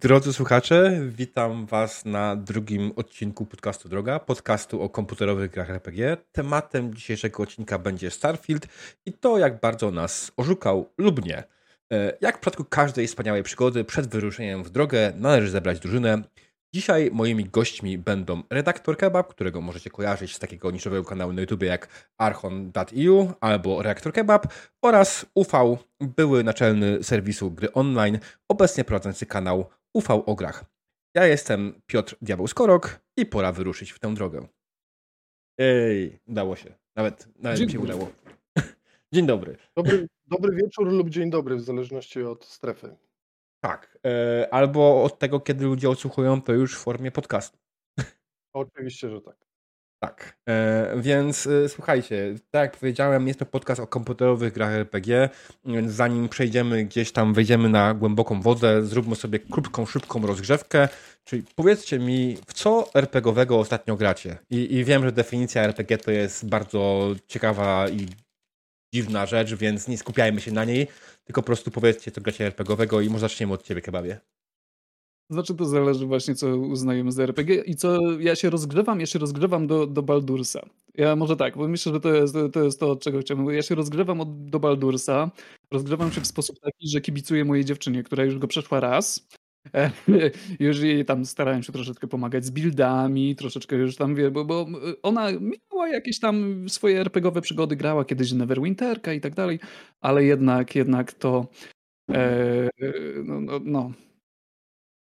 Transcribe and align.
Drodzy 0.00 0.32
słuchacze, 0.32 1.00
witam 1.08 1.66
Was 1.66 2.04
na 2.04 2.36
drugim 2.36 2.92
odcinku 2.96 3.46
podcastu 3.46 3.88
Droga, 3.88 4.18
podcastu 4.18 4.82
o 4.82 4.88
komputerowych 4.88 5.50
grach 5.50 5.70
RPG. 5.70 6.16
Tematem 6.32 6.94
dzisiejszego 6.94 7.42
odcinka 7.42 7.78
będzie 7.78 8.10
Starfield 8.10 8.66
i 9.06 9.12
to, 9.12 9.38
jak 9.38 9.60
bardzo 9.60 9.90
nas 9.90 10.32
oszukał 10.36 10.90
lub 10.98 11.24
nie. 11.24 11.44
E, 11.92 12.16
jak 12.20 12.36
w 12.36 12.40
przypadku 12.40 12.64
każdej 12.64 13.06
wspaniałej 13.06 13.42
przygody, 13.42 13.84
przed 13.84 14.06
wyruszeniem 14.06 14.64
w 14.64 14.70
drogę 14.70 15.12
należy 15.16 15.50
zebrać 15.50 15.80
drużynę. 15.80 16.22
Dzisiaj 16.74 17.10
moimi 17.12 17.44
gośćmi 17.44 17.98
będą 17.98 18.42
redaktor 18.50 18.96
Kebab, 18.96 19.28
którego 19.28 19.60
możecie 19.60 19.90
kojarzyć 19.90 20.36
z 20.36 20.38
takiego 20.38 20.70
niszowego 20.70 21.04
kanału 21.04 21.32
na 21.32 21.40
YouTube 21.40 21.62
jak 21.62 22.10
archon.eu 22.18 23.32
albo 23.40 23.82
Reaktor 23.82 24.12
Kebab 24.12 24.46
oraz 24.82 25.26
UV, 25.34 25.76
były 26.00 26.44
naczelny 26.44 27.02
serwisu 27.02 27.50
gry 27.50 27.72
online, 27.72 28.18
obecnie 28.48 28.84
prowadzący 28.84 29.26
kanał 29.26 29.64
UV 29.92 30.26
o 30.26 30.34
grach. 30.34 30.64
Ja 31.14 31.26
jestem 31.26 31.82
Piotr 31.86 32.16
Diabeł 32.22 32.46
Skorok 32.46 33.00
i 33.16 33.26
pora 33.26 33.52
wyruszyć 33.52 33.92
w 33.92 33.98
tę 33.98 34.14
drogę. 34.14 34.46
Ej, 35.58 36.20
udało 36.28 36.56
się. 36.56 36.74
Nawet, 36.96 37.28
nawet 37.38 37.60
mi 37.60 37.70
się 37.70 37.80
udało. 37.80 38.10
Dzień 39.12 39.26
dobry. 39.26 39.56
dobry. 39.76 40.08
Dobry 40.26 40.56
wieczór 40.56 40.92
lub 40.92 41.08
dzień 41.08 41.30
dobry, 41.30 41.56
w 41.56 41.62
zależności 41.62 42.22
od 42.22 42.44
strefy. 42.44 42.96
Tak. 43.60 43.98
E, 44.06 44.54
albo 44.54 45.04
od 45.04 45.18
tego, 45.18 45.40
kiedy 45.40 45.64
ludzie 45.64 45.90
odsłuchują 45.90 46.42
to 46.42 46.52
już 46.52 46.76
w 46.76 46.82
formie 46.82 47.10
podcastu. 47.10 47.58
Oczywiście, 48.52 49.10
że 49.10 49.20
tak. 49.20 49.50
Tak, 50.02 50.38
e, 50.48 50.94
więc 50.96 51.46
e, 51.46 51.68
słuchajcie, 51.68 52.34
tak 52.50 52.62
jak 52.62 52.76
powiedziałem, 52.76 53.28
jest 53.28 53.38
to 53.38 53.46
podcast 53.46 53.80
o 53.80 53.86
komputerowych 53.86 54.52
grach 54.52 54.72
RPG. 54.72 55.28
Zanim 55.86 56.28
przejdziemy 56.28 56.84
gdzieś 56.84 57.12
tam, 57.12 57.34
wejdziemy 57.34 57.68
na 57.68 57.94
głęboką 57.94 58.42
wodę, 58.42 58.82
zróbmy 58.82 59.16
sobie 59.16 59.38
krótką, 59.38 59.86
szybką 59.86 60.26
rozgrzewkę. 60.26 60.88
Czyli 61.24 61.42
powiedzcie 61.56 61.98
mi, 61.98 62.36
w 62.46 62.52
co 62.52 62.94
RPGowego 62.94 63.58
ostatnio 63.58 63.96
gracie? 63.96 64.38
I, 64.50 64.74
I 64.74 64.84
wiem, 64.84 65.04
że 65.04 65.12
definicja 65.12 65.62
RPG 65.62 65.98
to 65.98 66.10
jest 66.10 66.48
bardzo 66.48 67.10
ciekawa 67.26 67.88
i 67.88 68.06
dziwna 68.94 69.26
rzecz, 69.26 69.54
więc 69.54 69.88
nie 69.88 69.98
skupiajmy 69.98 70.40
się 70.40 70.52
na 70.52 70.64
niej, 70.64 70.86
tylko 71.24 71.42
po 71.42 71.46
prostu 71.46 71.70
powiedzcie, 71.70 72.10
co 72.10 72.20
gracie 72.20 72.46
RPGowego 72.46 73.00
i 73.00 73.08
może 73.08 73.20
zaczniemy 73.20 73.52
od 73.52 73.62
ciebie, 73.62 73.80
Kebabie. 73.80 74.20
Znaczy 75.30 75.54
to 75.54 75.64
zależy 75.64 76.06
właśnie, 76.06 76.34
co 76.34 76.56
uznajemy 76.56 77.12
za 77.12 77.22
RPG 77.22 77.62
i 77.66 77.76
co 77.76 78.18
ja 78.18 78.36
się 78.36 78.50
rozgrzewam, 78.50 79.00
ja 79.00 79.06
się 79.06 79.18
rozgrzewam 79.18 79.66
do, 79.66 79.86
do 79.86 80.02
Baldursa. 80.02 80.66
Ja 80.94 81.16
może 81.16 81.36
tak, 81.36 81.56
bo 81.56 81.68
myślę, 81.68 81.92
że 81.92 82.00
to 82.00 82.14
jest, 82.14 82.34
to 82.52 82.64
jest 82.64 82.80
to, 82.80 82.90
od 82.90 83.02
czego 83.02 83.20
chciałbym. 83.20 83.54
Ja 83.54 83.62
się 83.62 83.74
rozgrzewam 83.74 84.20
od, 84.20 84.50
do 84.50 84.60
Baldursa. 84.60 85.30
Rozgrzewam 85.70 86.12
się 86.12 86.20
w 86.20 86.26
sposób 86.26 86.60
taki, 86.60 86.88
że 86.88 87.00
kibicuję 87.00 87.44
mojej 87.44 87.64
dziewczynie, 87.64 88.02
która 88.02 88.24
już 88.24 88.38
go 88.38 88.48
przeszła 88.48 88.80
raz. 88.80 89.28
Już 90.60 90.80
jej 90.80 91.04
tam 91.04 91.26
starałem 91.26 91.62
się 91.62 91.72
troszeczkę 91.72 92.06
pomagać 92.06 92.44
z 92.44 92.50
buildami, 92.50 93.36
troszeczkę 93.36 93.76
już 93.76 93.96
tam 93.96 94.14
wie, 94.14 94.30
bo, 94.30 94.44
bo 94.44 94.66
ona 95.02 95.28
miała 95.32 95.88
jakieś 95.88 96.20
tam 96.20 96.68
swoje 96.68 97.00
RPGowe 97.00 97.40
przygody, 97.40 97.76
grała 97.76 98.04
kiedyś 98.04 98.32
Neverwinterka 98.32 99.12
i 99.12 99.20
tak 99.20 99.34
dalej, 99.34 99.58
ale 100.00 100.24
jednak, 100.24 100.74
jednak 100.74 101.12
to 101.12 101.46
e, 102.10 102.68
no, 103.24 103.40
no, 103.40 103.60
no 103.64 103.92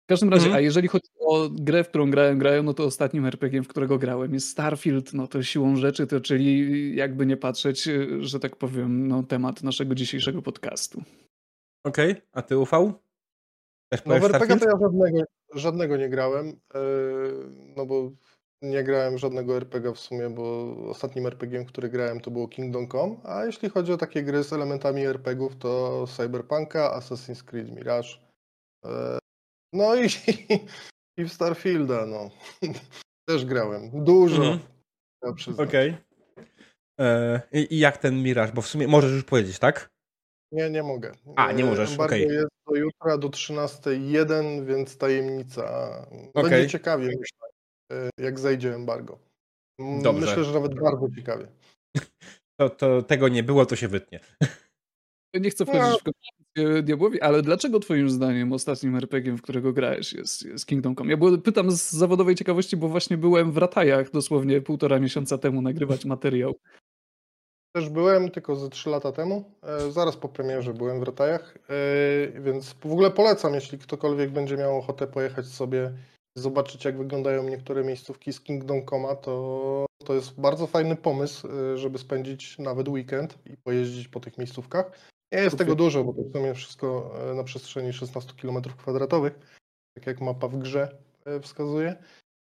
w 0.03 0.11
każdym 0.11 0.29
razie, 0.29 0.45
mhm. 0.45 0.57
a 0.57 0.59
jeżeli 0.59 0.87
chodzi 0.87 1.09
o 1.19 1.49
grę, 1.49 1.83
w 1.83 1.89
którą 1.89 2.11
grałem, 2.11 2.39
grają, 2.39 2.63
no 2.63 2.73
to 2.73 2.83
ostatnim 2.83 3.25
RPG, 3.25 3.63
w 3.63 3.67
którego 3.67 3.97
grałem 3.97 4.33
jest 4.33 4.49
Starfield, 4.49 5.13
no 5.13 5.27
to 5.27 5.43
siłą 5.43 5.75
rzeczy, 5.75 6.07
to 6.07 6.21
czyli 6.21 6.95
jakby 6.95 7.25
nie 7.25 7.37
patrzeć, 7.37 7.89
że 8.19 8.39
tak 8.39 8.55
powiem, 8.55 9.07
no 9.07 9.23
temat 9.23 9.63
naszego 9.63 9.95
dzisiejszego 9.95 10.41
podcastu. 10.41 11.03
Okej, 11.83 12.11
okay. 12.11 12.21
a 12.31 12.41
ty 12.41 12.57
ufał? 12.57 12.93
No 14.05 14.19
w 14.19 14.23
RPG 14.23 14.59
to 14.59 14.65
ja 14.65 14.77
żadnego, 14.79 15.23
żadnego 15.55 15.97
nie 15.97 16.09
grałem, 16.09 16.47
yy, 16.47 17.49
no 17.77 17.85
bo 17.85 18.11
nie 18.61 18.83
grałem 18.83 19.17
żadnego 19.17 19.57
RPG 19.57 19.93
w 19.93 19.99
sumie, 19.99 20.29
bo 20.29 20.75
ostatnim 20.89 21.25
RPG, 21.25 21.65
który 21.65 21.89
grałem 21.89 22.19
to 22.19 22.31
było 22.31 22.47
Kingdom 22.47 22.87
Come, 22.87 23.15
a 23.23 23.45
jeśli 23.45 23.69
chodzi 23.69 23.93
o 23.93 23.97
takie 23.97 24.23
gry 24.23 24.43
z 24.43 24.53
elementami 24.53 25.05
RPGów 25.05 25.55
to 25.55 26.05
Cyberpunka, 26.07 26.99
Assassin's 26.99 27.43
Creed 27.43 27.75
Mirage, 27.75 28.09
yy, 28.85 28.91
no 29.73 29.95
i, 29.95 30.07
i 31.17 31.23
w 31.23 31.33
Starfielda, 31.33 32.05
no. 32.05 32.29
Też 33.29 33.45
grałem. 33.45 34.03
Dużo. 34.03 34.43
Mhm. 34.43 34.59
Okej. 35.57 35.89
Okay. 35.89 36.09
E, 36.99 37.41
I 37.51 37.79
jak 37.79 37.97
ten 37.97 38.23
Mirage? 38.23 38.53
Bo 38.53 38.61
w 38.61 38.67
sumie 38.67 38.87
możesz 38.87 39.11
już 39.11 39.23
powiedzieć, 39.23 39.59
tak? 39.59 39.89
Nie, 40.51 40.69
nie 40.69 40.83
mogę. 40.83 41.11
A, 41.35 41.51
nie 41.51 41.65
możesz, 41.65 41.99
okej. 41.99 42.25
Okay. 42.25 42.35
jest 42.35 42.49
do 42.67 42.75
jutra 42.75 43.17
do 43.17 43.29
13.01, 43.29 44.65
więc 44.65 44.97
tajemnica. 44.97 45.91
Będzie 46.11 46.31
okay. 46.35 46.67
ciekawie, 46.67 47.05
myślę, 47.05 47.47
e, 47.91 48.09
jak 48.23 48.39
zejdzie 48.39 48.75
embargo. 48.75 49.19
Dobrze. 50.03 50.25
Myślę, 50.25 50.43
że 50.43 50.53
nawet 50.53 50.79
bardzo 50.79 51.07
ciekawie. 51.15 51.47
To, 52.59 52.69
to 52.69 53.01
tego 53.01 53.27
nie 53.27 53.43
było, 53.43 53.65
to 53.65 53.75
się 53.75 53.87
wytnie. 53.87 54.19
Nie 55.33 55.49
chcę 55.49 55.65
wchodzić 55.65 56.01
no. 56.05 56.11
w 56.57 56.81
diabłowi, 56.83 57.21
ale 57.21 57.41
dlaczego 57.41 57.79
twoim 57.79 58.09
zdaniem 58.09 58.53
ostatnim 58.53 58.95
RPG, 58.95 59.37
w 59.37 59.41
którego 59.41 59.73
grałeś 59.73 60.13
jest, 60.13 60.45
jest 60.45 60.65
Kingdom 60.65 60.95
Come? 60.95 61.11
Ja 61.11 61.17
pytam 61.43 61.71
z 61.71 61.91
zawodowej 61.91 62.35
ciekawości, 62.35 62.77
bo 62.77 62.87
właśnie 62.87 63.17
byłem 63.17 63.51
w 63.51 63.57
Ratajach 63.57 64.11
dosłownie 64.11 64.61
półtora 64.61 64.99
miesiąca 64.99 65.37
temu 65.37 65.61
nagrywać 65.61 66.05
materiał. 66.05 66.55
Też 67.75 67.89
byłem, 67.89 68.31
tylko 68.31 68.55
ze 68.55 68.69
trzy 68.69 68.89
lata 68.89 69.11
temu. 69.11 69.43
E, 69.63 69.91
zaraz 69.91 70.17
po 70.17 70.29
premierze 70.29 70.73
byłem 70.73 70.99
w 70.99 71.03
Ratajach, 71.03 71.57
e, 71.69 72.41
więc 72.41 72.73
w 72.73 72.91
ogóle 72.91 73.11
polecam, 73.11 73.53
jeśli 73.53 73.77
ktokolwiek 73.77 74.31
będzie 74.31 74.57
miał 74.57 74.77
ochotę 74.77 75.07
pojechać 75.07 75.45
sobie 75.45 75.93
zobaczyć, 76.37 76.85
jak 76.85 76.97
wyglądają 76.97 77.43
niektóre 77.43 77.83
miejscówki 77.83 78.33
z 78.33 78.41
Kingdom 78.41 78.85
Come, 78.85 79.15
to, 79.15 79.85
to 80.05 80.13
jest 80.13 80.41
bardzo 80.41 80.67
fajny 80.67 80.95
pomysł, 80.95 81.47
e, 81.47 81.77
żeby 81.77 81.97
spędzić 81.97 82.59
nawet 82.59 82.87
weekend 82.87 83.37
i 83.45 83.57
pojeździć 83.57 84.07
po 84.07 84.19
tych 84.19 84.37
miejscówkach. 84.37 84.91
Nie 85.31 85.39
jest 85.39 85.57
tego 85.57 85.75
dużo, 85.75 86.03
bo 86.03 86.13
to 86.13 86.21
w 86.21 86.31
sumie 86.31 86.53
wszystko 86.53 87.11
e, 87.31 87.33
na 87.33 87.43
przestrzeni 87.43 87.93
16 87.93 88.33
km 88.41 88.61
kwadratowych, 88.77 89.39
tak 89.95 90.07
jak 90.07 90.21
mapa 90.21 90.47
w 90.47 90.57
grze 90.57 90.97
e, 91.25 91.39
wskazuje. 91.39 91.95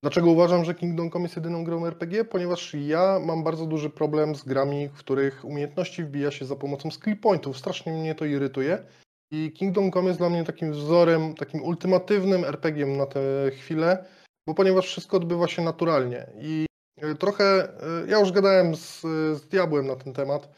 Dlaczego 0.04 0.32
uważam, 0.32 0.66
że 0.66 0.76
Kingdom 0.76 1.12
Come 1.12 1.24
jest 1.24 1.36
jedyną 1.36 1.64
grą 1.64 1.86
RPG? 1.86 2.26
Ponieważ 2.26 2.74
ja 2.74 3.20
mam 3.26 3.44
bardzo 3.44 3.66
duży 3.66 3.90
problem 3.90 4.36
z 4.36 4.44
grami, 4.44 4.88
w 4.88 4.98
których 4.98 5.46
umiejętności 5.46 6.04
wbija 6.04 6.32
się 6.32 6.46
za 6.46 6.56
pomocą 6.56 6.92
skill 6.92 7.18
pointów. 7.18 7.58
Strasznie 7.58 7.94
mnie 7.94 8.16
to 8.16 8.26
irytuje. 8.26 8.84
I 9.32 9.52
Kingdom 9.52 9.92
Come 9.92 10.08
jest 10.08 10.20
dla 10.20 10.30
mnie 10.30 10.44
takim 10.44 10.72
wzorem, 10.72 11.36
takim 11.36 11.64
ultimatywnym 11.64 12.46
RPG 12.46 12.86
na 12.86 13.06
tę 13.06 13.22
chwilę, 13.52 14.06
bo 14.48 14.54
ponieważ 14.54 14.86
wszystko 14.86 15.18
odbywa 15.18 15.48
się 15.48 15.62
naturalnie. 15.62 16.28
I 16.40 16.66
e, 17.02 17.16
trochę, 17.16 17.68
ja 18.08 18.20
już 18.20 18.32
gadałem 18.32 18.76
z, 18.76 19.02
z 19.38 19.48
Diabłem 19.48 19.88
na 19.88 19.96
ten 19.96 20.14
temat, 20.14 20.50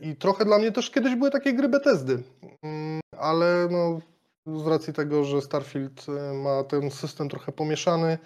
i 0.00 0.16
trochę 0.16 0.44
dla 0.44 0.58
mnie 0.58 0.72
też 0.72 0.90
kiedyś 0.90 1.14
były 1.14 1.30
takie 1.30 1.52
gry 1.52 1.68
Bethesdy, 1.68 2.22
mm, 2.62 3.00
ale 3.16 3.68
no, 3.70 4.00
z 4.58 4.66
racji 4.66 4.92
tego, 4.92 5.24
że 5.24 5.40
Starfield 5.40 6.06
e, 6.08 6.32
ma 6.32 6.64
ten 6.64 6.90
system 6.90 7.28
trochę 7.28 7.52
pomieszany, 7.52 8.18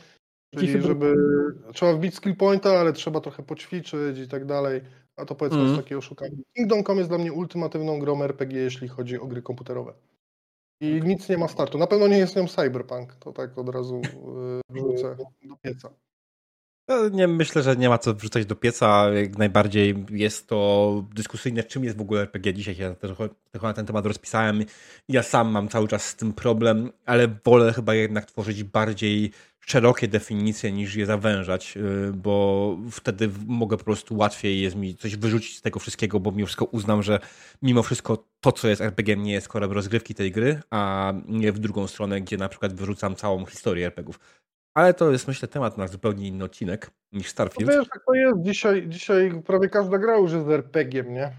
czyli 0.55 0.83
żeby 0.83 1.15
trzeba 1.73 1.93
wbić 1.93 2.15
skill 2.15 2.37
pointa, 2.37 2.71
ale 2.71 2.93
trzeba 2.93 3.21
trochę 3.21 3.43
poćwiczyć 3.43 4.19
i 4.19 4.29
tak 4.29 4.45
dalej, 4.45 4.81
a 5.17 5.25
to 5.25 5.35
powiedzmy 5.35 5.61
mm. 5.61 5.71
jest 5.71 5.83
takie 5.83 5.99
oszukanie. 5.99 6.37
Kingdom 6.57 6.85
Come 6.85 6.99
jest 6.99 7.11
dla 7.11 7.19
mnie 7.19 7.33
ultimatywną 7.33 7.99
grą 7.99 8.23
RPG, 8.23 8.61
jeśli 8.61 8.89
chodzi 8.89 9.19
o 9.19 9.27
gry 9.27 9.43
komputerowe. 9.43 9.95
I 10.81 11.01
nic 11.05 11.29
nie 11.29 11.39
ma 11.39 11.49
startu. 11.49 11.79
Na 11.79 11.87
pewno 11.87 12.09
nie 12.09 12.19
jest 12.19 12.37
nią 12.37 12.49
Cyberpunk, 12.49 13.15
to 13.15 13.33
tak 13.33 13.59
od 13.59 13.69
razu 13.69 14.01
e, 14.05 14.61
wrzucę 14.71 15.17
do 15.43 15.57
pieca. 15.63 15.91
No, 16.89 17.09
nie, 17.09 17.29
myślę, 17.29 17.63
że 17.63 17.77
nie 17.77 17.89
ma 17.89 17.99
co 17.99 18.15
wrzucać 18.15 18.47
do 18.47 18.57
pieca. 18.57 19.11
Jak 19.11 19.39
najbardziej 19.39 20.05
jest 20.11 20.49
to 20.49 21.05
dyskusyjne, 21.15 21.65
czym 21.65 21.85
jest 21.85 21.97
w 21.97 22.01
ogóle 22.01 22.21
RPG. 22.21 22.55
Dzisiaj 22.55 22.77
trochę, 23.01 23.29
trochę 23.51 23.67
na 23.67 23.75
ten 23.75 23.87
temat 23.87 24.07
rozpisałem. 24.07 24.65
Ja 25.09 25.23
sam 25.23 25.51
mam 25.51 25.69
cały 25.69 25.89
czas 25.89 26.07
z 26.07 26.17
tym 26.17 26.33
problem, 26.33 26.93
ale 27.07 27.29
wolę 27.45 27.73
chyba 27.73 27.95
jednak 27.95 28.25
tworzyć 28.27 28.65
bardziej 28.65 29.31
szerokie 29.61 30.09
definicje 30.09 30.73
niż 30.73 30.95
je 30.95 31.07
zawężać, 31.07 31.77
y, 31.77 32.13
bo 32.13 32.77
wtedy 32.91 33.31
mogę 33.47 33.77
po 33.77 33.85
prostu 33.85 34.17
łatwiej 34.17 34.61
jest 34.61 34.77
mi 34.77 34.97
coś 34.97 35.17
wyrzucić 35.17 35.59
z 35.59 35.63
tego 35.63 35.81
wszystkiego, 35.81 36.21
bo 36.21 36.33
mimo 36.33 36.47
wszystko 36.47 36.65
uznam, 36.65 37.03
że 37.03 37.21
mimo 37.63 37.83
wszystko 37.83 38.25
to, 38.41 38.53
co 38.53 38.69
jest 38.69 38.81
RPG, 38.81 39.17
nie 39.17 39.33
jest 39.33 39.49
korem 39.49 39.73
rozgrywki 39.73 40.15
tej 40.15 40.33
gry, 40.33 40.61
a 40.71 41.13
nie 41.29 41.53
w 41.53 41.59
drugą 41.59 41.87
stronę, 41.87 42.21
gdzie 42.21 42.37
na 42.37 42.49
przykład 42.49 42.75
wyrzucam 42.75 43.17
całą 43.17 43.47
historię 43.47 43.87
RPGów. 43.87 44.19
Ale 44.75 44.95
to 44.95 45.11
jest 45.11 45.29
myślę 45.29 45.49
temat 45.49 45.79
na 45.79 45.89
zupełnie 45.89 46.29
inny 46.29 46.45
odcinek 46.45 46.91
niż 47.13 47.29
Starfield. 47.29 47.71
No 47.71 47.79
wiesz, 47.79 47.89
tak 47.89 48.05
to 48.07 48.15
jest. 48.15 48.43
Dzisiaj, 48.43 48.89
dzisiaj 48.89 49.43
prawie 49.47 49.69
każda 49.69 49.99
gra 49.99 50.17
już 50.17 50.33
jest 50.33 50.49
RPG-iem, 50.49 51.15
nie? 51.15 51.33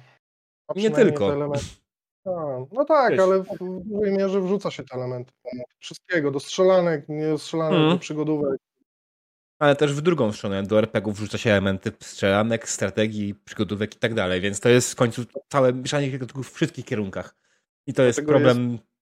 nie 0.76 0.92
tylko. 0.92 1.50
A, 2.26 2.30
no 2.72 2.86
tak, 2.86 3.12
wiesz. 3.12 3.20
ale 3.20 3.40
w 3.44 3.48
dużej 3.60 4.18
mierze 4.18 4.42
wrzuca 4.42 4.72
się 4.72 4.84
te 4.84 4.96
elementy. 4.96 5.32
Wszystkiego, 5.80 6.32
do 6.32 6.40
strzelanek, 6.40 7.06
nie 7.10 7.38
strzelanek, 7.38 7.80
mm. 7.80 7.90
do 7.90 7.98
przygodówek. 7.98 8.60
Ale 9.60 9.76
też 9.76 9.94
w 9.94 10.02
drugą 10.02 10.31
stronę, 10.31 10.64
do 10.64 10.80
RPG 10.80 11.14
wrzuca 11.14 11.38
się 11.38 11.50
elementy 11.50 11.92
strzelanek, 12.00 12.70
strategii, 12.70 13.36
przygodówek 13.46 13.96
i 13.96 14.00
tak 14.00 14.14
dalej, 14.14 14.42
więc 14.42 14.60
to 14.60 14.70
jest 14.70 14.92
w 14.92 14.96
końcu 14.96 15.22
całe 15.48 15.74
mieszanie 15.74 16.20
w 16.20 16.52
wszystkich 16.52 16.86
kierunkach. 16.86 17.36
I 17.88 17.94
to 17.94 18.04
jest 18.04 18.26
problem... 18.26 18.72
Jest 18.72 18.94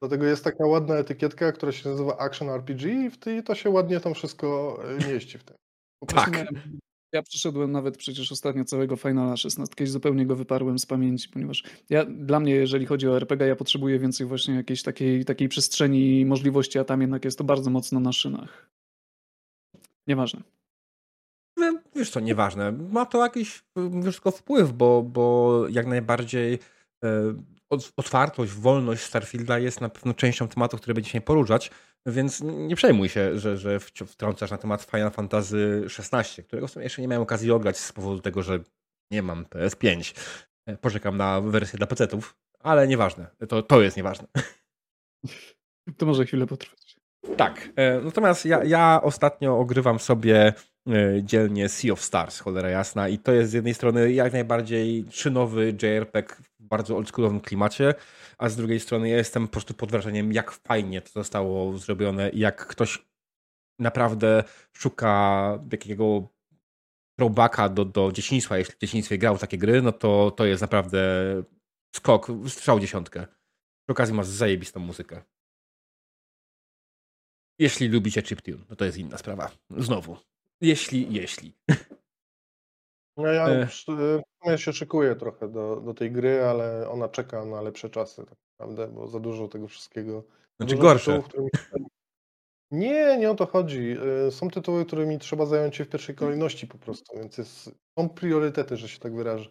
Dlatego 0.00 0.24
jest 0.24 0.44
taka 0.44 0.66
ładna 0.66 0.94
etykietka, 0.94 1.52
która 1.52 1.72
się 1.72 1.88
nazywa 1.90 2.18
Action 2.18 2.48
RPG 2.50 3.04
i 3.06 3.10
w 3.10 3.18
tej 3.18 3.42
to 3.42 3.54
się 3.54 3.70
ładnie 3.70 4.00
tam 4.00 4.14
wszystko 4.14 4.78
e, 5.06 5.12
mieści 5.12 5.38
w 5.38 5.44
tym. 5.44 5.56
Tak. 6.06 6.32
miałem- 6.32 6.78
Ja 7.12 7.22
przeszedłem 7.22 7.72
nawet 7.72 7.96
przecież 7.96 8.32
ostatnio 8.32 8.64
całego 8.64 8.96
Finala 8.96 9.36
16 9.36 9.84
i 9.84 9.86
zupełnie 9.86 10.26
go 10.26 10.36
wyparłem 10.36 10.78
z 10.78 10.86
pamięci, 10.86 11.28
ponieważ 11.28 11.64
ja, 11.90 12.04
dla 12.04 12.40
mnie, 12.40 12.52
jeżeli 12.54 12.86
chodzi 12.86 13.08
o 13.08 13.16
RPG, 13.16 13.46
ja 13.46 13.56
potrzebuję 13.56 13.98
więcej 13.98 14.26
właśnie 14.26 14.54
jakiejś 14.54 14.82
takiej, 14.82 15.24
takiej 15.24 15.48
przestrzeni 15.48 16.20
i 16.20 16.26
możliwości, 16.26 16.78
a 16.78 16.84
tam 16.84 17.00
jednak 17.00 17.24
jest 17.24 17.38
to 17.38 17.44
bardzo 17.44 17.70
mocno 17.70 18.00
na 18.00 18.12
szynach. 18.12 18.70
Nieważne. 20.06 20.40
No, 21.56 21.78
Wiesz 21.94 22.10
co, 22.10 22.20
nieważne. 22.20 22.72
Ma 22.72 23.06
to 23.06 23.22
jakiś 23.24 23.64
wiesz, 24.04 24.14
tylko 24.14 24.30
wpływ, 24.30 24.72
bo, 24.72 25.02
bo 25.02 25.62
jak 25.70 25.86
najbardziej 25.86 26.58
otwartość, 27.96 28.52
wolność 28.52 29.02
Starfielda 29.02 29.58
jest 29.58 29.80
na 29.80 29.88
pewno 29.88 30.14
częścią 30.14 30.48
tematów, 30.48 30.80
które 30.80 30.94
będziemy 30.94 31.20
poruszać, 31.20 31.70
więc 32.06 32.40
nie 32.40 32.76
przejmuj 32.76 33.08
się, 33.08 33.38
że, 33.38 33.56
że 33.56 33.80
wtrącasz 33.80 34.50
na 34.50 34.58
temat 34.58 34.82
Final 34.82 35.10
Fantasy 35.10 35.86
XVI, 35.98 36.42
którego 36.42 36.68
w 36.68 36.70
sumie 36.70 36.84
jeszcze 36.84 37.02
nie 37.02 37.08
miałem 37.08 37.22
okazji 37.22 37.50
ograć 37.50 37.78
z 37.78 37.92
powodu 37.92 38.20
tego, 38.20 38.42
że 38.42 38.58
nie 39.10 39.22
mam 39.22 39.44
PS5. 39.44 40.14
E, 40.66 40.76
Poczekam 40.76 41.16
na 41.16 41.40
wersję 41.40 41.76
dla 41.76 41.86
PC-ów, 41.86 42.36
ale 42.60 42.88
nieważne. 42.88 43.26
To, 43.48 43.62
to 43.62 43.82
jest 43.82 43.96
nieważne. 43.96 44.28
To 45.96 46.06
może 46.06 46.26
chwilę 46.26 46.46
potrwać. 46.46 46.96
Tak. 47.36 47.68
e, 47.76 48.00
Natomiast 48.00 48.44
ja, 48.46 48.64
ja 48.64 49.00
ostatnio 49.02 49.58
ogrywam 49.58 49.98
sobie 49.98 50.46
e, 50.46 50.52
dzielnie 51.22 51.68
Sea 51.68 51.92
of 51.92 52.02
Stars, 52.02 52.38
cholera 52.38 52.70
jasna, 52.70 53.08
i 53.08 53.18
to 53.18 53.32
jest 53.32 53.50
z 53.50 53.54
jednej 53.54 53.74
strony 53.74 54.12
jak 54.12 54.32
najbardziej 54.32 55.04
szynowy 55.10 55.76
JRPG 55.82 56.34
w 56.34 56.50
bardzo 56.60 56.96
oldschoolowym 56.96 57.40
klimacie, 57.40 57.94
a 58.38 58.48
z 58.48 58.56
drugiej 58.56 58.80
strony 58.80 59.08
ja 59.08 59.16
jestem 59.16 59.46
po 59.46 59.52
prostu 59.52 59.74
pod 59.74 59.90
wrażeniem, 59.90 60.32
jak 60.32 60.50
fajnie 60.52 61.02
to 61.02 61.10
zostało 61.14 61.78
zrobione 61.78 62.30
i 62.30 62.38
jak 62.38 62.66
ktoś 62.66 63.08
naprawdę 63.78 64.44
szuka 64.72 65.58
jakiego 65.72 66.28
throwbacka 67.18 67.68
do, 67.68 67.84
do 67.84 68.12
dzieciństwa, 68.12 68.58
jeśli 68.58 68.74
w 68.74 68.78
dzieciństwie 68.78 69.18
grał 69.18 69.38
takie 69.38 69.58
gry, 69.58 69.82
no 69.82 69.92
to 69.92 70.30
to 70.30 70.44
jest 70.44 70.62
naprawdę 70.62 70.98
skok, 71.96 72.26
strzał 72.48 72.80
dziesiątkę. 72.80 73.26
Przy 73.86 73.92
okazji 73.92 74.14
masz 74.14 74.26
zajebistą 74.26 74.80
muzykę. 74.80 75.22
Jeśli 77.58 77.88
lubicie 77.88 78.22
chiptune, 78.22 78.64
no 78.70 78.76
to 78.76 78.84
jest 78.84 78.98
inna 78.98 79.18
sprawa. 79.18 79.50
Znowu. 79.70 80.16
Jeśli, 80.60 81.14
jeśli. 81.14 81.52
No 83.16 83.26
ja 83.26 83.48
E. 83.48 83.62
e, 83.88 84.22
ja 84.44 84.58
się 84.58 84.72
szykuję 84.72 85.16
trochę 85.16 85.48
do, 85.48 85.76
do 85.80 85.94
tej 85.94 86.12
gry, 86.12 86.42
ale 86.44 86.88
ona 86.90 87.08
czeka 87.08 87.44
na 87.44 87.60
lepsze 87.62 87.90
czasy 87.90 88.24
tak 88.26 88.38
naprawdę, 88.58 88.88
bo 88.94 89.08
za 89.08 89.20
dużo 89.20 89.48
tego 89.48 89.68
wszystkiego. 89.68 90.24
Znaczy 90.60 90.76
gorsze. 90.76 91.22
tytułów, 91.22 91.28
którymi- 91.68 91.86
Nie, 92.70 93.16
nie 93.18 93.30
o 93.30 93.34
to 93.34 93.46
chodzi. 93.46 93.96
E, 94.26 94.30
Są 94.30 94.50
tytuły, 94.50 94.84
którymi 94.84 95.18
trzeba 95.18 95.46
zająć 95.46 95.76
się 95.76 95.84
w 95.84 95.88
pierwszej 95.88 96.14
kolejności 96.14 96.66
po 96.66 96.78
prostu, 96.78 97.18
więc 97.18 97.38
jest, 97.38 97.70
są 97.98 98.08
priorytety, 98.08 98.76
że 98.76 98.88
się 98.88 98.98
tak 98.98 99.14
wyrażę. 99.14 99.50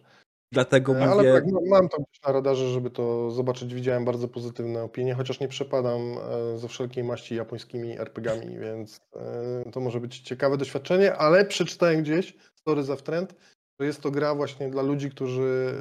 Dlatego 0.52 0.96
E, 0.98 1.02
Ale 1.04 1.16
mówię, 1.16 1.32
tak, 1.32 1.44
no, 1.46 1.60
mam 1.66 1.88
to 1.88 1.96
gdzieś 1.96 2.22
na 2.26 2.32
radarze, 2.32 2.68
żeby 2.68 2.90
to 2.90 3.30
zobaczyć. 3.30 3.74
Widziałem 3.74 4.04
bardzo 4.04 4.28
pozytywne 4.28 4.82
opinie, 4.82 5.14
chociaż 5.14 5.40
nie 5.40 5.48
przepadam 5.48 6.00
e, 6.18 6.58
ze 6.58 6.68
wszelkiej 6.68 7.04
maści 7.04 7.34
japońskimi 7.34 7.98
RPGami, 7.98 8.58
więc 8.58 9.00
e, 9.16 9.70
to 9.72 9.80
może 9.80 10.00
być 10.00 10.20
ciekawe 10.20 10.56
doświadczenie, 10.56 11.14
ale 11.14 11.44
przeczytałem 11.44 12.02
gdzieś, 12.02 12.36
story 12.54 12.82
za 12.82 12.96
trend, 12.96 13.34
że 13.80 13.86
jest 13.86 14.00
to 14.00 14.10
gra 14.10 14.34
właśnie 14.34 14.70
dla 14.70 14.82
ludzi, 14.82 15.10
którzy 15.10 15.74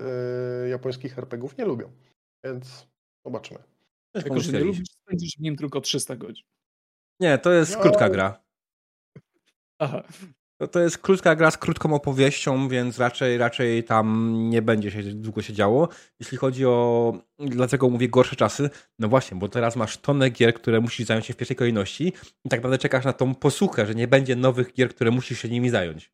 e, 0.66 0.70
japońskich 0.70 1.18
RPGów 1.18 1.58
nie 1.58 1.66
lubią. 1.66 1.92
Więc 2.44 2.88
zobaczymy. 3.26 3.60
Jako, 4.16 4.40
że 4.40 4.52
nie 4.52 4.60
lubisz, 4.60 4.88
spędzisz 5.04 5.36
w 5.38 5.42
nim 5.42 5.56
tylko 5.56 5.82
300 5.82 6.16
godzin. 6.16 6.46
Nie, 7.20 7.38
to 7.38 7.52
jest 7.52 7.76
No. 7.76 7.82
krótka 7.82 8.10
gra. 8.10 8.44
Aha. 9.80 10.04
To, 10.58 10.68
to 10.68 10.80
jest 10.80 10.98
krótka 10.98 11.36
gra 11.36 11.52
z 11.52 11.58
krótką 11.58 11.94
opowieścią, 11.94 12.68
więc 12.68 13.00
raczej, 13.00 13.38
raczej 13.38 13.84
tam 13.84 14.36
nie 14.50 14.62
będzie 14.62 14.92
się 14.92 15.04
długo 15.04 15.42
się 15.42 15.54
działo. 15.54 15.90
Jeśli 16.20 16.38
chodzi 16.38 16.66
o. 16.66 17.14
Dlaczego 17.40 17.90
mówię 17.90 18.10
gorsze 18.10 18.36
czasy? 18.36 18.70
No 19.00 19.08
właśnie, 19.08 19.38
bo 19.38 19.50
teraz 19.50 19.76
masz 19.76 19.98
tonę 19.98 20.30
gier, 20.30 20.54
które 20.54 20.82
musisz 20.82 21.08
zająć 21.08 21.26
się 21.26 21.34
w 21.34 21.38
pierwszej 21.38 21.58
kolejności 21.58 22.08
i 22.46 22.50
tak 22.50 22.60
naprawdę 22.60 22.78
czekasz 22.78 23.06
na 23.06 23.14
tą 23.14 23.36
posłuchę, 23.36 23.86
że 23.86 23.96
nie 23.96 24.08
będzie 24.08 24.36
nowych 24.36 24.74
gier, 24.74 24.90
które 24.90 25.12
musisz 25.12 25.40
się 25.40 25.50
nimi 25.50 25.70
zająć. 25.70 26.12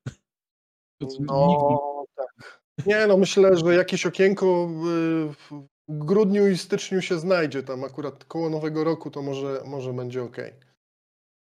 No 1.19 2.05
tak. 2.15 2.61
Nie, 2.85 3.07
no 3.07 3.17
myślę, 3.17 3.57
że 3.57 3.75
jakieś 3.75 4.05
okienko 4.05 4.45
y, 4.45 5.33
w 5.33 5.67
grudniu 5.89 6.47
i 6.47 6.57
styczniu 6.57 7.01
się 7.01 7.19
znajdzie 7.19 7.63
tam 7.63 7.83
akurat 7.83 8.25
koło 8.25 8.49
nowego 8.49 8.83
roku, 8.83 9.11
to 9.11 9.21
może, 9.21 9.61
może 9.65 9.93
będzie 9.93 10.23
ok. 10.23 10.37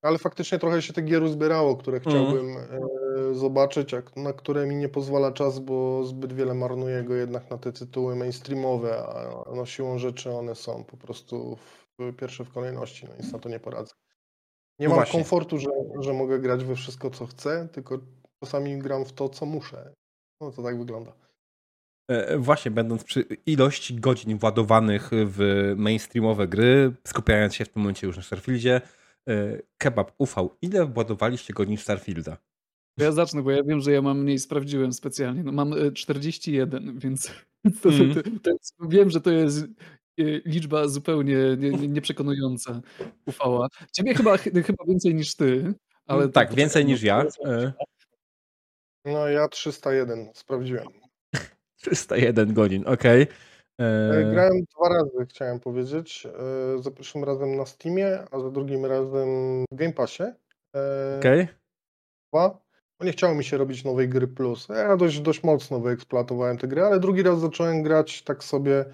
Ale 0.07 0.19
faktycznie 0.19 0.59
trochę 0.59 0.83
się 0.83 0.93
tych 0.93 1.05
gier 1.05 1.23
uzbierało, 1.23 1.77
które 1.77 1.97
Mhm. 1.97 2.17
chciałbym 2.17 2.57
e, 2.57 3.35
zobaczyć, 3.35 3.95
a 3.95 4.03
na 4.17 4.33
które 4.33 4.67
mi 4.67 4.77
nie 4.77 4.89
pozwala 4.89 5.33
czas, 5.33 5.59
bo 5.59 6.05
zbyt 6.05 6.33
wiele 6.33 6.55
marnuję 6.55 7.03
go 7.03 7.15
jednak 7.15 7.51
na 7.51 7.59
te 7.59 7.73
tytuły 7.73 8.17
mainstreamowe, 8.17 8.99
a 8.99 9.55
no 9.55 9.67
siłą 9.67 9.99
rzeczy 9.99 10.31
one 10.31 10.55
są 10.55 10.85
po 10.85 10.97
prostu 10.97 11.57
w, 11.57 11.87
pierwsze 12.17 12.45
w 12.45 12.53
kolejności, 12.53 13.07
no 13.09 13.17
nic 13.25 13.33
na 13.33 13.39
to 13.39 13.49
nie 13.49 13.61
poradzę. 13.61 13.95
Nie 14.79 14.89
No 14.89 14.91
mam 14.91 14.99
właśnie. 14.99 15.21
komfortu, 15.21 15.59
że, 15.59 15.71
że 16.01 16.13
mogę 16.13 16.39
grać 16.39 16.65
we 16.65 16.75
wszystko, 16.75 17.11
co 17.11 17.27
chcę, 17.27 17.69
tylko 17.73 17.99
czasami 18.45 18.79
gram 18.79 19.05
w 19.05 19.13
to, 19.13 19.29
co 19.29 19.47
muszę. 19.47 19.93
No 20.41 20.51
to 20.53 20.63
tak 20.63 20.79
wygląda. 20.79 21.13
E, 22.11 22.39
Właśnie, 22.39 22.71
będąc 22.71 23.05
przy 23.05 23.21
ilości 23.47 23.95
godzin 23.95 24.39
władowanych 24.39 25.11
w 25.13 25.73
mainstreamowe 25.77 26.49
gry, 26.49 26.93
skupiając 27.07 27.55
się 27.55 27.65
w 27.65 27.69
tym 27.69 27.83
momencie 27.83 28.07
już 28.07 28.17
na 28.17 28.23
Starfieldzie, 28.23 28.77
e, 28.77 28.81
Kebab 29.79 30.13
ufał. 30.19 30.57
Ile 30.63 30.87
władowaliście 30.87 31.55
godzin 31.55 31.77
Starfielda? 31.77 32.37
Ja 32.99 33.13
zacznę, 33.13 33.43
bo 33.43 33.51
ja 33.51 33.63
wiem, 33.63 33.81
że 33.81 33.93
ja 33.93 34.03
mam 34.03 34.21
mniej, 34.23 34.39
sprawdziłem 34.39 34.93
specjalnie. 34.93 35.43
No 35.45 35.53
mam 35.53 35.73
e, 35.73 35.93
41, 35.93 36.99
więc 36.99 37.27
to, 37.83 37.89
Mhm. 37.89 38.15
to, 38.15 38.23
to 38.43 38.51
jest, 38.51 38.75
wiem, 38.89 39.11
że 39.11 39.21
to 39.21 39.31
jest 39.31 39.59
e, 40.19 40.23
liczba 40.45 40.89
zupełnie 40.89 41.37
nie, 41.59 41.71
nie, 41.71 41.89
nieprzekonująca 41.89 42.81
ufała. 43.27 43.69
Ciebie 43.93 44.15
chyba, 44.15 44.37
chy- 44.39 44.63
chyba 44.63 44.85
więcej 44.89 45.15
niż 45.15 45.35
ty, 45.35 45.75
ale... 46.07 46.23
to 46.23 46.29
tak, 46.33 46.55
więcej 46.55 46.85
niż 46.85 47.03
ja. 47.03 47.25
to- 47.25 47.55
E, 47.65 47.73
No 49.05 49.29
ja 49.29 49.49
301 49.49 50.29
sprawdziłem. 50.35 50.87
301 51.83 52.55
godzin, 52.55 52.85
okej. 52.87 53.23
E, 53.23 53.27
E, 53.81 54.25
Grałem 54.33 54.65
dwa 54.77 54.89
razy, 54.89 55.27
chciałem 55.31 55.61
powiedzieć. 55.61 56.27
E, 56.27 56.83
Za 56.83 56.91
pierwszym 56.91 57.25
razem 57.25 57.57
na 57.57 57.67
Steamie, 57.67 58.19
a 58.31 58.41
za 58.41 58.51
drugim 58.51 58.87
razem 58.87 59.29
w 59.73 59.77
Game 59.77 59.93
Passie. 59.93 60.23
E, 60.77 61.17
Okej. 61.19 61.49
dwa. 62.33 62.59
Bo 63.01 63.07
nie 63.07 63.13
chciało 63.13 63.35
mi 63.35 63.45
się 63.45 63.59
robić 63.59 63.85
nowej 63.85 64.09
gry 64.09 64.29
plus. 64.29 64.69
Ja 64.69 64.97
dość, 64.97 65.21
dość 65.21 65.43
mocno 65.43 65.81
wyeksploatowałem 65.81 66.59
tę 66.59 66.69
grę, 66.69 66.87
ale 66.87 67.01
drugi 67.01 67.23
raz 67.23 67.41
zacząłem 67.41 67.83
grać 67.83 68.23
tak 68.23 68.45
sobie 68.45 68.85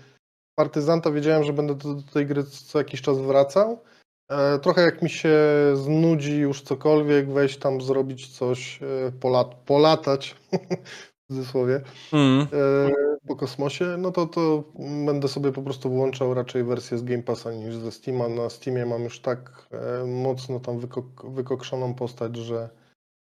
partyzanta. 0.59 1.11
Wiedziałem, 1.11 1.45
że 1.45 1.53
będę 1.53 1.75
do, 1.75 1.95
do 1.95 2.03
tej 2.13 2.27
gry 2.27 2.45
co 2.45 2.79
jakiś 2.79 3.03
czas 3.03 3.19
wracał. 3.19 3.83
E, 4.31 4.59
trochę 4.59 4.83
jak 4.83 5.03
mi 5.03 5.11
się 5.11 5.39
znudzi 5.75 6.39
już 6.39 6.63
cokolwiek, 6.63 7.31
wejść 7.31 7.59
tam, 7.59 7.81
zrobić 7.81 8.39
coś, 8.39 8.83
e, 8.83 9.13
polat, 9.21 9.55
polatać 9.55 10.37
cudzysłowie 11.33 11.81
Mm. 12.13 12.41
e, 12.41 12.91
po 13.29 13.37
kosmosie, 13.37 13.97
no 13.99 14.11
to, 14.13 14.27
to 14.27 14.65
będę 15.07 15.29
sobie 15.29 15.53
po 15.53 15.63
prostu 15.63 15.91
włączał 15.91 16.35
raczej 16.35 16.65
wersję 16.65 16.99
z 16.99 17.03
Game 17.03 17.23
Passa 17.23 17.53
niż 17.53 17.77
ze 17.77 17.93
Steama. 17.93 18.29
Na 18.29 18.51
Steamie 18.51 18.87
mam 18.87 19.03
już 19.05 19.21
tak 19.21 19.69
e, 19.71 20.07
mocno 20.07 20.61
tam 20.61 20.79
wykok 20.79 21.31
wykokszoną 21.31 21.95
postać, 21.95 22.37
że 22.37 22.69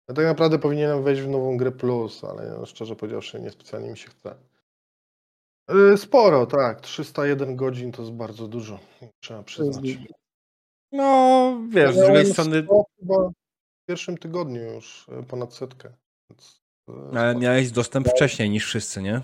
ja 0.08 0.14
tak 0.14 0.24
naprawdę 0.24 0.58
powinienem 0.58 1.02
wejść 1.02 1.22
w 1.22 1.28
nową 1.28 1.56
grę 1.56 1.72
plus, 1.72 2.24
ale 2.24 2.50
no, 2.58 2.66
szczerze 2.66 2.96
powiedziawszy 2.96 3.40
niespecjalnie 3.40 3.90
mi 3.90 3.98
się 3.98 4.08
chce. 4.08 4.34
E, 5.68 5.96
Sporo, 5.96 6.46
tak. 6.46 6.80
301 6.80 7.56
godzin 7.56 7.92
to 7.92 8.02
jest 8.02 8.14
bardzo 8.14 8.48
dużo, 8.48 8.78
trzeba 9.20 9.42
przyznać. 9.42 9.76
dużo. 9.76 9.98
No, 10.92 11.58
wiesz, 11.68 11.94
z 11.94 11.98
drugiej 11.98 12.26
strony, 12.26 12.62
w 12.62 13.86
pierwszym 13.88 14.18
tygodniu 14.18 14.62
już 14.62 15.06
ponad 15.28 15.54
setkę. 15.54 15.92
Ale 17.12 17.34
miałeś 17.34 17.70
dostęp 17.70 18.08
wcześniej 18.08 18.50
niż 18.50 18.66
wszyscy, 18.66 19.02
nie? 19.02 19.20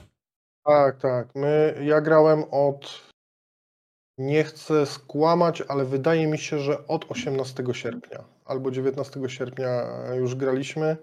Tak, 0.65 0.99
tak. 0.99 1.29
My, 1.35 1.79
ja 1.83 2.01
grałem 2.01 2.45
od. 2.51 3.07
Nie 4.19 4.45
chcę 4.45 4.87
skłamać, 4.87 5.63
ale 5.69 5.85
wydaje 5.85 6.27
mi 6.27 6.39
się, 6.39 6.59
że 6.59 6.87
od 6.87 7.11
18 7.11 7.65
sierpnia 7.73 8.25
albo 8.45 8.71
19 8.71 9.21
sierpnia 9.29 9.83
już 10.15 10.35
graliśmy. 10.35 10.97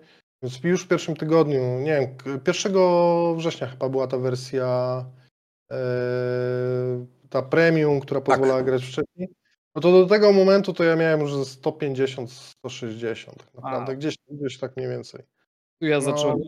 Więc 0.43 0.63
już 0.63 0.85
w 0.85 0.87
pierwszym 0.87 1.15
tygodniu, 1.15 1.79
nie 1.79 1.91
wiem, 1.99 2.17
k- 2.17 2.29
1 2.47 2.73
września 3.37 3.67
chyba 3.67 3.89
była 3.89 4.07
ta 4.07 4.17
wersja 4.17 5.05
e, 5.71 5.75
ta 7.29 7.41
premium, 7.41 7.99
która 7.99 8.21
pozwalała 8.21 8.63
grać 8.63 8.83
wcześniej. 8.83 9.29
No 9.75 9.81
to 9.81 9.91
do 9.91 10.05
tego 10.05 10.33
momentu 10.33 10.73
to 10.73 10.83
ja 10.83 10.95
miałem 10.95 11.19
już 11.21 11.33
ze 11.35 11.45
150, 11.45 12.31
160 12.31 13.37
tak 13.45 13.53
naprawdę, 13.53 13.91
A. 13.91 13.95
gdzieś, 13.95 14.15
gdzieś 14.31 14.59
tak 14.59 14.77
mniej 14.77 14.89
więcej. 14.89 15.23
Tu 15.83 15.87
ja 15.87 15.95
No. 15.95 16.01
zacząłem 16.01 16.39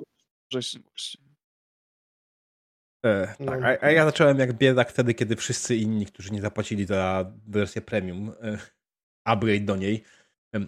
wcześniej 0.50 0.84
właśnie. 0.84 1.22
E, 3.06 3.36
No. 3.40 3.52
tak, 3.52 3.64
a, 3.64 3.86
a 3.86 3.92
ja 3.92 4.06
zacząłem 4.06 4.40
jak 4.40 4.54
biedak 4.54 4.90
wtedy, 4.92 5.14
kiedy 5.14 5.36
wszyscy 5.36 5.76
inni, 5.76 6.06
którzy 6.06 6.32
nie 6.32 6.42
zapłacili 6.42 6.86
za 6.86 7.32
wersję 7.48 7.82
premium, 7.82 8.32
e, 8.42 8.58
upgrade 9.26 9.66
do 9.66 9.76
niej, 9.76 10.04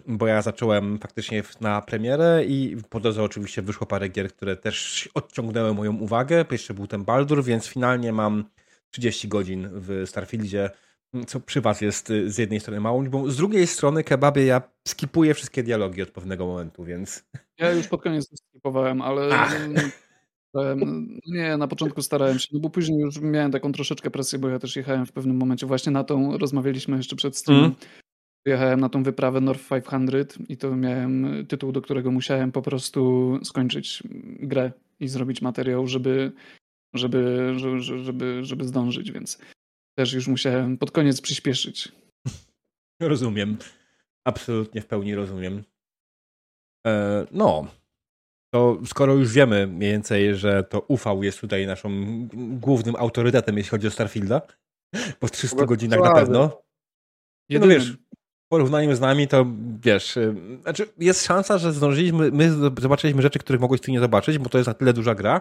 bo 0.06 0.26
ja 0.26 0.42
zacząłem 0.42 0.98
faktycznie 0.98 1.42
na 1.60 1.82
premierę 1.82 2.44
i 2.44 2.76
po 2.90 3.00
drodze 3.00 3.22
oczywiście 3.22 3.62
wyszło 3.62 3.86
parę 3.86 4.08
gier, 4.08 4.32
które 4.32 4.56
też 4.56 5.08
odciągnęły 5.14 5.74
moją 5.74 5.96
uwagę. 5.96 6.44
Jeszcze 6.50 6.74
był 6.74 6.86
ten 6.86 7.04
Baldur, 7.04 7.44
więc 7.44 7.66
finalnie 7.66 8.12
mam 8.12 8.44
30 8.90 9.28
godzin 9.28 9.68
w 9.72 10.02
Starfieldzie, 10.06 10.70
co 11.26 11.40
przy 11.40 11.60
was 11.60 11.80
jest 11.80 12.10
y, 12.10 12.30
z 12.30 12.38
jednej 12.38 12.60
strony 12.60 12.80
małą 12.80 13.02
liczbą, 13.02 13.30
z 13.30 13.36
drugiej 13.36 13.66
strony 13.66 14.04
kebabie 14.04 14.44
ja 14.44 14.62
skipuję 14.88 15.34
wszystkie 15.34 15.62
dialogi 15.62 16.02
od 16.02 16.10
pewnego 16.10 16.46
momentu, 16.46 16.84
więc 16.84 17.24
Ja 17.58 17.72
już 17.72 17.86
pod 17.88 18.02
koniec 18.02 18.28
skipowałem, 18.50 19.02
ale 19.02 19.28
Ach. 19.34 19.68
no, 19.74 19.80
starałem- 20.54 21.18
nie, 21.26 21.56
na 21.56 21.68
początku 21.68 22.02
starałem 22.02 22.38
się, 22.38 22.48
no 22.52 22.60
bo 22.60 22.70
później 22.70 23.00
już 23.00 23.20
miałem 23.20 23.52
taką 23.52 23.72
troszeczkę 23.72 24.10
presję, 24.10 24.38
bo 24.38 24.48
ja 24.48 24.58
też 24.58 24.76
jechałem 24.76 25.06
w 25.06 25.12
pewnym 25.12 25.36
momencie 25.36 25.66
właśnie 25.66 25.92
na 25.92 26.04
tą, 26.04 26.38
rozmawialiśmy 26.38 26.96
jeszcze 26.96 27.16
przed 27.16 27.36
streamem, 27.36 27.64
Mm. 27.64 27.76
jechałem 28.46 28.80
na 28.80 28.88
tą 28.88 29.02
wyprawę 29.02 29.40
North 29.40 29.64
500 29.68 30.38
i 30.48 30.56
to 30.56 30.76
miałem 30.76 31.46
tytuł, 31.46 31.72
do 31.72 31.82
którego 31.82 32.10
musiałem 32.10 32.52
po 32.52 32.62
prostu 32.62 33.32
skończyć 33.44 34.02
grę 34.40 34.72
i 35.00 35.08
zrobić 35.08 35.42
materiał, 35.42 35.86
żeby, 35.86 36.32
żeby, 36.94 37.52
żeby, 37.56 37.80
żeby, 37.80 38.44
żeby 38.44 38.64
zdążyć, 38.64 39.12
więc 39.12 39.38
też 39.98 40.12
już 40.12 40.28
musiałem 40.28 40.78
pod 40.78 40.90
koniec 40.90 41.20
przyspieszyć. 41.20 41.92
Rozumiem. 43.02 43.56
Absolutnie 44.26 44.82
w 44.82 44.86
pełni 44.86 45.14
rozumiem. 45.14 45.64
E, 46.86 47.26
no. 47.30 47.66
To 48.54 48.78
skoro 48.86 49.14
już 49.14 49.32
wiemy 49.32 49.66
mniej 49.66 49.92
więcej, 49.92 50.34
że 50.34 50.64
to 50.64 50.80
UV 50.80 51.24
jest 51.24 51.40
tutaj 51.40 51.66
naszym 51.66 52.28
głównym 52.60 52.96
autorytetem, 52.96 53.56
jeśli 53.56 53.70
chodzi 53.70 53.86
o 53.86 53.90
Starfielda, 53.90 54.42
po 55.20 55.28
300 55.28 55.56
Chyba 55.56 55.66
godzinach 55.66 56.00
na 56.00 56.14
pewno. 56.14 56.62
No 57.50 57.66
wiesz, 57.66 57.92
w 57.92 58.48
porównaniu 58.48 58.96
z 58.96 59.00
nami 59.00 59.28
to 59.28 59.46
wiesz, 59.80 60.16
y, 60.16 60.34
znaczy 60.62 60.88
jest 60.98 61.24
szansa, 61.26 61.58
że 61.58 61.72
zdążyliśmy, 61.72 62.30
my 62.30 62.50
zobaczyliśmy 62.80 63.22
rzeczy, 63.22 63.38
których 63.38 63.60
mogłeś 63.60 63.80
ty 63.80 63.92
nie 63.92 64.00
zobaczyć, 64.00 64.38
bo 64.38 64.50
to 64.50 64.58
jest 64.58 64.68
na 64.68 64.74
tyle 64.74 64.92
duża 64.92 65.14
gra, 65.14 65.40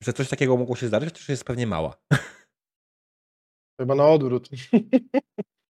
że 0.00 0.12
coś 0.12 0.28
takiego 0.28 0.56
mogło 0.56 0.76
się 0.76 0.88
zdarzyć, 0.88 1.10
chociaż 1.10 1.28
jest 1.28 1.44
pewnie 1.44 1.66
mała. 1.66 1.96
Chyba 3.80 3.94
na 3.94 4.06
odwrót. 4.08 4.48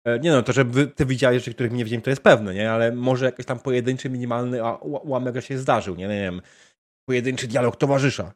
E, 0.05 0.19
Nie 0.19 0.31
no, 0.31 0.43
to, 0.43 0.53
że 0.53 0.65
ty 0.95 1.05
widziałeś 1.05 1.37
rzeczy, 1.37 1.53
których 1.53 1.71
nie 1.71 1.83
widziałem, 1.85 2.01
to 2.01 2.09
jest 2.09 2.21
pewne, 2.21 2.53
nie? 2.53 2.71
Ale 2.71 2.91
może 2.91 3.25
jakiś 3.25 3.45
tam 3.45 3.59
pojedynczy, 3.59 4.09
minimalny 4.09 4.59
ułamek 4.81 5.41
się 5.43 5.57
zdarzył, 5.57 5.95
nie? 5.95 6.07
nie 6.07 6.21
wiem. 6.21 6.41
Pojedynczy 7.09 7.47
dialog 7.47 7.75
towarzysza. 7.75 8.31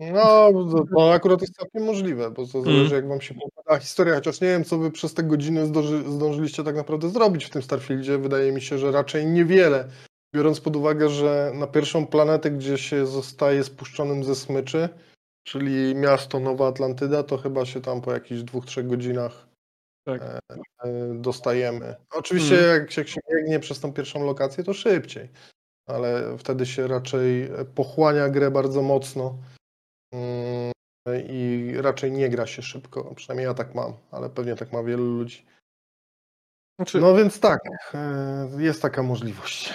No, 0.00 0.50
to, 0.96 1.12
akurat 1.12 1.40
jest 1.40 1.54
całkiem 1.54 1.84
możliwe, 1.84 2.30
bo 2.30 2.46
to 2.46 2.58
Mm. 2.58 2.64
zależy 2.76 2.94
jak 2.94 3.08
wam 3.08 3.20
się 3.20 3.34
popada 3.34 3.78
historia, 3.80 4.14
chociaż 4.14 4.40
nie 4.40 4.48
wiem, 4.48 4.64
co 4.64 4.78
wy 4.78 4.90
przez 4.90 5.14
te 5.14 5.22
godziny 5.22 5.66
zdąży, 5.66 6.10
zdążyliście 6.12 6.64
tak 6.64 6.76
naprawdę 6.76 7.08
zrobić 7.10 7.44
w 7.44 7.50
tym 7.50 7.62
Starfieldzie. 7.62 8.18
Wydaje 8.18 8.52
mi 8.52 8.62
się, 8.62 8.78
że 8.78 8.90
raczej 8.92 9.26
niewiele, 9.26 9.88
biorąc 10.34 10.60
pod 10.60 10.76
uwagę, 10.76 11.08
że 11.08 11.52
na 11.54 11.66
pierwszą 11.66 12.06
planetę, 12.06 12.50
gdzie 12.50 12.78
się 12.78 13.06
zostaje 13.06 13.64
spuszczonym 13.64 14.24
ze 14.24 14.34
smyczy, 14.34 14.88
czyli 15.44 15.94
miasto 15.94 16.40
Nowa 16.40 16.68
Atlantyda, 16.68 17.22
to 17.22 17.38
chyba 17.38 17.66
się 17.66 17.80
tam 17.80 18.00
po 18.00 18.12
jakichś 18.12 18.42
dwóch, 18.42 18.66
trzech 18.66 18.86
godzinach 18.86 19.46
Tak. 20.06 20.22
e, 20.22 20.38
e, 20.84 21.14
dostajemy. 21.14 21.94
Oczywiście 22.10 22.58
Mm. 22.58 22.80
jak, 22.80 22.96
jak 22.96 23.08
się 23.08 23.20
biegnie 23.32 23.60
przez 23.60 23.80
tą 23.80 23.92
pierwszą 23.92 24.24
lokację, 24.26 24.64
to 24.64 24.74
szybciej, 24.74 25.28
ale 25.88 26.38
wtedy 26.38 26.66
się 26.66 26.86
raczej 26.86 27.50
pochłania 27.74 28.28
grę 28.28 28.50
bardzo 28.50 28.82
mocno 28.82 29.38
mm, 30.14 30.72
i 31.28 31.72
raczej 31.76 32.12
nie 32.12 32.28
gra 32.28 32.46
się 32.46 32.62
szybko. 32.62 33.14
Przynajmniej 33.14 33.46
ja 33.46 33.54
tak 33.54 33.74
mam, 33.74 33.92
ale 34.10 34.30
pewnie 34.30 34.56
tak 34.56 34.72
ma 34.72 34.82
wielu 34.82 35.04
ludzi. 35.04 35.46
Znaczy, 36.78 37.00
No 37.00 37.14
więc 37.14 37.40
tak, 37.40 37.60
e, 37.94 38.48
jest 38.58 38.82
taka 38.82 39.02
możliwość. 39.02 39.74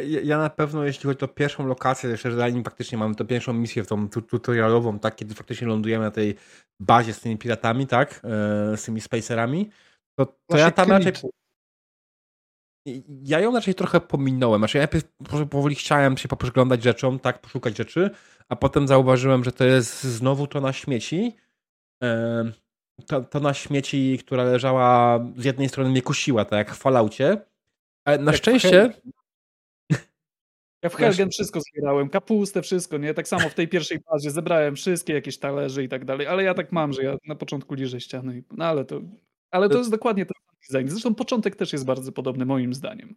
Ja, 0.00 0.20
ja 0.20 0.38
na 0.38 0.50
pewno, 0.50 0.84
jeśli 0.84 1.04
chodzi 1.06 1.24
o 1.24 1.28
pierwszą 1.28 1.66
lokację, 1.66 2.10
jeszcze 2.10 2.32
zanim 2.32 2.64
faktycznie 2.64 2.98
mamy 2.98 3.14
tę 3.14 3.24
pierwszą 3.24 3.52
misję, 3.52 3.84
tą 3.84 4.08
tu- 4.08 4.22
tutorialową, 4.22 4.98
tak, 4.98 5.16
kiedy 5.16 5.34
faktycznie 5.34 5.66
lądujemy 5.66 6.04
na 6.04 6.10
tej 6.10 6.34
bazie 6.80 7.12
z 7.14 7.20
tymi 7.20 7.38
piratami, 7.38 7.86
tak, 7.86 8.20
e, 8.24 8.76
z 8.76 8.84
tymi 8.84 9.00
spacerami, 9.00 9.70
to, 10.18 10.26
to 10.26 10.56
ja 10.58 10.70
tam 10.70 10.90
raczej 10.90 11.12
Ja 13.22 13.40
ją 13.40 13.52
raczej 13.54 13.74
trochę 13.74 14.00
pominąłem. 14.00 14.60
Znaczy, 14.60 14.78
ja 14.78 14.82
najpierw 14.82 15.04
po- 15.30 15.46
powoli 15.46 15.74
chciałem 15.74 16.16
się 16.16 16.28
poprzyglądać 16.28 16.82
rzeczom, 16.82 17.18
tak, 17.18 17.40
poszukać 17.40 17.76
rzeczy, 17.76 18.10
a 18.48 18.56
potem 18.56 18.88
zauważyłem, 18.88 19.44
że 19.44 19.52
to 19.52 19.64
jest 19.64 20.02
znowu 20.04 20.46
to 20.46 20.60
na 20.60 20.72
śmieci. 20.72 21.36
Em, 22.02 22.52
To, 23.06 23.20
to 23.20 23.40
na 23.40 23.54
śmieci, 23.54 24.18
która 24.18 24.44
leżała 24.44 25.18
z 25.36 25.44
jednej 25.44 25.68
strony 25.68 25.90
mnie 25.90 26.02
kusiła, 26.02 26.44
tak 26.44 26.56
jak 26.56 26.70
w 26.76 26.78
Falloutie. 26.78 27.36
Ale 28.06 28.18
na 28.18 28.32
Jak 28.32 28.36
szczęście. 28.40 28.92
Ja 30.84 30.90
w 30.90 30.94
Helgen 30.94 31.30
wszystko 31.30 31.60
zbierałem, 31.60 32.08
kapustę, 32.08 32.62
wszystko, 32.62 32.98
nie? 32.98 33.14
Tak 33.14 33.28
samo 33.28 33.48
w 33.48 33.54
tej 33.54 33.68
pierwszej 33.68 33.98
bazie 34.12 34.30
zebrałem 34.30 34.76
wszystkie 34.76 35.12
jakieś 35.12 35.38
talerze 35.38 35.84
i 35.84 35.88
tak 35.88 36.04
dalej, 36.04 36.26
ale 36.26 36.42
ja 36.42 36.54
tak 36.54 36.72
mam, 36.72 36.92
że 36.92 37.02
ja 37.02 37.16
na 37.26 37.34
początku 37.34 37.74
liżę 37.74 38.00
ściany, 38.00 38.38
i- 38.38 38.42
no 38.56 38.64
ale 38.64 38.84
to, 38.84 39.00
ale 39.50 39.68
to 39.68 39.78
jest 39.78 39.90
dokładnie 39.90 40.26
ten 40.26 40.34
sam 40.46 40.56
design. 40.80 40.90
Zresztą 40.90 41.14
początek 41.14 41.56
też 41.56 41.72
jest 41.72 41.84
bardzo 41.84 42.12
podobny 42.12 42.46
moim 42.46 42.74
zdaniem. 42.74 43.14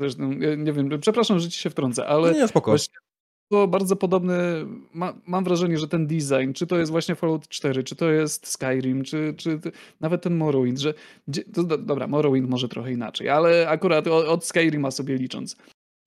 Zresztą, 0.00 0.32
nie 0.56 0.72
wiem, 0.72 0.90
przepraszam, 1.00 1.38
że 1.38 1.48
ci 1.50 1.58
się 1.58 1.70
wtrącę, 1.70 2.06
ale 2.06 2.32
Nie, 2.32 2.48
spoko. 2.48 2.70
to 3.50 3.68
bardzo 3.68 3.96
podobny, 3.96 4.36
ma, 4.94 5.14
mam 5.26 5.44
wrażenie, 5.44 5.78
że 5.78 5.88
ten 5.88 6.06
design, 6.06 6.52
czy 6.54 6.66
to 6.66 6.78
jest 6.78 6.90
właśnie 6.92 7.14
Fallout 7.14 7.48
4, 7.48 7.84
czy 7.84 7.96
to 7.96 8.10
jest 8.10 8.46
Skyrim, 8.46 9.04
czy, 9.04 9.34
czy 9.36 9.60
nawet 10.00 10.22
ten 10.22 10.36
Morrowind, 10.36 10.78
że, 10.78 10.94
to, 11.54 11.62
do- 11.64 11.78
dobra, 11.78 12.06
Morrowind 12.06 12.48
może 12.50 12.68
trochę 12.68 12.92
inaczej, 12.92 13.28
ale 13.28 13.68
akurat 13.68 14.06
od, 14.06 14.26
od 14.26 14.44
Skyrima 14.44 14.90
sobie 14.90 15.16
licząc, 15.16 15.56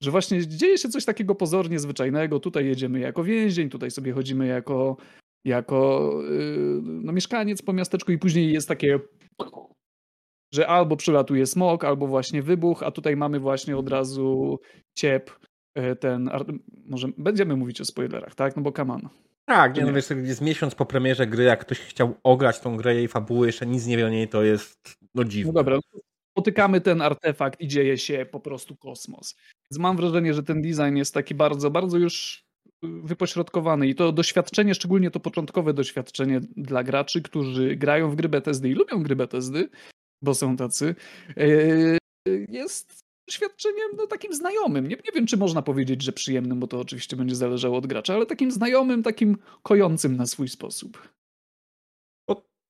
że 0.01 0.11
właśnie 0.11 0.47
dzieje 0.47 0.77
się 0.77 0.89
coś 0.89 1.05
takiego 1.05 1.35
pozornie 1.35 1.79
zwyczajnego, 1.79 2.39
tutaj 2.39 2.65
jedziemy 2.65 2.99
jako 2.99 3.23
więzień, 3.23 3.69
tutaj 3.69 3.91
sobie 3.91 4.13
chodzimy 4.13 4.47
jako, 4.47 4.97
jako 5.45 6.11
yy, 6.29 6.81
no, 6.83 7.11
mieszkaniec 7.11 7.61
po 7.61 7.73
miasteczku 7.73 8.11
i 8.11 8.17
później 8.17 8.53
jest 8.53 8.67
takie 8.67 8.99
że 10.53 10.67
albo 10.67 10.95
przylatuje 10.97 11.45
smok, 11.45 11.83
albo 11.83 12.07
właśnie 12.07 12.41
wybuch, 12.41 12.83
a 12.83 12.91
tutaj 12.91 13.15
mamy 13.15 13.39
właśnie 13.39 13.77
od 13.77 13.89
razu 13.89 14.59
ciep, 14.97 15.31
e, 15.75 15.95
ten, 15.95 16.29
może 16.85 17.07
będziemy 17.17 17.55
mówić 17.55 17.81
o 17.81 17.85
spoilerach, 17.85 18.35
tak? 18.35 18.55
No 18.55 18.61
bo 18.61 18.71
kaman. 18.71 19.09
Tak, 19.45 19.75
nie, 19.75 19.81
nie. 19.81 19.87
no 19.87 19.93
wiesz, 19.93 20.09
jest 20.09 20.41
miesiąc 20.41 20.75
po 20.75 20.85
premierze 20.85 21.27
gry, 21.27 21.43
jak 21.43 21.59
ktoś 21.59 21.79
chciał 21.79 22.15
ograć 22.23 22.59
tą 22.59 22.77
grę 22.77 22.95
jej 22.95 23.07
fabuły, 23.07 23.47
jeszcze 23.47 23.65
nic 23.65 23.85
nie 23.85 23.97
wie 23.97 24.05
o 24.05 24.09
niej, 24.09 24.27
to 24.27 24.43
jest 24.43 24.97
no 25.15 25.23
dziwne. 25.23 25.53
No 25.53 25.53
dobra, 25.53 25.79
spotykamy 26.31 26.81
ten 26.81 27.01
artefakt 27.01 27.61
i 27.61 27.67
dzieje 27.67 27.97
się 27.97 28.25
po 28.31 28.39
prostu 28.39 28.75
kosmos. 28.75 29.35
Więc 29.71 29.79
mam 29.79 29.97
wrażenie, 29.97 30.33
że 30.33 30.43
ten 30.43 30.61
design 30.61 30.95
jest 30.95 31.13
taki 31.13 31.35
bardzo, 31.35 31.71
bardzo 31.71 31.97
już 31.97 32.43
y, 32.65 32.87
wypośrodkowany 33.03 33.87
i 33.87 33.95
to 33.95 34.11
doświadczenie, 34.11 34.75
szczególnie 34.75 35.11
to 35.11 35.19
początkowe 35.19 35.73
doświadczenie 35.73 36.41
dla 36.57 36.83
graczy, 36.83 37.21
którzy 37.21 37.75
grają 37.75 38.09
w 38.09 38.15
gry 38.15 38.29
Bethesdy 38.29 38.69
i 38.69 38.73
lubią 38.73 39.03
gry 39.03 39.15
Bethesdy, 39.15 39.69
bo 40.23 40.33
są 40.33 40.57
tacy, 40.57 40.95
yy, 41.37 42.45
jest 42.49 43.01
doświadczeniem 43.27 43.89
no, 43.97 44.07
takim 44.07 44.33
znajomym. 44.33 44.87
Nie, 44.87 44.95
nie 44.95 45.11
wiem, 45.15 45.27
czy 45.27 45.37
można 45.37 45.61
powiedzieć, 45.61 46.01
że 46.01 46.11
przyjemnym, 46.11 46.59
bo 46.59 46.67
to 46.67 46.79
oczywiście 46.79 47.15
będzie 47.15 47.35
zależało 47.35 47.77
od 47.77 47.87
gracza, 47.87 48.13
ale 48.13 48.25
takim 48.25 48.51
znajomym, 48.51 49.03
takim 49.03 49.37
kojącym 49.63 50.15
na 50.15 50.27
swój 50.27 50.47
sposób. 50.47 51.09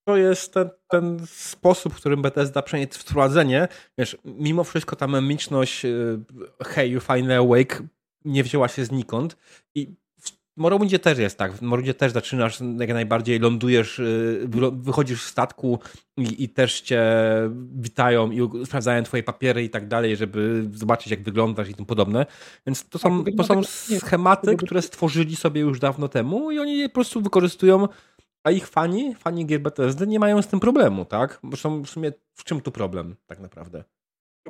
To 0.06 0.18
jest 0.18 0.54
ten, 0.54 0.70
ten 0.90 1.20
sposób, 1.28 1.94
w 1.94 1.98
którym 1.98 2.22
Bethesda 2.22 2.62
przeniósł 2.62 3.00
wprowadzenie. 3.00 3.68
Wiesz, 3.98 4.18
mimo 4.26 4.64
wszystko 4.64 4.96
ta 4.96 5.08
memiczność 5.08 5.86
y, 5.86 6.20
hey, 6.64 6.88
you 6.90 7.00
finally 7.00 7.38
awake 7.38 7.84
nie 8.26 8.44
wzięła 8.44 8.68
się 8.68 8.86
znikąd 8.86 9.38
i 9.76 9.96
w 10.58 10.58
Morrowindzie 10.62 11.00
też 11.00 11.18
jest 11.18 11.38
tak. 11.38 11.54
W 11.54 11.62
Morrowindzie 11.62 11.94
też 11.94 12.12
zaczynasz 12.12 12.60
jak 12.80 12.90
najbardziej, 12.90 13.40
lądujesz, 13.40 14.00
y, 14.00 14.48
wychodzisz 14.72 15.22
z 15.22 15.26
statku 15.28 15.80
i, 16.18 16.44
i 16.44 16.50
też 16.50 16.82
cię 16.82 17.04
witają 17.76 18.32
i 18.32 18.66
sprawdzają 18.66 19.04
twoje 19.04 19.24
papiery 19.24 19.64
i 19.64 19.70
tak 19.70 19.88
dalej, 19.88 20.18
żeby 20.18 20.70
zobaczyć 20.74 21.12
jak 21.12 21.24
wyglądasz 21.24 21.70
i 21.70 21.74
tym 21.74 21.86
podobne. 21.86 22.26
Więc 22.68 22.90
to 22.90 23.00
są, 23.00 23.24
Tak, 23.24 23.34
to 23.38 23.44
są 23.44 23.48
tego 23.48 23.68
nie- 23.90 24.00
schematy, 24.00 24.56
które 24.56 24.82
stworzyli 24.82 25.36
sobie 25.36 25.62
już 25.62 25.80
dawno 25.80 26.08
temu 26.08 26.52
i 26.52 26.60
oni 26.60 26.78
je 26.78 26.90
po 26.90 26.94
prostu 26.96 27.22
wykorzystują 27.22 27.88
a 28.44 28.52
ich 28.52 28.68
fani, 28.68 29.16
fani 29.16 29.46
gier 29.46 29.62
Bethesdy 29.62 30.08
nie 30.08 30.20
mają 30.20 30.42
z 30.42 30.48
tym 30.48 30.60
problemu, 30.60 31.06
tak? 31.06 31.40
Są 31.56 31.82
w 31.82 31.90
sumie, 31.90 32.12
w 32.34 32.44
czym 32.44 32.62
tu 32.62 32.72
problem 32.72 33.16
tak 33.28 33.40
naprawdę? 33.40 33.84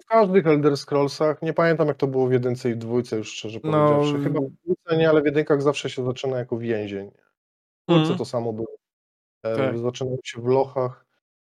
W 0.02 0.06
każdych 0.06 0.48
Elder 0.48 0.78
Scrollsach, 0.78 1.42
nie 1.42 1.54
pamiętam 1.54 1.88
jak 1.88 1.98
to 1.98 2.08
było 2.08 2.28
w 2.28 2.32
jedynce 2.32 2.70
i 2.70 2.74
w 2.74 2.78
dwójce 2.78 3.18
już 3.18 3.32
szczerze 3.32 3.60
No. 3.64 3.72
powiedziawszy. 3.72 4.24
Chyba 4.24 4.40
w 4.42 4.50
dwójce 4.64 4.98
nie, 4.98 5.10
ale 5.10 5.22
w 5.22 5.26
jedynkach 5.26 5.62
zawsze 5.62 5.90
się 5.90 6.06
zaczyna 6.06 6.38
jako 6.38 6.58
więzień. 6.58 7.08
W 7.12 7.86
dwójce 7.88 8.02
Mhm. 8.02 8.18
to 8.18 8.26
samo 8.26 8.54
było. 8.54 8.68
E, 9.46 9.58
Tak. 9.58 9.80
Zaczynają 9.80 10.18
się 10.24 10.42
w 10.42 10.46
lochach. 10.46 11.06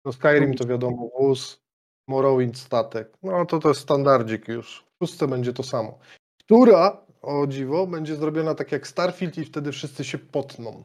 No 0.05 0.13
Skyrim 0.13 0.55
to 0.55 0.67
wiadomo, 0.67 1.11
wóz, 1.19 1.63
Morrowind 2.09 2.59
statek. 2.59 3.13
No 3.23 3.47
to 3.47 3.59
to 3.59 3.69
jest 3.69 3.81
standardzik 3.81 4.49
już. 4.49 4.85
W 5.01 5.05
szóstce 5.05 5.29
będzie 5.29 5.53
to 5.53 5.63
samo. 5.63 5.99
Która, 6.45 7.07
o 7.23 7.47
dziwo, 7.47 7.87
będzie 7.87 8.17
zrobiona 8.17 8.55
tak 8.55 8.73
jak 8.73 8.87
Starfield 8.87 9.39
i 9.39 9.45
wtedy 9.45 9.73
wszyscy 9.73 10.05
się 10.05 10.19
potną. 10.19 10.85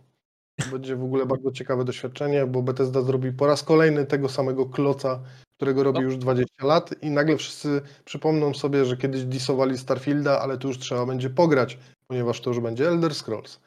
To 0.60 0.72
będzie 0.72 0.96
w 0.96 1.04
ogóle 1.04 1.26
bardzo 1.26 1.52
ciekawe 1.52 1.86
doświadczenie, 1.86 2.46
bo 2.48 2.62
Bethesda 2.62 3.02
zrobi 3.02 3.32
po 3.32 3.48
raz 3.48 3.64
kolejny 3.64 4.06
tego 4.06 4.30
samego 4.30 4.66
kloca, 4.66 5.24
którego 5.58 5.84
robi 5.84 6.00
No. 6.00 6.04
już 6.04 6.18
20 6.18 6.66
lat 6.66 7.04
i 7.04 7.10
nagle 7.10 7.38
wszyscy 7.38 7.82
przypomną 8.06 8.54
sobie, 8.54 8.86
że 8.86 8.98
kiedyś 8.98 9.24
disowali 9.24 9.78
Starfielda, 9.78 10.42
ale 10.42 10.58
tu 10.58 10.68
już 10.68 10.80
trzeba 10.80 11.06
będzie 11.06 11.30
pograć, 11.30 11.78
ponieważ 12.08 12.42
to 12.42 12.50
już 12.50 12.60
będzie 12.60 12.88
Elder 12.88 13.16
Scrolls. 13.16 13.60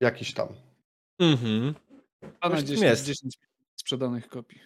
Jakiś 0.00 0.34
tam. 0.34 0.48
Mhm. 1.20 1.74
A 2.40 2.48
na 2.48 2.56
Coś 2.56 2.64
w 2.64 2.66
tym 2.66 2.76
10, 2.76 2.90
jest. 2.90 3.04
10 3.04 3.38
sprzedanych 3.76 4.28
kopii. 4.28 4.60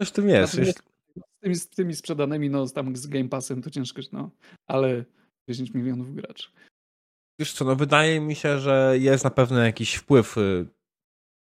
Coś 0.00 0.08
w 0.08 0.12
tym 0.12 0.28
jest. 0.28 0.54
Natomiast 0.54 0.78
Z 1.16 1.40
tymi, 1.42 1.54
z 1.54 1.68
tymi 1.68 1.96
sprzedanymi, 1.96 2.50
no 2.50 2.66
tam 2.66 2.96
z 2.96 3.06
Game 3.06 3.28
Passem 3.28 3.62
to 3.62 3.70
ciężko, 3.70 4.00
no, 4.12 4.30
ale 4.66 5.04
10 5.48 5.74
milionów 5.74 6.14
graczy. 6.14 6.48
Wiesz 7.38 7.52
co, 7.52 7.64
no 7.64 7.76
wydaje 7.76 8.20
mi 8.20 8.34
się, 8.34 8.58
że 8.58 8.94
jest 8.98 9.24
na 9.24 9.30
pewno 9.30 9.64
jakiś 9.64 9.94
wpływ 9.94 10.38
y, 10.38 10.66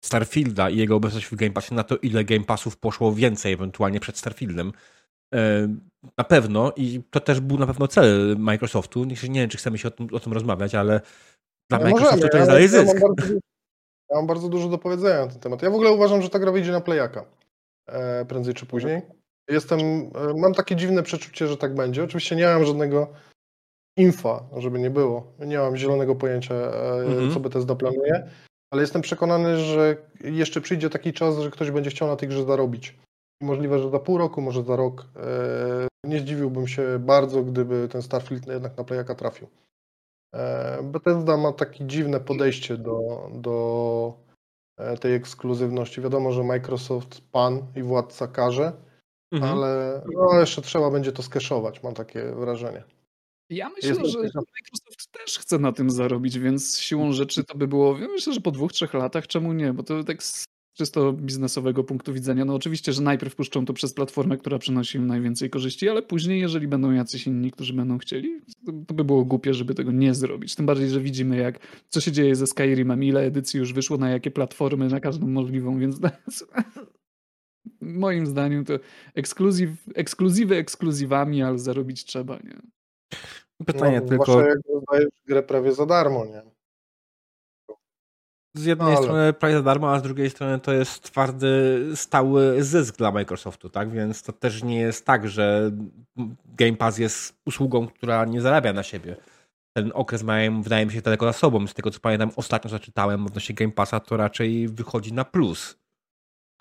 Starfielda 0.05 0.71
i 0.71 0.76
jego 0.76 0.97
obecność 0.97 1.26
w 1.26 1.35
Game 1.35 1.50
Passie 1.52 1.75
na 1.75 1.83
to, 1.85 1.97
ile 1.97 2.25
Game 2.25 2.45
Passów 2.45 2.76
poszło 2.76 3.12
więcej 3.14 3.52
ewentualnie 3.52 4.00
przed 4.00 4.19
Starfieldem. 4.19 4.73
E, 5.35 5.69
Na 6.19 6.25
pewno 6.25 6.73
i 6.76 7.02
to 7.11 7.21
też 7.21 7.41
był 7.41 7.59
na 7.59 7.67
pewno 7.67 7.88
cel 7.88 8.37
Microsoftu. 8.38 9.05
Nie 9.05 9.17
wiem, 9.41 9.49
czy 9.49 9.59
chcemy 9.59 9.79
się 9.79 9.88
o 9.88 9.91
tym, 9.91 10.09
o 10.12 10.21
tym 10.21 10.33
rozmawiać, 10.33 10.75
ale 10.75 11.00
dla 11.71 11.79
No 11.79 11.85
Microsoftu 11.85 12.17
możemy, 12.17 12.31
to 12.31 12.37
jest 12.37 12.49
ja- 12.49 12.55
dalej 12.55 12.71
ja 12.73 12.76
mam 12.79 12.87
zysk. 12.87 13.00
bardzo 13.00 13.23
dużo- 13.23 13.41
Ja 14.11 14.17
mam 14.17 14.26
bardzo 14.26 14.49
dużo 14.49 14.69
do 14.69 14.79
powiedzenia 14.79 15.21
na 15.26 15.33
ten 15.33 15.41
temat. 15.41 15.62
Ja 15.62 15.71
w 15.71 15.75
ogóle 15.75 15.91
uważam, 15.93 16.23
że 16.23 16.29
ta 16.31 16.38
gra 16.38 16.52
wyjdzie 16.52 16.73
na 16.73 16.81
playaka. 16.81 17.25
E, 17.88 18.25
prędzej 18.25 18.55
czy 18.55 18.67
później. 18.67 19.02
Jestem, 19.50 19.81
e, 19.81 20.11
mam 20.37 20.55
takie 20.55 20.76
dziwne 20.76 21.02
przeczucie, 21.02 21.47
że 21.49 21.57
tak 21.57 21.75
będzie. 21.75 22.05
Oczywiście 22.05 22.37
nie 22.37 22.47
mam 22.47 22.64
żadnego 22.67 23.12
infa, 23.96 24.42
żeby 24.56 24.78
nie 24.78 24.90
było. 24.90 25.26
Nie 25.38 25.58
mam 25.58 25.76
zielonego 25.76 26.14
pojęcia, 26.14 26.54
e, 26.54 26.92
Mhm. 27.06 27.32
co 27.34 27.40
Bethesda 27.40 27.75
planuje, 27.75 28.28
ale 28.72 28.82
jestem 28.82 29.02
przekonany, 29.02 29.56
że 29.56 29.96
jeszcze 30.25 30.61
przyjdzie 30.61 30.90
taki 30.90 31.12
czas, 31.12 31.38
że 31.38 31.50
ktoś 31.50 31.70
będzie 31.70 31.90
chciał 31.90 32.08
na 32.08 32.16
tej 32.16 32.28
grze 32.28 32.44
zarobić. 32.44 32.99
Możliwe, 33.42 33.78
że 33.78 33.90
za 33.90 33.99
pół 33.99 34.18
roku, 34.18 34.40
może 34.40 34.62
za 34.62 34.76
rok. 34.76 35.06
E, 35.16 35.88
nie 36.06 36.18
zdziwiłbym 36.20 36.68
się 36.68 36.99
bardzo, 36.99 37.42
gdyby 37.42 37.88
ten 37.88 38.02
Starfield 38.02 38.46
jednak 38.46 38.76
na 38.76 38.84
playaka 38.84 39.14
trafił. 39.14 39.49
E, 40.34 40.82
Bethesda 40.82 41.37
ma 41.37 41.52
takie 41.52 41.87
dziwne 41.87 42.20
podejście 42.20 42.76
do, 42.76 43.28
do 43.34 44.14
tej 45.00 45.14
ekskluzywności. 45.14 46.00
Wiadomo, 46.00 46.32
że 46.32 46.42
Microsoft 46.44 47.20
pan 47.32 47.62
i 47.76 47.82
władca 47.82 48.26
każe, 48.26 48.72
Mhm. 49.32 49.52
ale 49.52 50.02
no, 50.14 50.40
jeszcze 50.40 50.62
trzeba 50.62 50.90
będzie 50.90 51.12
to 51.12 51.22
skeszować, 51.22 51.82
mam 51.82 51.94
takie 51.94 52.22
wrażenie. 52.32 52.82
Ja 53.52 53.68
myślę, 53.68 54.09
że 54.09 54.18
Microsoft 54.18 55.12
też 55.12 55.38
chce 55.38 55.59
na 55.59 55.73
tym 55.73 55.90
zarobić, 55.90 56.38
więc 56.38 56.78
siłą 56.78 57.12
rzeczy 57.12 57.44
to 57.44 57.59
by 57.59 57.68
było, 57.68 57.99
ja 57.99 58.09
myślę, 58.09 58.32
że 58.32 58.40
po 58.40 58.50
dwóch, 58.50 58.73
trzech 58.73 58.94
latach, 58.94 59.26
czemu 59.26 59.52
nie? 59.52 59.73
Bo 59.73 59.82
to 59.82 60.04
tak 60.04 60.23
z 60.23 60.44
czysto 60.75 61.12
biznesowego 61.12 61.85
punktu 61.85 62.12
widzenia, 62.12 62.44
no 62.44 62.54
oczywiście, 62.54 62.92
że 62.92 63.02
najpierw 63.02 63.37
puszczą 63.37 63.64
to 63.64 63.73
przez 63.73 63.94
platformę, 63.94 64.37
która 64.37 64.59
przynosi 64.59 64.99
im 64.99 65.06
najwięcej 65.06 65.50
korzyści, 65.50 65.88
ale 65.88 66.02
później, 66.02 66.40
jeżeli 66.40 66.68
będą 66.68 66.92
jacyś 66.92 67.26
inni, 67.26 67.50
którzy 67.50 67.73
będą 67.73 67.99
chcieli, 67.99 68.40
to, 68.66 68.73
to 68.87 68.94
by 68.94 69.04
było 69.04 69.25
głupie, 69.25 69.54
żeby 69.54 69.75
tego 69.75 69.92
nie 69.92 70.14
zrobić. 70.14 70.54
Tym 70.54 70.66
bardziej, 70.66 70.88
że 70.88 71.00
widzimy, 71.00 71.37
jak 71.37 71.59
co 71.88 72.00
się 72.00 72.12
dzieje 72.12 72.37
ze 72.37 72.47
Skyrimem, 72.47 73.04
ile 73.04 73.21
edycji 73.21 73.59
już 73.59 73.73
wyszło, 73.73 73.97
na 73.97 74.11
jakie 74.11 74.30
platformy, 74.30 74.88
na 74.88 75.00
każdą 75.00 75.26
możliwą, 75.26 75.78
więc 75.78 76.00
moim 77.80 78.26
zdaniem 78.26 78.64
to 78.64 78.75
ekskluzyw, 79.14 79.71
ekskluzywy 79.94 80.56
ekskluzywami, 80.56 81.42
ale 81.42 81.59
zarobić 81.59 82.05
trzeba, 82.05 82.37
nie? 82.37 82.62
Pytanie 83.64 84.01
no, 84.01 84.09
tylko, 84.09 84.25
Zwłaszcza 84.25 84.48
jak 84.48 84.59
rozdajesz 84.75 85.11
grę 85.27 85.42
prawie 85.42 85.72
za 85.72 85.87
darmo, 85.87 86.25
nie? 86.25 86.42
z 88.55 88.64
jednej 88.64 88.94
ale- 88.94 89.03
strony 89.03 89.33
prawie 89.33 89.55
za 89.55 89.62
darmo, 89.62 89.92
a 89.92 89.98
z 89.98 90.03
drugiej 90.03 90.31
strony 90.31 90.59
to 90.61 90.72
jest 90.72 91.03
twardy, 91.03 91.81
stały 91.94 92.64
zysk 92.64 92.96
dla 92.96 93.12
Microsoftu, 93.12 93.70
tak? 93.70 93.90
Więc 93.90 94.22
to 94.22 94.33
też 94.33 94.62
nie 94.62 94.81
jest 94.81 95.07
tak, 95.07 95.29
że 95.29 95.70
Game 96.46 96.77
Pass 96.77 96.98
jest 96.98 97.35
usługą, 97.46 97.88
która 97.88 98.25
nie 98.25 98.40
zarabia 98.40 98.72
na 98.72 98.83
siebie. 98.83 99.16
Ten 99.77 99.90
okres 99.94 100.22
mają, 100.22 100.62
wydaje 100.62 100.87
mi 100.87 100.92
się, 100.92 101.03
daleko 101.03 101.27
za 101.27 101.33
sobą. 101.33 101.66
Z 101.66 101.75
tego 101.75 101.90
co 101.90 102.01
pamiętam, 102.01 102.31
ostatnio 102.37 102.70
zaczytałem 102.70 103.27
odnośnie 103.27 103.55
Game 103.55 103.72
Passa, 103.72 104.01
to 104.01 104.16
raczej 104.16 104.68
wychodzi 104.68 105.12
na 105.12 105.25
plus. 105.25 105.82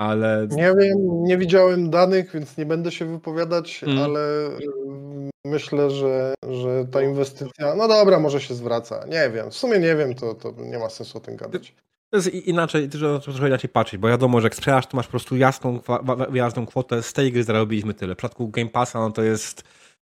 Ale 0.02 0.48
Nie 0.52 0.74
wiem, 0.80 0.98
nie 1.24 1.38
widziałem 1.38 1.90
danych, 1.90 2.32
więc 2.34 2.58
nie 2.58 2.66
będę 2.66 2.92
się 2.92 3.06
wypowiadać, 3.06 3.84
Mm. 3.84 3.98
ale 3.98 4.48
y, 4.48 5.30
myślę, 5.46 5.90
że, 5.92 6.34
że 6.50 6.86
ta 6.92 7.02
inwestycja, 7.02 7.76
no 7.76 7.88
dobra, 7.88 8.20
może 8.20 8.42
się 8.42 8.54
zwraca. 8.54 9.06
Nie 9.08 9.30
wiem, 9.34 9.52
w 9.52 9.56
sumie 9.56 9.80
nie 9.80 9.96
wiem, 9.96 10.16
to, 10.16 10.34
to 10.34 10.54
nie 10.58 10.80
ma 10.80 10.90
sensu 10.90 11.18
o 11.18 11.22
tym 11.22 11.36
gadać. 11.36 11.76
To 12.12 12.18
jest 12.18 12.34
inaczej, 12.34 12.90
trzeba 12.90 13.20
trochę 13.20 13.48
inaczej 13.48 13.70
patrzeć, 13.70 14.00
bo 14.00 14.08
wiadomo, 14.08 14.42
że 14.42 14.46
jak 14.46 14.56
sprzedasz, 14.56 14.88
to 14.88 14.98
masz 14.98 15.06
po 15.06 15.12
prostu 15.12 15.36
jasną, 15.38 15.80
wyraźną 16.30 16.66
kwotę, 16.66 17.04
z 17.04 17.14
tej 17.14 17.32
gry 17.32 17.44
zarobiliśmy 17.44 17.94
tyle. 17.94 18.14
W 18.14 18.18
przypadku 18.18 18.48
Game 18.48 18.70
Passa, 18.70 19.00
no 19.00 19.12
to 19.12 19.22
jest 19.24 19.64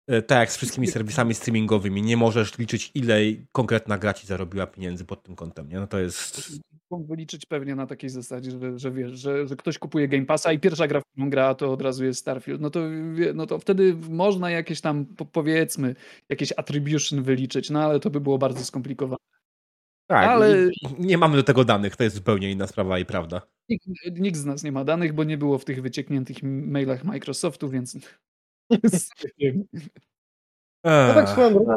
tak 0.06 0.38
jak 0.38 0.52
z 0.52 0.56
wszystkimi 0.56 0.86
serwisami 0.86 1.34
streamingowymi, 1.34 2.02
nie 2.02 2.16
możesz 2.16 2.58
liczyć, 2.58 2.90
ile 2.94 3.16
konkretna 3.52 3.98
gra 3.98 4.14
ci 4.14 4.26
zarobiła 4.26 4.66
pieniędzy 4.66 5.04
pod 5.04 5.22
tym 5.22 5.36
kątem, 5.36 5.68
nie? 5.68 5.76
No 5.76 5.86
to 5.86 5.98
jest... 5.98 6.52
Mógłby 6.90 7.16
liczyć 7.16 7.46
pewnie 7.46 7.74
na 7.74 7.86
takiej 7.86 8.10
zasadzie, 8.10 8.50
że, 8.50 8.78
że 8.78 8.90
wiesz, 8.90 9.12
że, 9.12 9.48
że 9.48 9.56
ktoś 9.56 9.78
kupuje 9.78 10.08
Game 10.08 10.26
Passa 10.26 10.52
i 10.52 10.58
pierwsza 10.58 10.88
gra, 10.88 11.00
w 11.00 11.04
którą 11.12 11.30
gra, 11.30 11.54
to 11.54 11.72
od 11.72 11.82
razu 11.82 12.04
jest 12.04 12.20
Starfield. 12.20 12.60
No 12.60 12.70
to, 12.70 12.80
no 13.34 13.46
to 13.46 13.58
wtedy 13.58 13.94
można 14.10 14.50
jakieś 14.50 14.80
tam, 14.80 15.06
po- 15.06 15.24
powiedzmy, 15.24 15.94
jakieś 16.28 16.52
attribution 16.56 17.22
wyliczyć, 17.22 17.70
no 17.70 17.82
ale 17.84 18.00
to 18.00 18.10
by 18.10 18.20
było 18.20 18.38
bardzo 18.38 18.64
skomplikowane. 18.64 19.16
Tak, 20.06 20.28
Ale- 20.28 20.70
nie 20.98 21.18
mamy 21.18 21.36
do 21.36 21.42
tego 21.42 21.64
danych, 21.64 21.96
to 21.96 22.04
jest 22.04 22.16
zupełnie 22.16 22.50
inna 22.50 22.66
sprawa 22.66 22.98
i 22.98 23.04
prawda. 23.04 23.42
Nikt, 23.68 23.86
nikt 24.12 24.36
z 24.36 24.44
nas 24.44 24.62
nie 24.62 24.72
ma 24.72 24.84
danych, 24.84 25.12
bo 25.12 25.24
nie 25.24 25.38
było 25.38 25.58
w 25.58 25.64
tych 25.64 25.82
wyciekniętych 25.82 26.42
mailach 26.42 27.04
Microsoftu, 27.04 27.68
więc... 27.68 27.98
No 30.84 31.14
tak 31.14 31.24
Eee, 31.24 31.26
swoją 31.32 31.52
drogą 31.52 31.74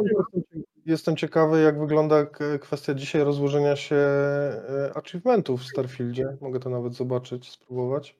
jestem, 0.86 1.16
ciekawy, 1.16 1.62
jak 1.62 1.80
wygląda 1.80 2.26
kwestia 2.60 2.94
dzisiaj 2.94 3.24
rozłożenia 3.24 3.76
się 3.76 3.96
e, 3.96 4.92
achievementów 4.94 5.60
w 5.60 5.66
Starfieldzie. 5.66 6.36
Mogę 6.40 6.60
to 6.60 6.70
nawet 6.70 6.94
zobaczyć, 6.94 7.50
spróbować. 7.50 8.16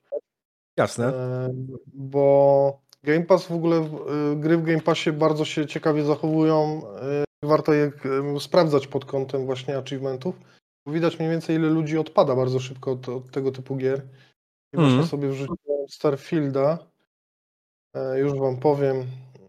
jasne. 0.77 1.05
E, 1.07 1.49
Bo 1.93 2.79
Game 3.03 3.25
Pass 3.25 3.45
w 3.47 3.51
ogóle, 3.51 3.75
e, 3.77 4.35
gry 4.35 4.57
w 4.57 4.63
Game 4.63 4.81
Passie 4.81 5.11
bardzo 5.11 5.45
się 5.45 5.65
ciekawie 5.65 6.03
zachowują. 6.03 6.81
e, 6.99 7.25
Warto 7.43 7.73
je 7.73 7.91
sprawdzać 8.39 8.87
pod 8.87 9.05
kątem 9.05 9.45
właśnie 9.45 9.77
achievementów. 9.77 10.35
Widać 10.87 11.19
mniej 11.19 11.31
więcej, 11.31 11.55
ile 11.55 11.69
ludzi 11.69 11.97
odpada 11.97 12.35
bardzo 12.35 12.59
szybko 12.59 12.91
od, 12.91 13.09
od 13.09 13.31
tego 13.31 13.51
typu 13.51 13.75
gier. 13.75 14.01
I 14.73 14.77
Mhm. 14.77 14.89
właśnie 14.93 15.09
sobie 15.09 15.27
wrzuciłem 15.29 15.87
Starfielda. 15.89 16.77
E, 17.95 18.19
Już 18.19 18.33
wam 18.39 18.57
powiem, 18.57 18.95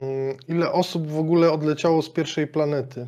mm, 0.01 0.37
ile 0.49 0.73
osób 0.73 1.07
w 1.07 1.19
ogóle 1.19 1.53
odleciało 1.53 2.03
z 2.03 2.11
pierwszej 2.11 2.47
planety. 2.47 3.07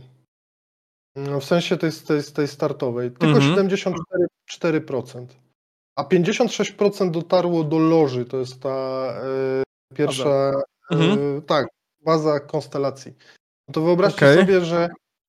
Mm, 1.16 1.40
W 1.40 1.44
sensie 1.44 1.76
tej, 1.76 1.90
tej, 1.92 2.22
tej 2.34 2.48
startowej. 2.48 3.10
Tylko 3.10 3.26
Mhm. 3.26 3.68
74%. 3.68 5.26
A 5.96 6.04
56% 6.04 7.10
dotarło 7.10 7.64
do 7.64 7.78
loży. 7.78 8.24
To 8.24 8.36
jest 8.36 8.62
ta 8.62 8.68
e, 9.24 9.62
pierwsza. 9.94 10.52
E, 10.90 10.94
Mhm. 10.94 11.42
tak, 11.42 11.66
baza 12.04 12.40
konstelacji. 12.40 13.14
No 13.68 13.72
to 13.74 13.80
wyobraźcie 13.80 14.16
Okej. 14.16 14.36
sobie, 14.38 14.60
że 14.60 14.88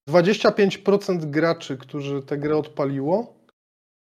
25% 0.09 1.25
graczy, 1.25 1.77
którzy 1.77 2.23
tę 2.23 2.37
grę 2.37 2.57
odpaliło, 2.57 3.38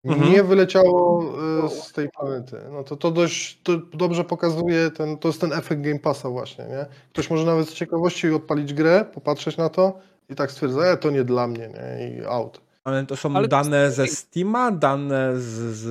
Mhm. 0.05 0.31
nie 0.31 0.43
wyleciało 0.43 1.23
e, 1.65 1.69
z 1.69 1.91
tej 1.91 2.09
planety. 2.09 2.57
No 2.71 2.83
to 2.83 2.97
to 2.97 3.11
dość 3.11 3.61
to 3.63 3.77
dobrze 3.77 4.23
pokazuje, 4.23 4.91
ten, 4.91 5.17
to 5.17 5.27
jest 5.27 5.41
ten 5.41 5.53
efekt 5.53 5.81
Game 5.81 5.99
Passa 5.99 6.29
właśnie, 6.29 6.65
nie? 6.65 6.85
Ktoś 7.09 7.29
może 7.29 7.45
nawet 7.45 7.69
z 7.69 7.73
ciekawości 7.73 8.29
odpalić 8.31 8.73
grę, 8.73 9.05
popatrzeć 9.13 9.57
na 9.57 9.69
to 9.69 9.99
i 10.29 10.35
tak 10.35 10.51
stwierdza, 10.51 10.81
e, 10.81 10.97
to 10.97 11.09
nie 11.11 11.23
dla 11.23 11.47
mnie, 11.47 11.69
nie? 11.69 12.09
I 12.17 12.25
out. 12.25 12.61
Ale 12.83 13.05
to 13.05 13.15
są 13.15 13.35
Ale 13.35 13.47
to 13.47 13.49
dane 13.63 13.77
jest- 13.83 13.95
ze 13.95 14.07
Steama, 14.07 14.71
dane 14.71 15.39
z, 15.39 15.43
z 15.75 15.87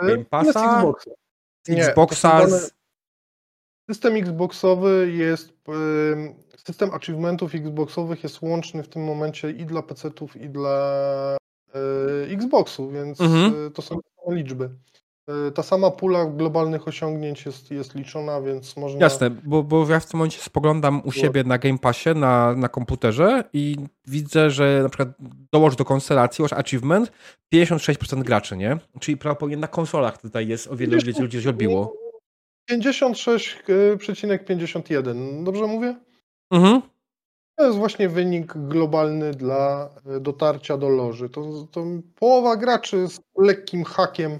E, 0.00 0.04
Game 0.06 0.16
nie, 0.18 0.24
z 0.24 0.28
Passa, 0.28 0.76
Xboxa. 0.76 1.10
z 1.66 1.68
Nie, 1.70 1.76
to 1.84 1.88
Xboxa, 1.88 2.38
dane- 2.40 2.58
z... 2.58 2.72
System 3.90 4.16
Xboxowy 4.16 5.12
jest, 5.12 5.52
em, 5.68 6.34
system 6.66 6.90
achievementów 6.94 7.54
Xboxowych 7.54 8.22
jest 8.22 8.42
łączny 8.42 8.82
w 8.82 8.88
tym 8.88 9.04
momencie 9.04 9.50
i 9.50 9.66
dla 9.66 9.82
PC-ów, 9.82 10.36
i 10.36 10.48
dla 10.48 11.36
Xboxu, 12.30 12.90
więc 12.90 13.20
Mhm. 13.20 13.66
e, 13.66 13.70
to 13.70 13.82
są 13.82 13.98
liczby. 14.28 14.70
E, 15.28 15.50
Ta 15.50 15.62
sama 15.62 15.90
pula 15.90 16.26
globalnych 16.26 16.88
osiągnięć 16.88 17.46
jest, 17.46 17.70
jest 17.70 17.94
liczona, 17.94 18.40
więc 18.40 18.76
można... 18.76 19.00
Jasne, 19.00 19.30
bo, 19.30 19.62
bo 19.62 19.88
ja 19.88 20.00
w 20.00 20.06
tym 20.06 20.18
momencie 20.18 20.40
spoglądam 20.40 21.02
u 21.04 21.12
siebie 21.12 21.44
na 21.44 21.58
Game 21.58 21.78
Passie, 21.78 22.08
na, 22.14 22.54
na 22.56 22.68
komputerze 22.68 23.44
i 23.52 23.76
widzę, 24.06 24.50
że 24.50 24.80
na 24.82 24.88
przykład 24.88 25.08
dołącz 25.52 25.76
do 25.76 25.84
konstelacji, 25.84 26.42
masz 26.42 26.52
achievement, 26.52 27.12
56% 27.54 28.22
graczy, 28.22 28.56
nie? 28.56 28.78
Czyli 29.00 29.16
prawdopodobnie 29.16 29.56
na 29.56 29.68
konsolach 29.68 30.20
tutaj 30.20 30.48
jest 30.48 30.68
o 30.68 30.76
wiele 30.76 30.96
ludzi, 30.96 31.12
ludzi 31.20 31.42
się 31.42 31.50
odbiło. 31.50 31.94
56,51, 32.70 35.44
dobrze 35.44 35.66
mówię? 35.66 35.96
Mhm. 36.50 36.82
To 37.56 37.66
jest 37.66 37.78
właśnie 37.78 38.08
wynik 38.08 38.52
globalny 38.56 39.30
dla 39.34 39.90
e, 40.06 40.20
dotarcia 40.20 40.76
do 40.78 40.88
loży. 40.88 41.28
To, 41.28 41.66
to 41.70 41.84
połowa 42.16 42.56
graczy 42.56 43.08
z 43.08 43.20
lekkim 43.38 43.84
hakiem 43.84 44.32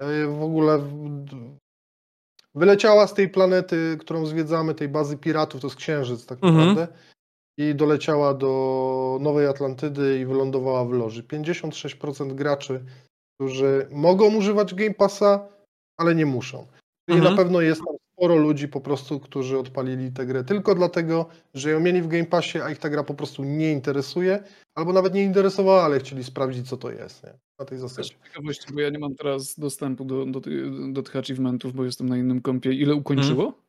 e, 0.00 0.26
w 0.26 0.42
ogóle 0.42 0.78
wyleciała 2.54 3.06
z 3.06 3.14
tej 3.14 3.28
planety, 3.28 3.96
którą 4.00 4.26
zwiedzamy, 4.26 4.74
tej 4.74 4.88
bazy 4.88 5.16
piratów, 5.18 5.60
to 5.60 5.66
jest 5.66 5.76
Księżyc 5.76 6.26
tak 6.26 6.38
Mhm. 6.42 6.68
naprawdę, 6.68 6.94
i 7.58 7.74
doleciała 7.74 8.34
do 8.34 9.18
Nowej 9.20 9.46
Atlantydy 9.46 10.18
i 10.18 10.26
wylądowała 10.26 10.84
w 10.84 10.90
loży. 10.92 11.22
56% 11.22 12.34
graczy, 12.34 12.84
którzy 13.38 13.86
mogą 13.90 14.34
używać 14.36 14.74
Game 14.74 14.94
Passa, 14.94 15.48
ale 15.98 16.14
nie 16.14 16.26
muszą. 16.26 16.66
Czyli 17.08 17.18
Mhm. 17.18 17.34
na 17.36 17.42
pewno 17.42 17.60
jest 17.60 17.80
tam 17.86 17.96
sporo 18.20 18.36
ludzi 18.36 18.68
po 18.68 18.80
prostu, 18.80 19.20
którzy 19.20 19.58
odpalili 19.58 20.12
tę 20.12 20.26
grę 20.26 20.44
tylko 20.44 20.74
dlatego, 20.74 21.26
że 21.54 21.70
ją 21.70 21.80
mieli 21.80 22.02
w 22.02 22.08
Game 22.08 22.26
Passie, 22.26 22.60
a 22.60 22.70
ich 22.70 22.78
ta 22.78 22.90
gra 22.90 23.04
po 23.04 23.14
prostu 23.14 23.44
nie 23.44 23.72
interesuje, 23.72 24.42
albo 24.74 24.92
nawet 24.92 25.14
nie 25.14 25.24
interesowała, 25.24 25.82
ale 25.82 25.98
chcieli 25.98 26.24
sprawdzić, 26.24 26.68
co 26.68 26.76
to 26.76 26.90
jest, 26.90 27.24
nie? 27.24 27.32
Na 27.58 27.64
tej 27.64 27.78
zasadzie. 27.78 28.14
ciekawości, 28.24 28.74
bo 28.74 28.80
ja 28.80 28.90
nie 28.90 28.98
mam 28.98 29.14
teraz 29.14 29.58
dostępu 29.58 30.04
do, 30.04 30.26
do, 30.26 30.40
do 30.92 31.02
tych 31.02 31.16
achievementów, 31.16 31.72
bo 31.72 31.84
jestem 31.84 32.08
na 32.08 32.16
innym 32.16 32.40
kompie. 32.40 32.72
Ile 32.72 32.94
ukończyło? 32.94 33.44
Teraz 33.44 33.62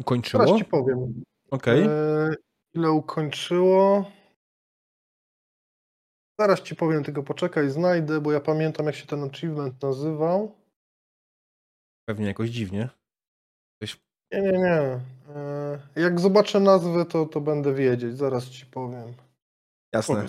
Ukończyło? 0.00 0.58
ci 0.58 0.64
powiem. 0.64 1.22
Okej. 1.50 1.82
E, 1.82 2.34
ile 2.74 2.90
ukończyło? 2.90 4.10
Zaraz 6.40 6.62
ci 6.62 6.76
powiem, 6.76 7.04
tylko 7.04 7.22
poczekaj, 7.22 7.70
znajdę, 7.70 8.20
bo 8.20 8.32
ja 8.32 8.40
pamiętam, 8.40 8.86
jak 8.86 8.94
się 8.94 9.06
ten 9.06 9.22
achievement 9.22 9.82
nazywał. 9.82 10.54
Pewnie 12.08 12.26
jakoś 12.26 12.50
dziwnie. 12.50 12.88
Nie, 14.34 14.52
nie, 14.52 14.58
nie. 14.58 14.98
E, 15.36 15.78
jak 15.96 16.20
zobaczę 16.20 16.60
nazwę, 16.60 17.04
to, 17.04 17.26
to 17.26 17.40
będę 17.40 17.74
wiedzieć. 17.74 18.16
Zaraz 18.18 18.44
ci 18.44 18.66
powiem. 18.66 19.12
Jasne. 19.92 20.26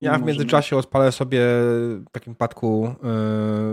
Ja 0.00 0.10
w 0.10 0.12
Możemy- 0.12 0.26
międzyczasie 0.26 0.76
odpalę 0.76 1.12
sobie 1.12 1.40
w 1.40 2.04
takim 2.12 2.34
przypadku 2.34 2.94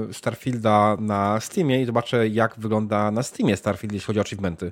yy, 0.07 0.13
Starfielda 0.13 0.97
na 0.99 1.39
Steamie 1.39 1.81
i 1.81 1.85
zobaczę, 1.85 2.27
jak 2.27 2.59
wygląda 2.59 3.11
na 3.11 3.23
Steamie 3.23 3.57
Starfield, 3.57 3.93
jeśli 3.93 4.07
chodzi 4.07 4.19
o 4.19 4.21
achievementy. 4.21 4.71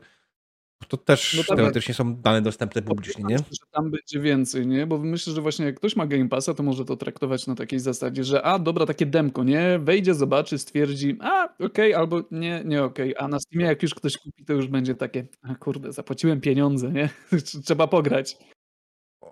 To 0.87 0.97
też 0.97 1.33
No 1.37 1.43
tak. 1.43 1.57
teoretycznie 1.57 1.93
są 1.93 2.15
dane 2.15 2.41
dostępne 2.41 2.81
publicznie, 2.81 3.23
nie? 3.23 3.35
Myślę, 3.35 3.47
że 3.51 3.71
tam 3.71 3.91
będzie 3.91 4.19
więcej, 4.19 4.67
nie? 4.67 4.87
Bo 4.87 4.97
myślę, 4.97 5.33
że 5.33 5.41
właśnie 5.41 5.65
jak 5.65 5.75
ktoś 5.75 5.95
ma 5.95 6.07
Game 6.07 6.29
Passa, 6.29 6.53
to 6.53 6.63
może 6.63 6.85
to 6.85 6.97
traktować 6.97 7.47
na 7.47 7.55
takiej 7.55 7.79
zasadzie, 7.79 8.23
że 8.23 8.43
a, 8.43 8.59
dobra, 8.59 8.85
takie 8.85 9.05
demko, 9.05 9.43
nie? 9.43 9.79
Wejdzie, 9.79 10.13
zobaczy, 10.13 10.57
stwierdzi, 10.57 11.17
a, 11.21 11.49
okej, 11.65 11.93
albo 11.93 12.21
nie, 12.31 12.61
nie 12.65 12.83
okej. 12.83 13.15
A 13.17 13.27
na 13.27 13.39
Steamie 13.39 13.65
jak 13.65 13.83
już 13.83 13.95
ktoś 13.95 14.17
kupi, 14.17 14.45
to 14.45 14.53
już 14.53 14.67
będzie 14.67 14.95
takie, 14.95 15.25
a 15.41 15.55
kurde, 15.55 15.93
zapłaciłem 15.93 16.41
pieniądze, 16.41 16.91
nie? 16.91 17.09
Trzeba 17.65 17.87
pograć. 17.87 18.37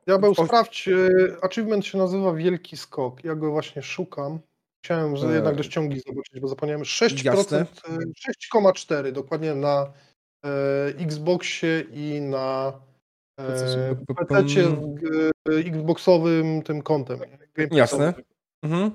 Diabeł, 0.08 0.34
O- 0.38 0.46
sprawdź. 0.46 0.88
e, 0.88 1.10
Achievement 1.44 1.86
się 1.86 1.98
nazywa 1.98 2.34
Wielki 2.34 2.78
Skok. 2.78 3.24
Ja 3.24 3.36
go 3.36 3.52
właśnie 3.52 3.82
szukam. 3.82 4.40
Chciałem 4.86 5.18
że 5.18 5.28
E, 5.28 5.34
jednak 5.36 5.56
do 5.56 5.64
ściągi 5.64 6.00
zobaczyć, 6.08 6.40
bo 6.42 6.48
zapomniałem. 6.48 6.84
6%, 6.84 7.26
jasne. 7.26 7.66
e, 7.90 7.98
6,4 8.54 9.12
dokładnie 9.12 9.56
na 9.56 9.82
e, 9.82 9.92
Xboxie 11.08 11.82
i 11.94 12.22
na 12.22 12.74
e. 13.40 13.48
PC 13.48 13.96
e, 15.50 15.70
Xboxowym 15.72 16.62
tym 16.62 16.82
kontem. 16.82 17.20
Game 17.54 17.70
Jasne. 17.72 18.14
Mhm. 18.64 18.92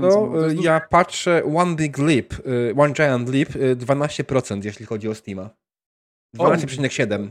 No, 0.00 0.32
ja 0.62 0.80
patrzę 0.80 1.42
One 1.56 1.76
Big 1.76 1.98
Leap, 1.98 2.34
One 2.76 2.94
Giant 2.94 3.28
Leap, 3.28 3.56
y, 3.56 3.76
12% 3.76 4.64
jeśli 4.64 4.86
chodzi 4.86 5.08
o 5.08 5.14
Steama. 5.14 5.50
12,7%. 6.36 7.28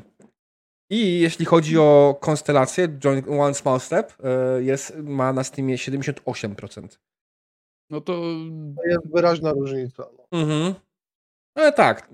I 0.89 1.19
jeśli 1.19 1.45
chodzi 1.45 1.77
o 1.77 2.17
konstelację, 2.21 2.87
Joint 3.05 3.27
One 3.27 3.53
Small 3.53 3.79
Step 3.79 4.17
jest, 4.59 4.95
ma 4.95 5.33
na 5.33 5.43
Steamie 5.43 5.77
78%. 5.77 6.97
No 7.89 8.01
to 8.01 8.13
To 8.75 8.89
jest 8.89 9.11
wyraźna 9.13 9.51
różnica. 9.51 10.03
No. 10.17 10.39
Mhm. 10.39 10.73
Ale 11.55 11.73
tak, 11.73 12.09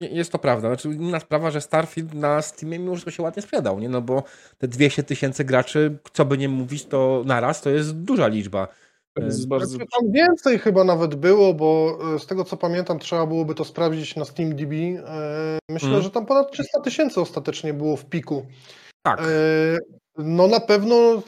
jest 0.00 0.32
to 0.32 0.38
prawda. 0.38 0.68
Znaczy, 0.68 0.88
inna 0.88 1.20
sprawa, 1.20 1.50
że 1.50 1.60
Starfield 1.60 2.14
na 2.14 2.42
Steamie 2.42 2.78
mimo 2.78 2.92
wszystko 2.92 3.10
się 3.10 3.22
ładnie 3.22 3.42
sprzedał, 3.42 3.78
nie? 3.80 3.88
No 3.88 4.02
bo 4.02 4.22
te 4.58 4.68
200 4.68 5.02
tysięcy 5.02 5.44
graczy, 5.44 5.98
co 6.12 6.24
by 6.24 6.38
nie 6.38 6.48
mówić, 6.48 6.84
to 6.84 7.22
naraz 7.26 7.62
to 7.62 7.70
jest 7.70 7.96
duża 7.96 8.26
liczba. 8.26 8.68
jest 9.16 9.48
bardzo... 9.48 9.66
Znaczy, 9.66 9.84
tam 10.00 10.12
więcej 10.12 10.58
chyba 10.58 10.84
nawet 10.84 11.14
było, 11.14 11.54
bo 11.54 11.98
e, 12.14 12.18
z 12.18 12.26
tego 12.26 12.44
co 12.44 12.56
pamiętam, 12.56 12.98
trzeba 12.98 13.26
byłoby 13.26 13.54
to 13.54 13.64
sprawdzić 13.64 14.16
na 14.16 14.24
SteamDB. 14.24 14.72
E, 14.72 15.58
Myślę, 15.70 15.88
Mhm. 15.88 16.02
że 16.02 16.10
tam 16.10 16.26
ponad 16.26 16.52
300 16.52 16.80
tysięcy 16.80 17.20
ostatecznie 17.20 17.74
było 17.74 17.96
w 17.96 18.04
piku. 18.04 18.46
Tak. 19.02 19.20
E, 19.20 19.24
No 20.20 20.46
na 20.46 20.60
pewno 20.60 21.22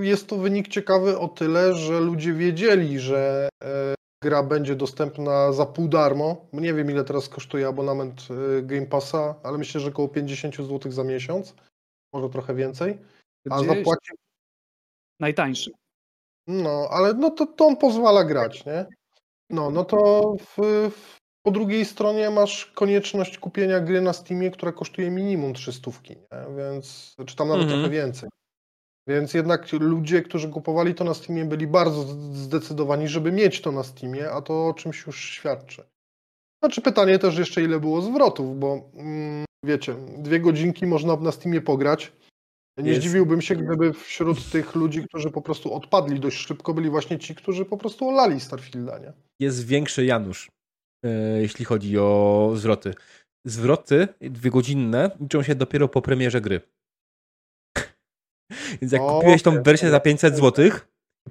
jest 0.00 0.26
to 0.26 0.36
wynik 0.36 0.68
ciekawy 0.68 1.18
o 1.18 1.28
tyle, 1.28 1.74
że 1.74 2.00
ludzie 2.00 2.32
wiedzieli, 2.32 2.98
że 2.98 3.48
e, 3.64 3.94
gra 4.22 4.42
będzie 4.42 4.76
dostępna 4.76 5.52
za 5.52 5.66
pół 5.66 5.88
darmo. 5.88 6.46
Nie 6.52 6.74
wiem 6.74 6.90
ile 6.90 7.04
teraz 7.04 7.28
kosztuje 7.28 7.66
abonament 7.68 8.28
e, 8.58 8.62
Game 8.62 8.86
Passa, 8.86 9.34
ale 9.42 9.58
myślę, 9.58 9.80
że 9.80 9.88
około 9.88 10.08
50 10.08 10.56
zł 10.56 10.92
za 10.92 11.04
miesiąc. 11.04 11.54
Może 12.12 12.28
trochę 12.30 12.54
więcej. 12.54 12.98
A 13.50 13.56
Gdzieś 13.56 13.68
zapłacił 13.68 14.16
najtańszy. 15.20 15.70
no, 16.46 16.88
ale 16.90 17.14
no 17.14 17.30
to, 17.30 17.46
to 17.46 17.66
on 17.66 17.76
pozwala 17.76 18.24
grać, 18.24 18.64
nie? 18.64 18.86
No, 19.50 19.70
no 19.70 19.84
to 19.84 20.22
w, 20.40 20.56
w, 20.90 21.16
po 21.42 21.50
drugiej 21.50 21.84
stronie 21.84 22.30
masz 22.30 22.66
konieczność 22.66 23.38
kupienia 23.38 23.80
gry 23.80 24.00
na 24.00 24.12
Steamie, 24.12 24.50
która 24.50 24.72
kosztuje 24.72 25.10
minimum 25.10 25.54
300, 25.54 25.90
nie? 26.10 26.16
Więc, 26.56 27.14
czy 27.26 27.36
tam 27.36 27.48
nawet 27.48 27.62
Mhm. 27.62 27.80
trochę 27.80 27.94
więcej. 27.94 28.28
Więc 29.10 29.34
jednak 29.34 29.72
ludzie, 29.72 30.22
którzy 30.22 30.48
kupowali 30.48 30.94
to 30.94 31.04
na 31.04 31.14
Steamie, 31.14 31.44
byli 31.44 31.66
bardzo 31.66 32.02
zdecydowani, 32.32 33.08
żeby 33.08 33.32
mieć 33.32 33.60
to 33.60 33.72
na 33.72 33.82
Steamie, 33.82 34.30
a 34.30 34.42
to 34.42 34.68
o 34.68 34.74
czymś 34.74 35.06
już 35.06 35.30
świadczy. 35.30 35.84
Znaczy 36.62 36.80
pytanie 36.80 37.18
też 37.18 37.38
jeszcze, 37.38 37.62
ile 37.62 37.80
było 37.80 38.02
zwrotów, 38.02 38.58
bo 38.58 38.90
mm, 38.94 39.44
wiecie, 39.64 39.94
dwie 40.18 40.40
godzinki 40.40 40.86
można 40.86 41.16
na 41.16 41.32
Steamie 41.32 41.60
pograć. 41.60 42.12
Nie 42.78 42.90
Jest. 42.90 43.00
zdziwiłbym 43.00 43.42
się, 43.42 43.56
gdyby 43.56 43.92
wśród 43.92 44.50
tych 44.50 44.74
ludzi, 44.74 45.04
którzy 45.04 45.30
po 45.30 45.42
prostu 45.42 45.74
odpadli 45.74 46.20
dość 46.20 46.36
szybko, 46.38 46.74
byli 46.74 46.90
właśnie 46.90 47.18
ci, 47.18 47.34
którzy 47.34 47.64
po 47.64 47.76
prostu 47.76 48.08
olali 48.08 48.40
Starfielda, 48.40 48.98
nie? 48.98 49.12
Jest 49.40 49.66
większy 49.66 50.04
Janusz, 50.04 50.48
e, 51.04 51.10
jeśli 51.40 51.64
chodzi 51.64 51.98
o 51.98 52.50
zwroty. 52.54 52.94
Zwroty 53.46 54.08
dwugodzinne 54.20 55.10
liczą 55.20 55.42
się 55.42 55.54
dopiero 55.54 55.88
po 55.88 56.02
premierze 56.02 56.40
gry. 56.40 56.60
Więc 58.80 58.92
jak 58.92 59.02
O, 59.02 59.18
kupiłeś 59.18 59.42
tą 59.42 59.62
wersję 59.62 59.90
za 59.90 60.00
500 60.00 60.36
zł, 60.36 60.70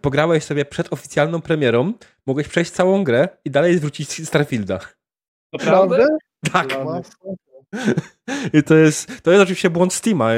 pograłeś 0.01 0.43
sobie 0.43 0.65
przed 0.65 0.93
oficjalną 0.93 1.41
premierą, 1.41 1.93
mogłeś 2.25 2.47
przejść 2.47 2.71
całą 2.71 3.03
grę 3.03 3.27
i 3.45 3.51
dalej 3.51 3.77
zwrócić 3.77 4.27
Starfielda. 4.27 4.79
Naprawdę? 5.53 6.08
Tak. 6.51 6.77
I 8.53 8.63
to 8.63 8.75
jest, 8.75 9.21
to 9.23 9.32
jest 9.32 9.43
oczywiście 9.43 9.69
błąd 9.69 9.93
Steama. 9.93 10.29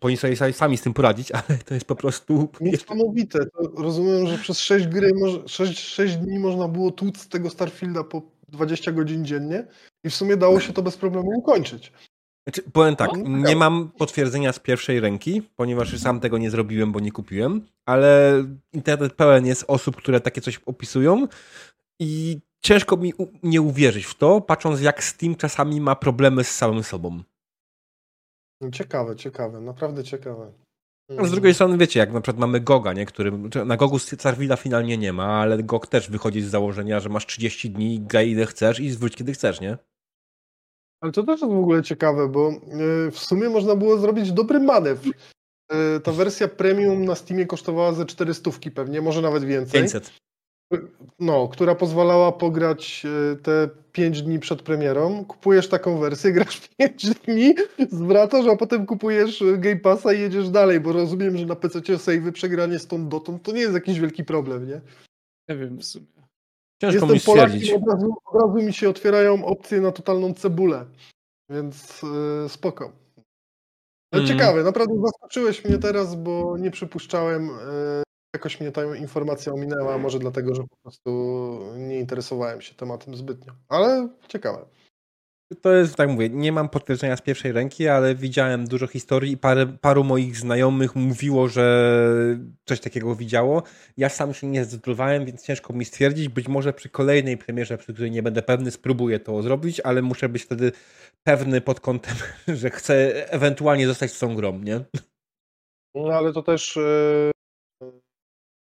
Powinni 0.00 0.16
sobie 0.16 0.52
sami 0.52 0.76
z 0.76 0.82
tym 0.82 0.94
poradzić, 0.94 1.32
ale 1.32 1.58
to 1.64 1.74
jest 1.74 1.86
po 1.86 1.96
prostu. 1.96 2.48
Niesamowite. 2.60 3.38
To 3.46 3.82
rozumiem, 3.82 4.26
że 4.26 4.38
przez 4.38 4.58
6 4.58 4.86
gry, 4.86 5.10
moż- 5.14 5.42
6, 5.46 5.78
6 5.78 6.16
dni 6.16 6.38
można 6.38 6.68
było 6.68 6.90
tłuc 6.90 7.18
z 7.18 7.28
tego 7.28 7.50
Starfielda 7.50 8.04
po 8.04 8.22
20 8.48 8.92
godzin 8.92 9.24
dziennie 9.24 9.66
i 10.04 10.10
w 10.10 10.14
sumie 10.14 10.36
dało 10.36 10.60
się 10.60 10.72
to 10.72 10.82
bez 10.82 10.96
problemu 10.96 11.28
ukończyć. 11.38 11.92
Znaczy, 12.46 12.62
powiem 12.72 12.96
tak, 12.96 13.10
No, 13.24 13.48
nie 13.48 13.56
mam 13.56 13.90
potwierdzenia 13.98 14.52
z 14.52 14.58
pierwszej 14.58 15.00
ręki, 15.00 15.42
ponieważ 15.56 16.00
sam 16.00 16.20
tego 16.20 16.38
nie 16.38 16.50
zrobiłem, 16.50 16.92
bo 16.92 17.00
nie 17.00 17.12
kupiłem, 17.12 17.66
ale 17.86 18.42
internet 18.72 19.12
pełen 19.12 19.46
jest 19.46 19.64
osób, 19.68 19.96
które 19.96 20.20
takie 20.20 20.40
coś 20.40 20.60
opisują 20.66 21.28
i 22.00 22.38
ciężko 22.62 22.96
mi 22.96 23.12
nie 23.42 23.62
uwierzyć 23.62 24.06
w 24.06 24.14
to, 24.14 24.40
patrząc 24.40 24.80
jak 24.80 25.04
Steam 25.04 25.34
czasami 25.34 25.80
ma 25.80 25.96
problemy 25.96 26.44
z 26.44 26.50
samym 26.50 26.82
sobą. 26.82 27.22
Ciekawe, 28.72 29.16
ciekawe, 29.16 29.60
naprawdę 29.60 30.04
ciekawe. 30.04 30.52
Z 31.24 31.30
drugiej 31.30 31.54
strony 31.54 31.78
wiecie, 31.78 32.00
jak 32.00 32.12
na 32.12 32.20
przykład 32.20 32.40
mamy 32.40 32.60
Goga, 32.60 32.92
nie, 32.92 33.06
który 33.06 33.32
na 33.66 33.76
Gogu 33.76 33.98
Starfielda 33.98 34.56
finalnie 34.56 34.98
nie 34.98 35.12
ma, 35.12 35.26
ale 35.26 35.62
Gog 35.62 35.86
też 35.86 36.10
wychodzi 36.10 36.42
z 36.42 36.50
założenia, 36.50 37.00
że 37.00 37.08
masz 37.08 37.26
30 37.26 37.70
dni, 37.70 38.00
graj 38.00 38.30
ile 38.30 38.46
chcesz 38.46 38.80
i 38.80 38.90
zwróć 38.90 39.16
kiedy 39.16 39.32
chcesz, 39.32 39.60
nie? 39.60 39.78
Ale 41.04 41.12
to 41.12 41.22
też 41.22 41.40
jest 41.40 41.54
w 41.54 41.58
ogóle 41.58 41.82
ciekawe, 41.82 42.28
bo 42.28 42.50
y, 42.50 43.10
w 43.10 43.18
sumie 43.18 43.48
można 43.48 43.76
było 43.76 43.98
zrobić 43.98 44.32
dobry 44.32 44.60
manewr. 44.60 45.08
Y, 45.08 46.00
Ta 46.00 46.12
wersja 46.12 46.48
premium 46.48 47.04
na 47.04 47.14
Steamie 47.14 47.46
kosztowała 47.46 47.92
ze 47.92 48.06
400 48.06 48.50
pewnie, 48.74 49.00
może 49.00 49.22
nawet 49.22 49.44
więcej. 49.44 49.80
500. 49.80 50.12
No, 51.20 51.48
która 51.48 51.74
pozwalała 51.74 52.32
pograć 52.32 53.06
e, 53.32 53.36
te 53.36 53.68
5 53.92 54.22
dni 54.22 54.38
przed 54.38 54.62
premierą. 54.62 55.24
Kupujesz 55.24 55.68
taką 55.68 55.98
wersję, 55.98 56.32
grasz 56.32 56.68
5 56.78 57.06
dni, 57.14 57.54
zwracasz, 57.90 58.46
a 58.46 58.56
potem 58.56 58.86
kupujesz 58.86 59.44
Game 59.58 59.80
Passa 59.80 60.12
i 60.12 60.20
jedziesz 60.20 60.50
dalej, 60.50 60.80
bo 60.80 60.92
rozumiem, 60.92 61.38
że 61.38 61.46
na 61.46 61.56
PC 61.56 61.78
save'y 61.80 62.32
przegranie 62.32 62.78
stąd 62.78 63.08
dotąd 63.08 63.42
to 63.42 63.52
nie 63.52 63.60
jest 63.60 63.74
jakiś 63.74 64.00
wielki 64.00 64.24
problem, 64.24 64.68
nie? 64.68 64.80
Nie 65.48 65.56
wiem 65.56 65.78
w 65.78 65.84
sumie. 65.84 66.13
Ciężko 66.80 67.06
mi 67.06 67.12
Jestem 67.14 67.34
Polakiem, 67.34 67.60
stwierdzić. 67.60 67.82
od 67.82 67.94
razu, 67.94 68.14
od 68.24 68.42
razu 68.42 68.66
mi 68.66 68.72
się 68.72 68.88
otwierają 68.88 69.44
opcje 69.44 69.80
na 69.80 69.92
totalną 69.92 70.34
cebulę, 70.34 70.86
więc 71.50 72.00
e, 72.44 72.48
spoko. 72.48 72.92
Mm. 74.12 74.26
Ciekawe, 74.26 74.62
naprawdę 74.62 74.94
zaskoczyłeś 75.04 75.64
mnie 75.64 75.78
teraz, 75.78 76.14
bo 76.14 76.58
nie 76.58 76.70
przypuszczałem, 76.70 77.50
e, 77.50 78.02
jakoś 78.34 78.60
mnie 78.60 78.72
ta 78.72 78.96
informacja 78.96 79.52
ominęła, 79.52 79.98
może 79.98 80.18
dlatego, 80.18 80.54
że 80.54 80.62
po 80.62 80.76
prostu 80.82 81.10
nie 81.76 81.98
interesowałem 82.00 82.60
się 82.60 82.74
tematem 82.74 83.16
zbytnio, 83.16 83.52
ale 83.68 84.08
ciekawe. 84.28 84.66
To 85.62 85.72
jest, 85.72 85.96
tak 85.96 86.08
mówię, 86.08 86.30
nie 86.30 86.52
mam 86.52 86.68
potwierdzenia 86.68 87.16
z 87.16 87.22
pierwszej 87.22 87.52
ręki, 87.52 87.88
ale 87.88 88.14
widziałem 88.14 88.64
dużo 88.64 88.86
historii 88.86 89.32
i 89.32 89.36
parę, 89.36 89.66
paru 89.66 90.04
moich 90.04 90.36
znajomych 90.36 90.96
mówiło, 90.96 91.48
że 91.48 91.96
coś 92.64 92.80
takiego 92.80 93.14
widziało. 93.14 93.62
Ja 93.96 94.08
sam 94.08 94.34
się 94.34 94.46
nie 94.46 94.64
zdecydowałem, 94.64 95.24
więc 95.26 95.42
ciężko 95.42 95.72
mi 95.72 95.84
stwierdzić. 95.84 96.28
Być 96.28 96.48
może 96.48 96.72
przy 96.72 96.88
kolejnej 96.88 97.38
premierze, 97.38 97.78
przy 97.78 97.94
której 97.94 98.10
nie 98.10 98.22
będę 98.22 98.42
pewny, 98.42 98.70
spróbuję 98.70 99.20
to 99.20 99.42
zrobić, 99.42 99.80
ale 99.80 100.02
muszę 100.02 100.28
być 100.28 100.42
wtedy 100.42 100.72
pewny 101.22 101.60
pod 101.60 101.80
kątem, 101.80 102.14
że 102.60 102.70
chcę 102.70 103.28
ewentualnie 103.32 103.86
zostać 103.86 104.12
z 104.12 104.18
tą 104.18 104.34
grą, 104.34 104.58
nie? 104.58 104.80
No 105.94 106.12
ale 106.12 106.32
to 106.32 106.42
też 106.42 106.76
yy, 106.76 107.90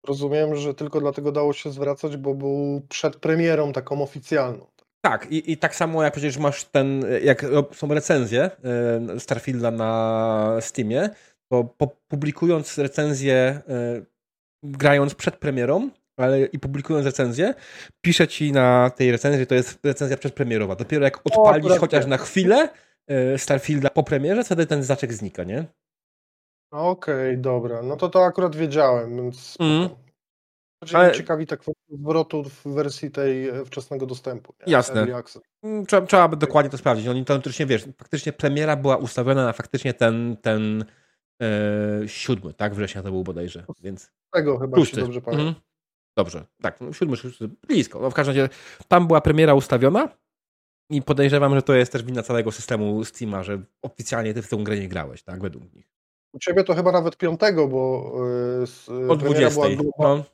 rozumiem, 0.07 0.57
że 0.57 0.75
tylko 0.75 1.01
dlatego 1.01 1.33
dało 1.33 1.53
się 1.53 1.71
zwracać, 1.71 2.17
bo 2.17 2.35
był 2.35 2.83
przed 2.89 3.17
premierą 3.17 3.73
taką 3.73 4.03
oficjalną. 4.03 4.67
Tak, 5.05 5.33
i, 5.33 5.53
i 5.53 5.57
tak 5.57 5.75
samo 5.75 6.03
jak 6.03 6.13
przecież 6.13 6.39
masz 6.39 6.65
ten, 6.65 7.05
jak 7.23 7.45
są 7.73 7.89
recenzje 7.89 8.51
e, 9.15 9.21
Starfielda 9.21 9.71
na 9.71 10.57
Steamie, 10.61 11.11
to 11.53 11.75
publikując 12.09 12.79
recenzję, 12.79 13.35
e, 13.35 14.03
grając 14.63 15.15
przed 15.15 15.37
premierą, 15.37 15.91
ale 16.17 16.45
i 16.45 16.59
publikując 16.59 17.07
recenzję, 17.07 17.55
pisze 18.05 18.29
ci 18.29 18.53
na 18.53 18.91
tej 18.91 19.13
recenzji, 19.13 19.47
to 19.47 19.55
jest 19.55 19.79
recenzja 19.85 20.17
przedpremierowa. 20.17 20.77
Dopiero 20.77 21.05
jak 21.05 21.21
odpalisz 21.25 21.73
o, 21.73 21.81
chociaż 21.81 22.07
na 22.07 22.17
chwilę 22.17 22.69
e, 23.09 23.39
Starfielda 23.39 23.91
po 23.91 24.03
premierze, 24.03 24.45
wtedy 24.45 24.67
ten 24.67 24.83
znaczek 24.83 25.13
znika, 25.13 25.45
nie? 25.45 25.65
Okej, 26.73 27.31
okay, 27.31 27.37
dobra. 27.37 27.83
No 27.83 27.97
to 27.97 28.09
to 28.09 28.25
akurat 28.25 28.57
wiedziałem, 28.57 29.17
więc 29.17 29.57
mm. 29.61 29.89
Ale... 30.95 31.13
ciekawi 31.13 31.47
ta 31.47 31.57
kwestia 31.57 31.83
zwrotu 31.91 32.45
w 32.45 32.63
wersji 32.65 33.11
tej 33.11 33.49
e, 33.49 33.65
wczesnego 33.65 34.07
dostępu. 34.07 34.55
Nie? 34.67 34.73
Jasne. 34.73 35.23
Mm, 35.63 35.87
trzeba, 35.87 36.07
trzeba 36.07 36.29
by 36.29 36.37
dokładnie 36.37 36.71
to 36.71 36.79
sprawdzić. 36.79 37.09
Oni 37.09 37.25
to 37.25 37.35
faktycznie, 37.35 37.67
wiesz, 37.67 37.89
faktycznie 37.99 38.33
premiera 38.33 38.77
była 38.77 38.97
ustawiona 38.97 39.45
na 39.45 39.53
faktycznie 39.53 39.95
ten, 39.95 40.37
ten 40.43 40.85
e, 41.43 42.09
siódmy, 42.09 42.55
tak? 42.55 42.75
Września 42.75 43.03
to 43.03 43.11
był 43.11 43.25
bodajże, 43.25 43.65
więc... 43.83 44.13
Tego 44.33 44.59
chyba 44.59 44.85
się 44.85 44.97
dobrze 44.97 45.21
pamiętam. 45.21 45.49
Mhm. 45.49 45.65
Dobrze, 46.17 46.47
tak, 46.63 46.81
no, 46.81 46.93
siódmy, 46.93 47.17
szósty, 47.17 47.49
blisko. 47.69 48.01
No, 48.01 48.11
w 48.11 48.15
każdym 48.15 48.37
razie 48.37 48.49
tam 48.89 49.07
była 49.07 49.21
premiera 49.21 49.55
ustawiona 49.55 50.09
i 50.91 51.03
podejrzewam, 51.03 51.55
że 51.55 51.63
to 51.63 51.75
jest 51.75 51.93
też 51.93 52.03
wina 52.03 52.23
całego 52.23 52.53
systemu 52.53 53.05
Steama, 53.05 53.43
że 53.43 53.63
oficjalnie 53.83 54.35
ty 54.35 54.43
w 54.43 54.49
tę 54.49 54.57
grę 54.57 54.79
nie 54.79 54.89
grałeś, 54.89 55.23
tak? 55.23 55.43
Według 55.43 55.75
nich. 55.75 55.89
U 56.33 56.39
ciebie 56.39 56.65
to 56.65 56.75
chyba 56.75 56.93
nawet 56.93 57.17
piątego, 57.17 57.69
bo 57.69 58.13
yy, 58.89 59.11
Od 59.11 59.21
20. 59.21 59.61
Była 59.61 59.93
no 59.99 60.25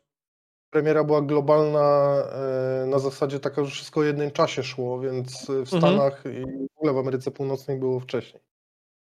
premiera 0.74 1.04
była 1.04 1.22
globalna 1.22 2.16
e, 2.32 2.86
na 2.86 2.98
zasadzie 2.98 3.40
taka, 3.40 3.64
że 3.64 3.70
wszystko 3.70 4.00
w 4.00 4.04
jednym 4.04 4.30
czasie 4.30 4.62
szło, 4.62 5.00
więc 5.00 5.46
w 5.46 5.50
mhm. 5.50 5.66
Stanach 5.66 6.26
mhm. 6.26 6.62
i 6.62 6.68
w 6.68 6.76
ogóle 6.76 6.92
w 6.92 6.98
Ameryce 6.98 7.30
Północnej 7.30 7.78
było 7.78 8.00
wcześniej. 8.00 8.42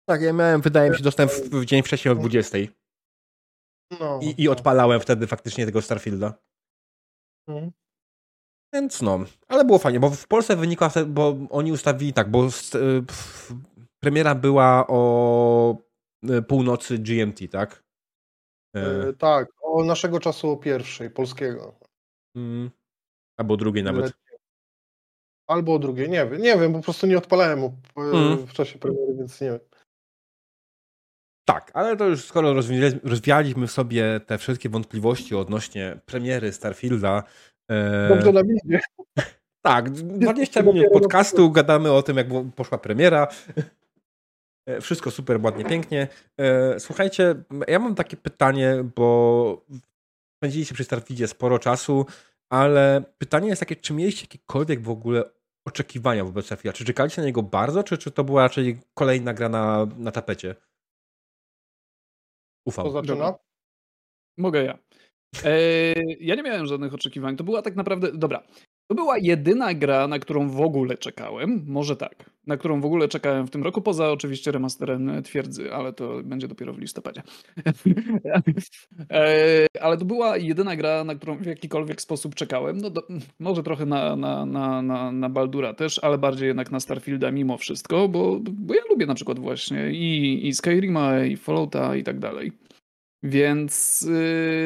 Tak, 0.09 0.21
ja 0.21 0.33
miałem, 0.33 0.61
wydaje 0.61 0.89
mi 0.89 0.97
się, 0.97 1.03
dostęp 1.03 1.31
w 1.31 1.65
dzień 1.65 1.83
wcześniej 1.83 2.11
o 2.11 2.15
20. 2.15 2.57
No, 3.99 4.19
I, 4.21 4.43
I, 4.43 4.49
odpalałem 4.49 4.99
wtedy 4.99 5.27
faktycznie 5.27 5.65
tego 5.65 5.81
Starfielda. 5.81 6.33
Mhm. 7.47 7.71
Więc 8.73 9.01
no, 9.01 9.19
ale 9.47 9.65
było 9.65 9.79
fajnie, 9.79 9.99
bo 9.99 10.09
w 10.09 10.27
Polsce 10.27 10.55
wynikła, 10.55 10.91
bo 11.07 11.37
oni 11.49 11.71
ustawili 11.71 12.13
tak, 12.13 12.31
bo 12.31 12.47
premiera 13.99 14.35
była 14.35 14.85
o 14.87 15.77
e, 16.29 16.41
północy 16.41 16.97
GMT, 16.97 17.39
tak? 17.51 17.83
E, 18.75 19.13
tak, 19.13 19.47
o 19.71 19.83
naszego 19.83 20.19
czasu 20.19 20.51
o 20.51 20.57
pierwszej, 20.57 21.09
polskiego. 21.09 21.79
Mm. 22.35 22.71
Albo 23.37 23.57
drugiej 23.57 23.83
nawet. 23.83 24.13
Albo 25.47 25.73
o 25.73 25.79
drugiej, 25.79 26.09
nie 26.09 26.25
wiem, 26.25 26.41
nie 26.41 26.57
wiem, 26.57 26.73
po 26.73 26.81
prostu 26.81 27.07
nie 27.07 27.17
odpalałem 27.17 27.59
mm. 27.97 28.47
w 28.47 28.53
czasie 28.53 28.79
premiery, 28.79 29.15
więc 29.17 29.41
nie 29.41 29.49
wiem. 29.49 29.59
Tak, 31.45 31.71
ale 31.73 31.97
to 31.97 32.07
już 32.07 32.25
skoro 32.25 32.53
rozwialiśmy 33.03 33.67
sobie 33.67 34.19
te 34.27 34.37
wszystkie 34.37 34.69
wątpliwości 34.69 35.35
odnośnie 35.35 35.99
premiery 36.05 36.51
Starfielda. 36.51 37.23
E... 37.71 38.09
Dobrze 38.09 38.31
nam 38.31 38.45
idzie. 38.65 38.79
Tak, 39.61 39.91
20 39.91 40.61
minut 40.61 40.85
podcastu, 40.93 41.51
gadamy 41.51 41.91
o 41.91 42.03
tym, 42.03 42.17
jak 42.17 42.27
poszła 42.55 42.77
premiera. 42.77 43.27
E, 44.65 44.81
wszystko 44.81 45.11
super, 45.11 45.39
ładnie, 45.43 45.65
pięknie. 45.65 46.07
E, 46.37 46.79
słuchajcie, 46.79 47.35
ja 47.67 47.79
mam 47.79 47.95
takie 47.95 48.17
pytanie, 48.17 48.83
bo 48.95 49.65
spędziliście 50.37 50.73
przy 50.73 50.83
Starfieldzie 50.83 51.27
sporo 51.27 51.59
czasu, 51.59 52.05
ale 52.49 53.03
pytanie 53.17 53.47
jest 53.47 53.59
takie, 53.59 53.75
czy 53.75 53.93
mieliście 53.93 54.23
jakiekolwiek 54.23 54.81
w 54.81 54.89
ogóle 54.89 55.23
oczekiwania 55.67 56.25
wobec 56.25 56.45
Starfielda? 56.45 56.77
Czy 56.77 56.85
czekaliście 56.85 57.21
na 57.21 57.27
niego 57.27 57.43
bardzo, 57.43 57.83
czy, 57.83 57.97
czy 57.97 58.11
to 58.11 58.23
była 58.23 58.41
raczej 58.41 58.79
kolejna 58.93 59.33
gra 59.33 59.49
na, 59.49 59.87
na 59.97 60.11
tapecie? 60.11 60.55
Ufał. 62.65 62.91
Zaczyna? 62.91 63.33
Mogę 64.37 64.63
ja. 64.63 64.77
Eee, 65.45 66.17
ja 66.19 66.35
nie 66.35 66.43
miałem 66.43 66.65
żadnych 66.65 66.93
oczekiwań. 66.93 67.37
To 67.37 67.43
była 67.43 67.61
tak 67.61 67.75
naprawdę. 67.75 68.11
Dobra. 68.11 68.43
To 68.91 68.95
była 68.95 69.17
jedyna 69.17 69.73
gra, 69.73 70.07
na 70.07 70.19
którą 70.19 70.49
w 70.49 70.61
ogóle 70.61 70.97
czekałem, 70.97 71.63
może 71.67 71.95
tak, 71.95 72.29
na 72.47 72.57
którą 72.57 72.81
w 72.81 72.85
ogóle 72.85 73.07
czekałem 73.07 73.47
w 73.47 73.49
tym 73.49 73.63
roku, 73.63 73.81
poza 73.81 74.11
oczywiście 74.11 74.51
remasterem 74.51 75.23
Twierdzy, 75.23 75.73
ale 75.73 75.93
to 75.93 76.23
będzie 76.23 76.47
dopiero 76.47 76.73
w 76.73 76.79
listopadzie. 76.79 77.23
E, 79.11 79.67
ale 79.81 79.97
to 79.97 80.05
była 80.05 80.37
jedyna 80.37 80.75
gra, 80.75 81.03
na 81.03 81.15
którą 81.15 81.37
w 81.37 81.45
jakikolwiek 81.45 82.01
sposób 82.01 82.35
czekałem. 82.35 82.77
No 82.77 82.89
do, 82.89 83.07
może 83.39 83.63
trochę 83.63 83.85
na, 83.85 84.15
na, 84.15 84.45
na, 84.45 84.81
na, 84.81 85.11
na 85.11 85.29
Baldura 85.29 85.73
też, 85.73 85.99
ale 86.03 86.17
bardziej 86.17 86.47
jednak 86.47 86.71
na 86.71 86.79
Starfielda 86.79 87.31
mimo 87.31 87.57
wszystko, 87.57 88.07
bo, 88.07 88.39
bo 88.39 88.73
ja 88.73 88.81
lubię 88.89 89.05
na 89.05 89.15
przykład 89.15 89.39
właśnie 89.39 89.91
i, 89.91 90.47
i 90.47 90.53
Skyrima, 90.53 91.23
i 91.23 91.37
Fallouta 91.37 91.95
i 91.95 92.03
tak 92.03 92.19
dalej. 92.19 92.51
Więc 93.23 94.01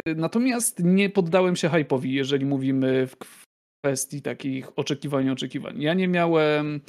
yy, 0.06 0.16
natomiast 0.16 0.84
nie 0.84 1.10
poddałem 1.10 1.56
się 1.56 1.70
hype'owi, 1.70 2.06
jeżeli 2.06 2.46
mówimy 2.46 3.08
w, 3.08 3.45
kwestii 3.86 4.22
takich 4.22 4.80
oczekiwań, 4.80 5.30
oczekiwań. 5.30 5.82
Ja 5.82 5.94
nie 5.94 6.08
miałem, 6.08 6.82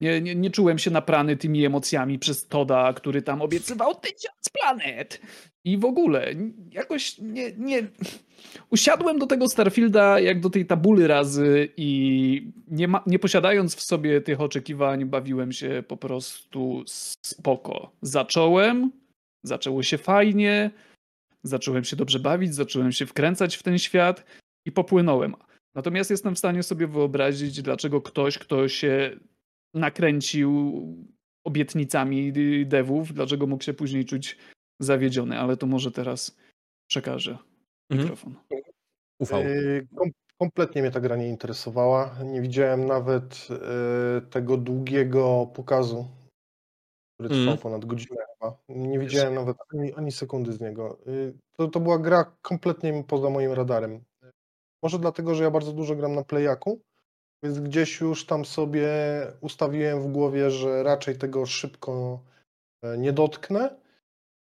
nie, 0.00 0.20
nie, 0.20 0.34
nie 0.34 0.50
czułem 0.50 0.78
się 0.78 0.90
naprany 0.90 1.36
tymi 1.36 1.64
emocjami 1.64 2.18
przez 2.18 2.48
Toda, 2.48 2.92
który 2.92 3.22
tam 3.22 3.42
obiecywał 3.42 3.94
tysiąc 3.94 4.50
planet. 4.52 5.20
I 5.64 5.78
w 5.78 5.84
ogóle 5.84 6.34
jakoś 6.70 7.18
nie, 7.18 7.52
nie... 7.58 7.82
Usiadłem 8.70 9.18
do 9.18 9.26
tego 9.26 9.48
Starfielda 9.48 10.20
jak 10.20 10.40
do 10.40 10.50
tej 10.50 10.66
tabuly 10.66 11.06
razy 11.06 11.68
i 11.76 12.52
nie, 12.68 12.88
ma, 12.88 13.02
nie 13.06 13.18
posiadając 13.18 13.76
w 13.76 13.82
sobie 13.82 14.20
tych 14.20 14.40
oczekiwań, 14.40 15.04
bawiłem 15.04 15.52
się 15.52 15.84
po 15.88 15.96
prostu 15.96 16.82
spoko. 17.26 17.92
Zacząłem, 18.02 18.92
zaczęło 19.42 19.82
się 19.82 19.98
fajnie, 19.98 20.70
zacząłem 21.42 21.84
się 21.84 21.96
dobrze 21.96 22.18
bawić, 22.18 22.54
zacząłem 22.54 22.92
się 22.92 23.06
wkręcać 23.06 23.56
w 23.56 23.62
ten 23.62 23.78
świat 23.78 24.24
i 24.66 24.72
popłynąłem. 24.72 25.34
Natomiast 25.74 26.10
jestem 26.10 26.34
w 26.34 26.38
stanie 26.38 26.62
sobie 26.62 26.86
wyobrazić, 26.86 27.62
dlaczego 27.62 28.02
ktoś, 28.02 28.38
kto 28.38 28.68
się 28.68 29.16
nakręcił 29.74 30.82
obietnicami 31.44 32.32
devów, 32.66 33.12
dlaczego 33.12 33.46
mógł 33.46 33.64
się 33.64 33.74
później 33.74 34.04
czuć 34.04 34.38
zawiedziony, 34.80 35.38
ale 35.38 35.56
to 35.56 35.66
może 35.66 35.92
teraz 35.92 36.36
przekażę 36.86 37.38
mhm. 37.90 38.00
mikrofon. 38.00 38.34
Ufał. 39.18 39.40
Yy, 39.40 39.86
kom 39.96 40.10
kompletnie 40.38 40.82
mnie 40.82 40.90
ta 40.90 41.00
gra 41.00 41.16
nie 41.16 41.28
interesowała. 41.28 42.16
Nie 42.24 42.40
widziałem 42.40 42.86
nawet 42.86 43.48
yy, 43.50 44.20
tego 44.30 44.56
długiego 44.56 45.46
pokazu, 45.54 46.08
który 47.14 47.28
trwał 47.28 47.46
mm. 47.46 47.58
ponad 47.58 47.84
godzinę 47.84 48.20
chyba. 48.32 48.58
Nie 48.68 48.98
widziałem 48.98 49.34
nawet 49.34 49.56
ani, 49.74 49.94
ani 49.94 50.12
sekundy 50.12 50.52
z 50.52 50.60
niego. 50.60 50.98
Yy, 51.06 51.34
to, 51.56 51.68
to 51.68 51.80
była 51.80 51.98
gra 51.98 52.36
kompletnie 52.42 53.04
poza 53.06 53.30
moim 53.30 53.52
radarem. 53.52 54.04
Może 54.82 54.98
dlatego, 54.98 55.34
że 55.34 55.44
ja 55.44 55.50
bardzo 55.50 55.72
dużo 55.72 55.96
gram 55.96 56.14
na 56.14 56.24
Playaku, 56.24 56.80
więc 57.42 57.58
gdzieś 57.58 58.00
już 58.00 58.26
tam 58.26 58.44
sobie 58.44 58.88
ustawiłem 59.40 60.02
w 60.02 60.12
głowie, 60.12 60.50
że 60.50 60.82
raczej 60.82 61.18
tego 61.18 61.46
szybko 61.46 62.20
e, 62.82 62.98
nie 62.98 63.12
dotknę. 63.12 63.76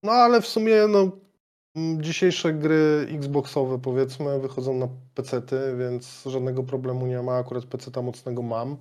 No 0.02 0.12
ale 0.12 0.40
w 0.40 0.46
sumie 0.46 0.86
no, 0.88 1.10
dzisiejsze 2.00 2.52
gry 2.52 3.06
Xboxowe 3.10 3.78
powiedzmy 3.78 4.40
wychodzą 4.40 4.74
na 4.74 4.88
PC-ty, 5.14 5.76
więc 5.78 6.22
żadnego 6.26 6.62
problemu 6.62 7.06
nie 7.06 7.22
ma. 7.22 7.36
Akurat 7.36 7.64
PC-ta 7.64 8.02
mocnego 8.02 8.42
mam. 8.42 8.76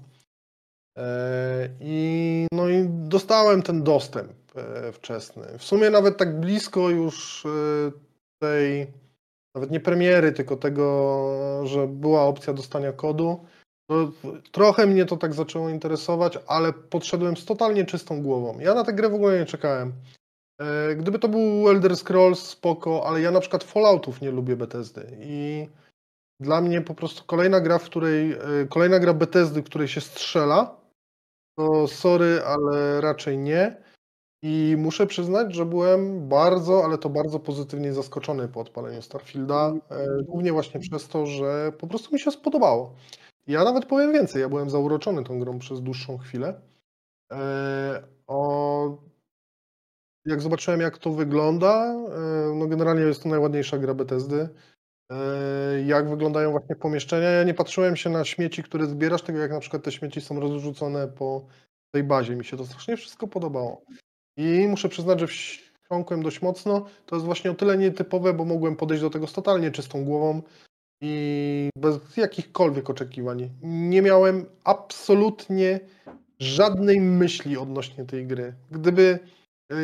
E, 0.97 1.69
I, 1.79 2.47
no 2.51 2.69
i 2.69 2.85
dostałem 2.89 3.61
ten 3.61 3.83
dostęp 3.83 4.31
e, 4.55 4.91
wczesny. 4.91 5.57
W 5.57 5.63
sumie 5.63 5.89
nawet 5.89 6.17
tak 6.17 6.39
blisko 6.39 6.89
już 6.89 7.47
tej 8.39 8.87
nawet 9.55 9.71
nie 9.71 9.79
premiery, 9.79 10.31
tylko 10.31 10.57
tego, 10.57 11.61
że 11.63 11.87
była 11.87 12.21
opcja 12.21 12.53
dostania 12.53 12.93
kodu. 12.93 13.45
To 13.89 14.11
trochę 14.51 14.87
mnie 14.87 15.05
to 15.05 15.17
tak 15.17 15.33
zaczęło 15.33 15.69
interesować, 15.69 16.39
ale 16.47 16.73
podszedłem 16.73 17.37
z 17.37 17.45
totalnie 17.45 17.85
czystą 17.85 18.21
głową. 18.21 18.59
Ja 18.59 18.73
na 18.73 18.83
tę 18.83 18.93
grę 18.93 19.09
w 19.09 19.13
ogóle 19.13 19.39
nie 19.39 19.45
czekałem. 19.45 19.93
E, 20.61 20.95
gdyby 20.95 21.19
to 21.19 21.27
był 21.27 21.69
Elder 21.69 21.97
Scrolls, 21.97 22.39
spoko, 22.39 23.07
ale 23.07 23.21
ja 23.21 23.31
na 23.31 23.39
przykład 23.39 23.63
Falloutów 23.63 24.21
nie 24.21 24.31
lubię 24.31 24.55
Bethesdy 24.55 25.17
i 25.21 25.67
dla 26.39 26.61
mnie 26.61 26.81
po 26.81 26.95
prostu 26.95 27.23
kolejna 27.27 27.61
gra, 27.61 27.77
w 27.77 27.85
której, 27.85 28.31
e, 28.31 28.37
kolejna 28.69 28.99
gra 28.99 29.13
Bethesdy, 29.13 29.61
w 29.61 29.65
której 29.65 29.87
się 29.87 30.01
strzela, 30.01 30.81
to 31.57 31.87
sorry, 31.87 32.41
ale 32.45 33.01
raczej 33.01 33.37
nie. 33.37 33.83
I 34.47 34.75
muszę 34.77 35.07
przyznać, 35.07 35.55
że 35.55 35.65
byłem 35.65 36.29
bardzo, 36.29 36.83
ale 36.83 36.97
to 36.97 37.09
bardzo 37.09 37.39
pozytywnie 37.39 37.93
zaskoczony 37.93 38.47
po 38.47 38.61
odpaleniu 38.61 39.01
Starfielda, 39.01 39.73
e, 39.89 40.23
głównie 40.23 40.51
właśnie 40.51 40.79
przez 40.79 41.07
to, 41.07 41.25
że 41.25 41.71
po 41.79 41.87
prostu 41.87 42.13
mi 42.13 42.19
się 42.19 42.31
spodobało. 42.31 42.93
Ja 43.47 43.63
nawet 43.63 43.85
powiem 43.85 44.13
więcej, 44.13 44.41
ja 44.41 44.49
byłem 44.49 44.69
zauroczony 44.69 45.23
tą 45.23 45.39
grą 45.39 45.59
przez 45.59 45.81
dłuższą 45.81 46.17
chwilę. 46.17 46.61
O 48.27 48.97
jak 50.25 50.41
zobaczyłem, 50.41 50.81
jak 50.81 50.97
to 50.97 51.11
wygląda, 51.11 51.85
e, 51.85 52.55
no 52.55 52.67
generalnie 52.67 53.01
jest 53.01 53.23
to 53.23 53.29
najładniejsza 53.29 53.77
gra 53.77 53.93
Bethesdy. 53.93 54.49
E, 55.11 55.17
jak 55.85 56.09
wyglądają 56.09 56.51
właśnie 56.51 56.75
pomieszczenia. 56.75 57.29
Ja 57.29 57.43
nie 57.43 57.53
patrzyłem 57.53 57.95
się 57.95 58.09
na 58.09 58.25
śmieci, 58.25 58.63
które 58.63 58.85
zbierasz, 58.85 59.21
tego 59.21 59.39
jak 59.39 59.51
na 59.51 59.59
przykład 59.59 59.83
te 59.83 59.91
śmieci 59.91 60.21
są 60.21 60.39
rozrzucone 60.39 61.07
po 61.07 61.45
tej 61.91 62.03
bazie. 62.03 62.35
Mi 62.35 62.45
się 62.45 62.57
to 62.57 62.65
strasznie 62.65 62.97
wszystko 62.97 63.27
podobało. 63.27 63.81
I 64.37 64.67
muszę 64.67 64.89
przyznać, 64.89 65.19
że 65.19 65.27
wsiąkłem 65.83 66.23
dość 66.23 66.41
mocno. 66.41 66.85
To 67.05 67.15
jest 67.15 67.25
właśnie 67.25 67.51
o 67.51 67.53
tyle 67.53 67.77
nietypowe, 67.77 68.33
bo 68.33 68.45
mogłem 68.45 68.75
podejść 68.75 69.03
do 69.03 69.09
tego 69.09 69.27
z 69.27 69.33
totalnie 69.33 69.71
czystą 69.71 70.05
głową 70.05 70.41
i 71.01 71.69
bez 71.77 72.17
jakichkolwiek 72.17 72.89
oczekiwań. 72.89 73.49
Nie 73.61 74.01
miałem 74.01 74.45
absolutnie 74.63 75.79
żadnej 76.39 77.01
myśli 77.01 77.57
odnośnie 77.57 78.05
tej 78.05 78.27
gry. 78.27 78.53
Gdyby 78.71 79.19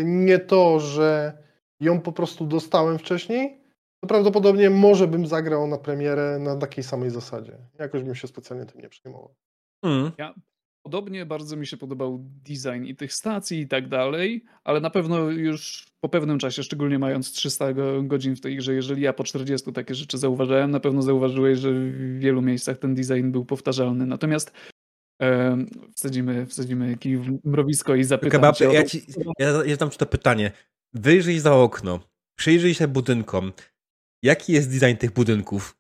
nie 0.04 0.40
to, 0.40 0.80
że 0.80 1.38
ją 1.80 2.02
po 2.02 2.12
prostu 2.12 2.46
dostałem 2.46 3.00
wcześniej, 3.00 3.58
to 4.00 4.08
prawdopodobnie 4.08 4.70
może 4.70 5.08
bym 5.08 5.28
zagrał 5.28 5.68
na 5.68 5.78
premierę 5.78 6.40
na 6.40 6.56
takiej 6.56 6.84
samej 6.84 7.10
zasadzie. 7.10 7.58
Jakoś 7.80 8.04
bym 8.04 8.16
się 8.16 8.28
specjalnie 8.28 8.66
tym 8.66 8.82
nie 8.82 8.90
przejmował. 8.90 9.36
Mm. 9.84 10.12
Ja 10.18 10.34
podobnie 10.84 11.26
bardzo 11.26 11.56
mi 11.56 11.68
się 11.68 11.78
podobał 11.78 12.20
design 12.22 12.84
i 12.84 12.96
tych 12.96 13.14
stacji 13.14 13.60
i 13.60 13.68
tak 13.68 13.88
dalej, 13.88 14.44
ale 14.64 14.80
na 14.80 14.90
pewno 14.90 15.30
już 15.30 15.86
po 16.00 16.10
pewnym 16.10 16.40
czasie, 16.40 16.64
szczególnie 16.64 17.00
mając 17.00 17.32
300 17.32 17.74
godzin 18.04 18.36
w 18.36 18.42
tej 18.42 18.58
grze, 18.58 18.74
jeżeli 18.74 19.02
ja 19.02 19.14
po 19.14 19.24
40 19.24 19.74
takie 19.74 19.96
rzeczy 19.96 20.18
zauważyłem, 20.18 20.72
na 20.72 20.80
pewno 20.80 21.02
zauważyłeś, 21.02 21.60
że 21.60 21.74
w 21.74 22.20
wielu 22.20 22.42
miejscach 22.42 22.78
ten 22.78 22.96
design 22.96 23.32
był 23.32 23.46
powtarzalny. 23.46 24.06
Natomiast 24.06 24.52
wsadzimy, 25.96 26.46
wsadzimy 26.46 26.98
kij 26.98 27.18
w 27.18 27.46
mrowisko 27.46 27.96
i 27.96 28.04
zapytam 28.04 28.32
Kebab, 28.32 28.56
cię 28.56 28.66
ja, 28.66 28.84
ci, 28.84 29.02
ja, 29.40 29.66
ja 29.66 29.78
ci 29.78 29.98
to 29.98 30.06
pytanie. 30.06 30.52
Wyjrzyj 30.94 31.40
za 31.40 31.56
okno, 31.56 32.00
przyjrzyj 32.36 32.74
się 32.74 32.88
budynkom. 32.88 33.52
Jaki 34.24 34.54
jest 34.54 34.80
design 34.80 34.98
tych 34.98 35.12
budynków? 35.12 35.78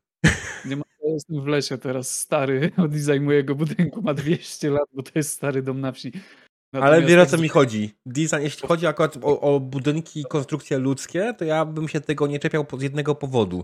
Nie 0.65 0.75
ma, 0.75 0.83
ja 1.03 1.13
jestem 1.13 1.41
w 1.41 1.47
lesie 1.47 1.77
teraz, 1.77 2.19
stary 2.19 2.71
design 2.89 3.23
mojego 3.23 3.55
budynku 3.55 4.01
ma 4.01 4.13
200 4.13 4.69
lat, 4.69 4.89
bo 4.93 5.03
to 5.03 5.11
jest 5.15 5.33
stary 5.33 5.61
dom 5.61 5.81
na 5.81 5.91
wsi. 5.91 6.11
Natomiast 6.73 6.93
Ale 6.93 7.07
wiesz 7.07 7.19
o 7.19 7.25
co 7.25 7.37
mi 7.37 7.49
chodzi. 7.49 7.93
Design, 8.05 8.41
jeśli 8.41 8.67
chodzi 8.67 8.87
akurat 8.87 9.17
o, 9.21 9.41
o 9.41 9.59
budynki 9.59 10.21
i 10.21 10.25
konstrukcje 10.25 10.77
ludzkie, 10.77 11.33
to 11.37 11.45
ja 11.45 11.65
bym 11.65 11.87
się 11.87 12.01
tego 12.01 12.27
nie 12.27 12.39
czepiał 12.39 12.65
z 12.77 12.81
jednego 12.81 13.15
powodu. 13.15 13.63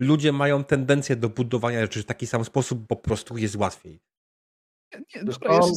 Ludzie 0.00 0.32
mają 0.32 0.64
tendencję 0.64 1.16
do 1.16 1.28
budowania 1.28 1.80
rzeczy 1.80 2.02
w 2.02 2.06
taki 2.06 2.26
sam 2.26 2.44
sposób, 2.44 2.86
po 2.88 2.96
prostu 2.96 3.38
jest 3.38 3.56
łatwiej. 3.56 4.00
Nie, 5.14 5.24
dobra, 5.24 5.54
ja 5.54 5.62
się 5.62 5.70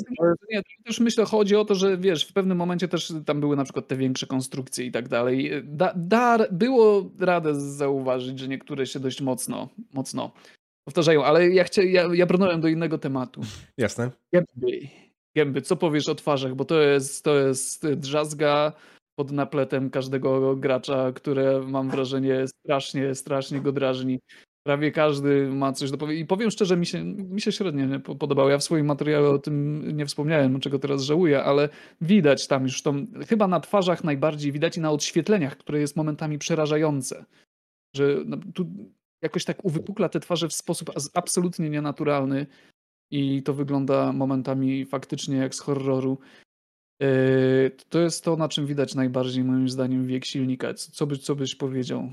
nie, 0.49 0.61
też 0.85 0.99
myślę, 0.99 1.25
chodzi 1.25 1.55
o 1.55 1.65
to, 1.65 1.75
że 1.75 1.97
wiesz, 1.97 2.25
w 2.27 2.33
pewnym 2.33 2.57
momencie 2.57 2.87
też 2.87 3.13
tam 3.25 3.39
były 3.39 3.55
na 3.55 3.63
przykład 3.63 3.87
te 3.87 3.95
większe 3.95 4.27
konstrukcje 4.27 4.85
i 4.85 4.91
tak 4.91 5.07
dalej. 5.07 5.51
Da, 5.63 5.93
da, 5.95 6.37
było 6.51 7.11
radę 7.19 7.61
zauważyć, 7.61 8.39
że 8.39 8.47
niektóre 8.47 8.85
się 8.85 8.99
dość 8.99 9.21
mocno, 9.21 9.69
mocno 9.93 10.31
powtarzają, 10.87 11.23
ale 11.23 11.49
ja, 11.49 11.63
chcia, 11.63 11.83
ja, 11.83 12.09
ja 12.13 12.25
brnąłem 12.25 12.61
do 12.61 12.67
innego 12.67 12.97
tematu. 12.97 13.41
Jasne. 13.77 14.11
Gęby. 14.33 14.87
Gęby, 15.35 15.61
co 15.61 15.75
powiesz 15.75 16.09
o 16.09 16.15
twarzach, 16.15 16.55
bo 16.55 16.65
to 16.65 16.81
jest, 16.81 17.23
to 17.23 17.35
jest 17.35 17.87
drzazga 17.87 18.73
pod 19.19 19.31
napletem 19.31 19.89
każdego 19.89 20.55
gracza, 20.55 21.11
które 21.11 21.61
mam 21.61 21.89
wrażenie 21.89 22.45
strasznie, 22.47 23.15
strasznie 23.15 23.61
go 23.61 23.71
drażni. 23.71 24.19
Prawie 24.63 24.91
każdy 24.91 25.49
ma 25.49 25.73
coś 25.73 25.91
do 25.91 25.97
powiedzenia. 25.97 26.23
I 26.23 26.27
powiem 26.27 26.51
szczerze, 26.51 26.77
mi 26.77 26.85
się, 26.85 27.03
mi 27.03 27.41
się 27.41 27.51
średnio 27.51 27.99
podobało. 27.99 28.49
Ja 28.49 28.57
w 28.57 28.63
swoim 28.63 28.85
materiale 28.85 29.29
o 29.29 29.39
tym 29.39 29.83
nie 29.97 30.05
wspomniałem, 30.05 30.59
czego 30.59 30.79
teraz 30.79 31.01
żałuję, 31.01 31.43
ale 31.43 31.69
widać 32.01 32.47
tam 32.47 32.63
już 32.63 32.81
to, 32.81 32.93
chyba 33.27 33.47
na 33.47 33.59
twarzach 33.59 34.03
najbardziej 34.03 34.51
widać 34.51 34.77
i 34.77 34.81
na 34.81 34.91
odświetleniach, 34.91 35.57
które 35.57 35.79
jest 35.79 35.95
momentami 35.95 36.37
przerażające. 36.37 37.25
Że 37.95 38.17
no, 38.25 38.37
tu 38.53 38.67
jakoś 39.21 39.45
tak 39.45 39.65
uwypukla 39.65 40.09
te 40.09 40.19
twarze 40.19 40.47
w 40.47 40.53
sposób 40.53 40.91
absolutnie 41.13 41.69
nienaturalny 41.69 42.45
i 43.11 43.43
to 43.43 43.53
wygląda 43.53 44.13
momentami 44.13 44.85
faktycznie 44.85 45.37
jak 45.37 45.55
z 45.55 45.59
horroru. 45.59 46.17
Yy, 46.99 47.71
to 47.89 47.99
jest 47.99 48.23
to, 48.23 48.35
na 48.35 48.49
czym 48.49 48.65
widać 48.65 48.95
najbardziej 48.95 49.43
moim 49.43 49.69
zdaniem 49.69 50.07
wiek 50.07 50.25
silnika. 50.25 50.73
Co, 50.73 51.07
by, 51.07 51.17
co 51.17 51.35
byś 51.35 51.55
powiedział? 51.55 52.09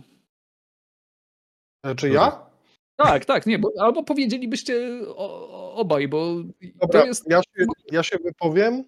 E, 1.85 1.95
czy 1.95 2.09
ja? 2.09 2.51
Tak, 2.97 3.25
tak, 3.25 3.47
nie, 3.47 3.59
bo, 3.59 3.73
albo 3.81 4.05
powiedzielibyście 4.05 5.01
o, 5.09 5.75
obaj, 5.75 6.09
bo 6.09 6.35
Dobra, 6.75 7.01
to 7.01 7.07
jest... 7.07 7.31
ja, 7.31 7.43
się, 7.43 7.67
ja 7.93 8.03
się 8.03 8.17
wypowiem. 8.25 8.85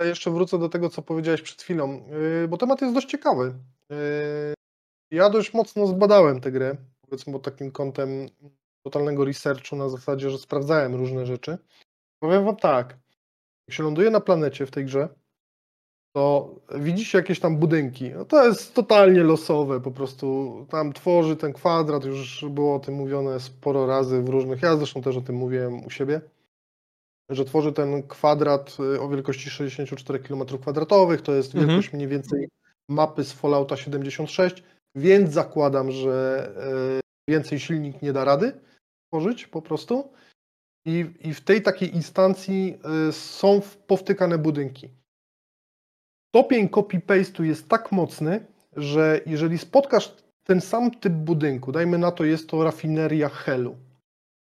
Ja 0.00 0.06
jeszcze 0.06 0.30
wrócę 0.30 0.58
do 0.58 0.68
tego, 0.68 0.88
co 0.88 1.02
powiedziałeś 1.02 1.42
przed 1.42 1.62
chwilą, 1.62 2.08
yy, 2.40 2.48
bo 2.48 2.56
temat 2.56 2.82
jest 2.82 2.94
dość 2.94 3.08
ciekawy. 3.08 3.54
Yy, 3.90 3.96
ja 5.10 5.30
dość 5.30 5.54
mocno 5.54 5.86
zbadałem 5.86 6.40
tę 6.40 6.52
grę, 6.52 6.76
powiedzmy 7.12 7.32
pod 7.32 7.42
takim 7.42 7.70
kątem 7.70 8.28
totalnego 8.84 9.24
researchu 9.24 9.76
na 9.76 9.88
zasadzie, 9.88 10.30
że 10.30 10.38
sprawdzałem 10.38 10.94
różne 10.94 11.26
rzeczy. 11.26 11.58
Powiem 12.22 12.44
wam 12.44 12.56
tak, 12.56 12.98
jak 13.68 13.76
się 13.76 13.82
ląduje 13.82 14.10
na 14.10 14.20
planecie 14.20 14.66
w 14.66 14.70
tej 14.70 14.84
grze, 14.84 15.08
to 16.16 16.54
widzicie 16.74 17.18
jakieś 17.18 17.40
tam 17.40 17.56
budynki. 17.56 18.10
No 18.10 18.24
to 18.24 18.46
jest 18.46 18.74
totalnie 18.74 19.22
losowe, 19.22 19.80
po 19.80 19.90
prostu 19.90 20.56
tam 20.70 20.92
tworzy 20.92 21.36
ten 21.36 21.52
kwadrat, 21.52 22.04
już 22.04 22.44
było 22.50 22.74
o 22.74 22.80
tym 22.80 22.94
mówione 22.94 23.40
sporo 23.40 23.86
razy 23.86 24.22
w 24.22 24.28
różnych, 24.28 24.62
ja 24.62 24.76
zresztą 24.76 25.02
też 25.02 25.16
o 25.16 25.20
tym 25.20 25.36
mówiłem 25.36 25.86
u 25.86 25.90
siebie, 25.90 26.20
że 27.30 27.44
tworzy 27.44 27.72
ten 27.72 28.02
kwadrat 28.02 28.76
y, 28.94 29.00
o 29.00 29.08
wielkości 29.08 29.50
64 29.50 30.18
km2, 30.18 31.22
to 31.22 31.34
jest 31.34 31.54
mhm. 31.54 31.66
wielkość 31.66 31.92
mniej 31.92 32.08
więcej 32.08 32.48
mapy 32.88 33.24
z 33.24 33.32
Fallouta 33.32 33.76
76, 33.76 34.62
więc 34.94 35.32
zakładam, 35.32 35.90
że 35.90 36.48
y, 36.98 37.01
więcej 37.28 37.60
silnik 37.60 38.02
nie 38.02 38.12
da 38.12 38.24
rady 38.24 38.60
tworzyć 39.08 39.46
po 39.46 39.62
prostu. 39.62 40.12
I, 40.86 41.06
i 41.20 41.34
w 41.34 41.40
tej 41.40 41.62
takiej 41.62 41.94
instancji 41.94 42.78
y, 43.08 43.12
są 43.12 43.60
powtykane 43.86 44.38
budynki 44.38 44.88
stopień 46.34 46.68
copy-paste'u 46.68 47.42
jest 47.42 47.68
tak 47.68 47.92
mocny, 47.92 48.46
że 48.76 49.20
jeżeli 49.26 49.58
spotkasz 49.58 50.16
ten 50.44 50.60
sam 50.60 50.90
typ 50.90 51.12
budynku, 51.12 51.72
dajmy 51.72 51.98
na 51.98 52.10
to 52.10 52.24
jest 52.24 52.48
to 52.48 52.64
rafineria 52.64 53.28
Helu, 53.28 53.76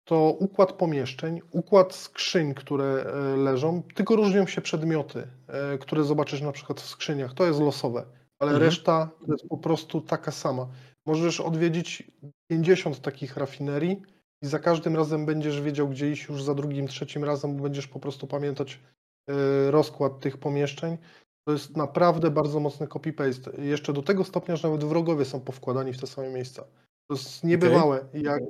to 0.05 0.37
układ 0.41 0.73
pomieszczeń, 0.73 1.41
układ 1.51 1.95
skrzyń, 1.95 2.55
które 2.55 2.85
e, 2.85 3.37
leżą, 3.37 3.83
tylko 3.95 4.17
różnią 4.17 4.47
się 4.47 4.61
przedmioty, 4.61 5.29
e, 5.49 5.79
które 5.79 6.05
zobaczysz 6.05 6.41
na 6.41 6.53
przykład 6.53 6.81
w 6.81 6.89
skrzyniach. 6.89 7.35
To 7.35 7.47
jest 7.47 7.61
losowe, 7.61 8.05
ale 8.39 8.51
mhm. 8.51 8.69
reszta 8.69 9.11
jest 9.29 9.49
po 9.49 9.59
prostu 9.59 10.01
taka 10.01 10.33
sama. 10.33 10.67
Możesz 11.07 11.41
odwiedzić 11.41 12.03
50 12.51 13.01
takich 13.01 13.37
rafinerii 13.37 14.03
i 14.43 14.47
za 14.47 14.59
każdym 14.59 14.97
razem 14.97 15.27
będziesz 15.27 15.61
wiedział, 15.61 15.89
gdzie 15.89 16.11
iść 16.11 16.29
już 16.29 16.43
za 16.43 16.55
drugim, 16.55 16.89
trzecim 16.89 17.25
razem, 17.25 17.57
bo 17.57 17.63
będziesz 17.63 17.87
po 17.87 18.01
prostu 18.01 18.27
pamiętać 18.27 18.81
e, 19.29 19.71
rozkład 19.71 20.21
tych 20.21 20.39
pomieszczeń. 20.39 20.99
To 21.47 21.53
jest 21.53 21.77
naprawdę 21.77 22.31
bardzo 22.31 22.61
mocny 22.61 22.87
copy-paste. 22.87 23.61
Jeszcze 23.61 23.93
do 23.93 24.03
tego 24.03 24.25
stopnia, 24.25 24.57
że 24.57 24.69
nawet 24.69 24.85
wrogowie 24.85 25.25
są 25.25 25.41
powkładani 25.41 25.93
w 25.93 26.01
te 26.01 26.07
same 26.07 26.31
miejsca. 26.31 26.65
To 27.11 27.15
jest 27.15 27.45
niebywałe. 27.45 27.97
Okay. 27.97 28.21
Jak, 28.21 28.43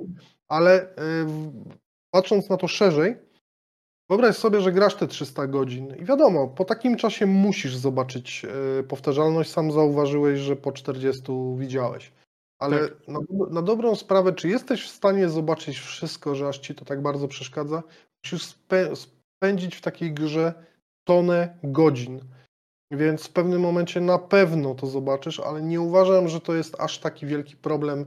ale 0.47 0.83
y, 0.83 0.95
patrząc 2.11 2.49
na 2.49 2.57
to 2.57 2.67
szerzej, 2.67 3.15
wyobraź 4.09 4.35
sobie, 4.35 4.61
że 4.61 4.71
grasz 4.71 4.95
te 4.95 5.07
300 5.07 5.47
godzin 5.47 5.95
i 5.95 6.05
wiadomo, 6.05 6.47
po 6.47 6.65
takim 6.65 6.97
czasie 6.97 7.25
musisz 7.25 7.75
zobaczyć 7.75 8.45
y, 8.79 8.83
powtarzalność. 8.83 9.49
Sam 9.49 9.71
zauważyłeś, 9.71 10.39
że 10.39 10.55
po 10.55 10.71
40 10.71 11.23
widziałeś. 11.57 12.11
Ale 12.59 12.89
tak. 12.89 13.07
na, 13.07 13.19
na, 13.51 13.61
dobrą 13.61 13.95
sprawę, 13.95 14.33
czy 14.33 14.49
jesteś 14.49 14.85
w 14.85 14.91
stanie 14.91 15.29
zobaczyć 15.29 15.79
wszystko, 15.79 16.35
że 16.35 16.47
aż 16.47 16.59
ci 16.59 16.75
to 16.75 16.85
tak 16.85 17.01
bardzo 17.01 17.27
przeszkadza? 17.27 17.83
Musisz 18.23 18.45
spę 18.45 18.95
spędzić 18.95 19.75
w 19.75 19.81
takiej 19.81 20.13
grze 20.13 20.53
tonę 21.03 21.57
godzin. 21.63 22.19
Więc 22.91 23.27
w 23.27 23.33
pewnym 23.33 23.61
momencie 23.61 24.01
na 24.01 24.19
pewno 24.19 24.75
to 24.75 24.87
zobaczysz, 24.87 25.39
ale 25.39 25.61
nie 25.61 25.81
uważam, 25.81 26.27
że 26.27 26.41
to 26.41 26.55
jest 26.55 26.79
aż 26.79 26.99
taki 26.99 27.25
wielki 27.25 27.55
problem. 27.55 28.05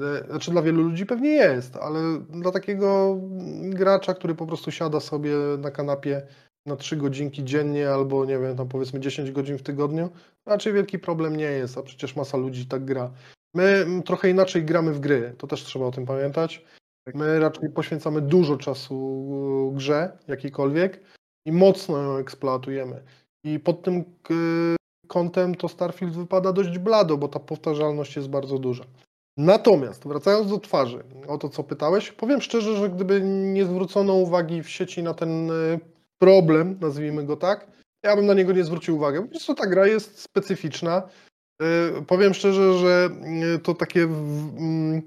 E, 0.00 0.26
znaczy 0.26 0.50
dla 0.50 0.62
wielu 0.62 0.82
ludzi 0.82 1.06
pewnie 1.06 1.28
jest, 1.28 1.76
ale 1.76 2.00
dla 2.30 2.50
takiego 2.50 3.16
gracza, 3.60 4.14
który 4.14 4.34
po 4.34 4.46
prostu 4.46 4.70
siada 4.70 5.00
sobie 5.00 5.34
na 5.58 5.70
kanapie, 5.70 6.22
na 6.66 6.76
3 6.76 6.96
godzinki 6.96 7.44
dziennie 7.44 7.90
albo 7.90 8.24
nie 8.24 8.38
wiem, 8.38 8.56
tam 8.56 8.68
powiedzmy 8.68 9.00
10 9.00 9.30
godzin 9.30 9.58
w 9.58 9.62
tygodniu, 9.62 10.10
raczej 10.46 10.72
wielki 10.72 10.98
problem 10.98 11.36
nie 11.36 11.44
jest, 11.44 11.78
a 11.78 11.82
przecież 11.82 12.16
masa 12.16 12.36
ludzi 12.36 12.66
tak 12.66 12.84
gra. 12.84 13.10
My 13.58 14.02
trochę 14.04 14.30
inaczej 14.30 14.64
gramy 14.64 14.92
w 14.92 15.00
gry, 15.00 15.34
to 15.38 15.46
też 15.46 15.64
trzeba 15.64 15.86
o 15.86 15.90
tym 15.90 16.06
pamiętać. 16.06 16.64
My 17.14 17.40
raczej 17.40 17.70
poświęcamy 17.70 18.20
dużo 18.20 18.56
czasu 18.56 19.72
grze 19.76 20.18
jakiejkolwiek 20.28 21.00
i 21.46 21.52
mocno 21.52 22.02
ją 22.02 22.16
eksploatujemy. 22.16 23.02
I 23.44 23.58
pod 23.60 23.82
tym 23.82 24.04
y, 24.30 24.76
kątem 25.08 25.54
to 25.54 25.68
Starfield 25.68 26.16
wypada 26.16 26.52
dość 26.52 26.78
blado, 26.78 27.16
bo 27.16 27.28
ta 27.28 27.40
powtarzalność 27.40 28.16
jest 28.16 28.28
bardzo 28.28 28.58
duża. 28.58 28.84
Natomiast 29.36 30.08
wracając 30.08 30.50
do 30.50 30.58
twarzy, 30.58 31.04
o 31.28 31.38
to 31.38 31.48
co 31.48 31.64
pytałeś, 31.64 32.12
powiem 32.12 32.40
szczerze, 32.40 32.76
że 32.76 32.90
gdyby 32.90 33.20
nie 33.22 33.64
zwrócono 33.64 34.14
uwagi 34.14 34.62
w 34.62 34.68
sieci 34.68 35.02
na 35.02 35.14
ten 35.14 35.50
y, 35.50 35.80
problem, 36.18 36.78
nazwijmy 36.80 37.24
go 37.24 37.36
tak, 37.36 37.66
ja 38.02 38.16
bym 38.16 38.26
na 38.26 38.34
niego 38.34 38.52
nie 38.52 38.64
zwrócił 38.64 38.96
uwagi. 38.96 39.18
Po 39.18 39.28
prostu 39.28 39.54
ta 39.54 39.66
gra 39.66 39.86
jest 39.86 40.20
specyficzna. 40.20 41.02
Y, 41.62 42.02
powiem 42.06 42.34
szczerze, 42.34 42.78
że 42.78 43.10
to 43.62 43.74
takie 43.74 44.02
mm, 44.02 45.02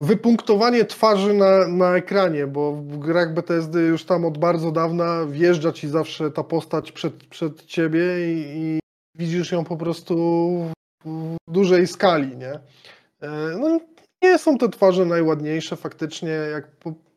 wypunktowanie 0.00 0.84
twarzy 0.84 1.34
na, 1.34 1.68
na 1.68 1.96
ekranie, 1.96 2.46
bo 2.46 2.72
w 2.72 2.98
grach 2.98 3.34
BTSD 3.34 3.80
już 3.80 4.04
tam 4.04 4.24
od 4.24 4.38
bardzo 4.38 4.72
dawna 4.72 5.26
wjeżdża 5.26 5.72
ci 5.72 5.88
zawsze 5.88 6.30
ta 6.30 6.44
postać 6.44 6.92
przed, 6.92 7.26
przed 7.26 7.64
ciebie 7.64 8.32
i, 8.32 8.58
i 8.58 8.80
widzisz 9.14 9.52
ją 9.52 9.64
po 9.64 9.76
prostu 9.76 10.14
w 11.04 11.36
dużej 11.48 11.86
skali, 11.86 12.36
nie? 12.36 12.52
E, 13.20 13.56
no, 13.60 13.80
nie 14.22 14.38
są 14.38 14.58
te 14.58 14.68
twarze 14.68 15.04
najładniejsze 15.04 15.76
faktycznie, 15.76 16.30
jak 16.30 16.70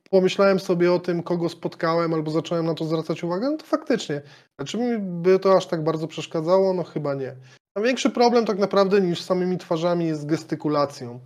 pomyślałem 0.10 0.60
sobie 0.60 0.94
o 0.94 1.00
tym, 1.00 1.24
kogo 1.24 1.50
spotkałem, 1.50 2.14
albo 2.14 2.32
zacząłem 2.32 2.66
na 2.66 2.74
to 2.74 2.86
zwracać 2.86 3.24
uwagę, 3.24 3.50
no 3.50 3.58
to 3.58 3.66
faktycznie. 3.66 4.22
A 4.58 4.64
czy 4.64 4.78
mi 4.78 4.98
by 5.00 5.40
to 5.40 5.58
aż 5.58 5.68
tak 5.68 5.84
bardzo 5.84 6.08
przeszkadzało? 6.08 6.74
No 6.74 6.84
chyba 6.84 7.14
nie. 7.14 7.36
A 7.78 7.82
większy 7.82 8.10
problem 8.10 8.46
tak 8.46 8.60
naprawdę 8.60 9.02
niż 9.02 9.22
samymi 9.22 9.58
twarzami 9.58 10.06
jest 10.06 10.26
gestykulacją. 10.26 11.20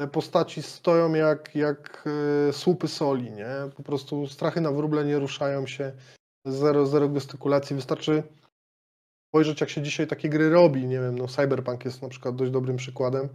Te 0.00 0.08
postaci 0.08 0.62
stoją 0.62 1.14
jak, 1.14 1.54
jak 1.54 2.08
e, 2.48 2.52
słupy 2.52 2.88
soli, 2.88 3.30
nie? 3.30 3.48
Po 3.76 3.82
prostu 3.82 4.26
strachy 4.26 4.60
na 4.60 4.72
wróble 4.72 5.04
nie 5.04 5.18
ruszają 5.18 5.66
się, 5.66 5.92
zero, 6.46 6.86
zero 6.86 7.08
gestykulacji. 7.08 7.76
Wystarczy 7.76 8.22
spojrzeć, 9.28 9.60
jak 9.60 9.70
się 9.70 9.82
dzisiaj 9.82 10.06
takie 10.06 10.28
gry 10.28 10.50
robi. 10.50 10.86
Nie 10.86 11.00
wiem, 11.00 11.18
no 11.18 11.28
Cyberpunk 11.28 11.84
jest 11.84 12.02
na 12.02 12.08
przykład 12.08 12.36
dość 12.36 12.50
dobrym 12.50 12.76
przykładem. 12.76 13.28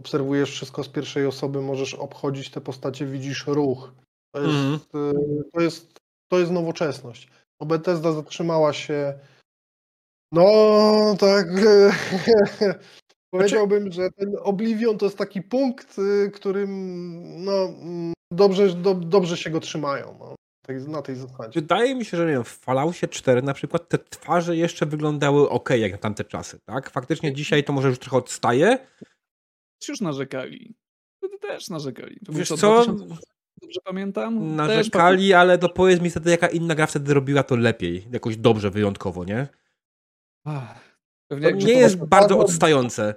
Obserwujesz 0.00 0.50
wszystko 0.50 0.84
z 0.84 0.88
pierwszej 0.88 1.26
osoby, 1.26 1.60
możesz 1.60 1.94
obchodzić 1.94 2.50
te 2.50 2.60
postacie, 2.60 3.06
widzisz 3.06 3.46
ruch. 3.46 3.92
To 4.34 4.40
jest, 4.40 4.94
mm. 4.94 5.44
to 5.52 5.60
jest, 5.60 6.00
to 6.28 6.38
jest 6.38 6.52
nowoczesność. 6.52 7.28
No 7.60 7.66
Bethesda 7.66 8.12
zatrzymała 8.12 8.72
się 8.72 9.18
no 10.34 11.16
tak 11.20 11.46
Powiedziałbym, 13.34 13.92
że 13.92 14.10
ten 14.10 14.36
Oblivion 14.42 14.98
to 14.98 15.06
jest 15.06 15.18
taki 15.18 15.42
punkt, 15.42 15.98
y, 15.98 16.30
którym 16.30 16.70
no, 17.44 17.64
mm, 17.64 18.12
dobrze, 18.32 18.68
do, 18.68 18.94
dobrze 18.94 19.36
się 19.36 19.50
go 19.50 19.60
trzymają. 19.60 20.16
No, 20.18 20.34
na 20.88 21.02
tej 21.02 21.16
zasadzie. 21.16 21.60
Wydaje 21.60 21.94
mi 21.94 22.04
się, 22.04 22.16
że 22.16 22.26
nie 22.26 22.32
wiem, 22.32 22.44
w 22.44 22.48
Falloutie 22.48 23.08
4 23.08 23.42
na 23.42 23.54
przykład 23.54 23.88
te 23.88 23.98
twarze 23.98 24.56
jeszcze 24.56 24.86
wyglądały 24.86 25.50
ok, 25.50 25.70
jak 25.70 25.92
na 25.92 25.98
tamte 25.98 26.24
czasy, 26.24 26.58
tak? 26.64 26.90
Faktycznie 26.90 27.32
dzisiaj 27.32 27.64
to 27.64 27.72
może 27.72 27.88
już 27.88 27.98
trochę 27.98 28.16
odstaje. 28.16 28.78
Już 29.88 30.00
narzekali. 30.00 30.74
Wtedy 31.18 31.38
też 31.38 31.68
narzekali. 31.68 32.20
To 32.26 32.32
Wiesz 32.32 32.48
co? 32.48 32.86
Dobrze 33.62 33.80
pamiętam? 33.84 34.56
Narzekali, 34.56 35.28
też... 35.28 35.36
ale 35.36 35.58
to 35.58 35.68
powiedz 35.68 36.00
mi 36.00 36.10
wtedy, 36.10 36.30
jaka 36.30 36.48
inna 36.48 36.74
gra 36.74 36.86
wtedy 36.86 37.14
robiła 37.14 37.42
to 37.42 37.56
lepiej. 37.56 38.06
Jakoś 38.12 38.36
dobrze, 38.36 38.70
wyjątkowo, 38.70 39.24
nie? 39.24 39.48
Pewnie 41.28 41.50
to 41.50 41.56
nie 41.56 41.72
jest 41.72 42.04
bardzo 42.04 42.38
odstające. 42.38 43.14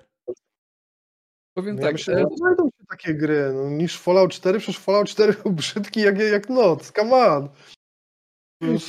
Powiem 1.57 1.75
no 1.75 1.81
tak. 1.81 1.91
Ja 1.91 1.93
myślę, 1.93 2.19
że 2.19 2.37
znajdą 2.37 2.65
się 2.65 2.85
takie 2.89 3.13
gry 3.13 3.53
no, 3.53 3.69
niż 3.69 3.97
Fallout 3.97 4.31
4, 4.31 4.59
przecież 4.59 4.79
Fallout 4.79 5.09
4 5.09 5.33
był 5.43 5.51
brzydki 5.51 6.01
jak, 6.01 6.19
jak 6.19 6.49
noc, 6.49 6.91
come 6.91 7.15
on. 7.15 7.49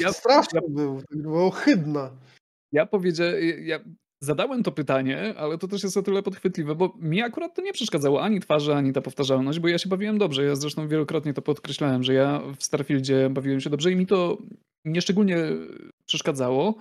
Ja, 0.01 0.13
straszny 0.13 0.61
ja, 0.63 0.69
był, 0.69 1.03
była 1.11 1.45
ohydna. 1.45 2.11
Ja 2.73 2.87
powiedziałem, 2.87 3.37
ja 3.61 3.81
zadałem 4.21 4.63
to 4.63 4.73
pytanie, 4.73 5.35
ale 5.37 5.59
to 5.59 5.69
też 5.69 5.83
jest 5.83 5.97
o 5.97 6.03
tyle 6.03 6.23
podchwytliwe, 6.23 6.75
bo 6.75 6.95
mi 6.97 7.23
akurat 7.23 7.55
to 7.55 7.63
nie 7.63 7.73
przeszkadzało 7.73 8.23
ani 8.23 8.41
twarze, 8.41 8.77
ani 8.77 8.93
ta 8.93 9.01
powtarzalność, 9.01 9.59
bo 9.59 9.69
ja 9.69 9.79
się 9.79 9.89
bawiłem 9.89 10.19
dobrze. 10.19 10.45
Ja 10.45 10.57
zresztą 10.57 10.89
wielokrotnie 10.89 11.35
to 11.35 11.43
podkreślałem, 11.43 12.05
że 12.05 12.15
ja 12.15 12.43
w 12.57 12.65
Starfieldzie 12.65 13.31
bawiłem 13.31 13.61
się 13.61 13.71
dobrze 13.71 13.93
i 13.93 13.97
mi 13.97 14.07
to 14.07 14.39
nieszczególnie 14.85 15.37
przeszkadzało. 16.07 16.75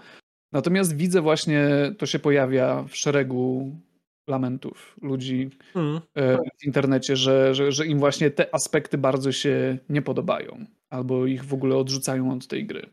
Natomiast 0.52 0.96
widzę 0.96 1.22
właśnie, 1.22 1.70
to 1.98 2.06
się 2.06 2.20
pojawia 2.20 2.84
w 2.84 2.96
szeregu 2.96 3.72
lamentów 4.30 4.96
ludzi 5.02 5.50
mm. 5.76 6.02
w 6.62 6.66
internecie, 6.66 7.16
że, 7.16 7.56
że, 7.56 7.72
że 7.72 7.88
im 7.88 8.00
właśnie 8.00 8.32
te 8.32 8.56
aspekty 8.56 8.98
bardzo 8.98 9.32
się 9.32 9.78
nie 9.90 10.02
podobają, 10.02 10.66
albo 10.90 11.26
ich 11.26 11.46
w 11.46 11.54
ogóle 11.54 11.76
odrzucają 11.76 12.32
od 12.32 12.48
tej 12.48 12.66
gry. 12.66 12.90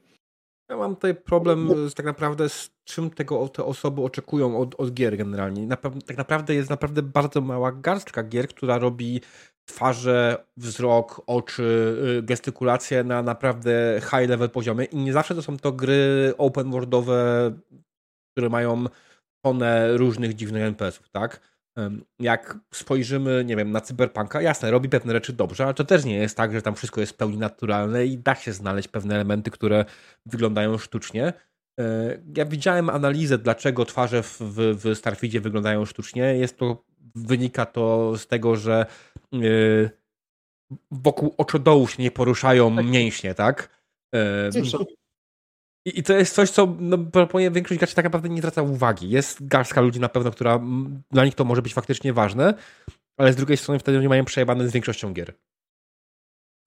Ja 0.71 0.77
mam 0.77 0.95
tutaj 0.95 1.15
problem 1.15 1.89
z, 1.89 1.95
tak 1.95 2.07
naprawdę 2.07 2.49
z 2.49 2.71
czym 2.85 3.11
tego 3.11 3.49
te 3.49 3.65
osoby 3.65 4.03
oczekują 4.03 4.59
od, 4.59 4.75
od 4.75 4.95
gier 4.95 5.17
generalnie. 5.17 5.69
tak 6.07 6.17
naprawdę 6.17 6.55
jest 6.55 6.71
naprawdę 6.71 7.03
bardzo 7.03 7.41
mała 7.41 7.73
garstka 7.73 8.23
gier, 8.23 8.49
która 8.49 8.79
robi 8.79 9.21
twarze, 9.65 10.45
wzrok, 10.57 11.23
oczy, 11.27 11.97
y, 12.19 12.23
gestykulacje 12.23 13.05
na 13.05 13.23
naprawdę 13.23 14.01
high 14.01 14.29
level 14.29 14.51
poziomie 14.51 14.85
i 14.85 14.97
nie 14.97 15.13
zawsze 15.13 15.35
to 15.35 15.43
są 15.43 15.57
to 15.57 15.73
gry 15.73 16.35
open 16.39 16.71
worldowe, 16.71 17.53
które 18.33 18.49
mają 18.49 18.85
tonę 19.45 19.97
różnych 19.97 20.35
dziwnych 20.35 20.63
NPS-ów, 20.63 21.09
tak? 21.11 21.41
Jak 22.21 22.59
spojrzymy, 22.75 23.45
nie 23.45 23.57
wiem, 23.57 23.71
na 23.71 23.81
Cyberpunka, 23.81 24.43
jasne, 24.43 24.71
robi 24.71 24.89
pewne 24.89 25.13
rzeczy 25.13 25.33
dobrze, 25.33 25.65
ale 25.65 25.75
to 25.75 25.85
też 25.85 26.05
nie 26.05 26.17
jest 26.17 26.37
tak, 26.37 26.53
że 26.53 26.63
tam 26.63 26.75
wszystko 26.75 27.01
jest 27.01 27.13
w 27.13 27.17
pełni 27.17 27.39
naturalne 27.39 28.07
i 28.07 28.19
da 28.19 28.35
się 28.35 28.53
znaleźć 28.53 28.89
pewne 28.89 29.15
elementy, 29.15 29.51
które 29.51 29.85
wyglądają 30.27 30.79
sztucznie. 30.79 31.33
E, 31.81 32.19
ja 32.37 32.45
widziałem 32.45 32.91
analizę, 32.91 33.39
dlaczego 33.39 33.85
twarze 33.85 34.23
w, 34.23 34.39
w, 34.41 34.95
w 34.97 35.41
wyglądają 35.41 35.85
sztucznie. 35.85 36.23
Jest 36.37 36.59
to, 36.59 36.85
wynika 37.15 37.67
to 37.67 38.17
z 38.19 38.27
tego, 38.27 38.57
że 38.57 38.87
yy, 39.33 39.91
wokół 40.91 41.35
oczodołu 41.37 41.89
się 41.89 42.03
nie 42.03 42.11
poruszają 42.11 42.77
tak. 42.77 42.87
mięśnie, 42.87 43.35
tak? 43.35 43.81
Yy, 44.15 44.51
i, 45.87 45.99
I 45.99 46.03
to 46.03 46.13
jest 46.13 46.35
coś, 46.35 46.51
co 46.51 46.77
no, 46.81 46.99
proponuję 46.99 47.51
większość 47.51 47.79
graczy 47.79 47.95
tak 47.95 48.05
naprawdę 48.05 48.29
nie 48.29 48.39
zwraca 48.39 48.63
uwagi. 48.63 49.11
Jest 49.11 49.47
garstka 49.47 49.81
ludzi 49.81 50.01
na 50.01 50.09
pewno, 50.09 50.31
która 50.31 50.61
dla 51.11 51.25
nich 51.25 51.35
to 51.35 51.45
może 51.45 51.63
być 51.63 51.75
faktycznie 51.75 52.13
ważne, 52.13 52.55
ale 53.17 53.33
z 53.33 53.37
drugiej 53.37 53.57
strony 53.57 53.79
wtedy 53.79 54.01
nie 54.01 54.09
mają 54.09 54.25
przejebane 54.25 54.69
z 54.69 54.73
większością 54.73 55.13
gier. 55.13 55.35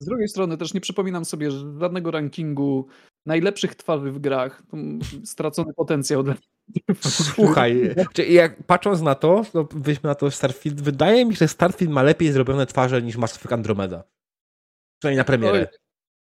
Z 0.02 0.06
drugiej 0.06 0.28
strony 0.28 0.56
też 0.56 0.74
nie 0.74 0.80
przypominam 0.80 1.24
sobie 1.24 1.50
żadnego 1.50 2.10
rankingu 2.10 2.86
najlepszych 3.26 3.74
twarzy 3.74 4.12
w 4.12 4.18
grach. 4.18 4.62
Stracony 5.24 5.74
potencjał 5.74 6.22
dla 6.22 6.34
Słuchaj, 7.34 7.94
jak 8.28 8.62
patrząc 8.62 9.00
na 9.00 9.14
to, 9.14 9.42
no 9.54 9.68
weźmy 9.74 10.08
na 10.08 10.14
to 10.14 10.30
Starfield, 10.30 10.80
wydaje 10.80 11.24
mi 11.24 11.32
się, 11.34 11.38
że 11.38 11.48
Starfield 11.48 11.92
ma 11.92 12.02
lepiej 12.02 12.32
zrobione 12.32 12.66
twarze 12.66 13.02
niż 13.02 13.16
Mass 13.16 13.36
Effect 13.36 13.52
Andromeda. 13.52 14.04
Przynajmniej 14.98 15.18
na 15.18 15.24
premierę. 15.24 15.68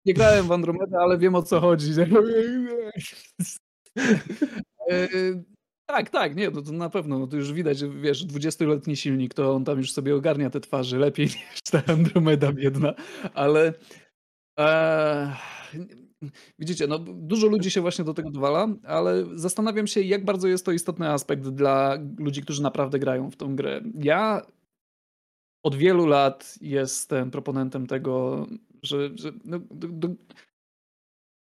Nie 0.06 0.14
grałem 0.14 0.48
w 0.48 0.52
Andromedę, 0.52 0.98
ale 1.00 1.18
wiem 1.18 1.36
o 1.36 1.44
co 1.44 1.60
chodzi. 1.60 1.92
E, 4.92 5.08
tak, 5.86 6.10
tak, 6.10 6.36
nie, 6.36 6.52
to, 6.52 6.62
to 6.62 6.72
na 6.72 6.90
pewno, 6.90 7.20
no 7.20 7.28
to 7.28 7.36
już 7.36 7.54
widać, 7.54 7.78
że 7.78 7.90
wiesz, 7.90 8.26
20-letni 8.26 8.96
silnik, 8.96 9.34
to 9.34 9.56
on 9.56 9.66
tam 9.66 9.78
już 9.78 9.92
sobie 9.92 10.16
ogarnia 10.16 10.50
te 10.50 10.60
twarze 10.60 10.98
lepiej 10.98 11.26
niż 11.52 11.62
ta 11.72 11.84
Andromeda 11.94 12.52
biedna, 12.52 12.94
ale 13.34 13.74
e, 14.60 15.36
widzicie, 16.60 16.88
no 16.88 17.00
dużo 17.00 17.48
ludzi 17.48 17.72
się 17.72 17.82
właśnie 17.82 18.06
do 18.06 18.14
tego 18.14 18.32
dowala, 18.32 18.68
ale 18.84 19.26
zastanawiam 19.36 19.88
się, 19.88 20.02
jak 20.02 20.26
bardzo 20.26 20.48
jest 20.48 20.66
to 20.66 20.72
istotny 20.72 21.10
aspekt 21.10 21.44
dla 21.44 21.98
ludzi, 22.18 22.42
którzy 22.42 22.64
naprawdę 22.64 23.00
grają 23.00 23.32
w 23.32 23.36
tą 23.36 23.56
grę. 23.56 23.82
Ja 24.00 24.42
od 25.64 25.76
wielu 25.76 26.06
lat 26.06 26.58
jestem 26.62 27.32
proponentem 27.32 27.88
tego, 27.88 28.46
że, 28.84 29.10
że 29.16 29.32
no, 29.46 29.60
do, 29.72 29.88
do, 29.88 30.10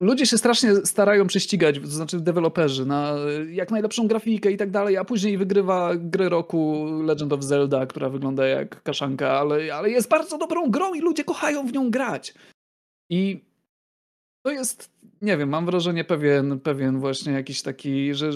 ludzie 0.03 0.27
się 0.27 0.39
strasznie 0.39 0.77
starają 0.77 1.27
prześcigać, 1.27 1.79
to 1.79 1.87
znaczy 1.87 2.21
deweloperzy, 2.21 2.87
na 2.87 3.15
jak 3.51 3.71
najlepszą 3.71 4.09
grafikę 4.09 4.53
i 4.53 4.57
tak 4.57 4.71
dalej, 4.71 4.97
a 4.97 5.05
później 5.05 5.39
wygrywa 5.39 5.91
grę 5.97 6.29
roku 6.29 6.87
Legend 7.05 7.33
of 7.33 7.43
Zelda, 7.43 7.87
która 7.87 8.11
wygląda 8.11 8.47
jak 8.47 8.83
kaszanka, 8.83 9.31
ale, 9.31 9.75
ale 9.75 9.91
jest 9.91 10.09
bardzo 10.09 10.39
dobrą 10.39 10.71
grą 10.71 10.95
i 10.95 11.01
ludzie 11.01 11.25
kochają 11.25 11.67
w 11.67 11.73
nią 11.73 11.91
grać. 11.91 12.35
I 13.11 13.52
to 14.43 14.51
jest, 14.51 14.91
nie 15.23 15.37
wiem, 15.37 15.49
mam 15.49 15.67
wrażenie 15.67 16.05
pewien, 16.05 16.61
pewien 16.61 17.01
właśnie 17.01 17.33
jakiś 17.33 17.63
taki, 17.63 18.15
że, 18.15 18.31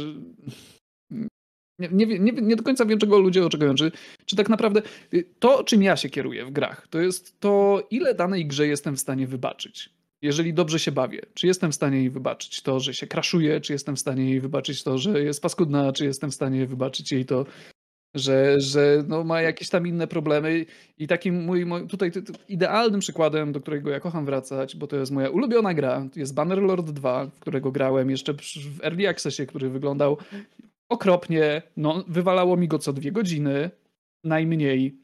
nie, 1.79 1.89
nie, 1.93 2.07
nie, 2.07 2.33
nie, 2.33 2.57
do 2.57 2.63
końca 2.63 2.85
wiem, 2.85 2.99
czego 2.99 3.19
ludzie 3.19 3.47
oczekują. 3.47 3.75
Czy, 3.75 3.93
czy 4.27 4.37
tak 4.37 4.49
naprawdę 4.49 4.83
y, 5.15 5.25
to, 5.39 5.65
czym 5.65 5.83
ja 5.83 5.97
się 5.97 6.09
kieruję 6.11 6.45
w 6.45 6.51
grach, 6.51 6.89
to 6.89 7.01
jest 7.01 7.41
to, 7.41 7.83
ile 7.91 8.15
danej 8.15 8.47
grze 8.47 8.67
jestem 8.67 8.97
w 8.97 9.01
stanie 9.01 9.27
wybaczyć. 9.27 9.91
jeżeli 10.23 10.55
dobrze 10.55 10.79
się 10.79 10.93
bawię, 10.93 11.21
czy 11.35 11.47
jestem 11.47 11.73
w 11.73 11.75
stanie 11.75 11.99
jej 11.99 12.11
wybaczyć 12.11 12.63
to, 12.63 12.81
że 12.81 12.95
się 12.95 13.07
kraszuje, 13.07 13.61
czy 13.61 13.73
jestem 13.73 13.97
w 13.97 14.01
stanie 14.01 14.31
jej 14.31 14.41
wybaczyć 14.41 14.83
to, 14.83 14.99
że 14.99 15.23
jest 15.23 15.43
paskudna, 15.43 15.93
czy 15.93 16.05
jestem 16.05 16.31
w 16.31 16.35
stanie 16.35 16.67
wybaczyć 16.67 17.13
jej 17.13 17.25
to, 17.25 17.47
że, 18.17 18.61
że 18.61 19.05
no 19.09 19.25
ma 19.25 19.43
jakieś 19.43 19.69
tam 19.69 19.87
inne 19.87 20.07
problemy. 20.07 20.67
I 20.99 21.07
takim 21.07 21.45
mój, 21.45 21.67
mój 21.67 21.87
tutaj 21.87 22.13
idealnym 22.49 23.01
przykładem, 23.01 23.53
do 23.53 23.61
którego 23.61 23.91
ja 23.91 24.01
kocham 24.01 24.25
wracać, 24.27 24.77
bo 24.77 24.87
to 24.87 24.97
jest 24.97 25.13
moja 25.13 25.31
ulubiona 25.31 25.75
gra, 25.75 26.07
jest 26.17 26.35
Bannerlord 26.35 26.91
2, 26.91 27.27
w 27.27 27.41
którego 27.41 27.73
grałem 27.73 28.11
jeszcze 28.11 28.35
w 28.35 28.85
Early 28.85 29.09
Accessie, 29.09 29.47
który 29.47 29.71
wyglądał 29.71 30.19
okropnie, 30.89 31.63
no, 31.77 32.05
wywalało 32.09 32.57
mi 32.57 32.69
go 32.69 32.79
co 32.79 32.93
dwie 32.93 33.13
godziny, 33.13 33.71
najmniej. 34.25 34.99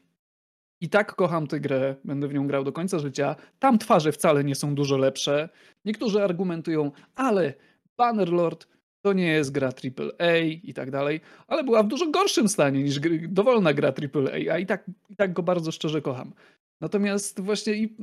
I 0.81 0.89
tak 0.89 1.15
kocham 1.15 1.47
tę 1.47 1.59
grę, 1.59 1.95
będę 2.03 2.27
w 2.27 2.33
nią 2.33 2.47
grał 2.47 2.63
do 2.63 2.71
końca 2.71 2.99
życia. 2.99 3.35
Tam 3.59 3.79
twarze 3.79 4.11
wcale 4.11 4.43
nie 4.43 4.55
są 4.55 4.75
dużo 4.75 4.97
lepsze. 4.97 5.49
Niektórzy 5.85 6.23
argumentują, 6.23 6.91
ale 7.15 7.53
Bannerlord 7.97 8.67
to 9.03 9.13
nie 9.13 9.27
jest 9.27 9.51
gra 9.51 9.67
AAA 9.67 10.37
i 10.63 10.73
tak 10.73 10.91
dalej, 10.91 11.21
ale 11.47 11.63
była 11.63 11.83
w 11.83 11.87
dużo 11.87 12.11
gorszym 12.11 12.49
stanie 12.49 12.83
niż 12.83 12.99
gry, 12.99 13.27
dowolna 13.27 13.73
gra 13.73 13.89
AAA, 13.89 14.53
a 14.53 14.59
i 14.59 14.65
tak, 14.65 14.91
i 15.09 15.15
tak 15.15 15.33
go 15.33 15.43
bardzo 15.43 15.71
szczerze 15.71 16.01
kocham. 16.01 16.33
Natomiast 16.81 17.41
właśnie 17.41 17.73
i 17.73 17.97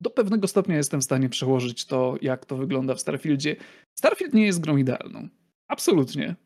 do 0.00 0.10
pewnego 0.10 0.48
stopnia 0.48 0.76
jestem 0.76 1.00
w 1.00 1.04
stanie 1.04 1.28
przełożyć 1.28 1.86
to, 1.86 2.16
jak 2.22 2.46
to 2.46 2.56
wygląda 2.56 2.94
w 2.94 3.00
Starfieldzie. 3.00 3.56
Starfield 3.98 4.34
nie 4.34 4.46
jest 4.46 4.60
grą 4.60 4.76
idealną. 4.76 5.28
Absolutnie. 5.68 6.36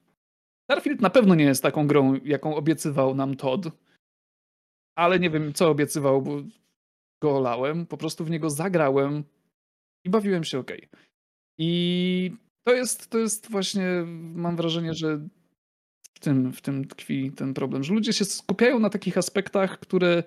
Starfield 0.71 1.01
na 1.01 1.11
pewno 1.11 1.35
nie 1.35 1.45
jest 1.45 1.63
taką 1.63 1.87
grą, 1.87 2.15
jaką 2.25 2.55
obiecywał 2.55 3.15
nam 3.15 3.37
Todd, 3.37 3.67
ale 4.97 5.21
nie 5.21 5.31
wiem, 5.31 5.53
co 5.53 5.71
obiecywał, 5.71 6.23
bo 6.23 6.43
go 7.23 7.37
olałem. 7.37 7.87
Po 7.87 7.97
prostu 7.97 8.25
w 8.25 8.31
niego 8.31 8.51
zagrałem 8.51 9.25
i 10.05 10.11
bawiłem 10.11 10.45
się 10.45 10.59
ok. 10.59 10.73
I 11.59 12.33
to 12.67 12.75
jest, 12.75 13.11
to 13.11 13.19
jest 13.19 13.51
właśnie, 13.51 14.05
mam 14.35 14.57
wrażenie, 14.57 14.95
że 14.95 15.29
w 16.15 16.21
tym, 16.21 16.53
w 16.53 16.61
tym 16.61 16.85
tkwi 16.85 17.33
ten 17.33 17.55
problem, 17.55 17.85
że 17.85 17.95
ludzie 17.95 18.13
się 18.13 18.25
skupiają 18.25 18.79
na 18.79 18.91
takich 18.91 19.19
aspektach, 19.19 19.79
które 19.79 20.23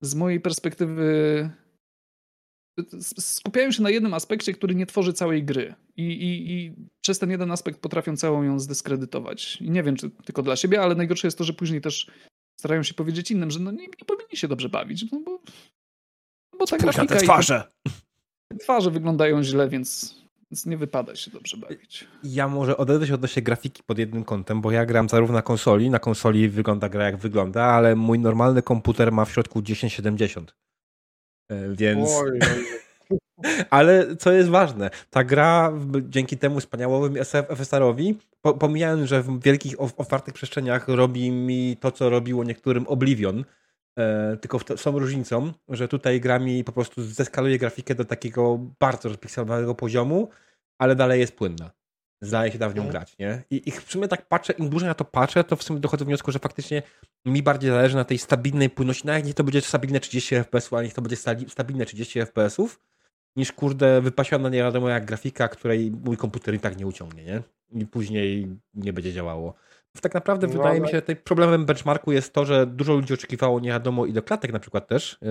z 0.00 0.14
mojej 0.14 0.40
perspektywy 0.40 1.50
skupiają 3.18 3.70
się 3.72 3.82
na 3.82 3.90
jednym 3.90 4.14
aspekcie, 4.14 4.52
który 4.52 4.74
nie 4.74 4.86
tworzy 4.86 5.12
całej 5.12 5.44
gry. 5.44 5.74
I, 5.96 6.02
i, 6.02 6.52
I, 6.52 6.74
przez 7.00 7.18
ten 7.18 7.30
jeden 7.30 7.50
aspekt 7.50 7.80
potrafią 7.80 8.16
całą 8.16 8.42
ją 8.42 8.60
zdyskredytować. 8.60 9.56
I 9.60 9.70
nie 9.70 9.82
wiem, 9.82 9.96
czy 9.96 10.10
tylko 10.10 10.42
dla 10.42 10.56
siebie, 10.56 10.82
ale 10.82 10.94
najgorsze 10.94 11.26
jest 11.26 11.38
to, 11.38 11.44
że 11.44 11.52
później 11.52 11.80
też 11.80 12.10
starają 12.60 12.82
się 12.82 12.94
powiedzieć 12.94 13.30
innym, 13.30 13.50
że 13.50 13.60
no 13.60 13.70
nie, 13.70 13.86
nie 13.86 14.06
powinni 14.06 14.36
się 14.36 14.48
dobrze 14.48 14.68
bawić, 14.68 15.12
no 15.12 15.20
bo, 15.20 15.42
bo 16.58 16.66
ta 16.66 16.78
grafika 16.78 17.06
te 17.06 17.16
twarze. 17.16 17.72
I 18.54 18.58
twarze 18.58 18.90
wyglądają 18.90 19.42
źle, 19.42 19.68
więc, 19.68 20.19
więc 20.50 20.66
nie 20.66 20.76
wypada 20.76 21.16
się 21.16 21.30
dobrze 21.30 21.56
bawić. 21.56 22.06
Ja 22.24 22.48
może 22.48 22.76
odejdę 22.76 23.06
się 23.06 23.14
odnośnie 23.14 23.42
grafiki 23.42 23.82
pod 23.82 23.98
jednym 23.98 24.24
kątem, 24.24 24.60
bo 24.60 24.70
ja 24.70 24.86
gram 24.86 25.08
zarówno 25.08 25.34
na 25.34 25.42
konsoli, 25.42 25.90
na 25.90 25.98
konsoli 25.98 26.48
wygląda 26.48 26.88
gra 26.88 27.04
jak 27.04 27.16
wygląda, 27.16 27.64
ale 27.64 27.96
mój 27.96 28.18
normalny 28.18 28.62
komputer 28.62 29.12
ma 29.12 29.24
w 29.24 29.32
środku 29.32 29.62
1070. 29.62 30.54
E, 31.48 31.74
więc... 31.74 32.10
Oj, 32.10 32.30
oj. 32.42 32.64
Ale 33.70 34.16
co 34.16 34.32
jest 34.32 34.48
ważne, 34.48 34.90
ta 35.10 35.24
gra 35.24 35.72
dzięki 36.08 36.38
temu 36.38 36.60
wspaniałowym 36.60 37.14
FSR-owi, 37.48 38.18
pomijając, 38.58 39.08
że 39.08 39.22
w 39.22 39.42
wielkich, 39.42 39.80
otwartych 39.80 40.34
przestrzeniach 40.34 40.88
robi 40.88 41.30
mi 41.30 41.76
to, 41.80 41.92
co 41.92 42.10
robiło 42.10 42.44
niektórym 42.44 42.86
Oblivion, 42.86 43.44
tylko 44.40 44.58
w 44.58 44.64
to, 44.64 44.76
są 44.76 44.98
różnicą, 44.98 45.52
że 45.68 45.88
tutaj 45.88 46.20
gra 46.20 46.38
mi 46.38 46.64
po 46.64 46.72
prostu 46.72 47.02
zeskaluje 47.02 47.58
grafikę 47.58 47.94
do 47.94 48.04
takiego 48.04 48.58
bardzo 48.80 49.08
rozpikselowanego 49.08 49.74
poziomu, 49.74 50.28
ale 50.78 50.96
dalej 50.96 51.20
jest 51.20 51.36
płynna. 51.36 51.70
Zdaje 52.22 52.52
się 52.52 52.58
da 52.58 52.68
w 52.68 52.74
nią 52.74 52.82
mhm. 52.82 52.90
grać, 52.90 53.18
nie? 53.18 53.42
I, 53.50 53.68
I 53.68 53.72
w 53.72 53.92
sumie 53.92 54.08
tak 54.08 54.28
patrzę, 54.28 54.52
im 54.52 54.68
dłużej 54.68 54.88
na 54.88 54.94
to 54.94 55.04
patrzę, 55.04 55.44
to 55.44 55.56
w 55.56 55.62
sumie 55.62 55.80
dochodzę 55.80 56.04
do 56.04 56.08
wniosku, 56.08 56.32
że 56.32 56.38
faktycznie 56.38 56.82
mi 57.24 57.42
bardziej 57.42 57.70
zależy 57.70 57.96
na 57.96 58.04
tej 58.04 58.18
stabilnej 58.18 58.70
płynności, 58.70 59.06
nawet 59.06 59.24
niech 59.24 59.34
to 59.34 59.44
będzie 59.44 59.60
stabilne 59.60 60.00
30 60.00 60.34
fps, 60.34 60.72
a 60.72 60.82
niech 60.82 60.94
to 60.94 61.02
będzie 61.02 61.16
stabilne 61.48 61.86
30 61.86 62.20
fps-ów, 62.20 62.80
niż 63.36 63.52
kurde 63.52 64.00
wypasiona 64.00 64.48
nie 64.48 64.58
wiadomo 64.58 64.88
jak 64.88 65.04
grafika, 65.04 65.48
której 65.48 65.90
mój 65.90 66.16
komputer 66.16 66.54
i 66.54 66.60
tak 66.60 66.76
nie 66.76 66.86
uciągnie, 66.86 67.24
nie? 67.24 67.42
I 67.72 67.86
później 67.86 68.56
nie 68.74 68.92
będzie 68.92 69.12
działało. 69.12 69.54
Tak 70.00 70.14
naprawdę 70.14 70.46
no, 70.46 70.52
wydaje 70.52 70.70
ale... 70.70 70.80
mi 70.80 70.88
się, 70.88 71.02
że 71.08 71.16
problemem 71.16 71.66
benchmarku 71.66 72.12
jest 72.12 72.32
to, 72.32 72.44
że 72.44 72.66
dużo 72.66 72.94
ludzi 72.94 73.14
oczekiwało 73.14 73.60
nie 73.60 73.68
wiadomo 73.68 74.06
ile 74.06 74.22
klatek 74.22 74.52
na 74.52 74.58
przykład 74.58 74.88
też 74.88 75.18
yy, 75.22 75.28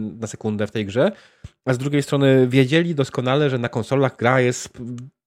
na 0.00 0.26
sekundę 0.26 0.66
w 0.66 0.70
tej 0.70 0.86
grze, 0.86 1.12
a 1.64 1.74
z 1.74 1.78
drugiej 1.78 2.02
strony 2.02 2.48
wiedzieli 2.48 2.94
doskonale, 2.94 3.50
że 3.50 3.58
na 3.58 3.68
konsolach 3.68 4.16
gra 4.16 4.40
jest 4.40 4.68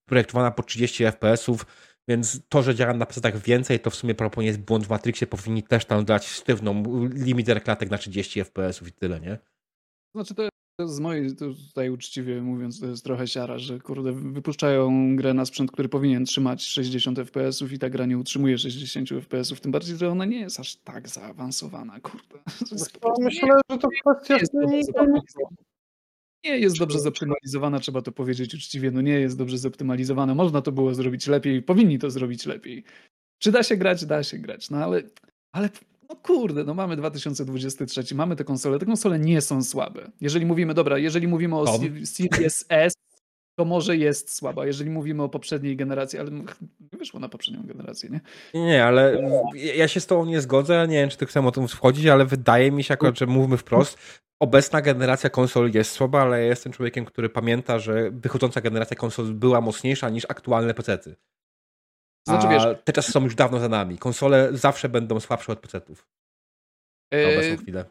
projektowana 0.08 0.50
po 0.50 0.62
30 0.62 1.04
FPS-ów, 1.04 1.66
więc 2.08 2.40
to, 2.48 2.62
że 2.62 2.74
działa 2.74 2.94
na 2.94 3.04
PC-tach 3.04 3.36
więcej, 3.36 3.80
to 3.80 3.90
w 3.90 3.94
sumie 3.94 4.14
propos 4.14 4.44
jest 4.44 4.58
błąd 4.58 4.86
w 4.86 4.90
Matrixie, 4.90 5.26
powinni 5.26 5.62
też 5.62 5.84
tam 5.84 6.04
dać 6.04 6.28
sztywną 6.28 6.82
limiter 7.14 7.62
klatek 7.62 7.90
na 7.90 7.98
30 7.98 8.44
FPS-ów 8.44 8.88
i 8.88 8.92
tyle, 8.92 9.20
nie? 9.20 9.38
Znaczy 10.14 10.34
to 10.34 10.48
z 10.86 11.00
mojej, 11.00 11.36
tutaj 11.36 11.90
uczciwie 11.90 12.42
mówiąc, 12.42 12.80
to 12.80 12.86
jest 12.86 13.04
trochę 13.04 13.26
siara, 13.26 13.58
że 13.58 13.78
kurde, 13.78 14.12
wypuszczają 14.12 15.16
grę 15.16 15.34
na 15.34 15.44
sprzęt, 15.44 15.72
który 15.72 15.88
powinien 15.88 16.24
trzymać 16.24 16.64
60 16.64 17.18
FPS-ów 17.18 17.72
i 17.72 17.78
ta 17.78 17.90
gra 17.90 18.06
nie 18.06 18.18
utrzymuje 18.18 18.58
60 18.58 19.08
FPS-ów, 19.08 19.60
tym 19.60 19.72
bardziej, 19.72 19.96
że 19.96 20.10
ona 20.10 20.24
nie 20.24 20.40
jest 20.40 20.60
aż 20.60 20.76
tak 20.76 21.08
zaawansowana, 21.08 22.00
kurde. 22.00 22.38
No 23.02 23.14
myślę, 23.20 23.48
że 23.70 23.78
to 23.78 23.88
kwestia 23.88 24.38
nie 24.54 24.76
jest, 24.76 24.92
nie 26.44 26.58
jest 26.58 26.78
dobrze 26.78 26.98
zoptymalizowana, 26.98 27.80
trzeba 27.80 28.02
to 28.02 28.12
powiedzieć 28.12 28.54
uczciwie, 28.54 28.90
no 28.90 29.00
nie 29.00 29.20
jest 29.20 29.38
dobrze 29.38 29.58
zoptymalizowana, 29.58 30.34
można 30.34 30.62
to 30.62 30.72
było 30.72 30.94
zrobić 30.94 31.26
lepiej, 31.26 31.62
powinni 31.62 31.98
to 31.98 32.10
zrobić 32.10 32.46
lepiej. 32.46 32.84
Czy 33.38 33.52
da 33.52 33.62
się 33.62 33.76
grać? 33.76 34.06
Da 34.06 34.22
się 34.22 34.38
grać, 34.38 34.70
no 34.70 34.76
ale, 34.76 35.02
ale 35.52 35.68
no 36.08 36.16
kurde, 36.16 36.64
no 36.64 36.74
mamy 36.74 36.96
2023, 36.96 38.14
mamy 38.14 38.36
te 38.36 38.44
konsole. 38.44 38.78
Te 38.78 38.86
konsole 38.86 39.18
nie 39.18 39.40
są 39.40 39.62
słabe. 39.62 40.10
Jeżeli 40.20 40.46
mówimy, 40.46 40.74
dobra, 40.74 40.98
jeżeli 40.98 41.28
mówimy 41.28 41.56
o 41.58 41.78
Series 42.04 42.64
S, 42.68 42.92
to 43.58 43.64
może 43.64 43.96
jest 43.96 44.36
słaba. 44.36 44.66
Jeżeli 44.66 44.90
mówimy 44.90 45.22
o 45.22 45.28
poprzedniej 45.28 45.76
generacji, 45.76 46.18
ale 46.18 46.30
nie 46.30 46.98
wyszło 46.98 47.20
na 47.20 47.28
poprzednią 47.28 47.62
generację, 47.66 48.10
nie? 48.10 48.20
Nie, 48.54 48.84
ale 48.84 49.22
ja 49.54 49.88
się 49.88 50.00
z 50.00 50.06
tobą 50.06 50.26
nie 50.26 50.40
zgodzę. 50.40 50.86
Nie 50.88 50.96
wiem, 50.96 51.10
czy 51.10 51.16
ty 51.16 51.26
chcemy 51.26 51.48
o 51.48 51.52
tym 51.52 51.68
wchodzić, 51.68 52.06
ale 52.06 52.26
wydaje 52.26 52.72
mi 52.72 52.84
się 52.84 52.94
akurat, 52.94 53.18
że 53.18 53.26
mówmy 53.26 53.56
wprost. 53.56 53.98
Obecna 54.40 54.82
generacja 54.82 55.30
konsol 55.30 55.70
jest 55.74 55.90
słaba, 55.90 56.22
ale 56.22 56.40
ja 56.40 56.46
jestem 56.46 56.72
człowiekiem, 56.72 57.04
który 57.04 57.28
pamięta, 57.28 57.78
że 57.78 58.10
wychodząca 58.10 58.60
generacja 58.60 58.96
konsol 58.96 59.34
była 59.34 59.60
mocniejsza 59.60 60.10
niż 60.10 60.26
aktualne 60.28 60.74
pecety. 60.74 61.16
Znaczy, 62.28 62.46
A 62.46 62.50
wiesz, 62.50 62.78
te 62.84 62.92
czasy 62.92 63.12
są 63.12 63.24
już 63.24 63.34
dawno 63.34 63.60
za 63.60 63.68
nami. 63.68 63.98
Konsole 63.98 64.48
zawsze 64.52 64.88
będą 64.88 65.20
słabsze 65.20 65.52
od 65.52 65.58
PC-ów. 65.58 66.06
Na 67.12 67.18
obecną 67.18 67.56
chwilę. 67.56 67.84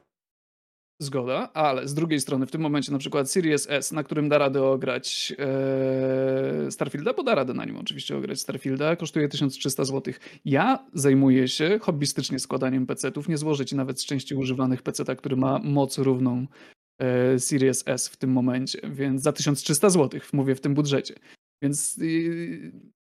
Zgoda, 1.02 1.50
ale 1.54 1.88
z 1.88 1.94
drugiej 1.94 2.20
strony 2.20 2.46
w 2.46 2.52
tym 2.52 2.62
momencie 2.62 2.92
na 2.92 2.98
przykład 2.98 3.32
Series 3.32 3.68
S, 3.70 3.92
na 3.92 4.04
którym 4.04 4.30
da 4.30 4.38
radę 4.38 4.64
ograć 4.64 5.34
e, 5.40 6.72
Starfielda, 6.72 7.14
bo 7.14 7.24
da 7.24 7.36
radę 7.36 7.54
na 7.54 7.66
nim 7.66 7.78
oczywiście 7.78 8.18
ograć 8.18 8.40
Starfielda, 8.40 8.96
kosztuje 8.96 9.28
1300 9.28 9.86
zł. 9.86 10.14
Ja 10.46 10.86
zajmuję 10.94 11.48
się 11.48 11.80
hobbystycznie 11.82 12.40
składaniem 12.40 12.86
PC-ów, 12.86 13.30
nie 13.30 13.38
złożę 13.38 13.66
ci 13.66 13.76
nawet 13.76 14.02
z 14.02 14.06
części 14.06 14.36
używanych 14.36 14.82
PC-a, 14.82 15.16
który 15.16 15.36
ma 15.36 15.60
moc 15.60 15.98
równą 15.98 16.48
e, 17.00 17.40
Series 17.40 17.84
S 17.86 18.10
w 18.10 18.18
tym 18.18 18.32
momencie, 18.32 18.80
więc 18.84 19.22
za 19.22 19.32
1300 19.32 19.90
zł, 19.90 20.20
mówię 20.34 20.56
w 20.56 20.62
tym 20.62 20.74
budżecie. 20.74 21.16
Więc 21.64 22.00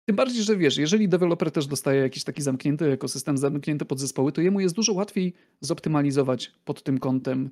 tym 0.06 0.16
bardziej, 0.16 0.44
że 0.44 0.58
wiesz, 0.58 0.78
jeżeli 0.78 1.10
deweloper 1.10 1.52
też 1.52 1.68
dostaje 1.68 2.02
jakiś 2.02 2.24
taki 2.24 2.42
zamknięty 2.42 2.92
ekosystem, 2.92 3.38
zamknięte 3.38 3.86
podzespoły, 3.86 4.32
to 4.32 4.42
jemu 4.42 4.60
jest 4.60 4.76
dużo 4.76 4.94
łatwiej 4.94 5.34
zoptymalizować 5.62 6.52
pod 6.66 6.84
tym 6.84 6.98
kątem 6.98 7.50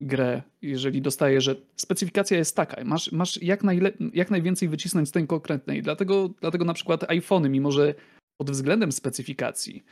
grę, 0.00 0.42
jeżeli 0.62 1.02
dostaje, 1.02 1.40
że 1.40 1.56
specyfikacja 1.76 2.38
jest 2.38 2.56
taka, 2.56 2.84
masz, 2.84 3.12
masz 3.12 3.42
jak, 3.42 3.64
najle- 3.64 4.10
jak 4.14 4.30
najwięcej 4.30 4.68
wycisnąć 4.68 5.08
z 5.08 5.12
tej 5.12 5.26
konkretnej. 5.26 5.82
Dlatego, 5.82 6.30
dlatego 6.40 6.64
na 6.64 6.74
przykład 6.74 7.10
iPhony, 7.10 7.48
mimo 7.48 7.72
że 7.72 7.94
pod 8.36 8.50
względem 8.50 8.92
specyfikacji 8.92 9.84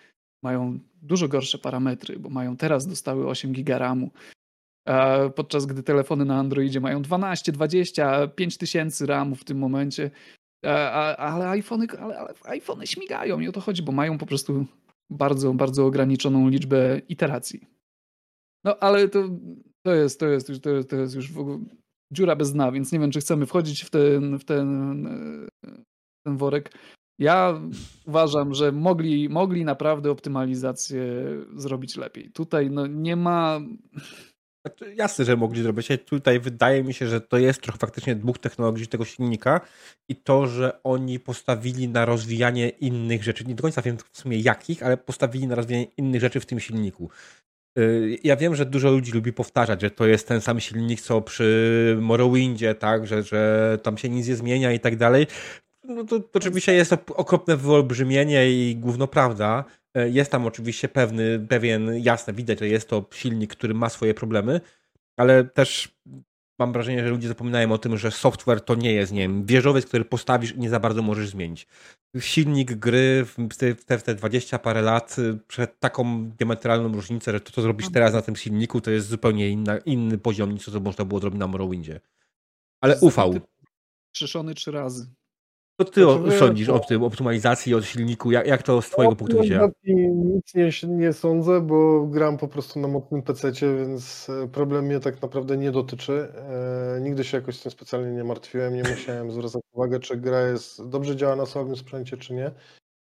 mają 0.43 0.79
dużo 1.03 1.29
gorsze 1.29 1.59
parametry, 1.59 2.19
bo 2.19 2.31
mają 2.31 2.57
teraz 2.57 2.87
dostały 2.87 3.29
8 3.29 3.53
GB 3.53 3.79
RAMu, 3.79 4.11
podczas 5.35 5.67
gdy 5.67 5.83
telefony 5.83 6.25
na 6.25 6.39
Androidzie 6.39 6.81
mają 6.81 7.03
12, 7.03 7.53
20, 7.53 8.29
5000 8.29 9.07
RAMu 9.07 9.35
w 9.35 9.45
tym 9.45 9.59
momencie, 9.59 10.11
a, 10.65 11.17
ale 11.17 11.49
iPhony, 11.49 11.87
ale, 12.01 12.19
ale 12.19 12.35
iPhony 12.45 12.87
śmigają 12.87 13.41
i 13.41 13.49
o 13.49 13.53
to 13.53 13.61
chodzi, 13.61 13.83
bo 13.83 13.93
mają 13.93 14.19
po 14.19 14.27
prostu 14.27 14.67
bardzo, 15.11 15.55
bardzo 15.55 15.87
ograniczoną 15.87 16.49
liczbę 16.49 17.01
iteracji. 17.09 17.61
No 18.65 18.77
ale 18.79 19.09
to, 19.09 19.29
to, 19.83 19.95
jest, 19.95 20.21
to, 20.21 20.27
jest, 20.27 20.49
już, 20.49 20.61
to, 20.61 20.71
jest, 20.71 20.91
to 20.91 20.97
jest 20.97 21.15
już 21.15 21.33
w 21.33 21.39
ogóle 21.39 21.59
dziura 22.13 22.37
bez 22.37 22.53
dna, 22.53 22.73
więc 22.73 22.93
nie 22.93 22.99
wiem, 22.99 23.11
czy 23.11 23.21
chcemy 23.21 23.47
wchodzić 23.47 23.83
w 23.83 23.91
ten, 23.91 24.39
w 24.39 24.45
ten, 24.45 25.09
ten 26.27 26.37
worek. 26.37 26.73
Ja 27.19 27.61
uważam, 28.07 28.55
że 28.55 28.73
mogli, 28.73 29.29
mogli 29.29 29.65
naprawdę 29.65 30.11
optymalizację 30.11 31.05
zrobić 31.57 31.97
lepiej. 31.97 32.31
Tutaj 32.31 32.71
no, 32.71 32.87
nie 32.87 33.17
ma 33.17 33.61
Znaczy, 34.67 34.95
jasne, 34.95 35.25
że 35.25 35.37
mogli 35.37 35.63
zrobić. 35.63 35.89
Tutaj 36.07 36.41
wydaje 36.41 36.85
mi 36.85 36.95
się, 36.95 37.07
że 37.07 37.21
to 37.21 37.39
jest 37.39 37.63
trochę 37.63 37.79
faktycznie 37.79 38.17
dwóch 38.17 38.39
technologii 38.39 38.87
tego 38.87 39.05
silnika 39.05 39.61
i 40.09 40.17
to, 40.17 40.47
że 40.47 40.83
oni 40.83 41.21
postawili 41.21 41.89
na 41.89 42.05
rozwijanie 42.05 42.69
innych 42.69 43.23
rzeczy. 43.23 43.45
Nie 43.45 43.55
do 43.55 43.63
końca 43.63 43.83
wiem 43.83 43.97
w 44.13 44.19
sumie 44.19 44.39
jakich, 44.39 44.83
ale 44.83 44.97
postawili 44.97 45.47
na 45.47 45.55
rozwijanie 45.55 45.87
innych 45.97 46.21
rzeczy 46.21 46.41
w 46.41 46.47
tym 46.47 46.61
silniku. 46.61 47.11
Y, 47.79 48.19
ja 48.25 48.37
wiem, 48.37 48.55
że 48.55 48.67
dużo 48.67 48.91
ludzi 48.91 49.13
lubi 49.13 49.33
powtarzać, 49.33 49.81
że 49.81 49.91
to 49.91 50.07
jest 50.07 50.29
ten 50.29 50.41
sam 50.41 50.61
silnik, 50.61 51.01
co 51.01 51.21
przy 51.21 51.97
Morrowindzie, 52.01 52.75
tak, 52.75 53.07
że, 53.07 53.23
że 53.23 53.79
tam 53.83 53.99
się 53.99 54.09
nic 54.09 54.29
nie 54.29 54.37
zmienia 54.37 54.73
i 54.73 54.81
tak 54.81 54.97
dalej. 54.97 55.27
No 55.85 56.05
to, 56.05 56.21
to 56.21 56.31
oczywiście 56.35 56.73
jest 56.73 56.93
okropne 56.93 57.57
wyolbrzymienie 57.57 58.51
i 58.51 58.77
główno 58.77 59.07
prawda. 59.07 59.65
Y, 59.99 60.11
jest 60.11 60.31
tam 60.31 60.47
oczywiście 60.47 60.89
pewny, 60.89 61.47
pewien, 61.49 61.91
jasne, 61.99 62.33
widać, 62.33 62.59
że 62.59 62.69
jest 62.69 62.89
to 62.89 63.09
silnik, 63.15 63.53
który 63.53 63.75
ma 63.75 63.89
swoje 63.89 64.15
problemy, 64.15 64.61
ale 65.17 65.45
też 65.45 65.99
mam 66.59 66.73
wrażenie, 66.73 67.05
że 67.05 67.11
ludzie 67.11 67.29
zapominają 67.29 67.73
o 67.73 67.79
tym, 67.79 67.99
że 67.99 68.11
software 68.11 68.61
to 68.61 68.75
nie 68.75 68.93
jest, 68.93 69.13
nie 69.13 69.21
wiem, 69.21 69.47
wieżowiec, 69.47 69.87
który 69.87 70.05
postawisz 70.05 70.53
i 70.53 70.59
nie 70.59 70.71
za 70.71 70.81
bardzo 70.81 71.03
możesz 71.03 71.29
zmienić. 71.29 71.67
Silnik 72.19 72.75
gry 72.75 73.27
w 73.51 73.57
te, 73.87 73.99
w 73.99 74.03
te 74.03 74.15
20 74.15 74.59
parę 74.59 74.83
lat 74.83 75.19
y, 75.19 75.39
przed 75.49 75.81
taką 75.81 76.31
diametralną 76.31 76.93
różnicę, 76.93 77.33
że 77.33 77.41
to, 77.41 77.53
co 77.53 77.63
zrobisz 77.63 77.93
teraz 77.93 78.13
na 78.13 78.23
tym 78.23 78.37
silniku, 78.37 78.81
to 78.81 78.91
jest 78.91 79.09
zupełnie 79.09 79.49
inna, 79.49 79.79
inny 79.79 80.19
poziom 80.19 80.53
niż 80.53 80.65
to, 80.65 80.71
co 80.71 80.81
można 80.81 81.05
było 81.05 81.21
zrobić 81.21 81.41
na 81.41 81.47
Morrowindzie. 81.47 82.01
Ale 82.81 82.99
ufał. 83.01 83.35
Przyszony 84.13 84.55
trzy 84.55 84.71
razy. 84.71 85.07
Co 85.81 85.85
ty 85.85 86.09
o, 86.09 86.31
sądzisz 86.39 86.69
o 86.69 86.79
tym 86.79 87.03
optymalizacji, 87.03 87.75
o 87.75 87.83
silniku? 87.83 88.31
Jak, 88.31 88.47
jak 88.47 88.63
to 88.63 88.83
z 88.83 88.91
twojego 88.91 89.17
punktu 89.17 89.43
widzenia? 89.43 89.69
Nic 89.85 90.55
nie, 90.55 90.71
nie 90.89 91.13
sądzę, 91.13 91.61
bo 91.61 92.07
gram 92.07 92.39
po 92.39 92.49
prostu 92.49 92.81
na 92.81 92.89
mocnym 92.89 93.23
PC, 93.23 93.53
więc 93.53 94.31
e, 94.31 94.49
problem 94.49 94.85
mnie 94.85 95.01
tak 95.01 95.23
naprawdę 95.23 95.57
nie 95.57 95.71
dotyczy. 95.71 96.33
E, 96.97 97.01
nigdy 97.01 97.25
się 97.25 97.37
jakoś 97.37 97.59
tym 97.59 97.73
specjalnie 97.73 98.11
nie 98.11 98.25
martwiłem, 98.25 98.75
nie 98.75 98.83
musiałem 98.83 99.31
zwracać 99.41 99.63
uwagi, 99.73 100.01
czy 100.01 100.17
gra 100.17 100.41
jest 100.41 100.89
dobrze 100.89 101.17
działa 101.17 101.37
na 101.37 101.47
słabym 101.47 101.77
sprzęcie, 101.77 102.17
czy 102.17 102.35
nie. 102.35 102.51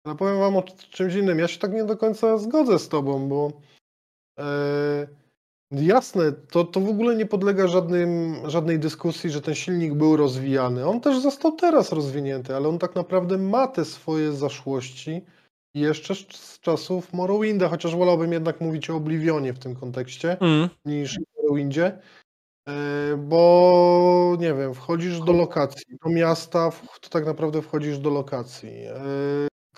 Ale 0.07 0.17
powiem 0.17 0.39
wam 0.39 0.57
o 0.57 0.63
czymś 0.91 1.15
innym. 1.15 1.39
Ja 1.39 1.49
się 1.49 1.59
tak 1.59 1.73
nie 1.73 1.85
do 1.85 1.97
końca 1.97 2.39
zgodzę 2.39 2.79
z 2.79 2.89
tobą, 2.89 3.29
bo 3.29 3.53
e, 4.39 5.07
Jasne, 5.77 6.33
to, 6.33 6.65
to 6.65 6.81
w 6.81 6.89
ogóle 6.89 7.17
nie 7.17 7.27
podlega 7.27 7.69
żadnym, 7.69 8.37
żadnej 8.47 8.79
dyskusji, 8.79 9.31
że 9.31 9.41
ten 9.41 9.55
silnik 9.55 9.95
był 9.95 10.17
rozwijany. 10.17 10.87
On 10.87 11.01
też 11.01 11.21
został 11.21 11.53
teraz 11.53 11.93
rozwinięty, 11.93 12.57
ale 12.57 12.69
on 12.69 12.79
tak 12.79 12.95
naprawdę 12.95 13.39
ma 13.39 13.67
te 13.67 13.85
swoje 13.85 14.33
zaszłości 14.33 15.23
jeszcze 15.75 16.15
z 16.15 16.61
czasów 16.61 17.13
Morrowinda, 17.13 17.69
chociaż 17.69 17.97
wolałbym 17.97 18.33
jednak 18.33 18.61
mówić 18.61 18.91
o 18.91 18.97
Oblivionie 18.97 19.53
w 19.53 19.59
tym 19.59 19.75
kontekście 19.75 20.41
mm. 20.41 20.69
niż 20.85 21.19
Morrowindzie, 21.37 21.99
e, 22.69 23.17
bo 23.17 24.37
nie 24.41 24.55
wiem, 24.55 24.75
wchodzisz 24.75 25.21
do 25.21 25.33
lokacji, 25.33 25.97
do 26.05 26.11
miasta, 26.11 26.71
to 27.01 27.09
tak 27.09 27.27
naprawdę 27.27 27.63
wchodzisz 27.63 27.99
do 27.99 28.11
lokacji. 28.11 28.71
E, 28.71 29.03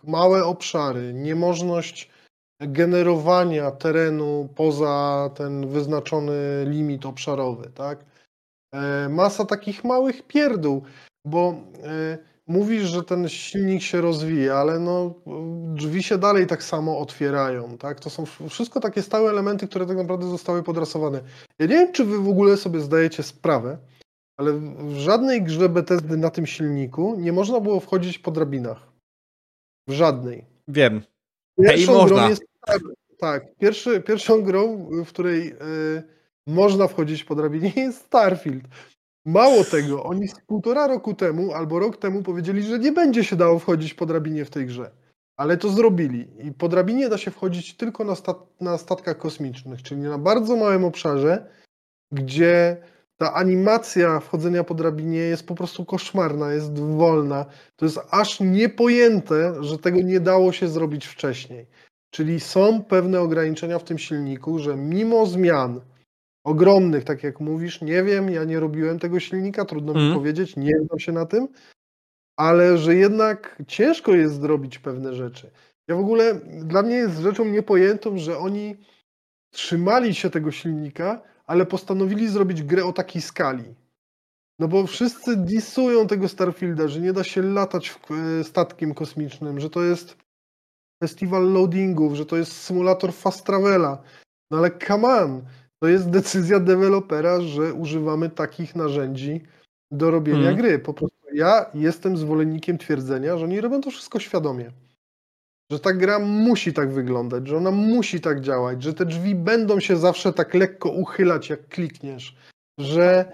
małe 0.05 0.45
obszary, 0.45 1.15
niemożność 1.15 2.11
generowania 2.61 3.71
terenu 3.71 4.49
poza 4.55 5.31
ten 5.35 5.69
wyznaczony 5.69 6.65
limit 6.67 7.07
obszarowy, 7.07 7.71
tak? 7.75 8.05
E, 8.75 9.09
masa 9.09 9.45
takich 9.45 9.85
małych 9.85 10.23
pierdół, 10.27 10.83
bo 11.25 11.55
e, 11.85 12.19
mówisz, 12.47 12.83
że 12.83 13.03
ten 13.03 13.29
silnik 13.29 13.83
się 13.83 14.01
rozwija, 14.01 14.55
ale 14.55 14.79
no, 14.79 15.15
drzwi 15.75 16.03
się 16.03 16.19
dalej 16.19 16.47
tak 16.47 16.63
samo 16.63 16.99
otwierają, 16.99 17.79
tak? 17.79 18.01
To 18.01 18.11
są 18.11 18.25
wszystko 18.49 18.81
takie 18.81 19.03
stałe 19.03 19.31
elementy, 19.31 19.69
które 19.69 19.87
tak 19.87 19.97
naprawdę 19.97 20.27
zostały 20.27 20.63
podrasowane. 20.63 21.21
Ja 21.59 21.67
nie 21.67 21.75
wiem, 21.75 21.93
czy 21.93 22.05
wy 22.05 22.19
w 22.19 22.29
ogóle 22.29 22.57
sobie 22.57 22.81
zdajecie 22.81 23.23
sprawę, 23.23 23.79
ale 24.37 24.53
w 24.53 24.95
żadnej 24.95 25.43
grze 25.43 25.69
Bethesdy 25.69 26.17
na 26.17 26.31
tym 26.31 26.47
silniku 26.47 27.15
nie 27.19 27.33
można 27.33 27.61
było 27.61 27.81
wchodzić 27.81 28.19
po 28.19 28.31
drabinach. 28.31 28.89
W 29.89 29.93
żadnej. 29.93 30.45
Wiem. 30.69 31.03
Pierwszą 31.59 31.93
Hej, 31.93 32.03
można. 32.03 32.29
Jest, 32.29 32.45
tak, 33.19 33.57
pierwszy, 33.57 34.01
pierwszą 34.01 34.43
grą, 34.43 34.89
w 35.05 35.09
której 35.09 35.53
y, 35.53 36.03
można 36.47 36.89
wchodzić 36.89 37.25
po 37.25 37.35
drabinie 37.35 37.73
jest 37.87 38.01
Starfield. 38.01 38.65
Mało 39.25 39.65
tego, 39.65 40.05
oni 40.05 40.29
z 40.29 40.41
półtora 40.41 40.87
roku 40.87 41.15
temu 41.15 41.53
albo 41.53 41.79
rok 41.79 41.97
temu 41.97 42.23
powiedzieli, 42.23 42.63
że 42.63 42.79
nie 42.79 42.93
będzie 42.93 43.25
się 43.25 43.37
dało 43.37 43.59
wchodzić 43.59 43.95
po 43.95 44.07
drabinie 44.07 44.45
w 44.45 44.51
tej 44.51 44.67
grze. 44.67 44.91
Ale 45.37 45.57
to 45.57 45.69
zrobili. 45.69 46.29
I 46.47 46.53
po 46.53 46.69
drabinie 46.69 47.09
da 47.09 47.19
się 47.19 47.31
wchodzić 47.31 47.77
tylko 47.77 48.05
na, 48.05 48.15
stat 48.15 48.39
na 48.61 48.79
statkach 48.79 49.19
kosmicznych, 49.19 49.83
czyli 49.83 50.01
na 50.01 50.19
bardzo 50.19 50.57
małym 50.57 50.85
obszarze, 50.85 51.51
gdzie 52.13 52.77
ta 53.17 53.35
animacja 53.35 54.21
wchodzenia 54.21 54.65
po 54.65 54.75
drabinie 54.75 55.19
jest 55.19 55.47
po 55.47 55.55
prostu 55.55 55.85
koszmarna, 55.85 56.53
jest 56.53 56.79
wolna. 56.79 57.47
To 57.77 57.85
jest 57.85 57.99
aż 58.11 58.41
niepojęte, 58.41 59.65
że 59.65 59.79
tego 59.79 60.03
nie 60.03 60.21
dało 60.21 60.53
się 60.53 60.69
zrobić 60.69 61.07
wcześniej. 61.07 61.67
Czyli 62.11 62.41
są 62.41 62.85
pewne 62.85 63.21
ograniczenia 63.21 63.79
w 63.79 63.85
tym 63.85 63.99
silniku, 63.99 64.59
że 64.59 64.77
mimo 64.77 65.27
zmian 65.27 65.81
ogromnych, 66.45 67.05
tak 67.05 67.23
jak 67.23 67.41
mówisz, 67.41 67.81
nie 67.83 68.03
wiem, 68.03 68.31
ja 68.31 68.45
nie 68.45 68.61
robiłem 68.61 68.99
tego 68.99 69.21
silnika, 69.21 69.65
trudno 69.65 69.93
mm. 69.93 70.03
mi 70.03 70.09
mhm. 70.09 70.23
powiedzieć, 70.23 70.57
nie 70.57 70.79
znam 70.87 70.99
się 70.99 71.13
na 71.13 71.27
tym, 71.27 71.49
ale 72.37 72.79
że 72.79 72.95
jednak 72.95 73.63
ciężko 73.67 74.15
jest 74.15 74.41
zrobić 74.41 74.79
pewne 74.79 75.15
rzeczy. 75.15 75.51
Ja 75.89 75.97
w 75.97 76.01
ogóle, 76.01 76.35
dla 76.45 76.83
mnie 76.83 76.95
jest 76.95 77.19
rzeczą 77.19 77.45
niepojętą, 77.45 78.19
że 78.19 78.39
oni 78.39 78.77
trzymali 79.51 80.15
się 80.15 80.31
tego 80.31 80.51
silnika, 80.51 81.23
ale 81.47 81.67
postanowili 81.67 82.29
zrobić 82.29 82.63
grę 82.63 82.85
o 82.85 82.93
takiej 82.93 83.23
skali. 83.23 83.75
No 84.59 84.69
bo 84.69 84.87
wszyscy 84.87 85.37
disują 85.37 86.07
tego 86.07 86.29
Starfielda, 86.29 86.89
że 86.89 87.01
nie 87.01 87.13
da 87.13 87.25
się 87.25 87.43
latać 87.43 88.01
e, 88.41 88.45
statkiem 88.45 88.95
kosmicznym, 88.95 89.61
że 89.61 89.71
to 89.71 89.83
jest 89.83 90.17
festiwal 91.03 91.53
loadingów, 91.53 92.15
że 92.15 92.27
to 92.27 92.37
jest 92.37 92.53
symulator 92.53 93.13
fast 93.13 93.47
travela. 93.47 94.03
No 94.51 94.59
ale 94.59 94.71
come 94.87 95.09
on, 95.09 95.43
to 95.81 95.89
jest 95.89 96.11
decyzja 96.11 96.61
dewelopera, 96.61 97.41
że 97.41 97.75
używamy 97.75 98.31
takich 98.31 98.77
narzędzi 98.77 99.41
do 99.91 100.11
robienia 100.11 100.39
hmm. 100.39 100.57
gry. 100.57 100.79
Po 100.79 100.95
prostu 100.95 101.17
ja 101.35 101.71
jestem 101.75 102.17
zwolennikiem 102.17 102.79
twierdzenia, 102.79 103.39
że 103.39 103.45
oni 103.45 103.61
robią 103.61 103.81
to 103.81 103.91
wszystko 103.91 104.21
świadomie. 104.21 104.71
Że 105.71 105.81
ta 105.81 105.93
gra 105.93 106.19
musi 106.19 106.73
tak 106.73 106.93
wyglądać, 106.93 107.49
że 107.49 107.57
ona 107.57 107.71
musi 107.71 108.21
tak 108.21 108.41
działać, 108.41 108.83
że 108.83 108.95
te 108.95 109.07
drzwi 109.07 109.35
będą 109.35 109.81
się 109.81 109.97
zawsze 109.97 110.33
tak 110.33 110.55
lekko 110.55 110.91
uchylać, 110.91 111.51
jak 111.51 111.69
klikniesz. 111.69 112.37
Że, 112.79 113.33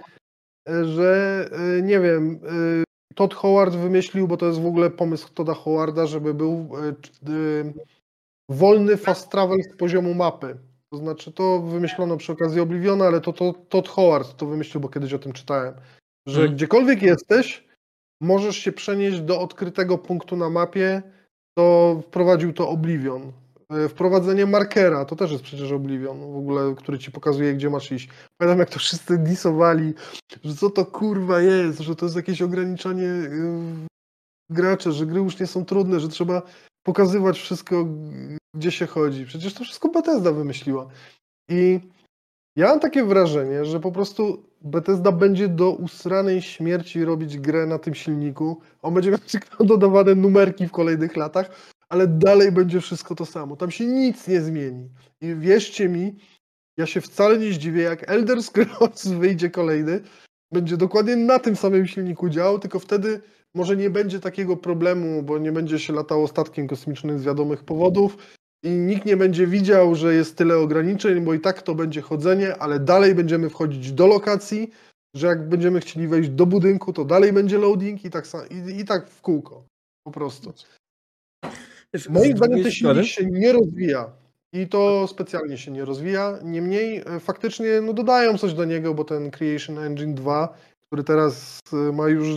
że 0.66 1.44
e, 1.52 1.82
nie 1.82 2.00
wiem, 2.00 2.40
e, 2.80 2.84
Todd 3.14 3.34
Howard 3.34 3.74
wymyślił, 3.74 4.28
bo 4.28 4.36
to 4.36 4.46
jest 4.46 4.60
w 4.60 4.66
ogóle 4.66 4.90
pomysł 4.90 5.28
Todda 5.34 5.54
Howarda, 5.54 6.06
żeby 6.06 6.34
był 6.34 6.68
e, 7.28 7.72
wolny 8.48 8.96
fast 8.96 9.30
travel 9.30 9.62
z 9.62 9.76
poziomu 9.76 10.14
mapy. 10.14 10.58
To 10.92 10.96
znaczy 10.96 11.32
to 11.32 11.60
wymyślono 11.60 12.16
przy 12.16 12.32
okazji 12.32 12.60
Obliviona, 12.60 13.04
ale 13.04 13.20
to, 13.20 13.32
to 13.32 13.52
Todd 13.68 13.88
Howard 13.88 14.36
to 14.36 14.46
wymyślił, 14.46 14.80
bo 14.80 14.88
kiedyś 14.88 15.12
o 15.12 15.18
tym 15.18 15.32
czytałem. 15.32 15.74
Że 16.26 16.40
hmm. 16.40 16.56
gdziekolwiek 16.56 17.02
jesteś, 17.02 17.64
możesz 18.20 18.56
się 18.56 18.72
przenieść 18.72 19.20
do 19.20 19.40
odkrytego 19.40 19.98
punktu 19.98 20.36
na 20.36 20.50
mapie, 20.50 21.02
to 21.54 22.00
wprowadził 22.06 22.52
to 22.52 22.68
Oblivion. 22.68 23.32
E, 23.70 23.88
wprowadzenie 23.88 24.46
markera, 24.46 25.04
to 25.04 25.16
też 25.16 25.32
jest 25.32 25.44
przecież 25.44 25.72
Oblivion 25.72 26.20
w 26.20 26.36
ogóle, 26.36 26.74
który 26.74 26.98
ci 26.98 27.10
pokazuje, 27.10 27.54
gdzie 27.54 27.70
masz 27.70 27.92
iść. 27.92 28.08
Pamiętam, 28.38 28.58
jak 28.58 28.70
to 28.70 28.78
wszyscy 28.78 29.18
disowali, 29.18 29.94
że 30.44 30.54
co 30.54 30.70
to 30.70 30.86
kurwa 30.86 31.40
jest, 31.40 31.80
że 31.80 31.96
to 31.96 32.06
jest 32.06 32.16
jakieś 32.16 32.42
ograniczanie 32.42 33.08
e, 33.08 33.28
graczy, 34.50 34.92
że 34.92 35.06
gry 35.06 35.20
już 35.20 35.40
nie 35.40 35.46
są 35.46 35.64
trudne, 35.64 36.00
że 36.00 36.08
trzeba 36.08 36.42
pokazywać 36.82 37.38
wszystko, 37.38 37.86
gdzie 38.54 38.70
się 38.70 38.86
chodzi. 38.86 39.26
Przecież 39.26 39.54
to 39.54 39.64
wszystko 39.64 39.88
Bethesda 39.88 40.32
wymyśliła. 40.32 40.88
I 41.48 41.80
ja 42.56 42.68
mam 42.68 42.80
takie 42.80 43.04
wrażenie, 43.04 43.64
że 43.64 43.80
po 43.80 43.92
prostu 43.92 44.44
Bethesda 44.60 45.12
będzie 45.12 45.48
do 45.48 45.70
usranej 45.70 46.42
śmierci 46.42 47.04
robić 47.04 47.38
grę 47.38 47.66
na 47.66 47.78
tym 47.78 47.94
silniku. 47.94 48.60
On 48.82 48.94
będzie 48.94 49.10
miał 49.10 49.20
dodawane 49.66 50.14
numerki 50.14 50.66
w 50.66 50.72
kolejnych 50.72 51.16
latach, 51.16 51.50
ale 51.88 52.06
dalej 52.06 52.52
będzie 52.52 52.80
wszystko 52.80 53.14
to 53.14 53.26
samo. 53.26 53.56
Tam 53.56 53.70
się 53.70 53.86
nic 53.86 54.28
nie 54.28 54.40
zmieni. 54.40 54.88
I 55.20 55.34
wierzcie 55.34 55.88
mi, 55.88 56.16
ja 56.76 56.86
się 56.86 57.00
wcale 57.00 57.38
nie 57.38 57.52
zdziwię, 57.52 57.82
jak 57.82 58.10
Elder 58.10 58.42
Scrolls 58.42 59.08
wyjdzie 59.20 59.50
kolejny, 59.50 60.00
będzie 60.52 60.76
dokładnie 60.76 61.16
na 61.16 61.38
tym 61.38 61.56
samym 61.56 61.86
silniku 61.86 62.28
działał, 62.28 62.58
tylko 62.58 62.78
wtedy 62.78 63.20
może 63.54 63.76
nie 63.76 63.90
będzie 63.90 64.20
takiego 64.20 64.56
problemu, 64.56 65.22
bo 65.22 65.38
nie 65.38 65.52
będzie 65.52 65.78
się 65.78 65.92
latało 65.92 66.28
statkiem 66.28 66.68
kosmicznym 66.68 67.18
z 67.18 67.24
wiadomych 67.24 67.64
powodów 67.64 68.16
i 68.62 68.70
nikt 68.70 69.06
nie 69.06 69.16
będzie 69.16 69.46
widział, 69.46 69.94
że 69.94 70.14
jest 70.14 70.36
tyle 70.36 70.58
ograniczeń, 70.58 71.20
bo 71.20 71.34
i 71.34 71.40
tak 71.40 71.62
to 71.62 71.74
będzie 71.74 72.00
chodzenie, 72.00 72.56
ale 72.56 72.80
dalej 72.80 73.14
będziemy 73.14 73.50
wchodzić 73.50 73.92
do 73.92 74.06
lokacji, 74.06 74.70
że 75.16 75.26
jak 75.26 75.48
będziemy 75.48 75.80
chcieli 75.80 76.08
wejść 76.08 76.30
do 76.30 76.46
budynku, 76.46 76.92
to 76.92 77.04
dalej 77.04 77.32
będzie 77.32 77.58
loading 77.58 78.04
i 78.04 78.10
tak, 78.10 78.24
i, 78.50 78.80
i 78.80 78.84
tak 78.84 79.10
w 79.10 79.20
kółko. 79.20 79.64
Po 80.06 80.12
prostu. 80.12 80.52
Moim 82.08 82.36
zdaniem 82.36 82.62
ten 82.62 82.72
silnik 82.72 83.06
się 83.06 83.26
nie 83.26 83.52
rozwija. 83.52 84.12
I 84.54 84.68
to 84.68 85.08
specjalnie 85.08 85.58
się 85.58 85.70
nie 85.70 85.84
rozwija. 85.84 86.38
Niemniej 86.42 87.02
e, 87.06 87.20
faktycznie 87.20 87.80
no, 87.80 87.92
dodają 87.92 88.38
coś 88.38 88.54
do 88.54 88.64
niego, 88.64 88.94
bo 88.94 89.04
ten 89.04 89.30
Creation 89.30 89.78
Engine 89.78 90.14
2, 90.14 90.58
który 90.86 91.04
teraz 91.04 91.60
e, 91.72 91.92
ma 91.92 92.08
już 92.08 92.28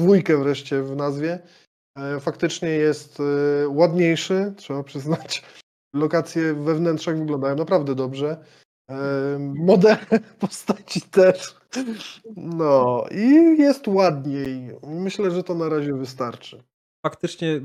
dwójkę 0.00 0.36
wreszcie 0.42 0.82
w 0.82 0.96
nazwie, 0.96 1.38
faktycznie 2.20 2.68
jest 2.68 3.18
ładniejszy, 3.68 4.54
trzeba 4.56 4.82
przyznać. 4.82 5.42
Lokacje 5.94 6.54
we 6.54 6.74
wnętrzach 6.74 7.18
wyglądają 7.18 7.56
naprawdę 7.56 7.94
dobrze. 7.94 8.44
Model 9.38 9.96
postaci 10.40 11.00
też. 11.00 11.56
No 12.36 13.04
i 13.10 13.58
jest 13.58 13.88
ładniej. 13.88 14.70
Myślę, 14.86 15.30
że 15.30 15.42
to 15.42 15.54
na 15.54 15.68
razie 15.68 15.94
wystarczy. 15.94 16.62
Faktycznie 17.06 17.60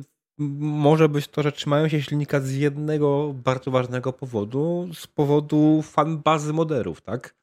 może 0.60 1.10
być 1.10 1.28
to, 1.28 1.44
że 1.44 1.52
trzymają 1.52 1.88
się 1.88 2.02
silnika 2.02 2.40
z 2.40 2.52
jednego 2.52 3.34
bardzo 3.34 3.72
ważnego 3.72 4.14
powodu, 4.14 4.90
z 4.94 5.08
powodu 5.08 5.82
fanbazy 5.82 6.54
moderów, 6.54 7.02
tak? 7.02 7.36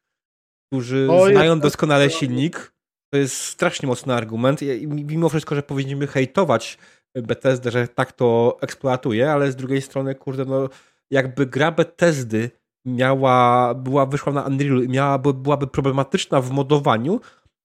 Którzy 0.67 1.09
o, 1.11 1.31
znają 1.31 1.61
doskonale 1.61 2.11
silnik. 2.11 2.73
To 3.11 3.19
jest 3.19 3.37
strasznie 3.37 3.89
mocny 3.89 4.15
argument. 4.15 4.63
I 4.63 4.87
mimo 4.87 5.29
wszystko, 5.29 5.55
że 5.55 5.63
powinniśmy 5.63 6.07
hejtować 6.07 6.79
Bethesda, 7.15 7.71
że 7.71 7.89
tak 7.89 8.13
to 8.13 8.59
eksploatuje, 8.61 9.33
ale 9.33 9.53
z 9.53 9.57
drugiej 9.57 9.83
strony, 9.83 10.15
kurde, 10.15 10.45
no 10.45 10.69
jakby 11.11 11.47
gra 11.47 11.73
Bethesdy 11.73 12.51
miała, 12.85 13.75
była, 13.75 14.07
wyszła 14.07 14.33
na 14.33 14.43
Unreal 14.43 14.85
i 14.85 14.89
miałaby, 14.89 15.35
byłaby 15.35 15.67
problematyczna 15.67 16.41
w 16.41 16.51
modowaniu, 16.51 17.21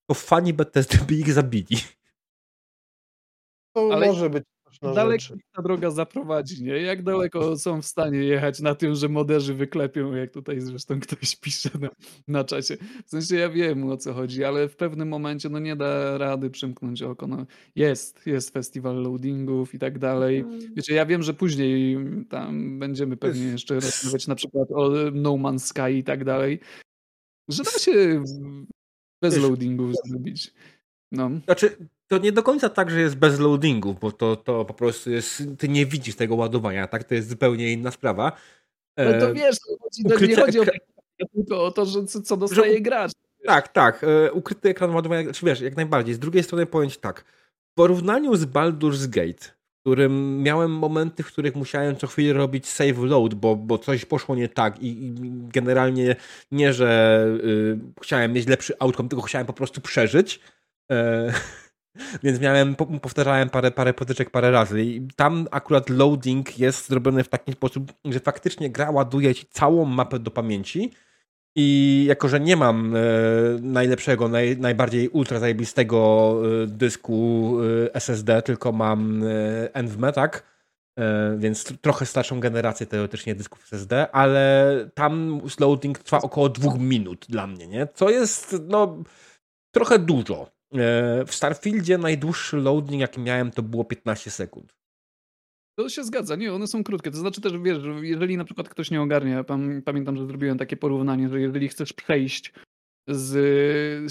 to 0.10 0.14
fani 0.14 0.54
Bethesdy 0.54 0.98
by 1.08 1.14
ich 1.14 1.34
zabili. 1.34 1.78
To 3.76 3.90
Ale 3.94 4.08
może 4.08 4.30
być 4.30 4.44
daleko 4.92 5.24
ta 5.56 5.62
droga 5.62 5.92
zaprowadzi, 5.92 6.64
nie? 6.64 6.82
Jak 6.82 7.04
daleko 7.04 7.58
są 7.58 7.82
w 7.82 7.86
stanie 7.86 8.20
jechać 8.20 8.60
na 8.60 8.76
tym, 8.76 8.96
że 8.96 9.10
moderzy 9.10 9.54
wyklepią, 9.54 10.14
jak 10.14 10.32
tutaj 10.32 10.62
zresztą 10.62 11.00
ktoś 11.00 11.36
pisze 11.42 11.70
na, 11.80 11.90
na 12.28 12.44
czacie. 12.44 12.78
W 13.06 13.10
sensie 13.10 13.36
ja 13.36 13.50
wiem 13.50 13.90
o 13.90 13.98
co 13.98 14.14
chodzi, 14.14 14.44
ale 14.44 14.70
w 14.70 14.76
pewnym 14.76 15.08
momencie 15.08 15.50
no 15.50 15.60
nie 15.60 15.76
da 15.76 16.18
rady 16.18 16.50
przymknąć 16.50 17.02
oko. 17.02 17.28
No, 17.28 17.46
jest, 17.76 18.28
jest 18.28 18.50
festiwal 18.50 18.96
loadingów 18.96 19.74
i 19.74 19.80
tak 19.80 20.00
dalej. 20.00 20.38
Mhm. 20.38 20.76
Wiecie, 20.76 20.94
ja 20.94 21.06
wiem, 21.06 21.24
że 21.24 21.34
później 21.34 21.98
tam 22.30 22.80
będziemy 22.80 23.18
pewnie 23.18 23.46
jeszcze 23.46 23.76
rozmawiać 23.76 24.28
na 24.28 24.36
przykład 24.36 24.72
o 24.72 24.90
No 25.14 25.32
Man's 25.32 25.60
Sky 25.60 25.98
i 25.98 26.04
tak 26.04 26.24
dalej. 26.24 26.60
Że 27.48 27.64
da 27.64 27.72
się 27.72 28.24
bez 29.22 29.38
loadingów 29.38 29.94
zrobić. 30.06 30.54
No. 31.12 31.32
Znaczy, 31.46 31.78
to 32.14 32.24
nie 32.24 32.32
do 32.32 32.44
końca 32.44 32.70
tak, 32.70 32.92
że 32.92 33.00
jest 33.00 33.16
bez 33.16 33.40
loadingu, 33.40 33.96
bo 34.02 34.12
to, 34.12 34.36
to 34.36 34.66
po 34.66 34.74
prostu 34.74 35.12
jest, 35.12 35.44
ty 35.58 35.70
nie 35.70 35.86
widzisz 35.86 36.16
tego 36.16 36.36
ładowania, 36.36 36.88
tak? 36.88 37.04
To 37.04 37.14
jest 37.16 37.30
zupełnie 37.30 37.74
inna 37.74 37.92
sprawa. 37.92 38.32
No 38.98 39.12
to 39.20 39.30
e, 39.30 39.34
wiesz, 39.34 39.56
to 40.10 40.26
nie 40.26 40.36
chodzi 40.36 40.60
o 40.60 40.64
tylko 41.36 41.66
o 41.66 41.72
to, 41.72 41.86
że 41.86 42.06
co 42.06 42.38
dostaje 42.38 42.74
że, 42.74 42.82
gracz. 42.82 43.12
Tak, 43.46 43.68
tak. 43.68 44.04
E, 44.04 44.32
ukryty 44.32 44.70
ekran 44.70 44.96
ładowania, 44.96 45.34
czy 45.34 45.46
wiesz, 45.46 45.62
jak 45.62 45.76
najbardziej. 45.76 46.16
Z 46.16 46.20
drugiej 46.20 46.44
strony 46.44 46.66
powiem 46.66 46.90
tak. 47.02 47.24
W 47.72 47.74
porównaniu 47.76 48.36
z 48.36 48.46
Baldur's 48.46 49.08
Gate, 49.08 49.46
w 49.46 49.80
którym 49.82 50.44
miałem 50.44 50.72
momenty, 50.72 51.24
w 51.24 51.28
których 51.28 51.56
musiałem 51.56 51.96
co 51.96 52.08
chwilę 52.08 52.34
robić 52.34 52.68
save 52.68 52.98
load, 52.98 53.34
bo, 53.34 53.56
bo 53.56 53.78
coś 53.78 54.06
poszło 54.06 54.36
nie 54.36 54.50
tak 54.50 54.80
i, 54.80 55.06
i 55.06 55.14
generalnie 55.54 56.16
nie, 56.52 56.74
że 56.74 57.28
y, 57.44 57.80
chciałem 58.02 58.34
mieć 58.34 58.48
lepszy 58.48 58.74
outcome, 58.80 59.10
tylko 59.10 59.22
chciałem 59.22 59.48
po 59.48 59.54
prostu 59.54 59.82
przeżyć. 59.82 60.40
E, 60.92 61.34
Więc 62.24 62.40
miałem, 62.40 62.76
powtarzałem 63.02 63.50
parę, 63.50 63.72
parę 63.72 63.94
potyczek 63.94 64.30
parę 64.30 64.52
razy 64.52 64.84
i 64.84 65.08
tam 65.16 65.48
akurat 65.52 65.90
loading 65.90 66.60
jest 66.60 66.90
zrobiony 66.90 67.24
w 67.24 67.30
taki 67.30 67.52
sposób, 67.52 67.94
że 68.06 68.20
faktycznie 68.20 68.70
gra 68.70 68.92
ładuje 68.92 69.36
ci 69.36 69.46
całą 69.46 69.86
mapę 69.86 70.20
do 70.20 70.32
pamięci 70.32 70.92
i 71.56 72.06
jako, 72.08 72.28
że 72.28 72.40
nie 72.40 72.56
mam 72.56 72.96
e, 72.96 73.00
najlepszego, 73.62 74.28
naj, 74.28 74.58
najbardziej 74.58 75.10
ultra 75.10 75.40
zajebistego 75.40 76.36
e, 76.64 76.68
dysku 76.68 77.58
e, 77.86 77.96
SSD, 77.96 78.42
tylko 78.42 78.72
mam 78.72 79.24
e, 79.24 79.84
NVMe, 79.84 80.14
tak? 80.14 80.54
E, 81.00 81.36
więc 81.38 81.64
trochę 81.82 82.06
starszą 82.06 82.40
generację 82.40 82.86
teoretycznie 82.86 83.36
dysków 83.36 83.64
SSD, 83.64 84.12
ale 84.12 84.76
tam 84.94 85.42
loading 85.60 86.00
trwa 86.00 86.22
około 86.22 86.50
dwóch 86.50 86.80
minut 86.80 87.26
dla 87.30 87.48
mnie, 87.48 87.68
nie? 87.68 87.88
Co 87.94 88.10
jest, 88.10 88.56
no, 88.68 89.04
trochę 89.72 90.00
dużo. 90.00 90.53
E, 90.74 91.26
w 91.26 91.36
Starfieldzie 91.36 91.98
najdłuższy 91.98 92.58
loading, 92.58 93.02
jaki 93.02 93.22
miałem, 93.22 93.52
to 93.52 93.64
było 93.64 93.86
15 93.86 94.32
sekund. 94.32 94.74
To 95.76 95.90
się 95.90 96.04
zgadza, 96.04 96.36
nie, 96.36 96.54
one 96.54 96.68
są 96.68 96.84
krótkie. 96.84 97.12
To 97.12 97.18
znaczy 97.18 97.42
też, 97.42 97.54
wiesz, 97.58 97.78
jeżeli 98.02 98.38
na 98.38 98.46
przykład 98.46 98.70
ktoś 98.70 98.92
nie 98.92 99.02
ogarnia, 99.02 99.44
pamiętam, 99.86 100.18
że 100.18 100.26
zrobiłem 100.26 100.58
takie 100.58 100.78
porównanie, 100.78 101.30
że 101.30 101.42
jeżeli 101.42 101.68
chcesz 101.68 101.94
przejść 101.94 102.54
z, 103.08 103.32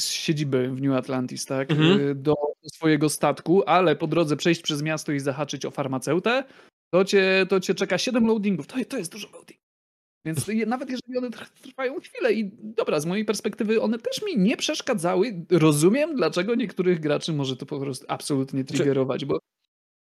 z 0.02 0.08
siedziby 0.08 0.68
w 0.68 0.82
New 0.82 0.92
Atlantis, 0.92 1.46
tak, 1.46 1.70
mhm. 1.70 2.22
do 2.22 2.34
swojego 2.72 3.08
statku, 3.08 3.62
ale 3.66 3.96
po 3.96 4.06
drodze 4.06 4.36
przejść 4.36 4.62
przez 4.62 4.82
miasto 4.82 5.12
i 5.12 5.20
zahaczyć 5.20 5.66
o 5.66 5.70
farmaceutę, 5.70 6.44
to 6.94 7.04
cię, 7.04 7.46
to 7.48 7.60
cię 7.60 7.74
czeka 7.74 7.98
7 7.98 8.26
loadingów. 8.26 8.66
To, 8.66 8.76
to 8.88 8.98
jest 8.98 9.12
dużo 9.12 9.28
loading. 9.32 9.61
Więc 10.24 10.48
nawet 10.66 10.90
jeżeli 10.90 11.18
one 11.18 11.30
trwają 11.62 12.00
chwilę 12.00 12.32
i 12.32 12.50
dobra, 12.62 13.00
z 13.00 13.06
mojej 13.06 13.24
perspektywy 13.24 13.80
one 13.80 13.98
też 13.98 14.22
mi 14.22 14.38
nie 14.38 14.56
przeszkadzały, 14.56 15.46
rozumiem, 15.50 16.16
dlaczego 16.16 16.54
niektórych 16.54 17.00
graczy 17.00 17.32
może 17.32 17.56
to 17.56 17.66
po 17.66 17.80
prostu 17.80 18.06
absolutnie 18.08 18.60
znaczy, 18.60 18.74
triggerować, 18.74 19.24
bo 19.24 19.38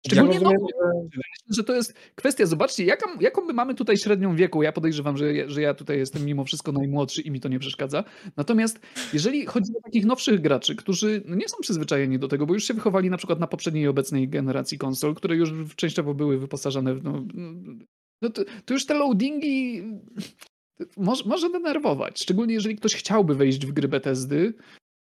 Szczególnie 0.07 0.35
ja 0.35 0.41
rozumiem, 0.41 0.67
że... 1.13 1.57
że 1.57 1.65
to 1.65 1.75
jest 1.75 1.95
kwestia, 2.15 2.47
zobaczcie, 2.47 2.85
jaką, 2.85 3.21
jaką 3.21 3.45
my 3.45 3.53
mamy 3.53 3.75
tutaj 3.75 3.97
średnią 3.97 4.37
wieku. 4.37 4.63
Ja 4.63 4.73
podejrzewam, 4.73 5.17
że, 5.17 5.51
że 5.51 5.63
ja 5.63 5.75
tutaj 5.75 5.99
jestem 5.99 6.25
mimo 6.25 6.45
wszystko 6.45 6.73
najmłodszy 6.73 7.23
i 7.23 7.31
mi 7.31 7.41
to 7.41 7.49
nie 7.49 7.59
przeszkadza. 7.59 8.05
Natomiast 8.37 8.81
jeżeli 9.13 9.47
chodzi 9.47 9.73
o 9.79 9.81
takich 9.83 10.07
nowszych 10.07 10.41
graczy, 10.41 10.77
którzy 10.77 11.23
no 11.25 11.37
nie 11.37 11.49
są 11.49 11.57
przyzwyczajeni 11.61 12.19
do 12.19 12.29
tego, 12.29 12.47
bo 12.47 12.55
już 12.55 12.65
się 12.65 12.75
wychowali 12.75 13.11
na 13.11 13.17
przykład 13.17 13.41
na 13.41 13.47
poprzedniej 13.47 13.85
i 13.85 13.89
obecnej 13.89 14.29
generacji 14.29 14.79
konsol, 14.79 15.15
które 15.15 15.37
już 15.37 15.53
częściowo 15.77 16.15
były 16.15 16.39
wyposażone 16.39 16.95
w 16.95 17.05
no, 17.05 17.25
no 18.23 18.31
to, 18.31 18.43
to 18.65 18.75
już 18.75 18.87
te 18.87 18.95
loadingi 18.95 19.83
może, 20.97 21.25
może 21.25 21.51
denerwować. 21.51 22.23
Szczególnie 22.23 22.55
jeżeli 22.55 22.77
ktoś 22.77 22.95
chciałby 22.95 23.35
wejść 23.35 23.67
w 23.67 23.73
gry 23.73 23.89
Bethesdy, 23.89 24.55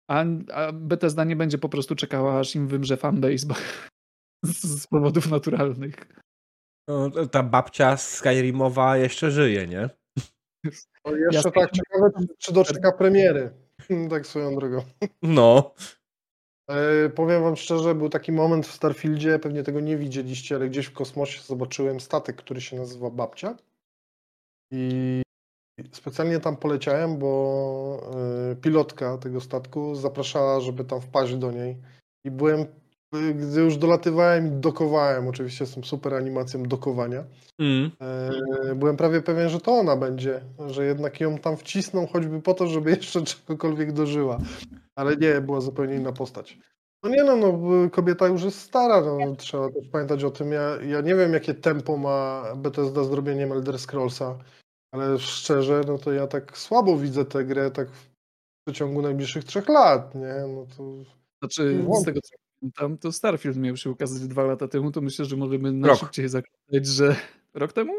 a, 0.09 0.26
a 0.53 0.72
Bethesda 0.72 1.24
nie 1.24 1.36
będzie 1.36 1.57
po 1.57 1.70
prostu 1.70 1.95
czekała, 1.95 2.39
aż 2.39 2.55
im 2.55 2.67
wymrze 2.67 2.97
fanbase 2.97 3.47
bo, 3.47 3.55
z, 4.51 4.82
z 4.82 4.88
powodów 4.88 5.30
naturalnych. 5.30 5.95
No, 6.88 7.09
ta 7.32 7.43
babcia 7.43 7.97
Skyrimowa 7.97 8.97
jeszcze 8.97 9.32
żyje, 9.32 9.67
nie? 9.67 9.89
O, 11.03 11.15
jeszcze 11.15 11.51
tak 11.51 11.72
ciekawe, 11.72 12.09
czy 12.38 12.53
doczeka 12.53 12.91
premiery. 12.91 13.51
Tak 14.09 14.28
swoją 14.28 14.55
drogą. 14.55 14.82
No. 15.22 15.76
E, 16.70 17.09
powiem 17.09 17.43
wam 17.43 17.55
szczerze, 17.55 17.95
był 17.95 18.09
taki 18.09 18.32
moment 18.32 18.67
w 18.67 18.74
Starfieldzie, 18.74 19.39
pewnie 19.39 19.63
tego 19.63 19.80
nie 19.80 19.97
widzieliście, 19.97 20.55
ale 20.55 20.70
gdzieś 20.70 20.86
w 20.86 20.93
kosmosie 20.93 21.41
zobaczyłem 21.41 21.99
statek, 21.99 22.36
który 22.36 22.61
się 22.61 22.78
nazywa 22.78 23.09
Babcia. 23.09 23.55
I 24.72 25.22
specjalnie 25.91 26.39
tam 26.39 26.57
poleciałem, 26.57 27.17
bo 27.17 28.11
e, 28.51 28.55
pilotka 28.55 29.17
tego 29.17 29.41
statku 29.41 29.95
zapraszała, 29.95 30.59
żeby 30.59 30.86
tam 30.86 31.01
wpaść 31.01 31.36
do 31.36 31.51
niej. 31.51 31.78
I 32.24 32.32
byłem, 32.32 32.65
gdy 33.14 33.62
już 33.62 33.78
dolatywałem 33.78 34.47
i 34.47 34.51
dokowałem, 34.62 35.28
oczywiście 35.28 35.66
z 35.66 35.76
tą 35.76 35.84
super 35.84 36.14
animacją 36.14 36.64
dokowania, 36.64 37.24
mm. 37.60 37.91
E, 38.01 38.76
byłem 38.76 38.97
prawie 38.97 39.22
pewien, 39.22 39.49
że 39.49 39.60
to 39.60 39.72
ona 39.72 39.95
będzie, 39.95 40.41
że 40.68 40.86
jednak 40.86 41.20
ją 41.20 41.38
tam 41.38 41.57
wcisną 41.57 42.07
choćby 42.07 42.41
po 42.41 42.53
to, 42.53 42.68
żeby 42.68 42.89
jeszcze 42.97 43.22
czegokolwiek 43.22 43.91
dożyła. 43.91 44.38
Ale 44.95 45.18
nie, 45.18 45.41
była 45.41 45.62
zupełnie 45.62 45.95
inna 45.95 46.12
postać. 46.12 46.57
No 47.03 47.10
nie 47.10 47.24
no, 47.24 47.36
no 47.36 47.60
kobieta 47.89 48.28
już 48.28 48.43
jest 48.43 48.62
stara, 48.62 49.01
no, 49.01 49.36
trzeba 49.36 49.70
też 49.70 49.88
pamiętać 49.88 50.24
o 50.24 50.32
tym. 50.32 50.51
Ja, 50.51 50.82
ja 50.82 51.01
nie 51.01 51.16
wiem, 51.16 51.34
jakie 51.34 51.53
tempo 51.53 51.97
ma 51.97 52.43
Bethesda 52.55 53.03
z 53.03 53.12
robieniem 53.12 53.51
Elder 53.51 53.80
Scrollsa, 53.80 54.38
ale 54.91 55.20
szczerze, 55.20 55.82
no 55.88 55.97
to 55.97 56.12
ja 56.12 56.28
tak 56.28 56.57
słabo 56.57 56.97
widzę 56.97 57.26
tę 57.26 57.45
grę 57.45 57.72
tak 57.72 57.89
w 57.89 58.10
przeciągu 58.68 59.01
najbliższych 59.01 59.43
trzech 59.43 59.70
lat, 59.70 60.16
nie? 60.16 60.36
No 60.55 60.66
to... 60.78 60.84
Znaczy, 61.41 61.86
z 62.01 62.05
tego 62.05 62.20
co 62.22 62.48
pamiętam, 62.60 62.97
to 62.97 63.12
Starfield 63.12 63.57
miał 63.57 63.78
się 63.78 63.89
ukazać 63.89 64.28
dwa 64.28 64.43
lata 64.43 64.68
temu, 64.68 64.91
to 64.91 65.01
myślę, 65.01 65.26
że 65.26 65.38
możemy 65.38 65.72
na 65.72 65.88
rok. 65.88 65.99
szybciej 65.99 66.30
zakładać, 66.30 66.88
że... 66.88 67.16
Rok 67.53 67.74
temu? 67.74 67.93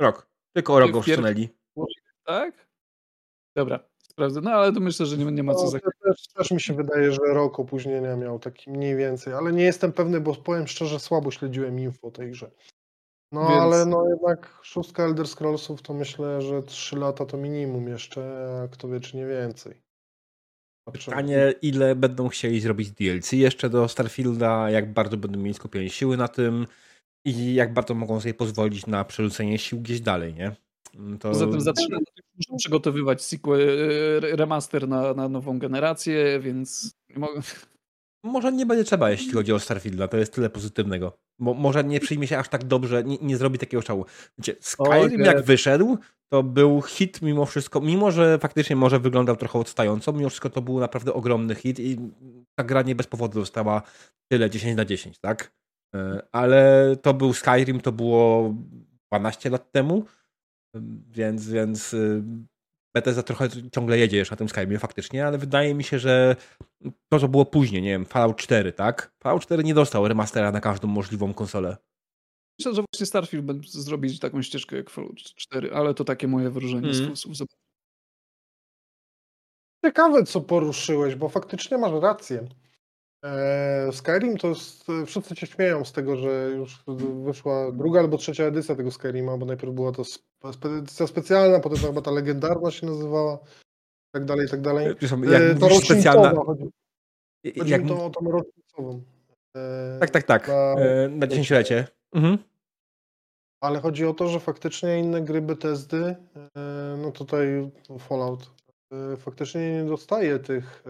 Rok. 0.00 0.26
Tylko 0.52 0.80
rok 0.80 0.96
oszczędzili. 0.96 1.48
Tak? 2.24 2.66
Dobra, 3.56 3.80
sprawdzę. 4.02 4.40
No 4.40 4.50
ale 4.50 4.72
to 4.72 4.80
myślę, 4.80 5.06
że 5.06 5.18
nie, 5.18 5.24
nie 5.24 5.42
ma 5.42 5.54
co 5.54 5.64
no, 5.64 5.70
zakładać. 5.70 5.98
Też, 6.02 6.28
też, 6.28 6.50
mi 6.50 6.60
się 6.60 6.74
wydaje, 6.74 7.12
że 7.12 7.20
rok 7.26 7.60
opóźnienia 7.60 8.16
miał 8.16 8.38
taki 8.38 8.70
mniej 8.70 8.96
więcej, 8.96 9.34
ale 9.34 9.52
nie 9.52 9.64
jestem 9.64 9.92
pewny, 9.92 10.20
bo 10.20 10.34
powiem 10.34 10.66
szczerze, 10.66 11.00
słabo 11.00 11.30
śledziłem 11.30 11.80
info 11.80 12.08
o 12.08 12.10
tej 12.10 12.30
grze. 12.30 12.50
No 13.32 13.48
Więc... 13.48 13.62
ale 13.62 13.86
no 13.86 14.08
jednak 14.08 14.58
szóstka 14.62 15.04
Elder 15.04 15.28
Scrollsów 15.28 15.82
to 15.82 15.94
myślę, 15.94 16.42
że 16.42 16.62
trzy 16.62 16.96
lata 16.96 17.26
to 17.26 17.36
minimum 17.36 17.88
jeszcze, 17.88 18.48
a 18.64 18.68
kto 18.68 18.88
wie 18.88 19.00
czy 19.00 19.16
nie 19.16 19.26
więcej. 19.26 19.82
Pytanie, 20.92 21.54
ile 21.62 21.94
będą 21.94 22.28
chcieli 22.28 22.60
zrobić 22.60 22.90
DLC 22.90 23.32
jeszcze 23.32 23.70
do 23.70 23.88
Starfielda, 23.88 24.70
jak 24.70 24.92
bardzo 24.92 25.16
będą 25.16 25.38
mieli 25.38 25.54
skupienie 25.54 25.90
siły 25.90 26.16
na 26.16 26.28
tym 26.28 26.66
i 27.24 27.54
jak 27.54 27.72
bardzo 27.74 27.94
mogą 27.94 28.20
sobie 28.20 28.34
pozwolić 28.34 28.86
na 28.86 29.04
przerzucenie 29.04 29.58
sił 29.58 29.80
gdzieś 29.80 30.00
dalej, 30.00 30.34
nie? 30.34 30.56
To... 31.20 31.28
Poza 31.28 31.46
tym 31.46 31.60
za 31.60 31.72
3 31.72 31.86
lata 31.90 32.04
muszą 32.36 32.56
przygotowywać 32.56 33.22
sequel, 33.22 33.60
e, 33.60 34.36
remaster 34.36 34.88
na, 34.88 35.14
na 35.14 35.28
nową 35.28 35.58
generację, 35.58 36.40
więc. 36.40 36.94
Może 38.24 38.52
nie 38.52 38.66
będzie 38.66 38.84
trzeba, 38.84 39.10
jeśli 39.10 39.32
chodzi 39.32 39.52
o 39.52 39.58
Starfielda, 39.58 40.08
to 40.08 40.16
jest 40.16 40.32
tyle 40.32 40.50
pozytywnego. 40.50 41.18
Bo 41.38 41.54
może 41.54 41.84
nie 41.84 42.00
przyjmie 42.00 42.26
się 42.26 42.38
aż 42.38 42.48
tak 42.48 42.64
dobrze, 42.64 43.04
nie, 43.04 43.18
nie 43.22 43.36
zrobi 43.36 43.58
takiego 43.58 43.82
szału. 43.82 44.04
Wiecie, 44.38 44.56
Skyrim 44.60 45.20
jak 45.20 45.42
wyszedł, 45.42 45.98
to 46.32 46.42
był 46.42 46.82
hit 46.82 47.22
mimo 47.22 47.46
wszystko, 47.46 47.80
mimo 47.80 48.10
że 48.10 48.38
faktycznie 48.38 48.76
może 48.76 49.00
wyglądał 49.00 49.36
trochę 49.36 49.58
odstająco, 49.58 50.12
mimo 50.12 50.28
wszystko 50.28 50.50
to 50.50 50.62
był 50.62 50.80
naprawdę 50.80 51.14
ogromny 51.14 51.54
hit 51.54 51.80
i 51.80 51.98
ta 52.58 52.64
gra 52.64 52.82
nie 52.82 52.94
bez 52.94 53.06
powodu 53.06 53.40
dostała 53.40 53.82
tyle 54.32 54.50
10 54.50 54.76
na 54.76 54.84
10, 54.84 55.18
tak? 55.18 55.52
E, 55.94 56.22
ale 56.32 56.96
to 57.02 57.14
był 57.14 57.32
Skyrim, 57.32 57.80
to 57.80 57.92
było 57.92 58.54
12 59.12 59.50
lat 59.50 59.72
temu, 59.72 60.04
więc, 61.10 61.48
więc 61.48 61.94
y, 61.94 62.22
Bethesda 62.94 63.22
trochę 63.22 63.48
ciągle 63.72 63.98
jedzie 63.98 64.16
jeszcze 64.16 64.32
na 64.32 64.36
tym 64.36 64.48
Skyrimie 64.48 64.78
faktycznie, 64.78 65.26
ale 65.26 65.38
wydaje 65.38 65.74
mi 65.74 65.84
się, 65.84 65.98
że 65.98 66.36
to, 67.08 67.20
co 67.20 67.28
było 67.28 67.44
później, 67.44 67.82
nie 67.82 67.90
wiem, 67.90 68.04
Fallout 68.04 68.36
4, 68.36 68.72
tak? 68.72 69.12
Fallout 69.22 69.42
4 69.42 69.64
nie 69.64 69.74
dostał 69.74 70.08
remastera 70.08 70.52
na 70.52 70.60
każdą 70.60 70.88
możliwą 70.88 71.34
konsolę. 71.34 71.76
Myślę, 72.58 72.74
że 72.74 72.82
właśnie 72.92 73.06
Starfield 73.06 73.44
będzie 73.44 73.70
zrobić 73.70 74.18
taką 74.18 74.42
ścieżkę 74.42 74.76
jak 74.76 74.90
Fallout 74.90 75.16
4, 75.16 75.74
ale 75.74 75.94
to 75.94 76.04
takie 76.04 76.28
moje 76.28 76.50
wrażenie 76.50 76.90
mm. 76.90 77.16
z 77.16 77.44
Ciekawe, 79.84 80.24
co 80.24 80.40
poruszyłeś, 80.40 81.14
bo 81.14 81.28
faktycznie 81.28 81.78
masz 81.78 82.02
rację. 82.02 82.48
E, 83.24 83.92
Skyrim 83.92 84.36
to 84.36 84.48
jest, 84.48 84.86
wszyscy 85.06 85.36
się 85.36 85.46
śmieją 85.46 85.84
z 85.84 85.92
tego, 85.92 86.16
że 86.16 86.50
już 86.50 86.82
wyszła 87.24 87.72
druga 87.72 88.00
albo 88.00 88.18
trzecia 88.18 88.44
edycja 88.44 88.74
tego 88.74 88.90
Skyrima, 88.90 89.36
bo 89.36 89.46
najpierw 89.46 89.72
była 89.72 89.92
to 89.92 90.02
edycja 90.64 91.06
specjalna, 91.06 91.60
potem 91.60 91.78
chyba 91.78 92.02
ta 92.02 92.10
legendarna 92.10 92.70
się 92.70 92.86
nazywała, 92.86 93.38
tak 94.14 94.24
dalej, 94.24 94.48
tak 94.48 94.60
dalej. 94.60 94.86
Przepraszam, 94.86 95.24
jak 95.24 95.42
e, 95.42 95.54
to 95.54 95.80
specjalna... 95.80 96.34
Chodzi, 96.44 96.70
chodzi 97.58 97.72
jak... 97.72 97.86
to 97.86 98.04
o 98.04 98.10
tą 98.10 98.30
rocznicową. 98.30 99.02
E, 99.56 99.98
tak, 100.00 100.10
tak, 100.10 100.22
tak, 100.22 100.48
na, 100.48 100.74
na 101.10 101.26
dziesięciolecie. 101.26 101.86
Mhm. 102.14 102.38
Ale 103.62 103.80
chodzi 103.80 104.06
o 104.06 104.14
to, 104.14 104.28
że 104.28 104.40
faktycznie 104.40 104.98
inne 104.98 105.22
gry 105.22 105.40
Bethesdy, 105.40 106.16
no 107.02 107.12
tutaj 107.12 107.70
Fallout, 107.98 108.50
faktycznie 109.16 109.82
nie 109.82 109.84
dostaje 109.84 110.38
tych 110.38 110.84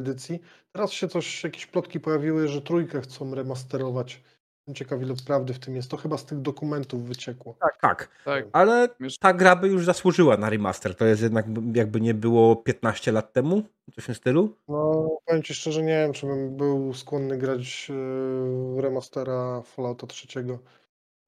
edycji. 0.00 0.40
Teraz 0.72 0.92
się 0.92 1.08
coś, 1.08 1.44
jakieś 1.44 1.66
plotki 1.66 2.00
pojawiły, 2.00 2.48
że 2.48 2.62
trójkę 2.62 3.00
chcą 3.00 3.34
remasterować. 3.34 4.22
Jestem 4.58 4.74
ciekaw, 4.74 5.02
ile 5.02 5.14
prawdy 5.26 5.54
w 5.54 5.58
tym 5.58 5.76
jest. 5.76 5.90
To 5.90 5.96
chyba 5.96 6.18
z 6.18 6.24
tych 6.24 6.40
dokumentów 6.40 7.04
wyciekło. 7.04 7.56
Tak, 7.60 7.78
tak. 7.80 8.08
tak. 8.24 8.46
Ale 8.52 8.88
ta 9.20 9.34
gra 9.34 9.56
by 9.56 9.68
już 9.68 9.84
zasłużyła 9.84 10.36
na 10.36 10.50
remaster. 10.50 10.94
To 10.96 11.04
jest 11.04 11.22
jednak, 11.22 11.46
jakby 11.74 12.00
nie 12.00 12.14
było 12.14 12.56
15 12.56 13.12
lat 13.12 13.32
temu, 13.32 13.62
coś 13.94 14.04
w 14.04 14.06
tym 14.06 14.14
stylu. 14.14 14.56
No, 14.68 15.08
powiem 15.26 15.42
Ci 15.42 15.54
szczerze, 15.54 15.82
nie 15.82 15.88
wiem, 15.88 16.12
czy 16.12 16.26
bym 16.26 16.56
był 16.56 16.94
skłonny 16.94 17.38
grać 17.38 17.86
w 17.88 18.78
remastera 18.78 19.62
Fallouta 19.62 20.06
3. 20.06 20.26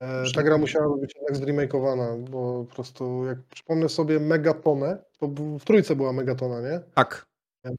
E, 0.00 0.24
ta 0.34 0.42
gra 0.42 0.58
musiała 0.58 0.96
być 0.96 1.14
jednak 1.16 1.36
zremakeowana, 1.36 2.16
bo 2.30 2.64
po 2.64 2.74
prostu, 2.74 3.24
jak 3.24 3.38
przypomnę 3.42 3.88
sobie 3.88 4.20
Megatonę, 4.20 5.04
to 5.18 5.28
w 5.58 5.64
trójce 5.64 5.96
była 5.96 6.12
Megatona, 6.12 6.60
nie? 6.60 6.80
Tak. 6.94 7.26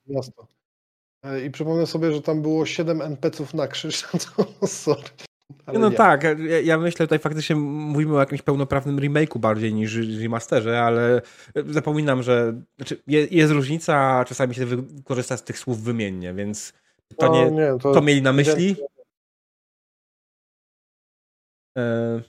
Miasto. 0.08 0.48
E, 1.24 1.46
I 1.46 1.52
przypomnę 1.52 1.88
sobie, 1.88 2.12
że 2.12 2.22
tam 2.22 2.42
było 2.42 2.66
7 2.66 3.02
NPC-ów 3.02 3.54
na 3.54 3.68
krzyż, 3.68 4.02
to 4.36 4.68
sorry. 4.68 5.10
Ale 5.66 5.80
no 5.80 5.90
nie. 5.90 5.96
tak, 5.96 6.24
ja, 6.24 6.60
ja, 6.60 6.78
myślę 6.78 7.06
tutaj 7.06 7.20
faktycznie 7.20 7.56
mówimy 7.56 8.16
o 8.16 8.20
jakimś 8.20 8.42
pełnoprawnym 8.42 8.98
remake'u 8.98 9.40
bardziej 9.40 9.74
niż 9.74 9.96
remasterze, 10.22 10.82
ale 10.82 11.22
zapominam, 11.66 12.24
że 12.24 12.62
znaczy 12.78 13.04
jest 13.08 13.54
różnica, 13.54 14.26
czasami 14.28 14.56
się 14.56 14.66
korzysta 15.04 15.38
z 15.38 15.44
tych 15.44 15.60
słów 15.60 15.84
wymiennie, 15.84 16.34
więc 16.34 16.74
pytanie, 17.08 17.46
no, 17.46 17.52
nie, 17.52 17.80
to, 17.80 17.94
to 17.94 18.02
mieli 18.02 18.22
na 18.22 18.34
myśli? 18.34 18.76
E, 21.78 22.22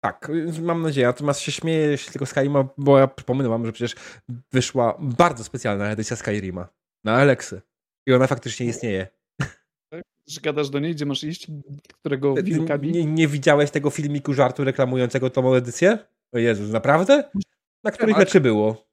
tak, 0.00 0.30
mam 0.62 0.82
nadzieję. 0.82 1.06
Natomiast 1.06 1.40
się 1.40 1.52
śmieję 1.52 1.98
się 1.98 2.12
tego 2.12 2.26
Skyrima, 2.26 2.68
bo 2.78 2.98
ja 2.98 3.06
przypominam 3.06 3.50
wam, 3.50 3.66
że 3.66 3.72
przecież 3.72 3.94
wyszła 4.52 4.96
bardzo 5.00 5.44
specjalna 5.44 5.90
edycja 5.90 6.16
Skyrima 6.16 6.68
na 7.04 7.14
Alexy. 7.14 7.62
I 8.06 8.12
ona 8.12 8.26
faktycznie 8.26 8.66
istnieje. 8.66 9.06
Że 10.28 10.40
gadasz 10.40 10.70
do 10.70 10.78
niej, 10.78 10.94
gdzie 10.94 11.06
masz 11.06 11.24
iść? 11.24 11.46
Którego 12.00 12.34
wilka 12.34 12.76
nie, 12.76 13.04
nie, 13.04 13.28
widziałeś 13.28 13.70
tego 13.70 13.90
filmiku 13.90 14.34
żartu 14.34 14.64
reklamującego 14.64 15.30
tą 15.30 15.54
edycję? 15.54 15.98
O 16.32 16.38
Jezus, 16.38 16.70
naprawdę? 16.70 17.24
Na 17.84 17.90
których 17.90 18.16
rzeczy 18.16 18.40
było? 18.40 18.86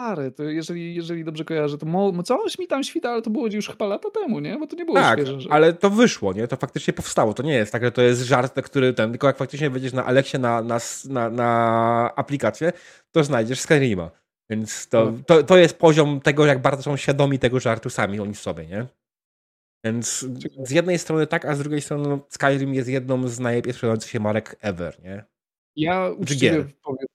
Stary, 0.00 0.32
to 0.32 0.42
jeżeli, 0.42 0.94
jeżeli 0.94 1.24
dobrze 1.24 1.44
kojarzę, 1.44 1.78
to 1.78 1.86
mo, 1.86 2.22
coś 2.22 2.58
mi 2.58 2.66
tam 2.66 2.84
świta, 2.84 3.10
ale 3.10 3.22
to 3.22 3.30
było 3.30 3.46
już 3.46 3.68
chyba 3.68 3.86
lata 3.86 4.10
temu, 4.10 4.40
nie? 4.40 4.58
Bo 4.58 4.66
to 4.66 4.76
nie 4.76 4.84
było 4.84 4.96
tak, 4.96 5.18
świeże. 5.18 5.40
Że... 5.40 5.52
ale 5.52 5.72
to 5.72 5.90
wyszło, 5.90 6.32
nie? 6.32 6.48
To 6.48 6.56
faktycznie 6.56 6.92
powstało. 6.92 7.34
To 7.34 7.42
nie 7.42 7.54
jest 7.54 7.72
tak, 7.72 7.84
że 7.84 7.92
to 7.92 8.02
jest 8.02 8.22
żart, 8.22 8.60
który 8.62 8.92
ten, 8.92 9.10
tylko 9.10 9.26
jak 9.26 9.36
faktycznie 9.36 9.70
wejdziesz 9.70 9.92
na 9.92 10.04
Alexie 10.04 10.38
na, 10.38 10.62
na, 10.62 10.78
na, 11.08 11.30
na 11.30 12.12
aplikację, 12.16 12.72
to 13.12 13.24
znajdziesz 13.24 13.60
Skyrima. 13.60 14.10
Więc 14.50 14.88
to, 14.88 15.04
no. 15.04 15.18
to, 15.26 15.42
to 15.42 15.56
jest 15.56 15.78
poziom 15.78 16.20
tego, 16.20 16.46
jak 16.46 16.62
bardzo 16.62 16.82
są 16.82 16.96
świadomi 16.96 17.38
tego 17.38 17.60
żartu 17.60 17.90
sami 17.90 18.20
oni 18.20 18.34
sobie, 18.34 18.66
nie? 18.66 18.86
Więc 19.84 20.26
z 20.64 20.70
jednej 20.70 20.98
strony 20.98 21.26
tak, 21.26 21.44
a 21.44 21.54
z 21.54 21.58
drugiej 21.58 21.80
strony 21.80 22.08
no, 22.08 22.20
Skyrim 22.28 22.74
jest 22.74 22.88
jedną 22.88 23.28
z 23.28 23.40
najlepiej 23.40 23.72
sprzedających 23.72 24.10
się 24.10 24.20
marek 24.20 24.56
ever, 24.60 25.02
nie? 25.02 25.24
Ja 25.76 26.10
uczciwie 26.10 26.64
powiem, 26.82 27.06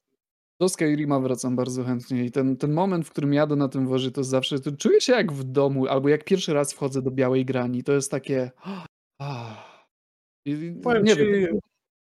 do 0.59 0.69
Skyrima 0.69 1.19
wracam 1.19 1.55
bardzo 1.55 1.84
chętnie 1.84 2.25
i 2.25 2.32
ten, 2.32 2.57
ten 2.57 2.73
moment, 2.73 3.07
w 3.07 3.11
którym 3.11 3.34
jadę 3.34 3.55
na 3.55 3.69
tym 3.69 3.88
wozie, 3.88 4.11
to 4.11 4.23
zawsze 4.23 4.59
to 4.59 4.71
czuję 4.71 5.01
się 5.01 5.13
jak 5.13 5.32
w 5.32 5.43
domu, 5.43 5.88
albo 5.88 6.09
jak 6.09 6.23
pierwszy 6.23 6.53
raz 6.53 6.73
wchodzę 6.73 7.01
do 7.01 7.11
Białej 7.11 7.45
Grani, 7.45 7.84
to 7.84 7.93
jest 7.93 8.11
takie... 8.11 8.51
Ah, 9.21 9.86
Powiem 10.84 11.03
nie 11.03 11.15
ci, 11.15 11.25
wiem. 11.25 11.59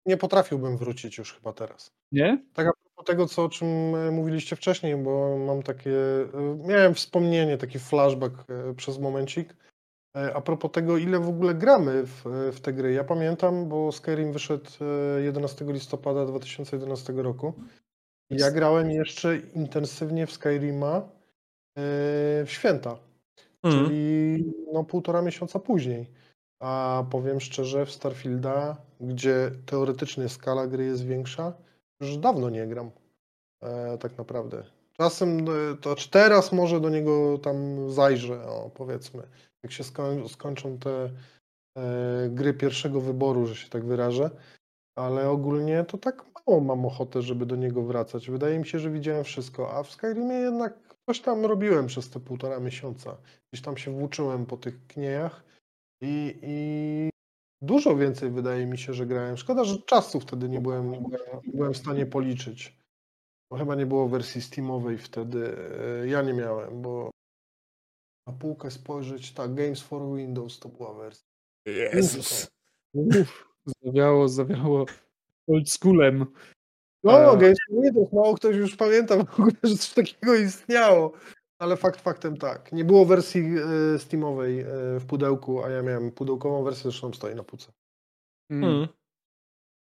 Nie 0.07 0.16
potrafiłbym 0.16 0.76
wrócić 0.76 1.18
już 1.18 1.34
chyba 1.34 1.52
teraz. 1.52 1.90
Nie? 2.12 2.44
Tak 2.54 2.66
a 2.66 2.72
propos 2.72 3.04
tego, 3.07 3.26
co, 3.26 3.44
o 3.44 3.48
czym 3.48 3.68
e, 3.94 4.11
mówiliście 4.11 4.57
wcześniej, 4.57 4.96
bo 4.96 5.38
mam 5.38 5.62
takie... 5.62 5.90
E, 6.34 6.68
miałem 6.68 6.94
wspomnienie, 6.94 7.59
taki 7.59 7.78
flashback 7.78 8.34
e, 8.50 8.74
przez 8.74 8.98
momencik. 8.98 9.57
A 10.34 10.40
propos 10.40 10.70
tego, 10.72 10.96
ile 10.96 11.20
w 11.20 11.28
ogóle 11.28 11.54
gramy 11.54 12.02
w, 12.02 12.24
w 12.52 12.61
te 12.61 12.72
gry. 12.72 12.92
Ja 12.92 13.04
pamiętam, 13.04 13.68
bo 13.68 13.92
Skyrim 13.92 14.32
wyszedł 14.32 14.70
11 15.18 15.64
listopada 15.68 16.26
2011 16.26 17.12
roku. 17.12 17.52
Ja 18.30 18.50
grałem 18.50 18.90
jeszcze 18.90 19.36
intensywnie 19.36 20.26
w 20.26 20.32
Skyrima 20.32 21.09
w 22.44 22.46
święta, 22.46 22.98
mm. 23.62 23.78
czyli 23.78 24.44
no 24.72 24.84
półtora 24.84 25.22
miesiąca 25.22 25.59
później. 25.59 26.07
A 26.61 27.04
powiem 27.11 27.40
szczerze, 27.40 27.86
w 27.86 27.90
Starfielda, 27.90 28.76
gdzie 29.00 29.50
teoretycznie 29.66 30.28
skala 30.28 30.66
gry 30.66 30.84
jest 30.84 31.04
większa, 31.04 31.52
już 32.00 32.16
dawno 32.16 32.50
nie 32.50 32.66
gram. 32.66 32.90
E, 33.62 33.98
tak 33.98 34.18
naprawdę. 34.18 34.64
Czasem 34.92 35.38
e, 35.38 35.76
to 35.80 35.96
teraz 36.11 36.52
może 36.52 36.80
do 36.80 36.90
niego 36.90 37.38
tam 37.38 37.90
zajrzę, 37.90 38.46
o, 38.46 38.70
powiedzmy. 38.74 39.22
Jak 39.62 39.72
się 39.72 39.84
skoń, 39.84 40.28
skończą 40.28 40.78
te 40.78 41.11
e, 41.76 42.28
gry 42.30 42.54
pierwszego 42.54 43.00
wyboru, 43.00 43.46
że 43.46 43.57
się 43.57 43.68
tak 43.68 43.84
wyrażę. 43.84 44.30
Ale 44.98 45.30
ogólnie 45.30 45.84
to 45.84 45.98
tak 45.98 46.24
mało 46.34 46.61
mam 46.61 46.86
ochotę, 46.86 47.22
żeby 47.22 47.46
do 47.46 47.57
niego 47.57 47.82
wracać. 47.82 48.30
Wydaje 48.30 48.59
mi 48.59 48.66
się, 48.66 48.78
że 48.78 48.90
widziałem 48.90 49.24
wszystko, 49.24 49.74
a 49.74 49.82
w 49.82 49.90
Skyrimie 49.90 50.34
jednak 50.34 50.74
coś 51.07 51.20
tam 51.20 51.46
robiłem 51.46 51.86
przez 51.86 52.11
te 52.11 52.20
półtora 52.20 52.61
miesiąca. 52.61 53.16
Gdzieś 53.52 53.64
tam 53.64 53.76
się 53.76 53.90
włóczyłem 53.90 54.46
po 54.46 54.57
tych 54.57 54.86
kniejach 54.86 55.44
i, 56.01 56.38
i 56.42 57.11
dużo 57.62 57.97
więcej 57.97 58.30
wydaje 58.30 58.66
mi 58.66 58.78
się, 58.78 58.94
że 58.94 59.07
grałem. 59.07 59.36
Szkoda, 59.36 59.64
że 59.64 59.78
czasu 59.78 60.20
wtedy 60.20 60.49
nie 60.49 60.61
byłem, 60.61 60.92
nie 60.92 61.53
byłem 61.55 61.74
w 61.74 61.76
stanie 61.76 62.07
policzyć. 62.07 62.78
Bo 63.51 63.57
chyba 63.57 63.74
nie 63.74 63.86
było 63.86 64.09
wersji 64.09 64.42
Steamowej 64.42 64.99
wtedy. 64.99 65.57
E, 66.03 66.09
ja 66.09 66.22
nie 66.22 66.32
miałem, 66.32 66.82
bo 66.82 67.11
na 68.26 68.32
półkę 68.32 68.70
spojrzeć, 68.70 69.32
tak, 69.32 69.55
Games 69.55 69.80
for 69.80 70.16
Windows 70.16 70.59
to 70.59 70.68
była 70.68 70.94
wersja. 70.94 71.26
Jezus. 71.66 72.49
Uf, 72.94 73.49
zawiało, 73.82 74.28
zawiało 74.28 74.86
oldschoolem. 75.49 76.26
No, 77.05 77.34
e... 77.34 77.38
Games 77.38 77.59
Windows, 77.70 78.12
mało 78.12 78.34
ktoś 78.34 78.57
już 78.57 78.76
pamięta 78.76 79.16
w 79.16 79.20
ogóle, 79.20 79.53
że 79.62 79.76
coś 79.76 79.92
takiego 79.92 80.34
istniało. 80.34 81.12
Ale 81.59 81.76
fakt 81.76 82.00
faktem 82.00 82.36
tak. 82.36 82.72
Nie 82.72 82.84
było 82.84 83.04
wersji 83.04 83.42
e, 83.94 83.98
Steamowej 83.98 84.61
e, 84.61 84.66
w 85.00 85.07
pudełku, 85.07 85.64
a 85.64 85.70
ja 85.70 85.82
miałem 85.82 86.11
pudełkową 86.11 86.64
wersję, 86.64 86.82
zresztą 86.82 87.12
stoi 87.12 87.34
na 87.34 87.42
półce. 87.42 87.72
Hmm. 88.50 88.70
hmm. 88.70 88.88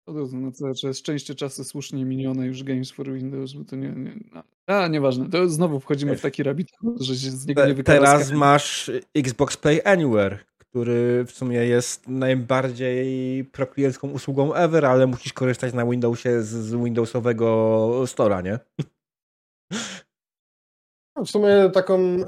No 0.08 0.14
to, 0.14 0.38
no 0.38 0.52
to 0.52 0.88
jest 0.88 1.00
szczęście 1.00 1.36
czasy 1.36 1.64
słusznie 1.64 2.06
minione 2.06 2.46
już 2.46 2.64
Games 2.64 2.92
for 2.92 3.14
Windows, 3.14 3.54
bo 3.54 3.66
to 3.66 3.76
nie, 3.76 3.90
nie 3.90 4.20
no. 4.32 4.44
a 4.68 4.88
nieważne, 4.88 5.30
to 5.30 5.50
znowu 5.50 5.80
wchodzimy 5.80 6.18
w 6.18 6.22
taki 6.22 6.44
rabbit 6.44 6.68
że 7.00 7.16
się 7.16 7.32
z 7.32 7.48
niego 7.48 7.66
nie 7.66 7.84
Teraz 7.84 8.32
masz 8.32 8.92
Xbox 9.16 9.58
Play 9.58 9.82
Anywhere, 9.86 10.40
który 10.58 11.26
w 11.26 11.32
sumie 11.32 11.58
jest 11.58 12.08
najbardziej 12.08 13.46
prokliencką 13.46 14.10
usługą 14.10 14.54
ever, 14.54 14.86
ale 14.86 15.08
musisz 15.08 15.34
korzystać 15.34 15.74
na 15.74 15.86
Windowsie 15.86 16.42
z, 16.42 16.48
z 16.48 16.76
Windowsowego 16.76 17.48
Store'a, 18.06 18.44
nie? 18.44 18.60
W 21.26 21.30
sumie 21.30 21.70
taką 21.74 22.00
y, 22.00 22.24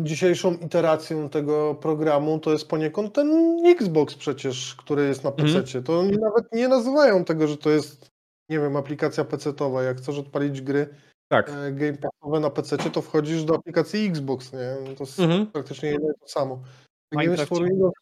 dzisiejszą 0.00 0.54
iteracją 0.54 1.28
tego 1.28 1.74
programu 1.74 2.38
to 2.38 2.52
jest 2.52 2.68
poniekąd 2.68 3.14
ten 3.14 3.56
Xbox 3.66 4.14
przecież, 4.14 4.74
który 4.74 5.04
jest 5.06 5.24
na. 5.24 5.32
PC. 5.32 5.82
To 5.82 5.98
oni 6.00 6.18
nawet 6.18 6.52
nie 6.52 6.68
nazywają 6.68 7.24
tego, 7.24 7.46
że 7.46 7.56
to 7.56 7.70
jest, 7.70 8.10
nie 8.50 8.58
wiem, 8.60 8.76
aplikacja 8.76 9.24
PC-towa. 9.24 9.82
Jak 9.82 9.96
chcesz 9.98 10.18
odpalić 10.18 10.60
gry 10.60 10.88
Tak. 11.28 11.50
e, 11.50 11.72
game 11.72 11.92
passowe 11.98 12.40
na 12.40 12.50
PC, 12.50 12.78
to 12.78 13.02
wchodzisz 13.02 13.44
do 13.44 13.54
aplikacji 13.54 14.06
Xbox, 14.06 14.52
nie? 14.52 14.94
To 14.96 15.02
jest 15.04 15.20
Mhm. 15.20 15.46
praktycznie 15.46 15.88
jedno 15.88 16.08
to 16.20 16.28
samo. 16.28 16.54
Games 17.12 17.26
Minecraft 17.26 17.48
for 17.48 17.58
ci- 17.58 17.64
Windows, 17.64 17.92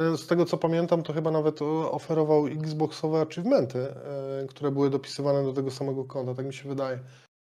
e, 0.00 0.16
z 0.16 0.26
tego 0.26 0.44
co 0.46 0.58
pamiętam, 0.58 1.02
to 1.02 1.12
chyba 1.12 1.30
nawet 1.30 1.62
oferował 1.90 2.46
Xboxowe 2.46 3.20
achievementy, 3.20 3.78
e, 3.78 4.46
które 4.48 4.70
były 4.70 4.90
dopisywane 4.90 5.44
do 5.44 5.52
tego 5.52 5.70
samego 5.70 6.04
konta, 6.04 6.34
tak 6.34 6.46
mi 6.46 6.54
się 6.54 6.68
wydaje. 6.68 6.98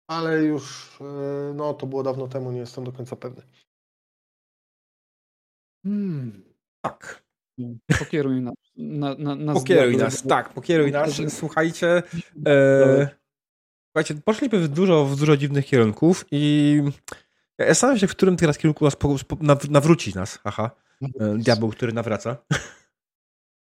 Ale 0.07 0.43
już, 0.43 0.97
e, 1.01 1.53
no 1.53 1.73
to 1.73 1.87
było 1.87 2.03
dawno 2.03 2.27
temu, 2.27 2.51
nie 2.51 2.59
jestem 2.59 2.83
do 2.83 2.91
końca 2.91 3.15
pewny. 3.15 3.43
Hmm. 5.85 6.43
Tak. 6.81 7.23
Pokieruj 7.99 8.41
nas. 8.41 8.55
Na, 8.77 9.15
na, 9.15 9.35
nas 9.35 9.57
Pokieruj 9.57 9.91
diabeł. 9.91 10.05
nas, 10.05 10.23
tak, 10.23 10.53
pokieruj 10.53 10.91
nas. 10.91 11.21
Słuchajcie, 11.27 12.03
e, 12.47 13.09
słuchajcie, 13.87 14.15
poszliśmy 14.25 14.59
w 14.59 14.67
dużo, 14.67 15.05
w 15.05 15.19
dużo 15.19 15.37
dziwnych 15.37 15.65
kierunków 15.65 16.25
i 16.31 16.77
ja 17.57 17.67
zastanawiam 17.67 17.99
się, 17.99 18.07
w 18.07 18.11
którym 18.11 18.37
teraz 18.37 18.57
kierunku 18.57 18.85
nas 18.85 18.95
po, 18.95 19.15
po, 19.27 19.37
naw, 19.41 19.69
nawróci 19.69 20.15
nas, 20.15 20.39
aha, 20.43 20.71
e, 21.01 21.37
diabeł, 21.37 21.69
który 21.69 21.93
nawraca. 21.93 22.37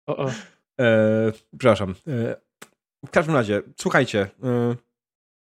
O, 0.07 0.17
o. 0.17 0.31
E, 0.79 1.31
przepraszam. 1.51 1.95
E, 2.07 2.35
w 3.05 3.09
każdym 3.09 3.35
razie, 3.35 3.61
słuchajcie, 3.77 4.29
e, 4.43 4.75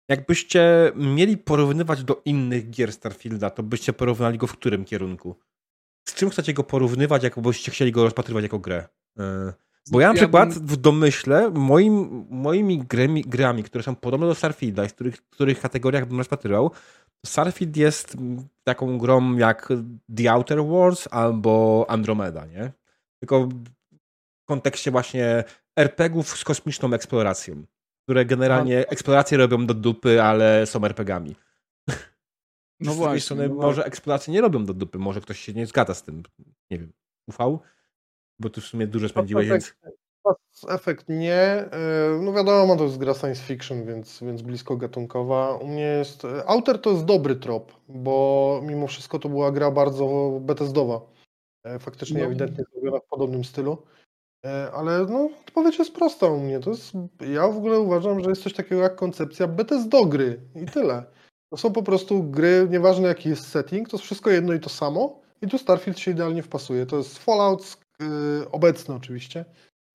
jakbyście 0.09 0.93
mieli 0.97 1.37
porównywać 1.39 2.05
do 2.05 2.23
innych 2.25 2.71
gier 2.71 2.93
Starfielda, 2.93 3.51
to 3.51 3.63
byście 3.63 3.93
porównali 3.93 4.39
go 4.39 4.47
w 4.47 4.53
którym 4.53 4.85
kierunku? 4.85 5.37
Z 6.09 6.15
czym 6.15 6.31
chcecie 6.31 6.55
go 6.55 6.65
porównywać, 6.65 7.23
jakbyście 7.23 7.73
chcieli 7.73 7.93
go 7.93 8.05
rozpatrywać 8.05 8.43
jako 8.43 8.59
grę? 8.59 8.89
E, 9.19 9.53
bo 9.91 10.01
ja 10.01 10.09
na 10.09 10.15
Ja 10.15 10.19
przykład 10.21 10.55
bym- 10.55 10.67
w 10.67 10.77
domyśle 10.77 11.51
moim, 11.51 12.27
moimi 12.31 12.79
grami, 12.79 13.23
grami, 13.23 13.63
które 13.63 13.85
są 13.85 13.97
podobne 13.97 14.27
do 14.27 14.35
Starfielda 14.35 14.85
i 14.85 14.89
z 14.89 14.93
których, 14.93 15.29
których 15.31 15.61
kategoriach 15.61 16.07
bym 16.07 16.19
rozpatrywał, 16.19 16.71
Starfield 17.27 17.77
jest 17.77 18.17
taką 18.65 18.99
grą 18.99 19.37
jak 19.37 19.69
The 20.17 20.33
Outer 20.33 20.65
Worlds 20.65 21.09
albo 21.11 21.87
Andromeda, 21.89 22.47
nie? 22.47 22.73
Tylko 23.21 23.49
w 24.43 24.45
kontekście 24.49 24.91
właśnie 24.91 25.45
RPGów 25.79 26.29
z 26.39 26.45
kosmiczną 26.45 26.93
eksploracją, 26.93 27.65
które 28.05 28.25
generalnie 28.25 28.89
eksploracje 28.89 29.39
robią 29.39 29.67
do 29.67 29.75
dupy, 29.75 30.23
ale 30.23 30.67
są 30.67 30.85
RPGami. 30.85 31.37
No 32.81 32.93
z 32.93 32.97
drugiej 32.97 32.97
właśnie. 32.97 33.21
strony 33.21 33.49
no 33.49 33.55
może 33.55 33.85
eksploracje 33.85 34.33
nie 34.35 34.41
robią 34.41 34.65
do 34.65 34.75
dupy, 34.75 34.99
może 34.99 35.21
ktoś 35.21 35.41
się 35.41 35.53
nie 35.53 35.67
zgadza 35.67 35.95
z 35.95 36.03
tym, 36.03 36.23
nie 36.71 36.79
wiem, 36.79 36.93
ufał? 37.29 37.61
Bo 38.39 38.51
tu 38.51 38.61
w 38.61 38.65
sumie 38.65 38.87
dużo 38.87 39.09
spędziłeś, 39.09 39.49
więc... 39.49 39.75
Mass 40.25 40.67
Effect 40.69 41.09
nie. 41.09 41.35
e, 41.35 41.71
No 42.23 42.33
wiadomo, 42.33 42.77
to 42.77 42.85
jest 42.85 42.99
gra 42.99 43.15
science 43.15 43.43
fiction, 43.43 43.87
więc, 43.87 44.21
więc 44.23 44.43
blisko 44.43 44.77
gatunkowa. 44.77 45.55
U 45.57 45.67
mnie 45.67 45.83
jest. 45.83 46.23
Outer 46.47 46.81
to 46.81 46.91
jest 46.91 47.05
dobry 47.05 47.37
trop, 47.37 47.73
bo 47.89 48.61
mimo 48.65 48.87
wszystko 48.87 49.19
to 49.19 49.29
była 49.29 49.53
gra 49.53 49.71
bardzo 49.71 50.39
Bethesdowa. 50.41 51.01
E, 51.65 51.79
Faktycznie 51.79 52.21
No. 52.21 52.27
ewidentnie 52.27 52.65
zrobiona 52.73 52.99
w 52.99 53.07
podobnym 53.07 53.45
stylu. 53.45 53.83
E, 54.45 54.71
Ale 54.73 55.07
no, 55.07 55.31
odpowiedź 55.41 55.79
jest 55.79 55.95
prosta 55.95 56.27
u 56.27 56.41
mnie. 56.41 56.61
To 56.61 56.71
jest, 56.71 56.93
ja 57.33 57.49
w 57.49 57.57
ogóle 57.57 57.79
uważam, 57.79 58.21
że 58.21 58.31
jest 58.31 58.43
coś 58.43 58.53
takiego 58.53 58.83
jak 58.83 58.97
koncepcja 58.97 59.47
Bethesdogry 59.47 60.41
i 60.63 60.67
tyle. 60.67 61.05
To 61.51 61.57
są 61.57 61.73
po 61.73 61.83
prostu 61.83 62.23
gry, 62.23 62.67
nieważne 62.71 63.09
jaki 63.09 63.29
jest 63.29 63.49
setting, 63.49 63.89
to 63.89 63.97
jest 63.97 64.05
wszystko 64.05 64.31
jedno 64.31 64.53
i 64.53 64.61
to 64.61 64.69
samo. 64.69 65.21
I 65.43 65.49
tu 65.49 65.59
Starfield 65.59 65.99
się 65.99 66.11
idealnie 66.11 66.43
wpasuje. 66.43 66.87
To 66.87 66.97
jest 66.97 67.19
Fallout 67.19 67.77
y, 68.03 68.51
obecny 68.51 68.95
oczywiście. 68.95 69.45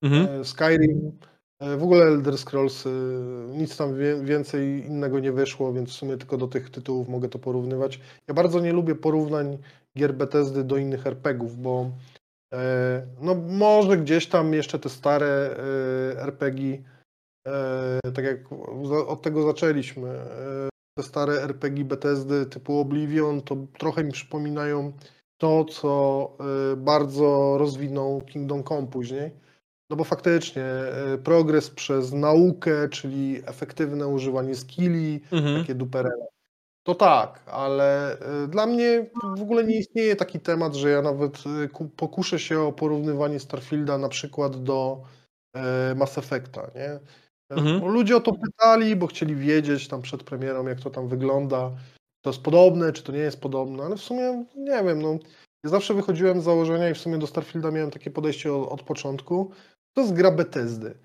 Mhm. 0.03 0.41
E, 0.41 0.45
Skyrim, 0.45 1.11
e, 1.59 1.77
w 1.77 1.83
ogóle 1.83 2.05
Elder 2.05 2.37
Scrolls, 2.37 2.85
e, 2.85 2.89
nic 3.57 3.77
tam 3.77 3.95
więcej 4.23 4.85
innego 4.85 5.19
nie 5.19 5.31
wyszło, 5.31 5.73
więc 5.73 5.89
w 5.89 5.93
sumie 5.93 6.17
tylko 6.17 6.37
do 6.37 6.47
tych 6.47 6.69
tytułów 6.69 7.09
mogę 7.09 7.29
to 7.29 7.39
porównywać. 7.39 7.99
Ja 8.27 8.33
bardzo 8.33 8.59
nie 8.59 8.73
lubię 8.73 8.95
porównań 8.95 9.57
gier 9.97 10.13
Bethesdy 10.13 10.63
do 10.63 10.77
innych 10.77 11.07
RPGów, 11.07 11.57
bo 11.57 11.91
no 13.21 13.35
może 13.35 13.97
gdzieś 13.97 14.27
tam 14.27 14.53
jeszcze 14.53 14.79
te 14.79 14.89
stare 14.89 15.55
e, 16.15 16.21
RPG, 16.21 16.83
e, 17.47 18.11
tak 18.15 18.25
jak 18.25 18.39
od 19.07 19.21
tego 19.21 19.43
zaczęliśmy, 19.43 20.09
e, 20.09 20.69
te 20.97 21.03
stare 21.03 21.33
RPG 21.43 21.85
Bethesdy 21.85 22.45
typu 22.45 22.79
Oblivion, 22.79 23.41
to 23.41 23.55
trochę 23.77 24.03
mi 24.03 24.11
przypominają 24.11 24.93
to, 25.41 25.65
co 25.65 26.31
e, 26.73 26.75
bardzo 26.75 27.57
rozwinął 27.57 28.21
Kingdom 28.21 28.63
Come 28.63 28.87
później. 28.87 29.31
No 29.89 29.95
bo 29.95 30.03
faktycznie 30.03 30.63
e, 30.63 31.17
progres 31.17 31.69
przez 31.69 32.13
naukę, 32.13 32.89
czyli 32.89 33.41
efektywne 33.45 34.07
używanie 34.07 34.55
skilli, 34.55 35.21
Mhm. 35.31 35.61
takie 35.61 35.75
duperele. 35.75 36.27
To 36.83 36.95
tak, 36.95 37.43
ale 37.45 38.17
e, 38.19 38.47
dla 38.47 38.65
mnie 38.65 39.09
w 39.37 39.41
ogóle 39.41 39.63
nie 39.63 39.77
istnieje 39.79 40.15
taki 40.15 40.39
temat, 40.39 40.75
że 40.75 40.89
ja 40.89 41.01
nawet 41.01 41.37
ku- 41.73 41.89
pokuszę 41.89 42.39
się 42.39 42.59
o 42.59 42.71
porównywanie 42.71 43.39
Starfielda 43.39 43.97
na 43.97 44.09
przykład 44.09 44.63
do 44.63 45.01
e, 45.55 45.95
Mass 45.95 46.17
Effecta, 46.17 46.71
nie? 46.75 46.89
E, 46.91 46.99
Mhm. 47.49 47.79
Bo 47.79 47.87
ludzie 47.87 48.17
o 48.17 48.19
to 48.19 48.31
pytali, 48.33 48.95
bo 48.95 49.07
chcieli 49.07 49.35
wiedzieć 49.35 49.87
tam 49.87 50.01
przed 50.01 50.23
premierą, 50.23 50.67
jak 50.67 50.79
to 50.81 50.89
tam 50.89 51.07
wygląda, 51.07 51.71
czy 52.15 52.21
to 52.23 52.29
jest 52.29 52.41
podobne, 52.43 52.93
czy 52.93 53.03
to 53.03 53.11
nie 53.11 53.19
jest 53.19 53.41
podobne, 53.41 53.83
ale 53.83 53.95
w 53.95 54.01
sumie 54.01 54.45
nie 54.55 54.83
wiem, 54.83 55.01
no. 55.01 55.17
Ja 55.63 55.69
zawsze 55.69 55.93
wychodziłem 55.93 56.41
z 56.41 56.43
założenia 56.43 56.89
i 56.89 56.93
w 56.93 56.97
sumie 56.97 57.17
do 57.17 57.27
Starfielda 57.27 57.71
miałem 57.71 57.91
takie 57.91 58.11
podejście 58.11 58.53
od, 58.53 58.69
od 58.71 58.83
początku. 58.83 59.51
To 59.93 60.01
jest 60.01 60.13
gra 60.13 60.31
Bethesdy. 60.31 60.97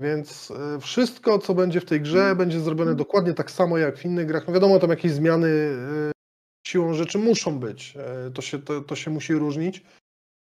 Więc 0.00 0.50
e, 0.50 0.80
wszystko, 0.80 1.38
co 1.38 1.54
będzie 1.54 1.80
w 1.80 1.84
tej 1.84 2.00
grze, 2.00 2.36
będzie 2.36 2.60
zrobione 2.60 2.94
dokładnie 2.94 3.34
tak 3.34 3.50
samo 3.50 3.78
jak 3.78 3.98
w 3.98 4.04
innych 4.04 4.26
grach. 4.26 4.46
No 4.46 4.54
wiadomo, 4.54 4.78
tam 4.78 4.90
jakieś 4.90 5.12
zmiany 5.12 5.48
e, 5.48 6.12
siłą 6.66 6.94
rzeczy 6.94 7.18
muszą 7.18 7.58
być. 7.58 7.96
E, 7.96 8.30
To 8.30 8.42
się, 8.42 8.58
to, 8.58 8.80
to 8.80 8.96
się 8.96 9.10
musi 9.10 9.34
różnić, 9.34 9.84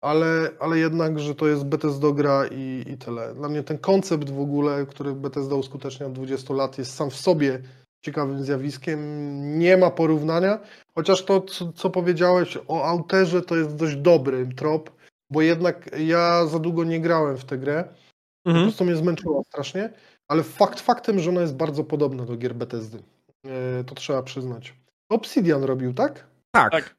ale, 0.02 0.50
ale 0.60 0.78
jednak, 0.78 1.20
że 1.20 1.34
to 1.34 1.46
jest 1.46 1.64
Bethesda 1.64 2.12
gra 2.12 2.46
i, 2.46 2.84
i 2.86 2.98
tyle. 2.98 3.34
Dla 3.34 3.48
mnie 3.48 3.62
ten 3.62 3.78
koncept 3.78 4.30
w 4.30 4.40
ogóle, 4.40 4.86
który 4.86 5.12
Bethesda 5.12 5.54
uskutecznia 5.54 6.06
od 6.06 6.12
20 6.12 6.54
lat, 6.54 6.78
jest 6.78 6.94
sam 6.94 7.10
w 7.10 7.16
sobie 7.16 7.62
ciekawym 8.04 8.42
zjawiskiem. 8.42 8.98
Nie 9.58 9.76
ma 9.76 9.90
porównania, 9.90 10.58
chociaż 10.94 11.24
to, 11.24 11.40
co, 11.40 11.72
co 11.72 11.90
powiedziałeś 11.90 12.58
o 12.68 12.84
auterze, 12.84 13.42
to 13.42 13.56
jest 13.56 13.76
dość 13.76 13.96
dobry 13.96 14.48
trop, 14.56 14.90
bo 15.30 15.42
jednak 15.42 15.90
ja 15.98 16.46
za 16.46 16.58
długo 16.58 16.84
nie 16.84 17.00
grałem 17.00 17.36
w 17.36 17.44
tę 17.44 17.58
grę. 17.58 17.84
Po 18.44 18.50
Mhm. 18.50 18.66
prostu 18.66 18.84
mnie 18.84 18.96
zmęczyła 18.96 19.42
strasznie, 19.44 19.90
ale 20.28 20.42
fakt 20.42 20.80
faktem, 20.80 21.18
że 21.18 21.30
ona 21.30 21.40
jest 21.40 21.56
bardzo 21.56 21.84
podobna 21.84 22.24
do 22.24 22.36
gier 22.36 22.54
Bethesdy. 22.54 23.02
E, 23.46 23.84
To 23.84 23.94
trzeba 23.94 24.22
przyznać. 24.22 24.74
Obsidian 25.10 25.62
robił, 25.64 25.94
tak? 25.94 26.26
Tak. 26.50 26.72
Tak. 26.72 26.94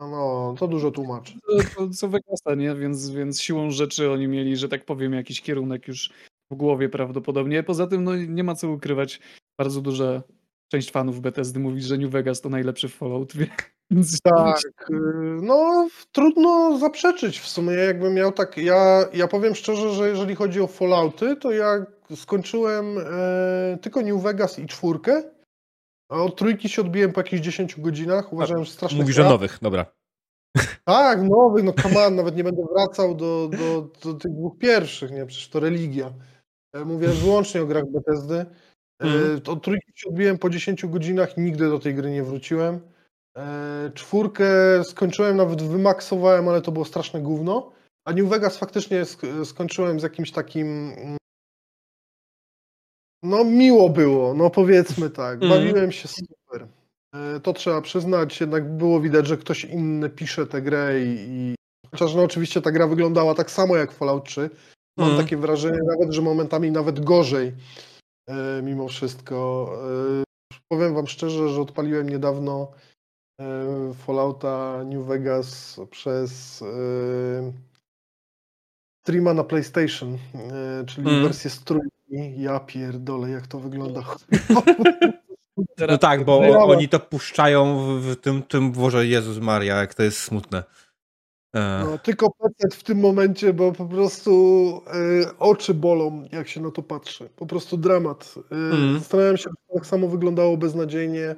No, 0.00 0.54
to 0.58 0.68
dużo 0.68 0.90
tłumaczy. 0.90 1.32
To, 1.46 1.64
to 1.86 1.90
co 1.90 2.08
Vegasa, 2.08 2.54
nie? 2.54 2.74
Więc, 2.74 3.10
więc 3.10 3.40
siłą 3.40 3.70
rzeczy 3.70 4.10
oni 4.10 4.28
mieli, 4.28 4.56
że 4.56 4.68
tak 4.68 4.84
powiem, 4.84 5.12
jakiś 5.12 5.40
kierunek 5.40 5.88
już 5.88 6.10
w 6.52 6.54
głowie 6.56 6.88
prawdopodobnie. 6.88 7.62
Poza 7.62 7.86
tym, 7.86 8.04
no 8.04 8.16
nie 8.16 8.44
ma 8.44 8.54
co 8.54 8.70
ukrywać. 8.70 9.20
Bardzo 9.58 9.80
duża 9.80 10.22
część 10.72 10.90
fanów 10.90 11.20
Bethesdy 11.20 11.60
mówi, 11.60 11.82
że 11.82 11.98
New 11.98 12.10
Vegas 12.10 12.40
to 12.40 12.48
najlepszy 12.48 12.88
Fallout, 12.88 13.32
więc 13.36 13.50
Tak, 14.22 14.90
y, 14.90 14.94
no 15.42 15.88
trudno 16.12 16.78
zaprzeczyć 16.78 17.40
w 17.40 17.48
sumie, 17.48 17.74
jakbym 17.74 18.14
miał 18.14 18.32
tak, 18.32 18.56
ja, 18.56 19.04
ja 19.12 19.28
powiem 19.28 19.54
szczerze, 19.54 19.90
że 19.90 20.08
jeżeli 20.08 20.34
chodzi 20.34 20.60
o 20.60 20.66
Fallouty, 20.66 21.36
to 21.36 21.50
ja 21.50 21.86
skończyłem 22.16 22.98
e, 22.98 23.78
tylko 23.82 24.02
New 24.02 24.22
Vegas 24.22 24.58
i 24.58 24.66
czwórkę, 24.66 25.22
a 26.10 26.16
od 26.16 26.36
trójki 26.36 26.68
się 26.68 26.82
odbiłem 26.82 27.12
po 27.12 27.20
jakichś 27.20 27.42
10 27.42 27.80
godzinach, 27.80 28.32
uważałem, 28.32 28.64
że 28.64 28.72
strasznie 28.72 29.00
Mówisz 29.00 29.18
o 29.18 29.24
nowych, 29.24 29.58
dobra. 29.62 29.86
Tak, 30.84 31.22
nowych, 31.22 31.64
no 31.64 31.72
come 31.72 32.06
on, 32.06 32.16
nawet 32.16 32.36
nie 32.36 32.44
będę 32.44 32.62
wracał 32.74 33.14
do, 33.14 33.50
do, 33.58 33.88
do 34.04 34.18
tych 34.18 34.32
dwóch 34.32 34.58
pierwszych, 34.58 35.10
nie, 35.10 35.26
przecież 35.26 35.48
to 35.48 35.60
religia. 35.60 36.12
Mówię 36.84 37.08
wyłącznie 37.08 37.62
o 37.62 37.66
grach 37.66 37.84
Bethesdy. 37.86 38.34
E, 38.34 38.46
Mhm. 39.00 39.40
Od 39.46 39.62
trójki 39.62 39.92
się 39.94 40.08
odbiłem 40.08 40.38
po 40.38 40.50
10 40.50 40.86
godzinach 40.86 41.36
nigdy 41.36 41.68
do 41.68 41.78
tej 41.78 41.94
gry 41.94 42.10
nie 42.10 42.22
wróciłem. 42.22 42.80
E, 43.36 43.90
Czwórkę 43.94 44.48
skończyłem, 44.84 45.36
nawet 45.36 45.62
wymaksowałem, 45.62 46.48
ale 46.48 46.62
to 46.62 46.72
było 46.72 46.84
straszne 46.84 47.20
gówno. 47.20 47.72
A 48.06 48.12
New 48.12 48.28
Vegas 48.28 48.56
faktycznie 48.58 49.02
sk- 49.04 49.44
skończyłem 49.44 50.00
z 50.00 50.02
jakimś 50.02 50.32
takim... 50.32 50.92
mm, 50.96 51.16
No 53.22 53.44
miło 53.44 53.88
było, 53.88 54.34
no 54.34 54.50
powiedzmy 54.50 55.10
tak. 55.10 55.42
Mhm. 55.42 55.50
Bawiłem 55.52 55.92
się 55.92 56.08
super. 56.08 56.68
E, 57.14 57.40
To 57.40 57.52
trzeba 57.52 57.80
przyznać, 57.82 58.40
jednak 58.40 58.76
było 58.76 59.00
widać, 59.00 59.26
że 59.26 59.36
ktoś 59.36 59.64
inny 59.64 60.10
pisze 60.10 60.46
tę 60.46 60.62
grę 60.62 61.00
i, 61.00 61.16
i 61.28 61.54
Chociaż 61.90 62.14
no 62.14 62.22
oczywiście 62.22 62.62
ta 62.62 62.70
gra 62.70 62.86
wyglądała 62.86 63.34
tak 63.34 63.50
samo 63.50 63.76
jak 63.76 63.92
Fallout 63.92 64.24
3. 64.24 64.50
Mam 64.98 65.08
Mhm. 65.08 65.24
takie 65.24 65.36
wrażenie 65.36 65.78
nawet, 65.86 66.12
że 66.14 66.22
momentami 66.22 66.70
nawet 66.70 67.00
gorzej 67.00 67.52
e, 68.28 68.62
mimo 68.62 68.88
wszystko. 68.88 69.68
Powiem 70.72 70.94
wam 70.94 71.06
szczerze, 71.06 71.48
że 71.48 71.60
odpaliłem 71.60 72.08
niedawno 72.08 72.72
Fallouta 73.94 74.84
New 74.84 75.06
Vegas 75.06 75.80
przez 75.90 76.62
e, 76.62 77.52
streama 79.02 79.34
na 79.34 79.44
PlayStation, 79.44 80.14
e, 80.34 80.84
czyli 80.86 81.06
Mhm. 81.06 81.22
wersję 81.22 81.50
z 81.50 81.64
trójki. 81.64 81.88
Ja 82.36 82.60
pierdolę, 82.60 83.30
jak 83.30 83.46
to 83.46 83.58
wygląda. 83.58 84.02
No 85.88 85.98
tak, 85.98 86.24
bo 86.24 86.38
oni 86.64 86.88
to 86.88 87.00
puszczają 87.00 87.78
w, 87.78 88.02
w 88.02 88.16
tym, 88.20 88.42
tym, 88.42 88.72
Boże 88.72 89.06
Jezus 89.06 89.38
Maria, 89.38 89.76
jak 89.76 89.94
to 89.94 90.02
jest 90.02 90.18
smutne. 90.18 90.62
E, 91.54 91.84
No, 91.84 91.98
tylko 91.98 92.30
PC 92.30 92.76
w 92.76 92.82
tym 92.84 93.00
momencie, 93.00 93.52
bo 93.52 93.72
po 93.72 93.86
prostu 93.86 94.30
e, 94.86 95.38
oczy 95.38 95.74
bolą, 95.74 96.24
jak 96.32 96.48
się 96.48 96.60
na 96.60 96.70
to 96.70 96.82
patrzy. 96.82 97.28
Po 97.36 97.46
prostu 97.46 97.76
dramat. 97.76 98.34
E, 98.52 98.54
Mhm. 98.54 98.98
Zastanawiam 98.98 99.36
się, 99.36 99.50
czy 99.50 99.74
tak 99.74 99.86
samo 99.86 100.08
wyglądało 100.08 100.56
beznadziejnie, 100.56 101.24
e, 101.24 101.36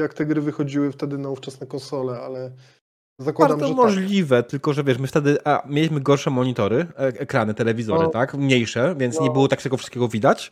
jak 0.00 0.14
te 0.14 0.26
gry 0.26 0.40
wychodziły 0.40 0.92
wtedy 0.92 1.18
na 1.18 1.28
ówczesne 1.28 1.66
konsole, 1.66 2.20
ale 2.20 2.50
zakładam, 3.20 3.58
Bardzo 3.58 3.68
że 3.72 3.74
tak. 3.74 3.84
możliwe, 3.84 4.42
tylko 4.42 4.72
że 4.72 4.84
wiesz, 4.84 4.98
my 4.98 5.06
wtedy 5.06 5.38
a, 5.44 5.62
mieliśmy 5.68 6.00
gorsze 6.00 6.30
monitory, 6.30 6.86
e, 6.98 7.06
ekrany, 7.06 7.54
telewizory, 7.54 8.02
No. 8.02 8.08
tak? 8.08 8.34
Mniejsze, 8.34 8.94
więc 8.98 9.20
nie 9.20 9.26
No. 9.26 9.32
było 9.32 9.48
tak 9.48 9.62
tego 9.62 9.76
wszystkiego 9.76 10.08
widać. 10.08 10.50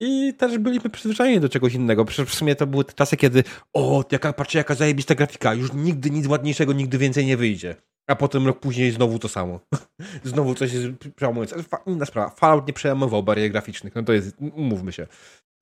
I 0.00 0.34
też 0.34 0.58
byliśmy 0.58 0.90
przyzwyczajeni 0.90 1.40
do 1.40 1.48
czegoś 1.48 1.74
innego. 1.74 2.04
Przecież 2.04 2.34
w 2.34 2.38
sumie 2.38 2.54
to 2.56 2.66
były 2.66 2.84
te 2.84 2.92
czasy, 2.92 3.16
kiedy 3.16 3.44
o, 3.72 4.04
jaka, 4.12 4.32
patrzcie, 4.32 4.58
jaka 4.58 4.74
zajebista 4.74 5.14
grafika, 5.14 5.54
już 5.54 5.72
nigdy 5.72 6.10
nic 6.10 6.26
ładniejszego, 6.26 6.72
nigdy 6.72 6.98
więcej 6.98 7.26
nie 7.26 7.36
wyjdzie. 7.36 7.76
A 8.06 8.16
potem 8.16 8.46
rok 8.46 8.60
później 8.60 8.90
znowu 8.90 9.18
to 9.18 9.28
samo. 9.28 9.60
znowu 10.24 10.54
coś 10.54 10.72
jest 10.72 10.86
przełamujące. 11.16 11.56
Inna 11.86 12.06
sprawa. 12.06 12.30
Fallout 12.30 12.66
nie 12.66 12.72
przełamował 12.72 13.22
barier 13.22 13.50
graficznych. 13.50 13.94
No 13.94 14.02
to 14.02 14.12
jest, 14.12 14.36
umówmy 14.40 14.92
się. 14.92 15.06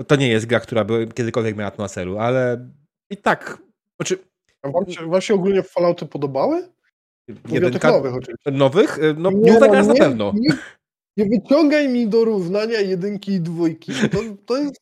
To 0.07 0.16
nie 0.16 0.28
jest 0.28 0.46
gra, 0.46 0.61
która 0.61 0.84
by 0.84 1.07
kiedykolwiek 1.14 1.57
miała 1.57 1.70
to 1.70 1.82
na 1.82 1.88
celu, 1.88 2.18
ale 2.18 2.68
i 3.11 3.16
tak, 3.16 3.59
znaczy 4.01 4.18
A 4.62 4.68
wam 4.70 4.90
się, 4.90 5.07
wam 5.07 5.20
się 5.20 5.34
ogólnie 5.34 5.62
Fallouty 5.62 6.07
podobały? 6.07 6.68
Jedynka 7.48 7.90
nowych 7.90 8.14
oczywiście. 8.14 8.51
nowych? 8.51 8.98
Y, 8.98 9.14
No, 9.18 9.30
Nie, 9.30 9.59
Vegas 9.61 9.86
no, 9.86 9.92
na 9.92 9.94
nie- 9.94 10.01
pewno. 10.01 10.32
Nie, 10.36 10.55
nie 11.16 11.24
wyciągaj 11.40 11.88
mi 11.88 12.09
do 12.09 12.24
równania 12.24 12.80
jedynki 12.80 13.32
i 13.32 13.40
dwójki. 13.40 13.92
To, 14.12 14.18
to 14.46 14.57
jest 14.57 14.80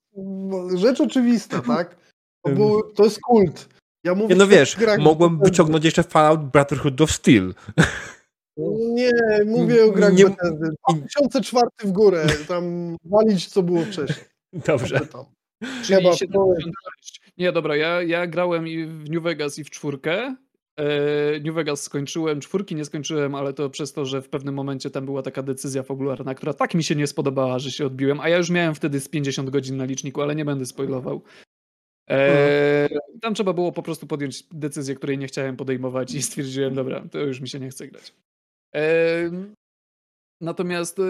rzecz 0.75 1.01
oczywista, 1.01 1.61
tak? 1.77 1.97
To, 2.45 2.51
był, 2.53 2.83
to 2.83 3.05
jest 3.05 3.21
kult. 3.21 3.69
Ja 4.05 4.15
mówię 4.15 4.35
no 4.37 4.47
wiesz, 4.47 4.77
grach, 4.77 4.99
mogłem 4.99 5.39
wyciągnąć 5.39 5.85
jeszcze 5.85 6.03
Fallout 6.03 6.41
Brotherhood 6.41 7.01
of 7.01 7.11
Steel. 7.13 7.55
Nie, 8.95 9.11
mówię 9.47 9.85
o 9.85 9.91
grach 9.91 10.13
Nie- 10.15 10.25
Bethesdy. 10.25 10.69
2004 10.89 11.67
w 11.85 11.93
górę, 11.93 12.27
tam 12.49 12.97
walić 13.05 13.47
co 13.47 13.63
było 13.63 13.83
wcześniej. 13.85 14.28
Dobrze. 14.53 15.01
76. 15.83 17.21
Nie, 17.39 17.53
dobra, 17.53 17.77
ja, 17.77 18.03
ja 18.03 18.27
grałem 18.27 18.69
i 18.69 18.85
w 18.85 19.11
New 19.11 19.23
Vegas 19.23 19.59
i 19.59 19.65
w 19.65 19.71
czwórkę. 19.71 20.37
E, 20.77 21.41
New 21.41 21.55
Vegas 21.55 21.83
skończyłem, 21.83 22.41
czwórki 22.41 22.75
nie 22.75 22.85
skończyłem, 22.85 23.35
ale 23.35 23.53
to 23.53 23.71
przez 23.71 23.93
to, 23.93 24.07
że 24.07 24.23
w 24.23 24.29
pewnym 24.29 24.55
momencie 24.55 24.91
tam 24.91 25.05
była 25.05 25.23
taka 25.23 25.43
decyzja 25.43 25.83
fabularna, 25.83 26.35
która 26.35 26.55
tak 26.55 26.75
mi 26.75 26.85
się 26.85 26.95
nie 26.95 27.07
spodobała, 27.07 27.59
że 27.59 27.71
się 27.71 27.87
odbiłem, 27.87 28.21
a 28.21 28.29
ja 28.29 28.37
już 28.37 28.51
miałem 28.51 28.75
wtedy 28.75 29.01
z 29.01 29.09
50 29.09 29.51
godzin 29.51 29.77
na 29.77 29.85
liczniku, 29.85 30.23
ale 30.23 30.35
nie 30.35 30.45
będę 30.45 30.67
spoilował. 30.67 31.23
E, 32.11 32.89
tam 33.21 33.35
trzeba 33.35 33.53
było 33.53 33.73
po 33.73 33.83
prostu 33.83 34.07
podjąć 34.07 34.43
decyzję, 34.53 34.95
której 34.95 35.19
nie 35.19 35.27
chciałem 35.27 35.57
podejmować 35.57 36.15
i 36.15 36.23
stwierdziłem, 36.23 36.75
dobra, 36.75 37.05
to 37.11 37.19
już 37.19 37.41
mi 37.41 37.49
się 37.49 37.61
nie 37.61 37.69
chce 37.69 37.89
grać. 37.89 38.15
E, 38.75 39.31
natomiast 40.41 40.99
e, 40.99 41.03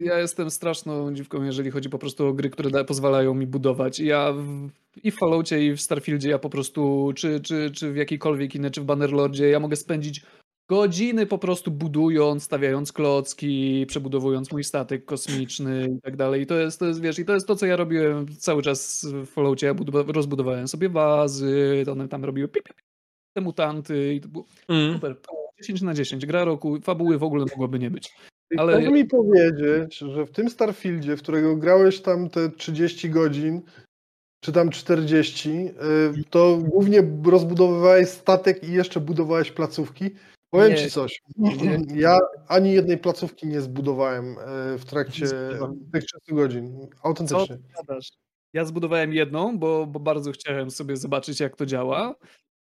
ja 0.00 0.18
jestem 0.18 0.50
straszną 0.50 1.14
dziwką, 1.14 1.42
jeżeli 1.42 1.70
chodzi 1.70 1.88
po 1.88 1.98
prostu 1.98 2.26
o 2.26 2.32
gry, 2.32 2.50
które 2.50 2.70
da, 2.70 2.84
pozwalają 2.84 3.34
mi 3.34 3.46
budować. 3.46 4.00
I 4.00 4.06
Ja 4.06 4.32
w, 4.32 4.68
i 5.02 5.10
w 5.10 5.16
Falloutie, 5.18 5.66
i 5.66 5.72
w 5.76 5.80
Starfieldzie, 5.80 6.30
ja 6.30 6.38
po 6.38 6.50
prostu, 6.50 7.12
czy, 7.16 7.40
czy, 7.40 7.70
czy 7.70 7.92
w 7.92 7.96
jakiejkolwiek 7.96 8.54
innej, 8.54 8.70
czy 8.70 8.80
w 8.80 8.84
Bannerlordzie, 8.84 9.48
ja 9.48 9.60
mogę 9.60 9.76
spędzić 9.76 10.22
godziny 10.68 11.26
po 11.26 11.38
prostu 11.38 11.70
budując, 11.70 12.42
stawiając 12.42 12.92
klocki, 12.92 13.84
przebudowując 13.88 14.52
mój 14.52 14.64
statek 14.64 15.04
kosmiczny 15.04 15.88
i 15.98 16.00
tak 16.00 16.16
dalej. 16.16 16.42
I 16.42 16.46
to 16.46 16.54
jest, 16.54 16.78
to 16.78 16.86
jest, 16.86 17.00
wiesz, 17.00 17.18
i 17.18 17.24
to 17.24 17.34
jest 17.34 17.46
to, 17.46 17.56
co 17.56 17.66
ja 17.66 17.76
robiłem 17.76 18.26
cały 18.36 18.62
czas 18.62 19.06
w 19.12 19.26
Falloutie. 19.26 19.66
Ja 19.66 19.74
budowa- 19.74 20.12
rozbudowałem 20.12 20.68
sobie 20.68 20.88
wazy, 20.88 21.82
to 21.86 21.92
one 21.92 22.08
tam 22.08 22.24
robiły 22.24 22.48
pip, 22.48 22.64
pip, 22.64 22.76
te 23.36 23.40
mutanty 23.40 24.14
i 24.14 24.20
to 24.20 24.28
było 24.28 24.44
Mm. 24.68 24.94
super. 24.94 25.16
10 25.60 25.82
na 25.82 25.94
10, 25.94 26.26
gra 26.26 26.44
roku, 26.44 26.80
fabuły 26.80 27.18
w 27.18 27.22
ogóle 27.22 27.44
mogłoby 27.50 27.78
nie 27.78 27.90
być. 27.90 28.12
Ale- 28.56 28.90
mi 28.90 29.04
powiedzieć, 29.04 29.98
że 29.98 30.26
w 30.26 30.30
tym 30.30 30.50
Starfieldzie, 30.50 31.16
w 31.16 31.22
którego 31.22 31.56
grałeś 31.56 32.00
tam 32.00 32.30
te 32.30 32.50
30 32.50 33.10
godzin, 33.10 33.62
czy 34.40 34.52
tam 34.52 34.70
40, 34.70 35.50
y, 35.50 36.24
to 36.30 36.56
głównie 36.56 37.02
rozbudowywałeś 37.26 38.08
statek 38.08 38.64
i 38.64 38.72
jeszcze 38.72 39.00
budowałeś 39.00 39.50
placówki. 39.50 40.10
Powiem 40.50 40.70
Nie. 40.70 40.76
ci 40.76 40.90
coś. 40.90 41.22
Ja 41.94 42.18
ani 42.48 42.72
jednej 42.72 42.98
placówki 42.98 43.46
nie 43.46 43.60
zbudowałem 43.60 44.36
y, 44.74 44.78
w 44.78 44.84
trakcie 44.84 45.26
tych 45.92 46.04
30 46.04 46.34
godzin. 46.34 46.88
Autentycznie. 47.02 47.58
Ja 48.52 48.64
zbudowałem 48.64 49.12
jedną, 49.12 49.58
bo, 49.58 49.86
bo 49.86 50.00
bardzo 50.00 50.32
chciałem 50.32 50.70
sobie 50.70 50.96
zobaczyć, 50.96 51.40
jak 51.40 51.56
to 51.56 51.66
działa. 51.66 52.14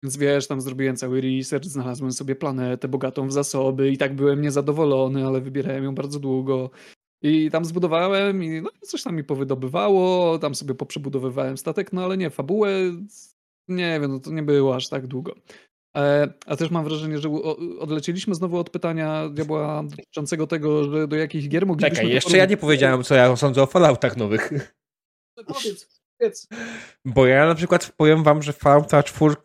Więc 0.04 0.18
wiesz, 0.18 0.48
tam 0.48 0.62
zrobiłem 0.62 0.96
cały 0.96 1.22
research, 1.22 1.66
znalazłem 1.66 2.12
sobie 2.12 2.36
planetę 2.36 2.88
bogatą 2.88 3.28
w 3.28 3.32
zasoby 3.32 3.92
i 3.92 3.98
tak 3.98 4.16
byłem 4.16 4.42
niezadowolony, 4.42 5.28
ale 5.28 5.42
wybierałem 5.42 5.84
ją 5.84 5.96
bardzo 5.96 6.20
długo. 6.20 6.70
I 7.24 7.52
tam 7.52 7.66
zbudowałem 7.66 8.44
i 8.44 8.62
no, 8.62 8.70
coś 8.82 9.04
tam 9.04 9.16
mi 9.16 9.24
powydobywało, 9.24 10.40
tam 10.40 10.56
sobie 10.56 10.76
poprzebudowywałem 10.76 11.58
statek, 11.58 11.94
no 11.94 12.04
ale 12.04 12.18
nie, 12.18 12.30
fabułę, 12.30 12.70
nie 13.68 14.00
wiem, 14.00 14.12
no 14.12 14.20
to 14.20 14.32
nie 14.32 14.44
było 14.44 14.76
aż 14.76 14.88
tak 14.90 15.08
długo. 15.08 15.36
E, 15.98 16.34
A 16.46 16.56
też 16.56 16.72
mam 16.72 16.84
wrażenie, 16.84 17.18
że 17.18 17.30
odlecieliśmy 17.80 18.36
znowu 18.36 18.58
od 18.58 18.70
pytania 18.70 19.30
diabła 19.30 19.84
dotyczącego 19.84 20.48
tego, 20.48 20.84
że 20.84 21.08
do 21.08 21.16
jakich 21.16 21.50
gier 21.50 21.66
moglibyśmy... 21.66 21.96
Czekaj, 21.96 22.14
jeszcze 22.14 22.38
ja 22.38 22.46
nie 22.46 22.58
powiedziałem, 22.58 23.04
co 23.04 23.16
ja 23.16 23.36
sądzę 23.36 23.64
o 23.64 23.66
Falloutach 23.66 24.18
nowych. 24.18 24.50
Powiedz, 25.36 25.64
powiedz. 25.64 26.01
Bo 27.06 27.28
ja 27.28 27.46
na 27.46 27.56
przykład 27.56 27.92
powiem 27.98 28.24
wam, 28.24 28.42
że 28.42 28.54
Fallouta 28.54 29.04
4 29.04 29.36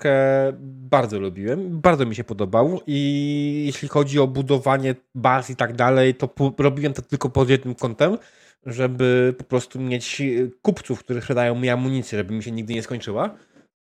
bardzo 0.61 1.21
lubiłem, 1.21 1.81
bardzo 1.81 2.07
mi 2.07 2.15
się 2.15 2.25
podobał 2.25 2.81
i 2.87 3.63
jeśli 3.67 3.89
chodzi 3.89 4.21
o 4.21 4.27
budowanie 4.27 4.95
baz 5.15 5.51
i 5.51 5.57
tak 5.57 5.73
dalej, 5.73 6.15
to 6.15 6.31
robiłem 6.59 6.93
to 6.93 7.03
tylko 7.03 7.29
pod 7.29 7.51
jednym 7.51 7.75
kątem, 7.75 8.19
żeby 8.67 9.35
po 9.39 9.45
prostu 9.45 9.81
mieć 9.81 10.21
e, 10.21 10.25
kupców, 10.63 11.01
którzy 11.01 11.21
sprzedają 11.21 11.55
mi 11.55 11.71
amunicję, 11.71 12.19
żeby 12.19 12.35
mi 12.35 12.43
się 12.43 12.51
nigdy 12.51 12.75
nie 12.75 12.83
skończyła. 12.83 13.35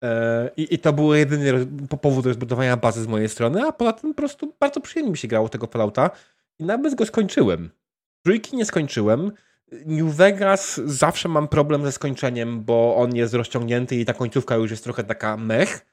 E, 0.05 0.51
I, 0.57 0.75
I 0.75 0.79
to 0.79 0.93
był 0.93 1.15
jedyny 1.15 1.67
powód 2.01 2.27
rozbudowania 2.27 2.77
bazy 2.77 3.03
z 3.03 3.07
mojej 3.07 3.29
strony, 3.29 3.67
a 3.67 3.73
poza 3.73 3.93
tym 3.93 4.11
po 4.11 4.17
prostu 4.17 4.55
bardzo 4.61 4.81
przyjemnie 4.81 5.11
mi 5.11 5.19
się 5.19 5.29
grało 5.29 5.49
tego 5.49 5.67
Fallouta 5.67 6.11
i 6.59 6.65
nawet 6.65 6.95
go 6.95 7.07
skończyłem. 7.07 7.71
Trójki 8.25 8.57
nie 8.57 8.65
skończyłem. 8.65 9.33
New 9.73 10.15
Vegas 10.15 10.81
zawsze 10.85 11.29
mam 11.29 11.49
problem 11.49 11.85
ze 11.85 11.93
skończeniem, 11.93 12.65
bo 12.65 12.97
on 12.97 13.17
jest 13.17 13.35
rozciągnięty 13.35 13.97
i 13.97 14.05
ta 14.05 14.15
końcówka 14.15 14.57
już 14.57 14.71
jest 14.71 14.85
trochę 14.85 15.05
taka 15.05 15.37
mech. 15.37 15.87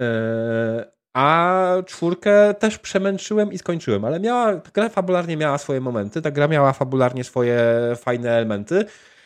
Eee, 0.00 0.84
A 1.16 1.76
czwórkę 1.86 2.54
też 2.54 2.78
przemęczyłem 2.78 3.52
i 3.52 3.58
skończyłem, 3.58 4.04
ale 4.04 4.20
miała, 4.20 4.56
ta 4.56 4.70
gra 4.70 4.88
fabularnie 4.88 5.36
miała 5.36 5.58
swoje 5.58 5.80
momenty, 5.80 6.22
ta 6.22 6.30
gra 6.30 6.48
miała 6.48 6.72
fabularnie 6.72 7.24
swoje 7.24 7.58
fajne 7.96 8.30
elementy. 8.30 8.84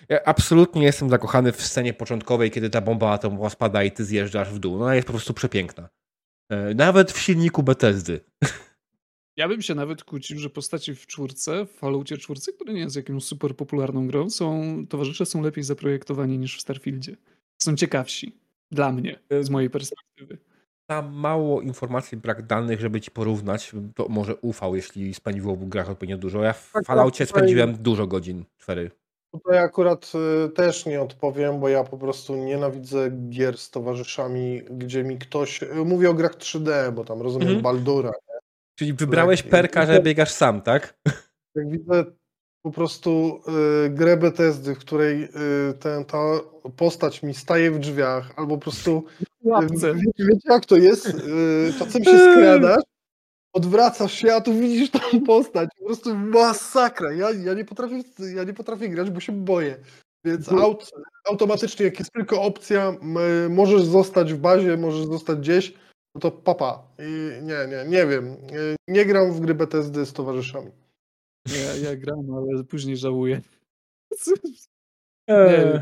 Ja 0.09 0.19
absolutnie 0.25 0.85
jestem 0.85 1.11
zakochany 1.11 1.53
w 1.53 1.63
scenie 1.63 1.95
początkowej, 1.95 2.51
kiedy 2.51 2.71
ta 2.71 2.81
bomba 2.81 3.11
atomowa 3.13 3.51
spada 3.51 3.83
i 3.83 3.93
ty 3.93 4.05
zjeżdżasz 4.05 4.49
w 4.51 4.59
dół. 4.59 4.79
No, 4.79 4.85
Ona 4.85 4.95
jest 4.95 5.07
po 5.07 5.13
prostu 5.13 5.35
przepiękna. 5.35 5.89
Eee, 6.51 6.75
Nawet 6.75 7.13
w 7.13 7.19
silniku 7.19 7.63
Bethesdy. 7.63 8.21
Ja 9.39 9.49
bym 9.49 9.63
się 9.63 9.75
nawet 9.75 10.05
kłócił, 10.05 10.39
że 10.39 10.51
postaci 10.51 10.95
w 10.95 11.07
czwórce, 11.07 11.67
w 11.67 11.71
Falloutie 11.73 12.17
czwórce, 12.17 12.53
które 12.53 12.73
nie 12.75 12.81
jest 12.81 12.97
jakąś 12.97 13.25
super 13.25 13.57
popularną 13.57 14.07
grą, 14.07 14.31
są, 14.31 14.63
towarzysze 14.89 15.27
są 15.27 15.43
lepiej 15.43 15.65
zaprojektowani 15.65 16.39
niż 16.39 16.59
w 16.59 16.61
Starfieldzie. 16.61 17.17
Są 17.63 17.77
ciekawsi. 17.77 18.33
Dla 18.71 18.93
mnie, 18.93 19.19
z 19.41 19.51
mojej 19.51 19.71
perspektywy. 19.71 20.39
Tam 20.87 21.13
mało 21.15 21.61
informacji, 21.61 22.19
brak 22.19 22.47
danych, 22.47 22.81
żeby 22.81 23.01
ci 23.01 23.11
porównać. 23.11 23.73
To 23.95 24.09
może 24.09 24.37
ufał, 24.37 24.77
jeśli 24.77 25.15
spędził 25.15 25.45
w 25.45 25.49
obu 25.49 25.67
grach 25.67 25.91
odpowiednio 25.91 26.19
dużo. 26.19 26.43
Ja 26.43 26.53
w 26.53 26.71
Tak, 26.73 26.85
Falloutie 26.87 27.27
tutaj- 27.27 27.41
spędziłem 27.41 27.77
dużo 27.77 28.07
godzin. 28.07 28.45
Cztery. 28.59 28.91
Tutaj 29.33 29.59
akurat 29.59 30.13
y, 30.47 30.49
też 30.51 30.87
nie 30.87 31.01
odpowiem, 31.01 31.61
bo 31.61 31.69
ja 31.69 31.85
po 31.85 31.99
prostu 31.99 32.37
nienawidzę 32.37 33.11
gier 33.31 33.59
z 33.59 33.71
towarzyszami, 33.71 34.63
gdzie 34.71 35.05
mi 35.05 35.19
ktoś. 35.19 35.63
y, 35.63 35.67
Mówię 35.85 36.11
o 36.11 36.15
grach 36.15 36.37
3D, 36.37 36.93
bo 36.93 37.05
tam 37.05 37.23
rozumiem 37.23 37.49
Mhm. 37.49 37.63
Baldura. 37.63 38.13
Czyli 38.79 38.93
wybrałeś 38.93 39.43
Tak. 39.43 39.51
perka, 39.51 39.87
że 39.87 40.03
biegasz 40.03 40.31
sam, 40.31 40.63
tak? 40.63 40.99
Jak 41.55 41.71
widzę 41.71 42.05
po 42.63 42.71
prostu 42.71 43.41
y, 43.87 43.91
grę 43.91 44.17
Bethesdy, 44.17 44.75
w 44.75 44.79
której 44.79 45.25
y, 45.25 45.29
ten, 45.81 46.05
ta 46.05 46.19
postać 46.77 47.23
mi 47.23 47.35
staje 47.35 47.71
w 47.71 47.79
drzwiach, 47.79 48.33
albo 48.37 48.55
po 48.55 48.63
prostu 48.63 49.05
y, 49.21 49.25
wiecie, 49.71 49.95
wiecie 50.19 50.49
jak 50.51 50.67
to 50.67 50.77
jest? 50.77 51.07
Y, 51.07 51.73
czasem 51.79 52.05
się 52.05 52.19
skradasz, 52.33 52.83
odwracasz 53.53 54.13
się, 54.13 54.35
a 54.35 54.41
tu 54.41 54.55
widzisz 54.55 54.91
tą 54.91 55.01
postać. 55.27 55.69
Po 55.79 55.87
prostu 55.87 56.15
masakra. 56.15 57.13
Ja, 57.13 57.31
ja, 57.31 57.55
nie, 57.55 57.65
potrafię, 57.65 58.03
ja 58.35 58.45
nie 58.45 58.55
potrafię 58.55 58.89
grać, 58.89 59.11
bo 59.11 59.21
się 59.21 59.33
boję. 59.33 59.77
Więc 60.25 60.53
aut, 60.53 60.91
automatycznie, 61.29 61.85
jak 61.85 61.99
jest 61.99 62.13
tylko 62.13 62.43
opcja, 62.43 62.97
możesz 63.51 63.83
zostać 63.83 64.35
w 64.35 64.39
bazie, 64.39 64.77
możesz 64.77 65.07
zostać 65.07 65.39
gdzieś, 65.39 65.75
no 66.15 66.21
to 66.21 66.31
papa. 66.31 66.83
I 66.99 67.43
nie, 67.43 67.57
nie, 67.69 67.85
nie 67.91 68.07
wiem. 68.07 68.27
Y, 68.53 68.77
Nie 68.89 69.05
gram 69.07 69.33
w 69.33 69.41
gry 69.41 69.55
BTSD 69.55 70.07
z 70.07 70.13
towarzyszami. 70.13 70.71
Ja, 71.49 71.91
ja 71.91 71.97
gram, 71.97 72.35
ale 72.35 72.65
później 72.65 72.97
żałuję. 72.97 73.41
Eee. 75.29 75.81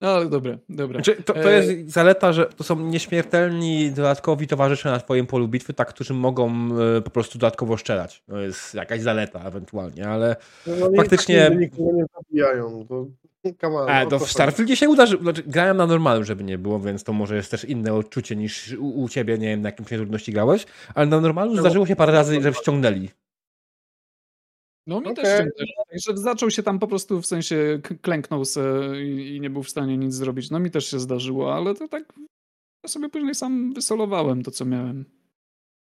No 0.00 0.10
ale 0.10 0.26
dobra, 0.26 0.58
dobra. 0.68 0.96
Znaczy, 1.02 1.22
to, 1.22 1.32
to 1.34 1.52
E, 1.52 1.64
jest 1.64 1.90
zaleta, 1.92 2.32
że 2.32 2.46
to 2.46 2.64
są 2.64 2.80
nieśmiertelni 2.80 3.90
dodatkowi 3.90 4.46
towarzysze 4.46 4.90
na 4.90 5.00
twoim 5.00 5.26
polu 5.26 5.48
bitwy, 5.48 5.74
tak, 5.74 5.88
którzy 5.88 6.14
mogą 6.14 6.50
e, 6.96 7.02
po 7.02 7.10
prostu 7.10 7.38
dodatkowo 7.38 7.78
strzelać. 7.78 8.22
To 8.26 8.38
jest 8.40 8.74
jakaś 8.74 9.00
zaleta 9.00 9.40
ewentualnie, 9.48 10.08
ale 10.08 10.36
No, 10.66 10.90
i 10.90 10.96
Faktycznie- 10.96 11.50
nikogo 11.58 11.92
nie 11.92 12.04
zabijają. 12.16 12.86
To, 12.88 13.06
on, 13.62 13.88
a, 13.88 14.02
o 14.02 14.06
to 14.06 14.18
w? 14.18 14.30
Starfieldzie 14.30 14.76
się 14.76 14.88
uda, 14.88 15.06
że, 15.06 15.16
znaczy, 15.16 15.42
grałem 15.46 15.76
na 15.76 15.86
normalnym, 15.86 16.24
żeby 16.24 16.44
nie 16.44 16.58
było, 16.58 16.80
więc 16.80 17.04
to 17.04 17.12
może 17.12 17.36
jest 17.36 17.50
też 17.50 17.64
inne 17.64 17.94
odczucie 17.94 18.36
niż 18.36 18.72
u, 18.72 19.02
u 19.02 19.08
ciebie, 19.08 19.38
nie 19.38 19.48
wiem, 19.48 19.60
na 19.62 19.68
jakim 19.68 19.84
trudności 19.84 20.32
grałeś, 20.32 20.66
ale 20.94 21.06
na 21.06 21.20
normalnym 21.20 21.56
No. 21.56 21.62
zdarzyło 21.62 21.86
się 21.86 21.96
parę 21.96 22.12
razy, 22.12 22.42
że 22.42 22.54
ściągnęli. 22.54 23.10
No 24.86 25.00
mi 25.00 25.14
też 25.14 25.38
się 25.38 25.50
też. 25.58 25.68
Także 25.90 26.22
zaczął 26.22 26.50
się 26.50 26.62
tam 26.62 26.78
po 26.78 26.86
prostu 26.88 27.20
w 27.20 27.26
sensie 27.26 27.80
klęknął 28.02 28.44
se 28.44 28.92
i, 29.04 29.36
i 29.36 29.40
nie 29.40 29.50
był 29.50 29.62
w 29.62 29.70
stanie 29.70 29.96
nic 29.96 30.14
zrobić. 30.14 30.50
No 30.50 30.58
mi 30.58 30.70
też 30.70 30.90
się 30.90 31.00
zdarzyło, 31.00 31.54
ale 31.54 31.74
to 31.74 31.88
tak 31.88 32.12
ja 32.84 32.88
sobie 32.88 33.08
później 33.08 33.34
sam 33.34 33.72
wysolowałem 33.74 34.42
to, 34.42 34.50
co 34.50 34.64
miałem. 34.64 35.04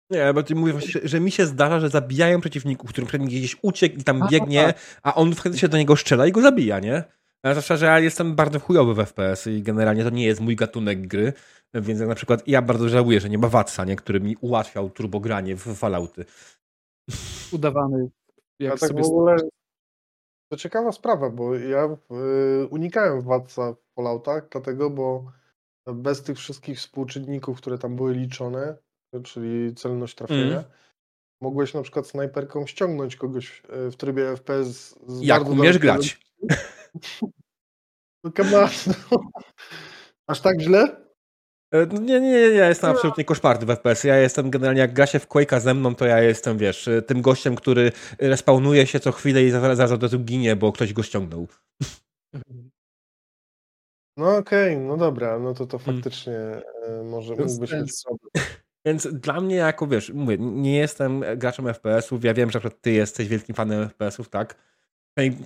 Nie, 0.10 0.34
bo 0.34 0.44
ty 0.44 0.56
mówisz, 0.56 0.73
właśnie, 0.73 1.02
że 1.03 1.19
mi 1.19 1.32
się 1.32 1.45
zdarza, 1.45 1.80
że 1.80 1.90
zabijają 1.90 2.41
przeciwników, 2.41 2.90
którym 2.90 3.07
przed 3.07 3.22
nim 3.22 3.30
gdzieś 3.30 3.57
uciekł 3.61 3.99
i 3.99 4.03
tam 4.03 4.22
biegnie, 4.32 4.73
a 5.03 5.15
on 5.15 5.36
wtedy 5.36 5.57
się 5.57 5.68
do 5.68 5.77
niego 5.77 5.95
strzela 5.95 6.27
i 6.27 6.32
go 6.32 6.41
zabija, 6.41 6.80
nie? 6.80 7.03
Zwłaszcza, 7.52 7.78
że 7.78 7.86
ja 7.86 8.00
jestem 8.00 8.36
bardzo 8.36 8.60
chujowy 8.60 8.94
w 8.94 9.08
FPS 9.08 9.48
i 9.48 9.62
generalnie 9.62 10.04
to 10.04 10.10
nie 10.10 10.26
jest 10.26 10.42
mój 10.42 10.56
gatunek 10.56 11.08
gry, 11.08 11.34
więc 11.74 12.00
jak 12.00 12.10
na 12.10 12.16
przykład 12.16 12.48
ja 12.48 12.62
bardzo 12.62 12.90
żałuję, 12.90 13.20
że 13.20 13.30
nie 13.30 13.38
ma 13.38 13.48
Watsa, 13.48 13.86
nie? 13.86 13.96
Który 13.96 14.20
mi 14.20 14.38
ułatwiał 14.42 14.90
turbogranie 14.90 15.56
w 15.56 15.62
Fallouty. 15.76 16.26
Udawany. 17.52 18.10
Jak 18.60 18.72
Ja 18.74 18.78
tak 18.78 18.90
sobie 18.90 19.04
w 19.04 19.06
ogóle... 19.06 19.36
To 20.52 20.58
ciekawa 20.58 20.92
sprawa, 20.92 21.30
bo 21.30 21.56
ja 21.56 21.86
y, 21.86 22.68
unikałem 22.68 23.22
władca 23.22 23.74
w 23.74 23.94
Falloutach, 23.96 24.48
dlatego, 24.52 24.90
bo 24.90 25.32
bez 25.94 26.24
tych 26.24 26.38
wszystkich 26.38 26.78
współczynników, 26.78 27.58
które 27.58 27.78
tam 27.78 27.96
były 27.96 28.14
liczone, 28.14 28.78
czyli 29.24 29.76
celność 29.76 30.16
trafienia, 30.16 30.58
Mm. 30.58 30.72
mogłeś 31.42 31.74
na 31.74 31.82
przykład 31.82 32.08
snajperką 32.08 32.66
ściągnąć 32.66 33.16
kogoś 33.16 33.64
y, 33.88 33.92
w 33.92 33.96
trybie 33.96 34.36
FPS 34.36 35.00
z 35.08 35.22
Jak 35.22 35.44
bardzo 35.44 35.62
umiesz 35.62 35.78
grać. 35.78 36.20
No, 38.24 38.32
come 38.32 38.52
no. 38.52 39.20
Aż 40.28 40.42
tak 40.42 40.62
źle? 40.62 41.06
E, 41.74 41.86
no 41.86 42.00
Nie, 42.02 42.20
nie, 42.20 42.32
nie, 42.32 42.38
ja 42.40 42.70
jestem 42.70 42.92
absolutnie 42.92 43.26
koszmarny 43.26 43.66
w 43.66 43.70
FPS. 43.70 44.04
Ja 44.04 44.18
jestem 44.18 44.50
generalnie, 44.50 44.82
jak 44.82 44.94
gra 44.94 45.06
się 45.06 45.20
w 45.20 45.28
Quake'a 45.28 45.60
ze 45.60 45.74
mną, 45.74 45.96
to 45.96 46.06
ja 46.06 46.22
jestem, 46.22 46.58
wiesz, 46.58 46.88
e, 46.88 47.02
tym 47.02 47.22
gościem, 47.22 47.56
który 47.56 47.92
respawnuje 48.20 48.88
się 48.88 49.00
co 49.00 49.12
chwilę 49.12 49.44
i 49.44 49.52
zaraz, 49.52 49.78
zaraz 49.78 49.92
od 49.92 50.04
razu 50.04 50.20
ginie, 50.20 50.56
bo 50.56 50.72
ktoś 50.72 50.94
go 50.94 51.04
ściągnął. 51.04 51.48
No 54.18 54.38
okej, 54.38 54.78
no 54.78 54.98
dobra, 54.98 55.40
no 55.40 55.54
to 55.54 55.66
to 55.66 55.78
Mm. 55.78 55.96
faktycznie 55.96 56.34
y, 57.00 57.04
może 57.04 57.36
sensu. 57.68 58.04
problem. 58.08 58.32
Więc 58.86 59.08
dla 59.08 59.42
mnie, 59.42 59.56
jako 59.56 59.88
wiesz, 59.88 60.10
mówię, 60.10 60.38
nie 60.40 60.78
jestem 60.78 61.24
graczem 61.38 61.66
FPS-ów. 61.66 62.24
Ja 62.24 62.34
wiem, 62.34 62.52
że 62.52 62.62
ty 62.82 62.92
jesteś 62.92 63.28
wielkim 63.28 63.56
fanem 63.56 63.90
FPS-ów, 63.90 64.30
tak? 64.30 64.56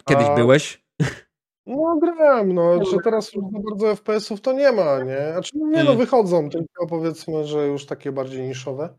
Kiedyś 0.07 0.27
A- 0.27 0.35
byłeś. 0.35 0.83
No 1.69 1.97
gram, 2.01 2.53
no, 2.53 2.85
że 2.85 2.97
teraz 3.03 3.33
już 3.33 3.43
za 3.53 3.59
bardzo 3.69 3.95
FPS-ów 3.95 4.41
to 4.41 4.53
nie 4.53 4.71
ma, 4.71 5.03
nie? 5.03 5.31
Znaczy, 5.31 5.51
nie 5.55 5.83
no, 5.83 5.89
Mm. 5.91 5.97
wychodzą, 5.97 6.49
tylko 6.49 6.87
powiedzmy, 6.87 7.45
że 7.47 7.67
już 7.67 7.85
takie 7.85 8.11
bardziej 8.11 8.41
niszowe. 8.47 8.89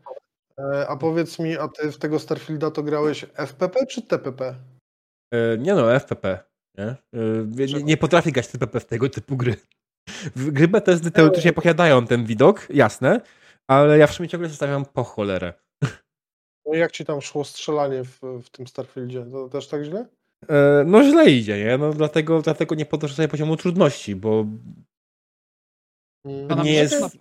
E, 0.59 0.87
A 0.87 0.97
powiedz 0.97 1.39
mi, 1.39 1.57
a 1.57 1.67
ty 1.67 1.91
w 1.91 1.97
tego 1.97 2.19
Starfielda 2.19 2.71
to 2.71 2.83
grałeś 2.83 3.25
FPP 3.33 3.85
czy 3.85 4.01
TPP? 4.01 4.55
E, 5.33 5.57
Nie 5.57 5.73
no, 5.75 5.95
FPP. 5.95 6.39
Nie, 6.77 6.85
E, 6.85 6.97
nie, 7.75 7.83
nie 7.83 7.97
potrafię 7.97 8.31
grać 8.31 8.47
TPP 8.47 8.79
w 8.79 8.85
tego 8.85 9.09
typu 9.09 9.37
gry. 9.37 9.55
Gry 10.35 10.67
BTSD 10.67 11.11
teoretycznie 11.11 11.53
posiadają 11.53 12.07
ten 12.07 12.25
widok, 12.25 12.67
jasne, 12.69 13.21
ale 13.69 13.97
ja 13.97 14.07
w 14.07 14.13
sumie 14.13 14.29
ciągle 14.29 14.49
zostawiam 14.49 14.85
po 14.85 15.03
cholerę. 15.03 15.53
No 16.65 16.73
i 16.73 16.77
jak 16.77 16.91
ci 16.91 17.05
tam 17.05 17.21
szło 17.21 17.43
strzelanie 17.43 18.03
w, 18.03 18.19
w 18.43 18.49
tym 18.49 18.67
Starfieldzie? 18.67 19.25
To 19.31 19.49
też 19.49 19.67
tak 19.67 19.83
źle? 19.83 20.05
E, 20.49 20.83
No 20.85 21.03
źle 21.03 21.31
idzie, 21.31 21.63
nie? 21.65 21.77
No 21.77 21.93
dlatego, 21.93 22.41
dlatego 22.41 22.75
nie 22.75 22.85
podnoszę 22.85 23.15
sobie 23.15 23.27
poziomu 23.27 23.57
trudności, 23.57 24.15
bo 24.15 24.45
Mm. 26.25 26.47
to 26.47 26.63
nie 26.63 26.83
przykład- 26.83 27.13
jest... 27.13 27.17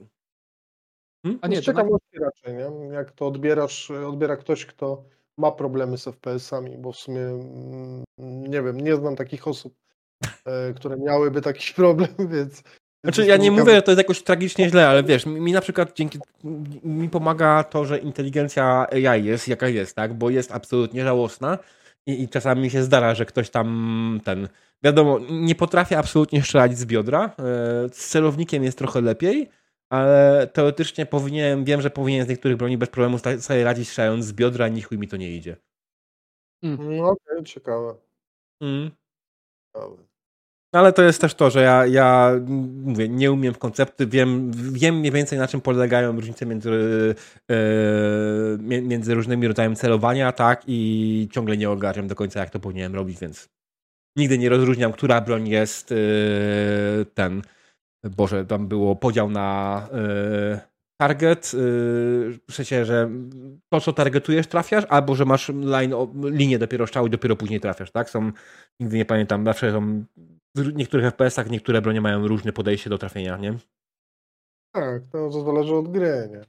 Hmm? 1.26 1.38
A 1.42 1.48
Nie, 1.48 1.62
z 1.62 1.64
to 1.64 1.72
na, 1.72 1.78
ciekawości 1.78 2.18
raczej, 2.20 2.54
nie? 2.54 2.94
Jak 2.94 3.10
to 3.10 3.26
odbierasz, 3.26 3.90
odbiera 3.90 4.36
ktoś, 4.36 4.66
kto 4.66 5.04
ma 5.38 5.50
problemy 5.52 5.98
z 5.98 6.04
FPS-ami, 6.08 6.78
bo 6.78 6.92
w 6.92 6.96
sumie 6.96 7.20
mm, 7.20 8.04
nie 8.50 8.62
wiem, 8.62 8.80
nie 8.80 8.96
znam 8.96 9.16
takich 9.16 9.48
osób, 9.48 9.74
e, 10.44 10.74
które 10.74 10.96
miałyby 10.96 11.40
taki 11.42 11.74
problem, 11.82 12.08
więc... 12.18 12.62
Znaczy, 13.04 13.26
ja 13.26 13.36
nie 13.36 13.50
mówię, 13.50 13.74
że 13.74 13.82
to 13.82 13.90
jest 13.90 13.98
jakoś 13.98 14.22
tragicznie 14.22 14.70
źle, 14.70 14.88
ale 14.88 15.02
wiesz, 15.02 15.26
mi 15.26 15.40
mi 15.40 15.52
na 15.52 15.60
przykład 15.60 15.92
dzięki 15.96 16.18
mi 16.84 17.08
pomaga 17.08 17.64
to, 17.64 17.84
że 17.84 17.98
inteligencja 17.98 18.86
AI 18.90 19.24
jest 19.24 19.48
jaka 19.48 19.68
jest, 19.68 19.96
tak? 19.96 20.14
Bo 20.14 20.30
jest 20.30 20.52
absolutnie 20.52 21.04
żałosna 21.04 21.58
i, 22.06 22.22
i 22.22 22.28
czasami 22.28 22.62
mi 22.62 22.70
się 22.70 22.82
zdarza, 22.82 23.14
że 23.14 23.26
ktoś 23.26 23.50
tam 23.50 24.20
ten. 24.24 24.48
Wiadomo, 24.84 25.18
nie 25.30 25.54
potrafię 25.54 25.98
absolutnie 25.98 26.42
strzelać 26.42 26.78
z 26.78 26.86
biodra. 26.86 27.24
e, 27.24 27.32
Z 27.92 28.08
celownikiem 28.08 28.64
jest 28.64 28.78
trochę 28.78 29.00
lepiej, 29.00 29.50
ale 29.90 30.46
teoretycznie 30.52 31.06
powinienem, 31.06 31.64
wiem, 31.64 31.80
że 31.82 31.90
powinien 31.90 32.26
z 32.26 32.28
niektórych 32.28 32.56
broni 32.56 32.78
bez 32.78 32.88
problemu 32.88 33.18
sobie 33.40 33.64
radzić 33.64 33.88
strzelając 33.88 34.24
z 34.24 34.32
biodra, 34.32 34.68
ni 34.68 34.82
chuj 34.82 34.98
mi 34.98 35.08
to 35.08 35.16
nie 35.16 35.36
idzie. 35.36 35.56
No 36.62 37.08
okej, 37.10 37.44
ciekawe. 37.44 37.94
Mm. 38.62 38.90
ciekawe. 39.74 40.09
Ale 40.72 40.92
to 40.92 41.02
jest 41.02 41.20
też 41.20 41.34
to, 41.34 41.50
że 41.50 41.62
ja, 41.62 41.86
ja 41.86 42.32
mówię, 42.84 43.08
nie 43.08 43.32
umiem 43.32 43.54
w 43.54 43.58
koncepty, 43.58 44.06
wiem, 44.06 44.50
wiem 44.72 44.98
mniej 44.98 45.12
więcej 45.12 45.38
na 45.38 45.48
czym 45.48 45.60
polegają 45.60 46.12
różnice 46.12 46.46
między, 46.46 46.70
mie- 48.58 48.82
między 48.82 49.14
różnymi 49.14 49.48
rodzajami 49.48 49.76
celowania, 49.76 50.32
tak, 50.32 50.62
i 50.66 51.28
ciągle 51.32 51.56
nie 51.56 51.70
ogarniam 51.70 52.08
do 52.08 52.14
końca, 52.14 52.40
jak 52.40 52.50
to 52.50 52.60
powinienem 52.60 52.94
robić, 52.94 53.18
więc 53.18 53.48
nigdy 54.16 54.38
nie 54.38 54.48
rozróżniam, 54.48 54.92
która 54.92 55.20
broń 55.20 55.48
jest 55.48 55.92
e, 55.92 55.96
ten, 57.14 57.42
Boże, 58.16 58.46
tam 58.46 58.68
było 58.68 58.96
podział 58.96 59.30
na 59.30 59.88
e, 59.92 60.60
target, 61.00 61.52
e, 61.54 61.58
w 62.48 62.52
sensie, 62.52 62.84
że 62.84 63.10
to, 63.72 63.80
co 63.80 63.92
targetujesz, 63.92 64.46
trafiasz, 64.46 64.84
albo 64.88 65.14
że 65.14 65.24
masz 65.24 65.48
line, 65.48 65.94
linię 66.24 66.58
dopiero 66.58 66.86
strzału 66.86 67.06
i 67.06 67.10
dopiero 67.10 67.36
później 67.36 67.60
trafiasz, 67.60 67.90
tak? 67.90 68.10
Są, 68.10 68.32
nigdy 68.80 68.96
nie 68.96 69.04
pamiętam, 69.04 69.44
zawsze 69.44 69.72
są 69.72 70.04
w 70.54 70.74
niektórych 70.74 71.06
FPS-ach 71.06 71.50
niektóre 71.50 71.82
bronie 71.82 72.00
mają 72.00 72.28
różne 72.28 72.52
podejście 72.52 72.90
do 72.90 72.98
trafienia, 72.98 73.36
nie? 73.36 73.54
Tak, 74.74 75.02
to, 75.12 75.30
zależy 75.44 75.74
od 75.74 75.92
gry, 75.92 76.28
nie? 76.30 76.44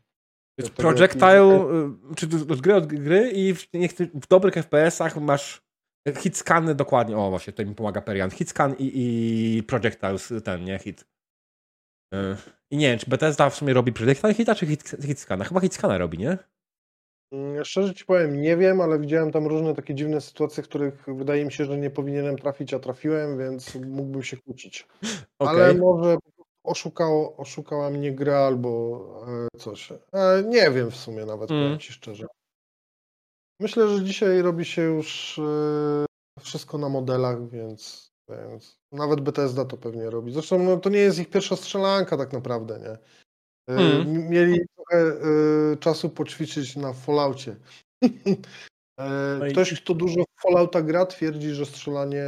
Jest 0.57 0.73
projectile, 0.73 1.65
y, 2.11 2.15
czy 2.15 2.27
od 2.53 2.61
gry 2.61 2.75
od 2.75 2.85
gry 2.85 3.31
i 3.31 3.53
w, 3.53 3.67
w 4.13 4.27
dobrych 4.27 4.53
FPS-ach 4.53 5.17
masz 5.17 5.61
hit 6.17 6.37
scany 6.37 6.75
dokładnie, 6.75 7.17
o 7.17 7.29
właśnie, 7.29 7.53
to 7.53 7.65
mi 7.65 7.75
pomaga 7.75 8.01
Perian, 8.01 8.31
hit 8.31 8.49
scan 8.49 8.75
i, 8.79 8.91
i 9.57 9.63
projectiles, 9.63 10.33
ten, 10.43 10.63
nie, 10.63 10.79
hit. 10.79 11.05
Y, 12.13 12.17
I 12.71 12.77
nie 12.77 12.89
wiem, 12.89 12.99
czy 12.99 13.09
Bethesda 13.09 13.49
w 13.49 13.55
sumie 13.55 13.73
robi 13.73 13.93
projectile 13.93 14.33
hita, 14.33 14.55
czy 14.55 14.65
hit, 14.65 14.83
hit? 15.01 15.25
Chyba 15.47 15.59
hit 15.59 15.73
scana 15.73 15.97
robi, 15.97 16.17
nie? 16.17 16.37
Mm, 17.31 17.65
Szczerze 17.65 17.93
ci 17.93 18.05
powiem, 18.05 18.41
nie 18.41 18.57
wiem, 18.57 18.81
ale 18.81 18.99
widziałem 18.99 19.31
tam 19.31 19.47
różne 19.47 19.75
takie 19.75 19.95
dziwne 19.95 20.21
sytuacje, 20.21 20.63
w 20.63 20.67
których 20.67 21.05
wydaje 21.07 21.45
mi 21.45 21.51
się, 21.51 21.65
że 21.65 21.77
nie 21.77 21.89
powinienem 21.89 22.37
trafić, 22.37 22.73
a 22.73 22.79
trafiłem, 22.79 23.37
więc 23.37 23.75
mógłbym 23.75 24.23
się 24.23 24.37
kłócić. 24.37 24.87
Ale 25.39 25.69
Okej. 25.69 25.81
może 25.81 26.17
oszukało, 26.63 27.37
oszukała 27.37 27.89
mnie 27.89 28.11
gra 28.11 28.37
albo 28.37 29.01
e, 29.53 29.59
coś. 29.59 29.91
E, 29.91 30.43
nie 30.47 30.71
wiem 30.71 30.91
w 30.91 30.95
sumie 30.95 31.25
nawet, 31.25 31.51
Mm. 31.51 31.63
powiem 31.63 31.79
ci 31.79 31.93
szczerze. 31.93 32.27
Myślę, 33.59 33.87
że 33.87 34.03
dzisiaj 34.03 34.41
robi 34.41 34.65
się 34.65 34.81
już 34.81 35.39
e, 35.39 36.05
wszystko 36.41 36.77
na 36.77 36.89
modelach, 36.89 37.49
więc, 37.49 38.11
więc 38.29 38.77
nawet 38.91 39.21
Bethesda 39.21 39.65
to 39.65 39.77
pewnie 39.77 40.09
robi. 40.09 40.33
Zresztą 40.33 40.63
no, 40.63 40.77
to 40.77 40.89
nie 40.89 40.99
jest 40.99 41.19
ich 41.19 41.29
pierwsza 41.29 41.55
strzelanka 41.55 42.17
tak 42.17 42.33
naprawdę, 42.33 42.79
nie? 42.79 42.97
E, 43.69 43.73
Mm. 43.73 44.01
m- 44.01 44.29
Mieli 44.29 44.59
trochę 44.75 44.97
e, 45.07 45.77
czasu 45.77 46.09
poćwiczyć 46.09 46.75
na 46.75 46.93
Falloutie. 46.93 47.55
E, 48.99 49.37
No 49.39 49.45
Ktoś, 49.51 49.81
kto 49.81 49.93
dużo 49.93 50.23
w 50.23 50.41
Fallouta 50.41 50.81
gra, 50.81 51.05
twierdzi, 51.05 51.49
że 51.49 51.65
strzelanie 51.65 52.23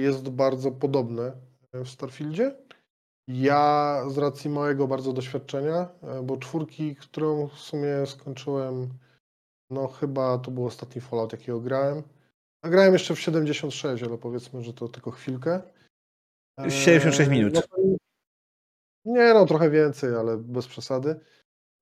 jest 0.00 0.28
bardzo 0.28 0.70
podobne 0.70 1.32
w 1.72 1.88
Starfieldzie. 1.88 2.54
Ja 3.28 4.02
z 4.08 4.18
racji 4.18 4.50
mojego 4.50 4.86
bardzo 4.88 5.12
doświadczenia, 5.12 5.88
bo 6.22 6.36
czwórki, 6.36 6.96
którą 6.96 7.48
w 7.48 7.58
sumie 7.58 8.06
skończyłem 8.06 8.88
No 9.70 9.88
chyba 9.88 10.38
to 10.38 10.50
był 10.50 10.66
ostatni 10.66 11.00
Fallout, 11.00 11.32
jakiego 11.32 11.60
grałem. 11.60 12.02
A 12.64 12.68
grałem 12.68 12.92
jeszcze 12.92 13.14
w 13.14 13.20
76, 13.20 14.02
ale 14.02 14.18
powiedzmy, 14.18 14.62
że 14.62 14.72
to 14.72 14.88
tylko 14.88 15.10
chwilkę. 15.10 15.62
Eee, 16.58 16.70
76 16.70 17.30
minut. 17.30 17.54
no 17.54 17.96
nie 19.06 19.34
no, 19.34 19.46
trochę 19.46 19.70
więcej, 19.70 20.14
ale 20.14 20.36
bez 20.36 20.66
przesady. 20.66 21.20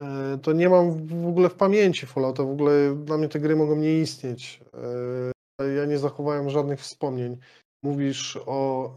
Eee, 0.01 0.38
To 0.42 0.52
nie 0.52 0.68
mam 0.68 1.06
w 1.06 1.28
ogóle 1.28 1.48
w 1.48 1.55
pamięci 1.55 2.06
Fallouta, 2.06 2.42
w 2.42 2.51
ogóle 2.51 2.96
dla 3.05 3.18
mnie 3.18 3.28
te 3.28 3.40
gry 3.40 3.56
mogą 3.56 3.76
nie 3.76 4.01
istnieć. 4.01 4.60
Eee, 4.74 5.76
Ja 5.76 5.84
nie 5.86 5.98
zachowałem 5.98 6.51
żadnych 6.51 6.80
wspomnień. 6.80 7.36
Mówisz 7.82 8.38
o 8.46 8.90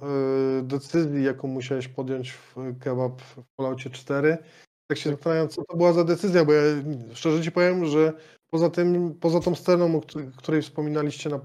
e, 0.60 0.62
decyzji, 0.64 1.24
jaką 1.24 1.48
musiałeś 1.48 1.88
podjąć 1.88 2.32
w 2.32 2.56
kebab 2.80 3.22
w 3.22 3.44
Falloutie 3.58 3.90
4. 3.90 4.38
Tak 4.88 4.98
się 4.98 5.10
zastanawiam, 5.10 5.50
co 5.50 5.64
to 5.64 5.78
była 5.78 5.94
za 5.94 6.04
decyzja, 6.04 6.46
bo 6.46 6.54
ja 6.54 6.62
szczerze 7.14 7.44
ci 7.44 7.52
powiem, 7.52 7.86
że 7.86 8.14
poza 8.52 8.70
tym, 8.70 9.16
poza 9.20 9.40
tą 9.40 9.56
sceną, 9.56 9.96
o 9.96 10.02
której- 10.38 10.62
wspominaliście 10.62 11.30
na, 11.30 11.36
e, 11.36 11.40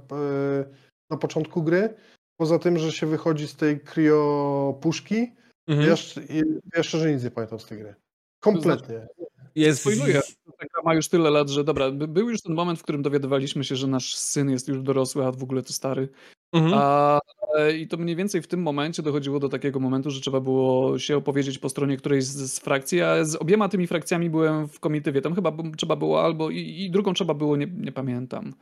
na 1.10 1.16
początku 1.16 1.62
gry, 1.62 1.94
poza 2.36 2.59
tym, 2.59 2.78
że 2.78 2.92
się 2.92 3.06
wychodzi 3.06 3.48
z 3.48 3.56
tej 3.56 3.80
krio 3.80 4.78
puszki, 4.80 5.32
Mhm. 5.68 5.89
ja, 5.89 5.94
szcz- 5.94 6.44
ja 6.76 6.82
szczerze 6.82 7.12
nic 7.14 7.24
nie 7.24 7.30
pamiętam 7.30 7.60
z 7.60 7.66
tej 7.66 7.78
gry. 7.78 7.94
Kompletnie. 8.40 9.06
Jest 9.55 9.80
Spoiluję. 9.80 10.20
Ta 10.59 10.66
gra 10.66 10.82
ma 10.84 10.94
już 10.94 11.09
tyle 11.09 11.30
lat, 11.30 11.48
że 11.48 11.64
dobra, 11.64 11.90
by- 11.90 12.09
był 12.09 12.30
już 12.30 12.43
ten 12.43 12.55
moment, 12.55 12.78
w 12.78 12.82
którym 12.82 13.02
dowiadywaliśmy 13.02 13.64
się, 13.64 13.76
że 13.76 13.86
nasz 13.86 14.16
syn 14.16 14.51
jest 14.51 14.68
już 14.68 14.82
dorosły, 14.82 15.24
a 15.26 15.32
w 15.32 15.43
ogóle 15.43 15.62
to 15.62 15.72
stary. 15.72 16.09
Mhm. 16.52 16.72
A, 16.76 17.20
e, 17.59 17.76
I 17.76 17.89
to 17.89 17.97
mniej 17.97 18.16
więcej 18.16 18.43
w 18.43 18.47
tym 18.47 18.62
momencie 18.62 19.02
dochodziło 19.02 19.40
do 19.40 19.48
takiego 19.48 19.80
momentu, 19.80 20.10
że 20.10 20.20
trzeba 20.20 20.40
było 20.40 20.98
się 20.98 21.16
opowiedzieć 21.16 21.59
po 21.59 21.68
stronie 21.68 21.97
którejś 21.97 22.24
z, 22.24 22.52
z 22.52 22.59
frakcji, 22.59 23.01
a 23.02 23.24
z 23.24 23.36
obiema 23.36 23.68
tymi 23.68 23.86
frakcjami 23.86 24.30
byłem 24.30 24.68
w 24.68 24.80
komitywie. 24.80 25.20
Tam 25.22 25.34
chyba 25.34 25.51
b- 25.51 25.72
trzeba 25.76 25.97
było 25.97 26.24
albo 26.24 26.51
i, 26.51 26.59
i 26.84 26.90
drugą 26.90 27.14
trzeba 27.14 27.34
było, 27.34 27.56
nie, 27.56 27.66
nie 27.66 27.93
pamiętam. 27.93 28.55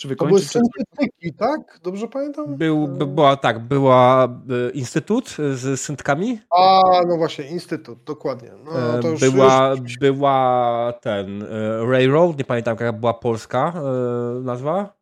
Czy 0.00 0.08
To 0.08 0.24
były 0.26 0.40
wykończyć, 0.40 0.50
syntetyki, 0.50 1.32
tak? 1.32 1.80
Dobrze 1.82 2.08
pamiętam? 2.08 2.56
Był, 2.56 2.88
by, 2.88 3.06
była 3.06 3.36
tak, 3.36 3.58
była 3.58 4.24
e, 4.24 4.70
instytut 4.70 5.28
z 5.54 5.80
syntkami, 5.80 6.40
A, 6.50 6.82
no 7.08 7.16
właśnie, 7.16 7.44
Instytut, 7.50 8.04
dokładnie. 8.04 8.50
No, 8.64 8.98
e, 8.98 9.00
to 9.00 9.08
już, 9.08 9.20
była, 9.20 9.74
już, 9.82 9.98
była 9.98 10.92
ten 11.00 11.42
e, 11.42 11.46
Railroad, 11.86 12.38
nie 12.38 12.44
pamiętam 12.44 12.76
jaka 12.80 12.92
była 12.92 13.14
polska 13.14 13.72
e, 13.76 14.40
nazwa. 14.40 14.94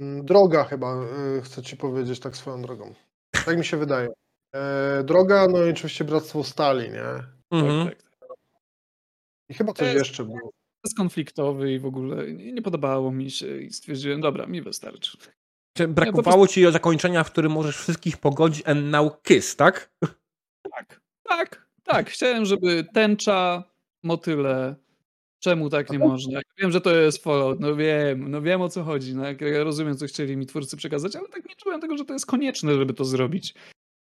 Mm, 0.00 0.24
Droga 0.24 0.64
chyba, 0.64 0.96
chcę 1.42 1.62
ci 1.62 1.76
powiedzieć 1.76 2.20
tak 2.20 2.36
swoją 2.36 2.62
drogą. 2.62 2.94
Tak 3.46 3.58
mi 3.58 3.64
się 3.64 3.76
wydaje. 3.76 4.08
E, 4.54 5.04
Droga, 5.04 5.46
no 5.48 5.64
i 5.64 5.70
oczywiście 5.70 6.04
Bractwo 6.04 6.44
Stali, 6.44 6.90
nie? 6.90 7.04
Mhm. 7.50 7.90
I 9.48 9.54
chyba 9.54 9.72
To 9.72 9.78
coś 9.78 9.94
jeszcze 9.94 10.24
było. 10.24 10.50
Bezkonfliktowy 10.84 11.72
i 11.72 11.78
w 11.78 11.86
ogóle 11.86 12.32
nie, 12.32 12.52
nie 12.52 12.62
podobało 12.62 13.12
mi 13.12 13.30
się 13.30 13.60
i 13.60 13.72
stwierdziłem, 13.72 14.20
dobra, 14.20 14.46
mi 14.46 14.62
wystarczy. 14.62 15.18
Czy 15.76 15.88
brakowało 15.88 16.46
ci 16.46 16.72
zakończenia, 16.72 17.24
w 17.24 17.30
którym 17.32 17.52
możesz 17.52 17.76
wszystkich 17.76 18.16
pogodzić 18.18 18.68
and 18.68 18.84
now 18.84 19.22
kiss, 19.22 19.56
tak? 19.56 19.92
Tak, 20.72 21.00
tak, 21.28 21.66
tak. 21.84 22.10
Chciałem, 22.10 22.44
żeby 22.44 22.84
tęcza, 22.94 23.64
motyle. 24.02 24.76
Czemu 25.42 25.70
tak 25.70 25.90
nie 25.90 25.98
można? 25.98 26.38
Ja 26.38 26.42
Wiem, 26.58 26.70
że 26.70 26.80
to 26.80 26.94
jest 26.96 27.22
Fallout, 27.22 27.60
no 27.60 27.76
wiem, 27.76 28.30
no 28.30 28.42
wiem 28.42 28.62
o 28.62 28.68
co 28.68 28.82
chodzi. 28.84 29.14
No, 29.14 29.24
ja 29.40 29.64
rozumiem, 29.64 29.96
co 29.96 30.06
chcieli 30.06 30.36
mi 30.36 30.46
twórcy 30.46 30.76
przekazać, 30.76 31.16
ale 31.16 31.28
tak 31.28 31.48
nie 31.48 31.54
czułem 31.56 31.80
tego, 31.80 31.96
że 31.96 32.04
to 32.04 32.12
jest 32.12 32.26
konieczne, 32.26 32.74
żeby 32.74 32.94
to 32.94 33.04
zrobić. 33.04 33.54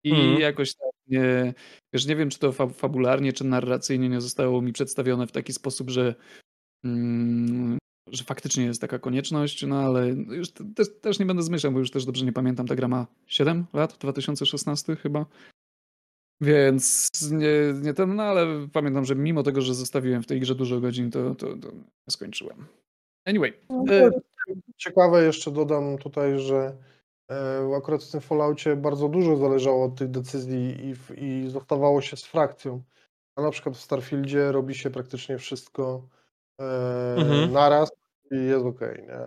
I 0.03 0.11
Mhm. 0.11 0.39
jakoś 0.39 0.75
tak 0.75 0.89
nie, 1.07 1.53
wiesz, 1.93 2.05
nie 2.05 2.15
wiem, 2.15 2.29
czy 2.29 2.39
to 2.39 2.51
fa 2.51 2.67
fabularnie, 2.67 3.33
czy 3.33 3.43
narracyjnie 3.43 4.09
nie 4.09 4.21
zostało 4.21 4.61
mi 4.61 4.73
przedstawione 4.73 5.27
w 5.27 5.31
taki 5.31 5.53
sposób, 5.53 5.89
że, 5.89 6.15
że 8.07 8.23
faktycznie 8.23 8.65
jest 8.65 8.81
taka 8.81 8.99
konieczność, 8.99 9.65
no 9.65 9.79
ale 9.79 10.07
już 10.09 10.51
te, 10.51 10.63
też, 10.75 10.87
też 11.01 11.19
nie 11.19 11.25
będę 11.25 11.43
zmyślał, 11.43 11.73
bo 11.73 11.79
już 11.79 11.91
też 11.91 12.05
dobrze 12.05 12.25
nie 12.25 12.33
pamiętam. 12.33 12.67
Ta 12.67 12.75
gra 12.75 12.87
ma 12.87 13.07
7 13.27 13.65
lat, 13.73 13.97
2016 13.97 14.95
chyba. 14.95 15.25
Więc 16.41 17.09
nie, 17.31 17.73
nie 17.81 17.93
ten, 17.93 18.15
no 18.15 18.23
ale 18.23 18.67
pamiętam, 18.73 19.05
że 19.05 19.15
mimo 19.15 19.43
tego, 19.43 19.61
że 19.61 19.73
zostawiłem 19.73 20.23
w 20.23 20.27
tej 20.27 20.39
grze 20.39 20.55
dużo 20.55 20.79
godzin, 20.79 21.11
to, 21.11 21.35
to, 21.35 21.47
to 21.47 21.71
nie 21.71 22.11
skończyłem. 22.11 22.65
Anyway, 23.25 23.53
e, 23.89 24.11
Ciekawe 24.77 25.23
jeszcze 25.23 25.51
dodam 25.51 25.97
tutaj, 25.97 26.39
że 26.39 26.77
e, 27.31 27.75
akurat 27.77 28.03
w 28.03 28.11
tym 28.11 28.21
Falloutie 28.21 28.75
bardzo 28.75 29.09
dużo 29.09 29.37
zależało 29.37 29.85
od 29.85 29.95
tych 29.95 30.11
decyzji 30.11 30.77
i, 30.81 31.23
i 31.25 31.49
zostawało 31.49 32.01
się 32.01 32.17
z 32.17 32.25
frakcją. 32.25 32.81
A 33.35 33.41
na 33.41 33.51
przykład 33.51 33.75
w 33.75 33.81
Starfieldzie 33.81 34.51
robi 34.51 34.75
się 34.75 34.89
praktycznie 34.89 35.37
wszystko 35.37 36.07
Mhm. 37.17 37.51
naraz 37.51 37.89
i 38.31 38.35
jest 38.35 38.65
okej, 38.65 39.01
nie? 39.01 39.19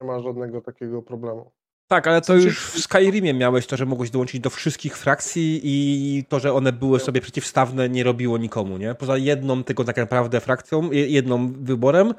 Nie 0.00 0.06
ma 0.06 0.20
żadnego 0.20 0.60
takiego 0.60 1.02
problemu. 1.02 1.50
Tak, 1.88 2.06
ale 2.06 2.20
to 2.20 2.26
sensie- 2.26 2.44
już 2.46 2.66
w 2.70 2.80
Skyrimie 2.80 3.34
miałeś 3.34 3.66
to, 3.66 3.76
że 3.76 3.86
mogłeś 3.86 4.10
dołączyć 4.10 4.40
do 4.40 4.50
wszystkich 4.50 4.96
frakcji 4.96 5.60
i 5.64 6.24
to, 6.24 6.40
że 6.40 6.52
one 6.52 6.72
były 6.72 7.00
sobie 7.00 7.20
przeciwstawne, 7.20 7.88
nie 7.88 8.04
robiło 8.04 8.38
nikomu, 8.38 8.76
nie? 8.78 8.94
Poza 8.94 9.16
jedną 9.16 9.64
tylko 9.64 9.84
tak 9.84 9.96
naprawdę 9.96 10.40
frakcją, 10.40 10.90
je- 10.90 11.08
jedną 11.08 11.52
wyborem, 11.52 12.14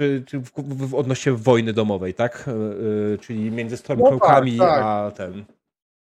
czy, 0.00 0.24
czy 0.26 0.38
w, 0.38 0.50
w, 0.56 0.88
w 0.88 0.94
odnośnie 0.94 1.32
wojny 1.32 1.72
domowej, 1.72 2.14
tak? 2.14 2.44
Yy, 3.10 3.18
czyli 3.18 3.50
między 3.50 3.76
Stormcloakami 3.76 4.56
No 4.56 4.64
tak, 4.64 4.74
tak. 4.74 4.84
a 4.84 5.10
ten... 5.16 5.44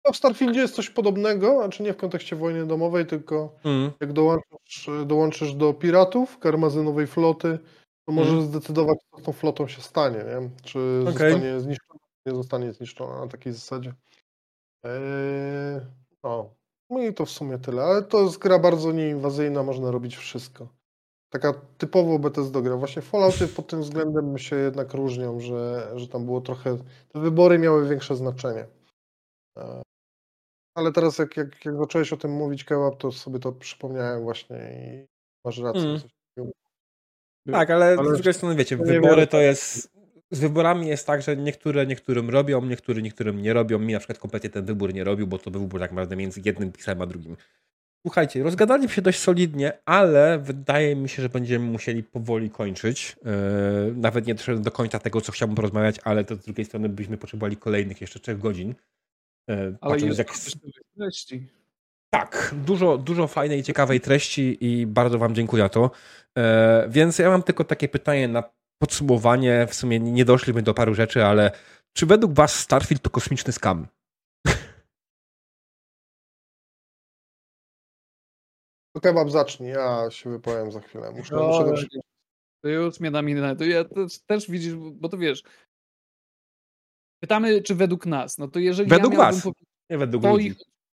No 0.06 0.12
w 0.12 0.16
Starfieldzie 0.16 0.60
jest 0.60 0.74
coś 0.74 0.90
podobnego, 0.90 1.54
znaczy 1.58 1.82
nie 1.82 1.92
w 1.92 1.96
kontekście 1.96 2.36
wojny 2.36 2.66
domowej, 2.66 3.06
tylko 3.06 3.52
Mm. 3.64 3.90
jak 4.00 4.12
dołączysz, 4.12 4.90
dołączysz 5.06 5.54
do 5.54 5.74
piratów, 5.74 6.38
karmazynowej 6.38 7.06
floty, 7.06 7.58
to 8.08 8.12
możesz 8.12 8.32
Mhm. 8.32 8.48
zdecydować, 8.48 8.98
co 9.10 9.20
z 9.20 9.22
tą 9.24 9.32
flotą 9.32 9.68
się 9.68 9.82
stanie, 9.82 10.16
nie? 10.18 10.50
Czy 10.62 11.04
Okej. 11.08 11.32
zostanie 11.32 11.60
zniszczona, 11.60 12.00
czy 12.00 12.30
nie 12.30 12.36
zostanie 12.36 12.72
zniszczona 12.72 13.20
na 13.20 13.28
takiej 13.28 13.52
zasadzie. 13.52 13.94
Eee, 14.84 15.80
no. 16.24 16.50
no 16.90 17.02
i 17.02 17.14
to 17.14 17.24
w 17.26 17.30
sumie 17.30 17.58
tyle, 17.58 17.82
ale 17.82 18.02
to 18.02 18.22
jest 18.22 18.38
gra 18.38 18.58
bardzo 18.58 18.92
nieinwazyjna, 18.92 19.62
można 19.62 19.90
robić 19.90 20.16
wszystko. 20.16 20.68
Taka 21.32 21.54
typowo 21.78 22.18
Bethesda 22.18 22.60
gra. 22.60 22.76
Właśnie 22.76 23.02
Fallouty 23.02 23.48
pod 23.56 23.66
tym 23.66 23.80
względem 23.82 24.38
się 24.38 24.56
jednak 24.56 24.94
różnią, 24.94 25.40
że, 25.40 25.92
że 25.96 26.08
tam 26.08 26.24
było 26.24 26.40
trochę, 26.40 26.76
te 27.08 27.20
wybory 27.20 27.58
miały 27.58 27.88
większe 27.88 28.16
znaczenie. 28.16 28.66
Ale 30.74 30.92
teraz 30.92 31.18
jak, 31.18 31.36
jak, 31.36 31.64
jak 31.64 31.76
zacząłeś 31.76 32.12
o 32.12 32.16
tym 32.16 32.30
mówić, 32.30 32.64
Kebab, 32.64 32.98
to 32.98 33.12
sobie 33.12 33.38
to 33.38 33.52
przypomniałem 33.52 34.22
właśnie 34.22 34.56
i 34.56 35.06
masz 35.44 35.58
rację. 35.58 35.82
Mm. 35.82 36.50
Tak, 37.52 37.70
ale, 37.70 37.96
Ale 37.98 38.10
z 38.10 38.12
drugiej 38.12 38.34
strony, 38.34 38.54
wiecie, 38.54 38.76
nie 38.76 38.84
wybory 38.84 39.26
to 39.26 39.40
jest... 39.40 39.94
Z 40.30 40.40
wyborami 40.40 40.88
jest 40.88 41.06
tak, 41.06 41.22
że 41.22 41.36
niektóre 41.36 41.86
niektórym 41.86 42.30
robią, 42.30 42.64
niektórzy 42.64 43.02
niektórym 43.02 43.42
nie 43.42 43.52
robią. 43.52 43.78
Mi 43.78 43.92
na 43.92 43.98
przykład 43.98 44.18
kompletnie 44.18 44.50
ten 44.50 44.64
wybór 44.64 44.94
nie 44.94 45.04
robił, 45.04 45.26
bo 45.26 45.38
to 45.38 45.50
był 45.50 45.60
wybór 45.60 45.80
tak 45.80 45.90
naprawdę 45.90 46.16
między 46.16 46.40
jednym 46.44 46.72
pisem 46.72 47.02
a 47.02 47.06
drugim. 47.06 47.36
Słuchajcie, 48.06 48.42
rozgadali 48.42 48.88
się 48.88 49.02
dość 49.02 49.18
solidnie, 49.18 49.72
ale 49.84 50.38
wydaje 50.38 50.96
mi 50.96 51.08
się, 51.08 51.22
że 51.22 51.28
będziemy 51.28 51.66
musieli 51.66 52.02
powoli 52.02 52.50
kończyć. 52.50 53.16
Yy, 53.24 53.94
nawet 53.96 54.26
nie 54.26 54.34
doszedłem 54.34 54.62
do 54.62 54.70
końca 54.70 54.98
tego, 54.98 55.20
co 55.20 55.32
chciałbym 55.32 55.56
porozmawiać, 55.56 55.96
ale 56.04 56.24
to 56.24 56.34
z 56.34 56.38
drugiej 56.38 56.64
strony 56.64 56.88
byśmy 56.88 57.18
potrzebowali 57.18 57.56
kolejnych 57.56 58.00
jeszcze 58.00 58.20
trzech 58.20 58.38
godzin. 58.38 58.74
Yy, 59.48 59.76
ale 59.80 59.94
patrząc 59.94 60.02
jest 60.02 60.18
jak... 60.18 60.32
treści. 60.96 61.48
Tak, 62.10 62.54
dużo, 62.66 62.98
dużo 62.98 63.26
fajnej, 63.26 63.62
ciekawej 63.62 64.00
treści 64.00 64.58
i 64.60 64.86
bardzo 64.86 65.18
Wam 65.18 65.34
dziękuję 65.34 65.62
za 65.62 65.68
to. 65.68 65.90
E, 66.38 66.86
więc 66.88 67.18
ja 67.18 67.30
mam 67.30 67.42
tylko 67.42 67.64
takie 67.64 67.88
pytanie 67.88 68.28
na 68.28 68.42
podsumowanie. 68.78 69.66
W 69.66 69.74
sumie 69.74 70.00
nie 70.00 70.24
doszliśmy 70.24 70.62
do 70.62 70.74
paru 70.74 70.94
rzeczy, 70.94 71.24
ale 71.24 71.50
czy 71.92 72.06
według 72.06 72.32
Was 72.32 72.60
Starfield 72.60 73.02
to 73.02 73.10
kosmiczny 73.10 73.52
skam? 73.52 73.86
To 78.92 79.00
Kebab 79.00 79.30
zacznij, 79.30 79.70
ja 79.70 80.10
się 80.10 80.30
wypowiem 80.30 80.72
za 80.72 80.80
chwilę. 80.80 81.10
Muszę, 81.10 81.34
No, 81.34 81.66
muszę. 81.70 81.86
To 82.62 82.68
już 82.68 83.00
mnie 83.00 83.10
na 83.10 83.22
minę. 83.22 83.56
To 83.56 83.64
ja 83.64 83.84
też, 83.84 84.18
też 84.18 84.50
widzisz, 84.50 84.74
bo 84.74 85.08
to 85.08 85.18
wiesz. 85.18 85.42
Pytamy, 87.24 87.62
czy 87.62 87.74
według 87.74 88.06
nas. 88.06 88.38
No 88.38 88.48
to 88.48 88.58
jeżeli 88.58 88.90
Według 88.90 89.12
ja 89.12 89.18
was. 89.18 89.48
Nie 89.90 89.98
według 89.98 90.22
w 90.22 90.26
ludzi. 90.26 90.54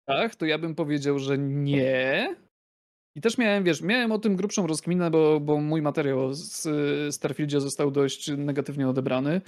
oczach, 0.06 0.34
to 0.34 0.46
ja 0.46 0.58
bym 0.58 0.74
powiedział, 0.74 1.18
że 1.18 1.38
nie. 1.38 2.36
I 3.16 3.20
też 3.20 3.38
miałem, 3.38 3.64
wiesz, 3.64 3.82
miałem 3.82 4.12
o 4.12 4.18
tym 4.18 4.36
grubszą 4.36 4.66
rozkminę, 4.66 5.10
bo, 5.10 5.40
bo 5.40 5.60
mój 5.60 5.82
materiał 5.82 6.34
z 6.34 6.68
Starfieldzie 7.14 7.60
został 7.60 7.90
dość 7.90 8.30
negatywnie 8.36 8.88
odebrany. 8.88 9.40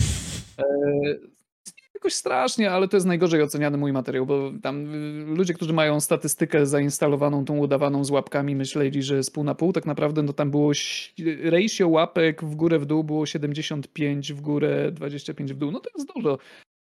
Jakoś 1.97 2.15
strasznie, 2.15 2.71
ale 2.71 2.89
to 2.89 2.97
jest 2.97 3.07
najgorzej 3.07 3.43
oceniany 3.43 3.79
mój 3.79 3.93
materiał, 3.93 4.27
bo 4.27 4.53
tam 4.63 4.95
y, 4.95 5.37
ludzie, 5.37 5.55
którzy 5.55 5.73
mają 5.73 6.01
statystykę 6.01 6.67
zainstalowaną, 6.67 7.45
tą 7.45 7.59
udawaną 7.59 8.05
z 8.05 8.11
łapkami, 8.11 8.57
myśleli, 8.57 9.03
że 9.03 9.17
jest 9.17 9.35
pół 9.35 9.45
na 9.45 9.55
pół. 9.55 9.73
Tak 9.73 9.87
naprawdę 9.87 10.23
no 10.23 10.33
tam 10.33 10.51
było 10.51 10.73
ratio 11.43 11.89
łapek 11.89 12.45
w 12.45 12.55
górę, 12.55 12.79
w 12.79 12.87
dół 12.87 13.05
było 13.05 13.27
75 13.27 14.33
w 14.33 14.41
górę, 14.41 14.93
25 14.93 15.53
w 15.53 15.57
dół. 15.57 15.71
No 15.71 15.81
to 15.81 15.91
jest 15.97 16.09
dużo. 16.15 16.39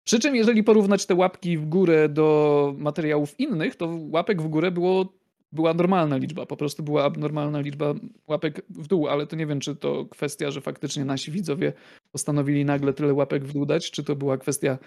Przy 0.06 0.20
czym, 0.20 0.36
jeżeli 0.36 0.64
porównać 0.64 1.06
te 1.06 1.16
łapki 1.16 1.58
w 1.58 1.66
górę 1.66 2.10
do 2.10 2.76
materiałów 2.78 3.40
innych, 3.40 3.76
to 3.76 4.00
łapek 4.10 4.42
w 4.42 4.48
górę 4.48 4.72
było 4.72 5.14
była 5.54 5.74
normalna 5.74 6.18
liczba, 6.18 6.46
po 6.46 6.58
prostu 6.58 6.84
była 6.84 7.04
abnormalna 7.04 7.60
liczba 7.60 7.94
łapek 8.28 8.62
w 8.70 8.88
dół, 8.88 9.08
ale 9.08 9.28
to 9.28 9.36
nie 9.36 9.46
wiem, 9.46 9.60
czy 9.60 9.76
to 9.76 10.06
kwestia, 10.06 10.52
że 10.52 10.62
faktycznie 10.62 11.06
nasi 11.06 11.32
widzowie 11.32 11.74
postanowili 12.12 12.66
nagle 12.66 12.94
tyle 12.94 13.14
łapek 13.14 13.44
w 13.46 13.54
dół 13.54 13.66
dać, 13.66 13.92
czy 13.92 14.04
to 14.04 14.16
była 14.16 14.38
kwestia 14.38 14.78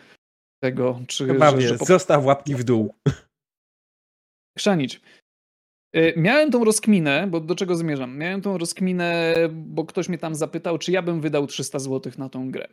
tego, 0.63 1.01
czy... 1.07 1.27
Chyba 1.27 1.51
że, 1.51 1.61
że 1.61 1.79
po... 1.79 1.85
zostaw 1.85 2.25
łapki 2.25 2.55
w 2.55 2.65
dół. 2.65 2.95
Chrzanić. 4.59 5.01
Y, 5.97 6.15
miałem 6.17 6.51
tą 6.51 6.65
rozkminę, 6.65 7.27
bo 7.31 7.41
do 7.41 7.55
czego 7.55 7.75
zmierzam? 7.75 8.19
Miałem 8.19 8.43
tą 8.43 8.59
rozkminę, 8.59 9.35
bo 9.53 9.85
ktoś 9.85 10.09
mnie 10.09 10.19
tam 10.19 10.35
zapytał, 10.35 10.79
czy 10.79 10.93
ja 10.93 11.03
bym 11.03 11.21
wydał 11.21 11.47
300 11.47 11.79
zł 11.79 12.13
na 12.19 12.29
tą 12.29 12.51
grę. 12.51 12.69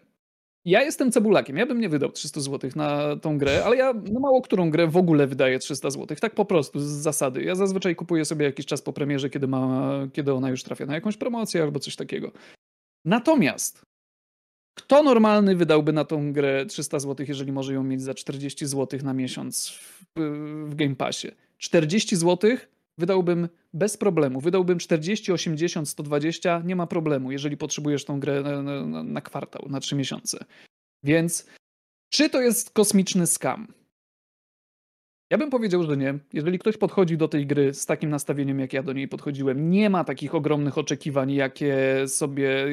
Ja 0.65 0.83
jestem 0.83 1.11
cebulakiem, 1.11 1.57
ja 1.57 1.65
bym 1.65 1.81
nie 1.81 1.89
wydał 1.89 2.11
300 2.11 2.41
zł 2.41 2.69
na 2.75 3.15
tą 3.15 3.37
grę, 3.37 3.65
ale 3.65 3.75
ja 3.75 3.93
na 3.93 4.19
mało 4.19 4.41
którą 4.41 4.69
grę 4.69 4.87
w 4.87 4.97
ogóle 4.97 5.27
wydaję 5.27 5.59
300 5.59 5.89
zł. 5.89 6.17
Tak 6.21 6.35
po 6.35 6.45
prostu, 6.45 6.79
z 6.79 6.83
zasady. 6.83 7.43
Ja 7.43 7.55
zazwyczaj 7.55 7.95
kupuję 7.95 8.25
sobie 8.25 8.45
jakiś 8.45 8.65
czas 8.65 8.81
po 8.81 8.93
premierze, 8.93 9.29
kiedy, 9.29 9.47
ma, 9.47 9.91
kiedy 10.13 10.33
ona 10.33 10.49
już 10.49 10.63
trafia 10.63 10.85
na 10.85 10.95
jakąś 10.95 11.17
promocję 11.17 11.63
albo 11.63 11.79
coś 11.79 11.95
takiego. 11.95 12.31
Natomiast 13.05 13.85
kto 14.75 15.03
normalny 15.03 15.55
wydałby 15.55 15.93
na 15.93 16.05
tą 16.05 16.33
grę 16.33 16.65
300 16.65 16.99
zł, 16.99 17.25
jeżeli 17.29 17.51
może 17.51 17.73
ją 17.73 17.83
mieć 17.83 18.01
za 18.01 18.13
40 18.13 18.65
zł 18.65 18.99
na 19.03 19.13
miesiąc 19.13 19.69
w, 19.69 20.19
w 20.69 20.75
Game 20.75 20.95
Passie? 20.95 21.27
40 21.57 22.15
zł 22.15 22.57
wydałbym 22.97 23.49
bez 23.73 23.97
problemu. 23.97 24.41
Wydałbym 24.41 24.79
40, 24.79 25.31
80, 25.31 25.89
120, 25.89 26.61
nie 26.65 26.75
ma 26.75 26.87
problemu, 26.87 27.31
jeżeli 27.31 27.57
potrzebujesz 27.57 28.05
tą 28.05 28.19
grę 28.19 28.41
na, 28.41 28.61
na, 28.85 29.03
na 29.03 29.21
kwartał, 29.21 29.69
na 29.69 29.79
3 29.79 29.95
miesiące. 29.95 30.45
Więc 31.03 31.47
czy 32.09 32.29
to 32.29 32.41
jest 32.41 32.71
kosmiczny 32.71 33.27
skam? 33.27 33.67
Ja 35.31 35.37
bym 35.37 35.49
powiedział, 35.49 35.83
że 35.83 35.97
nie. 35.97 36.19
Jeżeli 36.33 36.59
ktoś 36.59 36.77
podchodzi 36.77 37.17
do 37.17 37.27
tej 37.27 37.47
gry 37.47 37.73
z 37.73 37.85
takim 37.85 38.09
nastawieniem, 38.09 38.59
jak 38.59 38.73
ja 38.73 38.83
do 38.83 38.93
niej 38.93 39.07
podchodziłem, 39.07 39.69
nie 39.71 39.89
ma 39.89 40.03
takich 40.03 40.35
ogromnych 40.35 40.77
oczekiwań, 40.77 41.31
jakie 41.31 41.77
sobie 42.07 42.65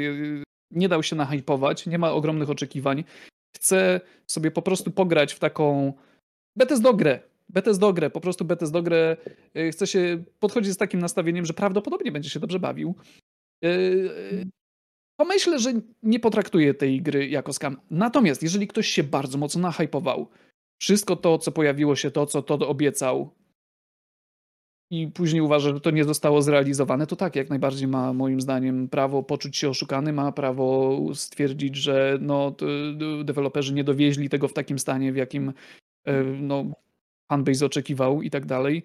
nie 0.71 0.89
dał 0.89 1.03
się 1.03 1.17
nahypować, 1.17 1.87
nie 1.87 1.99
ma 1.99 2.13
ogromnych 2.13 2.51
oczekiwań. 2.51 3.05
Chce 3.57 4.01
sobie 4.27 4.51
po 4.51 4.63
prostu 4.63 4.91
pograć 4.91 5.33
w 5.33 5.39
taką 5.39 5.93
Bethesda 6.57 6.93
grę, 6.93 7.21
Bethesda 7.53 7.93
grę, 7.93 8.11
po 8.11 8.21
prostu 8.21 8.45
Bethesda 8.45 8.83
grę 8.83 9.17
y, 9.57 9.73
chce 9.73 9.87
się, 9.87 10.25
podchodzi 10.39 10.73
z 10.73 10.77
takim 10.77 11.01
nastawieniem, 11.01 11.47
że 11.47 11.53
prawdopodobnie 11.53 12.13
będzie 12.13 12.31
się 12.31 12.41
dobrze 12.41 12.59
bawił. 12.61 12.95
Y, 13.65 13.69
y, 13.69 14.47
to 15.21 15.25
myślę, 15.25 15.59
że 15.59 15.73
nie 16.03 16.21
potraktuje 16.21 16.75
tej 16.75 17.03
gry 17.03 17.29
jako 17.29 17.53
skam. 17.53 17.77
Natomiast 17.91 18.43
jeżeli 18.43 18.69
ktoś 18.69 18.89
się 18.89 19.03
bardzo 19.03 19.39
mocno 19.39 19.61
nahypował, 19.61 20.29
wszystko 20.81 21.17
to, 21.17 21.39
co 21.39 21.53
pojawiło 21.53 21.97
się, 21.97 22.11
to, 22.11 22.27
co 22.27 22.43
to 22.43 22.69
obiecał 22.69 23.35
i 24.93 25.09
później 25.09 25.43
uważa, 25.43 25.75
że 25.75 25.81
to 25.81 25.91
nie 25.91 26.05
zostało 26.05 26.43
zrealizowane, 26.43 27.07
to 27.07 27.17
tak, 27.17 27.37
jak 27.37 27.51
najbardziej 27.51 27.89
ma 27.89 28.13
moim 28.13 28.41
zdaniem 28.41 28.89
prawo 28.89 29.23
poczuć 29.23 29.57
się 29.57 29.69
oszukany, 29.69 30.13
ma 30.13 30.33
prawo 30.33 30.99
stwierdzić, 31.15 31.77
że 31.77 32.19
no, 32.21 32.57
deweloperzy 33.25 33.75
nie 33.75 33.85
dowieźli 33.85 34.29
tego 34.29 34.49
w 34.49 34.53
takim 34.53 34.79
stanie, 34.79 35.13
w 35.13 35.17
jakim 35.17 35.53
no, 36.41 36.65
fanbase 37.31 37.67
oczekiwał 37.67 38.23
i 38.23 38.31
tak 38.31 38.47
dalej. 38.47 38.83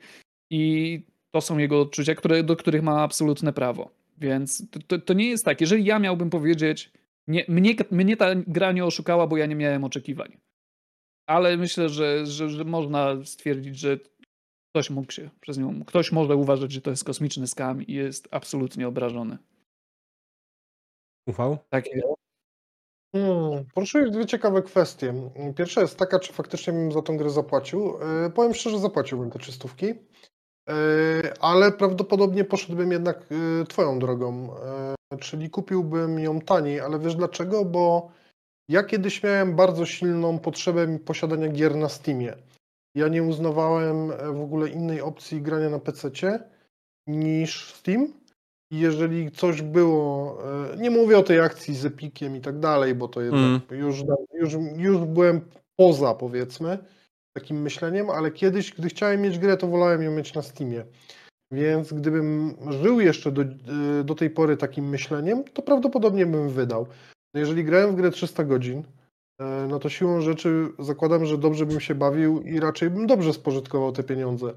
I 0.49 1.01
to 1.31 1.41
są 1.41 1.57
jego 1.57 1.81
odczucia, 1.81 2.15
które, 2.15 2.43
do 2.43 2.55
których 2.55 2.84
ma 2.84 3.03
absolutne 3.03 3.53
prawo. 3.53 3.91
Więc 4.17 4.69
to, 4.69 4.80
to, 4.88 4.99
to 4.99 5.13
nie 5.13 5.30
jest 5.30 5.45
tak. 5.45 5.61
Jeżeli 5.61 5.85
ja 5.85 5.99
miałbym 5.99 6.30
powiedzieć, 6.30 6.91
nie, 7.27 7.45
mnie, 7.47 7.76
mnie 7.91 8.17
ta 8.17 8.35
gra 8.35 8.72
nie 8.72 8.85
oszukała, 8.85 9.27
bo 9.27 9.38
ja 9.38 9.45
nie 9.45 9.55
miałem 9.55 9.84
oczekiwań. 9.84 10.38
Ale 11.27 11.57
myślę, 11.57 11.89
że, 11.89 12.26
że, 12.26 12.49
że 12.49 12.63
można 12.63 13.26
stwierdzić, 13.26 13.80
że 13.80 13.99
ktoś 14.72 14.89
mógł 14.89 15.11
się 15.11 15.30
przez 15.41 15.57
nią, 15.57 15.85
ktoś 15.85 16.11
może 16.11 16.35
uważać, 16.35 16.72
że 16.72 16.81
to 16.81 16.89
jest 16.89 17.03
kosmiczny 17.03 17.47
skam 17.47 17.81
i 17.81 17.93
jest 17.93 18.27
absolutnie 18.31 18.88
obrażony. 18.88 19.38
Ufał? 21.27 21.57
Tak 21.69 21.85
jest. 21.88 22.14
Hmm, 23.15 23.65
poruszyłeś 23.73 24.11
dwie 24.11 24.25
ciekawe 24.25 24.61
kwestie. 24.61 25.13
Pierwsza 25.55 25.81
jest 25.81 25.97
taka, 25.97 26.19
czy 26.19 26.33
faktycznie 26.33 26.73
bym 26.73 26.91
za 26.91 27.01
tą 27.01 27.17
grę 27.17 27.29
zapłacił. 27.29 27.93
Yy, 28.23 28.29
powiem 28.29 28.53
szczerze, 28.53 28.79
zapłaciłbym 28.79 29.31
te 29.31 29.39
czystówki, 29.39 29.85
yy, 29.85 30.73
ale 31.39 31.71
prawdopodobnie 31.71 32.43
poszedłbym 32.43 32.91
jednak 32.91 33.25
yy, 33.29 33.65
twoją 33.65 33.99
drogą, 33.99 34.49
czyli 35.19 35.49
kupiłbym 35.49 36.19
ją 36.19 36.41
taniej, 36.41 36.79
ale 36.79 36.99
wiesz 36.99 37.15
dlaczego? 37.15 37.65
Bo 37.65 38.11
ja 38.69 38.83
kiedyś 38.83 39.23
miałem 39.23 39.55
bardzo 39.55 39.85
silną 39.85 40.39
potrzebę 40.39 40.99
posiadania 40.99 41.47
gier 41.47 41.75
na 41.75 41.89
Steamie. 41.89 42.33
Ja 42.95 43.07
nie 43.07 43.23
uznawałem 43.23 44.11
w 44.33 44.41
ogóle 44.41 44.69
innej 44.69 45.01
opcji 45.01 45.41
grania 45.41 45.69
na 45.69 45.79
PC 45.79 46.09
niż 47.07 47.73
Steam 47.73 48.24
jeżeli 48.71 49.31
coś 49.31 49.61
było, 49.61 50.37
e, 50.73 50.77
nie 50.77 50.91
mówię 50.91 51.17
o 51.17 51.23
tej 51.23 51.39
akcji 51.39 51.75
z 51.75 51.85
Epikiem 51.85 52.35
i 52.35 52.41
tak 52.41 52.59
dalej, 52.59 52.95
bo 52.95 53.07
to 53.07 53.21
jednak 53.21 53.41
mm. 53.71 53.81
już, 53.81 54.03
już, 54.33 54.53
już 54.77 54.97
byłem 54.97 55.41
poza 55.75 56.13
powiedzmy 56.13 56.77
takim 57.37 57.61
myśleniem, 57.61 58.09
ale 58.09 58.31
kiedyś, 58.31 58.73
gdy 58.73 58.89
chciałem 58.89 59.21
mieć 59.21 59.39
grę, 59.39 59.57
to 59.57 59.67
wolałem 59.67 60.01
ją 60.01 60.11
mieć 60.11 60.33
na 60.33 60.41
Steamie. 60.41 60.85
Więc 61.51 61.93
gdybym 61.93 62.55
żył 62.69 62.99
jeszcze 62.99 63.31
do, 63.31 63.41
e, 63.41 64.03
do 64.03 64.15
tej 64.15 64.29
pory 64.29 64.57
takim 64.57 64.89
myśleniem, 64.89 65.43
to 65.43 65.61
prawdopodobnie 65.61 66.25
bym 66.25 66.49
wydał. 66.49 66.87
No 67.33 67.39
jeżeli 67.39 67.63
grałem 67.63 67.91
w 67.91 67.95
grę 67.95 68.11
300 68.11 68.43
godzin, 68.43 68.83
e, 69.41 69.67
no 69.69 69.79
to 69.79 69.89
siłą 69.89 70.21
rzeczy 70.21 70.67
zakładam, 70.79 71.25
że 71.25 71.37
dobrze 71.37 71.65
bym 71.65 71.79
się 71.79 71.95
bawił 71.95 72.41
i 72.41 72.59
raczej 72.59 72.89
bym 72.89 73.07
dobrze 73.07 73.33
spożytkował 73.33 73.91
te 73.91 74.03
pieniądze. 74.03 74.53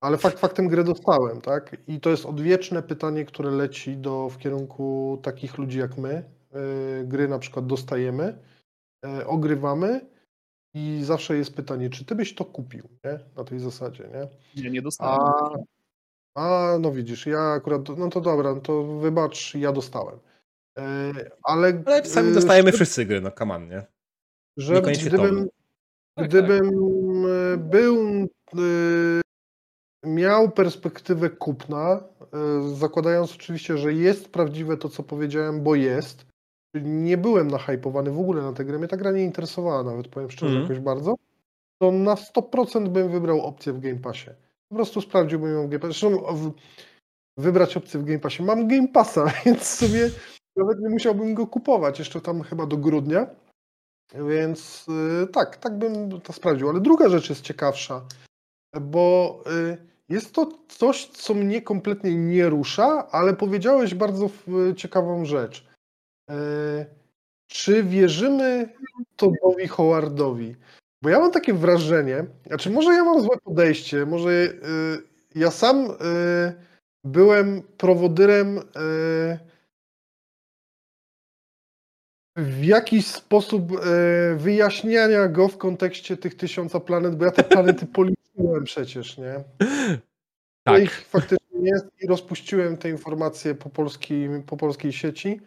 Ale 0.00 0.18
fakt 0.18 0.38
faktem 0.38 0.68
grę 0.68 0.84
dostałem, 0.84 1.40
tak? 1.40 1.76
I 1.88 2.00
to 2.00 2.10
jest 2.10 2.26
odwieczne 2.26 2.82
pytanie, 2.82 3.24
które 3.24 3.50
leci 3.50 3.96
do, 3.96 4.28
w 4.28 4.38
kierunku 4.38 5.18
takich 5.22 5.58
ludzi 5.58 5.78
jak 5.78 5.98
my. 5.98 6.24
Yy, 6.52 7.04
gry 7.06 7.28
na 7.28 7.38
przykład 7.38 7.66
dostajemy, 7.66 8.38
yy, 9.04 9.26
ogrywamy 9.26 10.00
i 10.74 11.00
zawsze 11.04 11.36
jest 11.36 11.54
pytanie, 11.54 11.90
czy 11.90 12.04
ty 12.04 12.14
byś 12.14 12.34
to 12.34 12.44
kupił, 12.44 12.88
nie? 13.04 13.18
Na 13.36 13.44
tej 13.44 13.60
zasadzie, 13.60 14.08
nie? 14.14 14.62
Nie, 14.62 14.70
nie 14.70 14.82
dostałem. 14.82 15.64
A, 16.34 16.72
a 16.74 16.78
no 16.78 16.92
widzisz, 16.92 17.26
ja 17.26 17.40
akurat, 17.40 17.88
no 17.98 18.08
to 18.08 18.20
dobra, 18.20 18.54
no 18.54 18.60
to 18.60 18.84
wybacz, 18.84 19.54
ja 19.54 19.72
dostałem. 19.72 20.18
Yy, 20.76 20.84
ale... 21.42 21.82
Ale 21.86 22.02
czasami 22.02 22.28
yy, 22.28 22.34
dostajemy 22.34 22.72
wszyscy 22.72 23.04
gry, 23.04 23.20
no 23.20 23.30
come 23.30 23.54
on, 23.54 23.68
nie? 23.68 23.86
Że 24.56 24.82
gdybym, 24.82 25.48
tak, 26.14 26.28
gdybym 26.28 26.70
tak. 27.50 27.68
był 27.68 28.28
miał 30.04 30.50
perspektywę 30.50 31.30
kupna, 31.30 32.00
e, 32.32 32.74
zakładając 32.74 33.34
oczywiście, 33.34 33.78
że 33.78 33.92
jest 33.92 34.28
prawdziwe 34.28 34.76
to, 34.76 34.88
co 34.88 35.02
powiedziałem, 35.02 35.62
bo 35.62 35.74
jest. 35.74 36.26
Nie 36.74 37.16
byłem 37.16 37.48
nahypowany 37.48 38.10
w 38.10 38.18
ogóle 38.18 38.42
na 38.42 38.52
tę 38.52 38.64
grę, 38.64 38.78
mnie 38.78 38.88
ta 38.88 38.96
gra 38.96 39.10
nie 39.10 39.24
interesowała 39.24 39.82
nawet, 39.82 40.08
powiem 40.08 40.30
szczerze, 40.30 40.52
mm. 40.52 40.62
jakoś 40.62 40.78
bardzo. 40.78 41.14
To 41.82 41.92
na 41.92 42.14
100% 42.14 42.88
bym 42.88 43.10
wybrał 43.10 43.40
opcję 43.40 43.72
w 43.72 43.80
Game 43.80 43.98
Passie. 43.98 44.30
Po 44.68 44.74
prostu 44.74 45.00
sprawdziłbym 45.00 45.54
ją 45.54 45.66
w 45.66 45.70
Game 45.70 45.80
Passie. 45.80 46.00
Zresztą 46.00 46.34
w, 46.34 46.52
wybrać 47.38 47.76
opcję 47.76 48.00
w 48.00 48.04
Game 48.04 48.18
Passie. 48.18 48.42
Mam 48.42 48.68
Game 48.68 48.88
Passa, 48.88 49.26
więc 49.46 49.62
sobie 49.62 50.10
nawet 50.56 50.80
nie 50.80 50.88
musiałbym 50.88 51.34
go 51.34 51.46
kupować, 51.46 51.98
jeszcze 51.98 52.20
tam 52.20 52.42
chyba 52.42 52.66
do 52.66 52.76
grudnia. 52.76 53.26
Więc 54.28 54.86
yy, 55.20 55.26
tak, 55.26 55.56
tak 55.56 55.78
bym 55.78 56.20
to 56.20 56.32
sprawdził. 56.32 56.68
Ale 56.68 56.80
druga 56.80 57.08
rzecz 57.08 57.30
jest 57.30 57.42
ciekawsza, 57.42 58.02
bo 58.80 59.42
yy, 59.46 59.90
jest 60.10 60.34
to 60.34 60.48
coś, 60.68 61.06
co 61.06 61.34
mnie 61.34 61.62
kompletnie 61.62 62.16
nie 62.16 62.48
rusza, 62.48 63.08
ale 63.10 63.34
powiedziałeś 63.34 63.94
bardzo 63.94 64.30
ciekawą 64.76 65.24
rzecz. 65.24 65.66
E, 66.30 66.86
czy 67.48 67.82
wierzymy 67.82 68.68
Tobowi 69.16 69.68
Howardowi? 69.68 70.56
Bo 71.02 71.08
ja 71.08 71.18
mam 71.18 71.30
takie 71.30 71.54
wrażenie, 71.54 72.24
znaczy 72.46 72.70
może 72.70 72.94
ja 72.94 73.04
mam 73.04 73.20
złe 73.20 73.36
podejście, 73.44 74.06
może 74.06 74.30
e, 74.30 74.48
ja 75.34 75.50
sam 75.50 75.88
byłem 77.04 77.62
prowodyrem 77.62 78.60
w 82.36 82.64
jakiś 82.64 83.06
sposób 83.06 83.72
wyjaśniania 84.36 85.28
go 85.28 85.48
w 85.48 85.58
kontekście 85.58 86.16
tych 86.16 86.34
tysiąca 86.34 86.80
planet, 86.80 87.16
bo 87.16 87.24
ja 87.24 87.30
te 87.30 87.44
planety 87.44 87.86
policzyłem 87.96 88.19
Byłem 88.40 88.64
przecież, 88.64 89.18
nie? 89.18 89.44
Tak. 90.64 90.82
Ich 90.82 91.00
faktycznie 91.00 91.60
jest 91.62 91.86
i 92.00 92.06
rozpuściłem 92.06 92.76
te 92.76 92.90
informacje 92.90 93.54
po, 93.54 93.70
polskiej, 93.70 94.28
po 94.46 94.56
polskiej 94.56 94.92
sieci, 94.92 95.40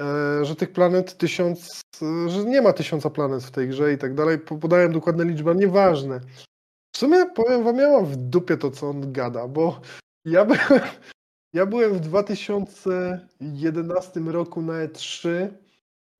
e, 0.00 0.44
że 0.44 0.56
tych 0.56 0.72
planet 0.72 1.18
tysiąc, 1.18 1.80
że 2.28 2.44
nie 2.44 2.62
ma 2.62 2.72
tysiąca 2.72 3.10
planet 3.10 3.42
w 3.42 3.50
tej 3.50 3.68
grze 3.68 3.92
i 3.92 3.98
tak 3.98 4.14
dalej. 4.14 4.38
Podałem 4.38 4.92
dokładne 4.92 5.24
liczby, 5.24 5.54
nieważne. 5.54 6.20
W 6.94 6.98
sumie 6.98 7.26
powiem 7.26 7.64
wam, 7.64 7.76
ja 7.76 7.90
mam 7.90 8.06
w 8.06 8.16
dupie 8.16 8.56
to, 8.56 8.70
co 8.70 8.88
on 8.88 9.12
gada, 9.12 9.48
bo 9.48 9.80
ja 10.24 10.44
byłem, 10.44 10.80
ja 11.52 11.66
byłem 11.66 11.94
w 11.94 12.00
2011 12.00 14.20
roku 14.20 14.62
na 14.62 14.72
E3 14.72 15.48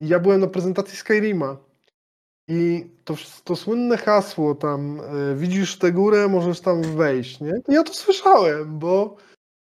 i 0.01 0.09
ja 0.09 0.21
byłem 0.21 0.41
na 0.41 0.47
prezentacji 0.47 0.97
Skyrima. 0.97 1.66
I 2.49 2.91
to, 3.05 3.15
to 3.45 3.57
słynne 3.57 3.97
hasło 3.97 4.55
tam, 4.55 5.01
e, 5.01 5.35
widzisz 5.35 5.79
tę 5.79 5.93
górę, 5.93 6.29
możesz 6.29 6.61
tam 6.61 6.83
wejść, 6.83 7.41
nie? 7.41 7.53
Ja 7.69 7.83
to 7.83 7.95
słyszałem, 7.95 8.79
bo 8.79 9.17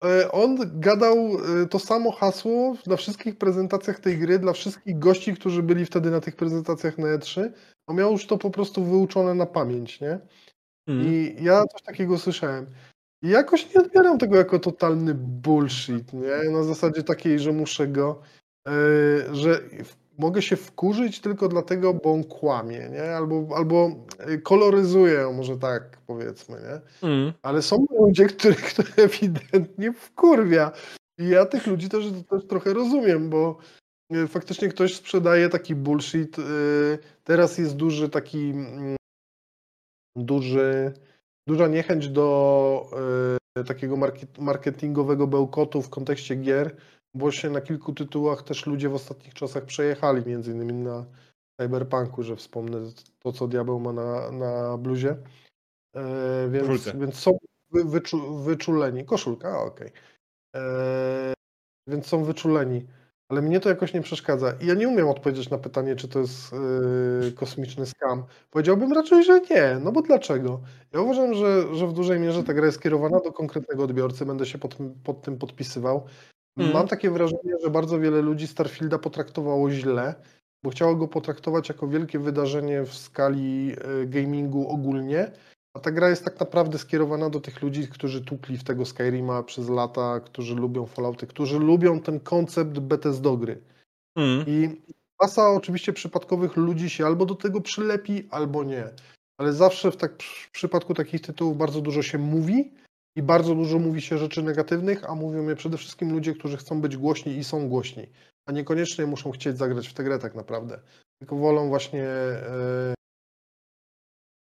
e, 0.06 0.32
on 0.32 0.58
gadał 0.80 1.18
e, 1.18 1.66
to 1.66 1.80
samo 1.80 2.12
hasło 2.12 2.76
na 2.88 2.96
wszystkich 2.96 3.38
prezentacjach 3.38 4.00
tej 4.00 4.18
gry 4.18 4.40
dla 4.40 4.54
wszystkich 4.54 5.00
gości, 5.00 5.34
którzy 5.34 5.64
byli 5.64 5.86
wtedy 5.86 6.12
na 6.12 6.22
tych 6.22 6.36
prezentacjach 6.36 6.98
na 6.98 7.08
E3. 7.18 7.52
On 7.88 7.96
miał 7.96 8.12
już 8.12 8.28
to 8.28 8.38
po 8.38 8.50
prostu 8.52 8.84
wyuczone 8.84 9.36
na 9.36 9.46
pamięć, 9.46 10.02
nie? 10.02 10.20
Mm. 10.88 11.08
I 11.08 11.36
ja 11.42 11.64
coś 11.66 11.82
takiego 11.82 12.18
słyszałem. 12.18 12.66
I 13.22 13.30
jakoś 13.30 13.74
nie 13.74 13.82
odbieram 13.82 14.18
tego 14.18 14.36
jako 14.36 14.60
totalny 14.60 15.14
bullshit, 15.16 16.14
nie? 16.14 16.52
Na 16.52 16.64
zasadzie 16.64 17.04
takiej, 17.04 17.40
że 17.40 17.52
muszę 17.52 17.88
go, 17.88 18.22
że 19.32 19.60
w- 19.84 20.03
mogę 20.18 20.42
się 20.42 20.56
wkurzyć 20.56 21.20
tylko 21.20 21.48
dlatego, 21.48 21.94
bo 21.94 22.14
on 22.14 22.24
kłamie, 22.24 22.90
nie? 22.90 23.16
Albo, 23.16 23.48
albo 23.56 23.92
e, 24.20 24.38
koloryzuje 24.38 25.34
może 25.34 25.58
tak 25.58 25.98
powiedzmy, 26.08 26.58
nie? 26.62 27.10
Mm. 27.10 27.34
Ale 27.42 27.62
są 27.62 27.86
ludzie, 28.00 28.26
których 28.26 28.74
to 28.74 28.84
ewidentnie 28.98 29.94
wkurwia. 29.94 30.72
I 31.20 31.28
ja 31.30 31.46
tych 31.46 31.68
ludzi 31.68 31.90
też, 31.90 32.06
też 32.30 32.48
trochę 32.48 32.74
rozumiem, 32.74 33.30
bo 33.30 33.58
e, 34.12 34.28
faktycznie 34.28 34.70
ktoś 34.70 34.96
sprzedaje 34.96 35.50
taki 35.50 35.76
bullshit. 35.76 36.40
e, 36.40 36.42
Teraz 37.24 37.58
jest 37.58 37.76
duży 37.76 38.10
taki 38.10 38.50
mm, 38.50 38.96
duży, 40.18 40.94
duża 41.48 41.68
niechęć 41.68 42.10
do 42.10 42.90
takiego 43.68 43.98
market, 43.98 44.38
marketingowego 44.38 45.28
bełkotu 45.28 45.82
w 45.82 45.90
kontekście 45.90 46.36
gier, 46.36 46.76
bo 47.14 47.32
się 47.32 47.50
na 47.50 47.62
kilku 47.62 47.94
tytułach 47.94 48.44
też 48.44 48.66
ludzie 48.66 48.90
w 48.90 48.96
ostatnich 48.96 49.34
czasach 49.34 49.66
przejechali, 49.66 50.26
między 50.26 50.52
innymi 50.52 50.74
na 50.74 51.06
Cyberpunku, 51.62 52.24
że 52.24 52.36
wspomnę 52.36 52.78
to, 53.20 53.32
co 53.32 53.48
diabeł 53.48 53.80
ma 53.80 53.94
na, 53.94 54.32
na 54.32 54.78
bluzie. 54.78 55.18
E, 55.96 56.50
więc, 56.50 56.90
więc 56.96 57.16
są 57.20 57.38
wy, 57.72 57.84
wyczu, 57.84 58.38
wyczuleni. 58.38 59.06
Koszulka, 59.06 59.62
okej. 59.64 59.92
E, 60.56 61.34
Więc 61.88 62.08
są 62.08 62.24
wyczuleni. 62.24 62.86
Ale 63.30 63.42
mnie 63.42 63.60
to 63.60 63.70
jakoś 63.70 63.94
nie 63.94 64.02
przeszkadza. 64.02 64.54
I 64.62 64.66
ja 64.66 64.74
nie 64.74 64.88
umiem 64.88 65.10
odpowiedzieć 65.10 65.50
na 65.50 65.58
pytanie, 65.58 65.96
czy 65.96 66.08
to 66.08 66.20
jest 66.20 66.54
e, 66.54 67.32
kosmiczny 67.32 67.86
skam. 67.86 68.26
Powiedziałbym 68.52 68.94
raczej, 68.94 69.24
że 69.24 69.42
nie. 69.42 69.80
No 69.82 69.92
bo 69.92 70.02
dlaczego? 70.02 70.62
Ja 70.94 71.02
uważam, 71.02 71.34
że, 71.34 71.76
że 71.76 71.88
w 71.88 71.94
dużej 71.94 72.20
mierze 72.20 72.44
ta 72.44 72.54
gra 72.54 72.66
jest 72.66 72.78
skierowana 72.78 73.20
do 73.20 73.32
konkretnego 73.34 73.84
odbiorcy. 73.84 74.26
Będę 74.26 74.46
się 74.46 74.58
pod, 74.58 74.78
pod 75.04 75.22
tym 75.22 75.38
podpisywał. 75.38 76.08
Mm. 76.58 76.74
Mam 76.74 76.88
takie 76.88 77.12
wrażenie, 77.12 77.54
że 77.64 77.70
bardzo 77.70 78.00
wiele 78.00 78.22
ludzi 78.22 78.48
Starfielda 78.48 78.98
potraktowało 79.00 79.72
źle, 79.72 80.16
bo 80.64 80.70
chciało 80.70 80.96
go 80.96 81.08
potraktować 81.08 81.70
jako 81.70 81.88
wielkie 81.88 82.20
wydarzenie 82.20 82.84
w 82.84 82.94
skali 82.94 83.72
e, 83.72 84.06
gamingu 84.06 84.70
ogólnie, 84.70 85.32
a 85.74 85.80
ta 85.80 85.92
gra 85.92 86.10
jest 86.10 86.26
tak 86.26 86.40
naprawdę 86.40 86.78
skierowana 86.78 87.30
do 87.30 87.40
tych 87.40 87.62
ludzi, 87.62 87.88
którzy 87.88 88.22
tukli 88.22 88.58
w 88.58 88.64
tego 88.64 88.86
Skyrima 88.86 89.44
przez 89.44 89.70
lata, 89.70 90.20
którzy 90.20 90.56
lubią 90.56 90.86
Fallouty, 90.86 91.28
którzy 91.28 91.60
lubią 91.60 92.00
ten 92.00 92.20
koncept 92.20 92.80
Bethesda 92.80 93.36
gry. 93.36 93.62
Mm. 94.18 94.46
I 94.48 94.82
masa 95.22 95.52
oczywiście 95.52 95.94
przypadkowych 95.94 96.58
ludzi 96.58 96.90
się 96.90 97.06
albo 97.06 97.26
do 97.26 97.36
tego 97.36 97.62
przylepi, 97.62 98.28
albo 98.32 98.64
nie. 98.64 98.90
Ale 99.38 99.54
zawsze 99.54 99.92
w, 99.92 99.98
tak, 99.98 100.24
w 100.24 100.52
przypadku 100.52 100.94
takich 100.94 101.22
tytułów 101.22 101.58
bardzo 101.58 101.82
dużo 101.82 102.02
się 102.02 102.18
mówi 102.18 102.72
i 103.16 103.24
bardzo 103.24 103.56
dużo 103.56 103.80
mówi 103.80 104.02
się 104.02 104.18
rzeczy 104.18 104.44
negatywnych, 104.44 105.10
a 105.10 105.16
mówią 105.16 105.48
je 105.50 105.56
przede 105.56 105.78
wszystkim 105.78 106.12
ludzie, 106.12 106.34
którzy 106.34 106.58
chcą 106.58 106.82
być 106.82 106.98
głośni 106.98 107.38
i 107.38 107.44
są 107.44 107.70
głośni, 107.70 108.08
a 108.46 108.52
niekoniecznie 108.52 109.06
muszą 109.06 109.32
chcieć 109.32 109.58
zagrać 109.58 109.88
w 109.88 109.94
tę 109.94 110.04
grę 110.04 110.20
tak 110.20 110.36
naprawdę. 110.36 110.80
Tylko 111.20 111.36
wolą 111.36 111.68
właśnie, 111.68 112.04
e, 112.04 112.94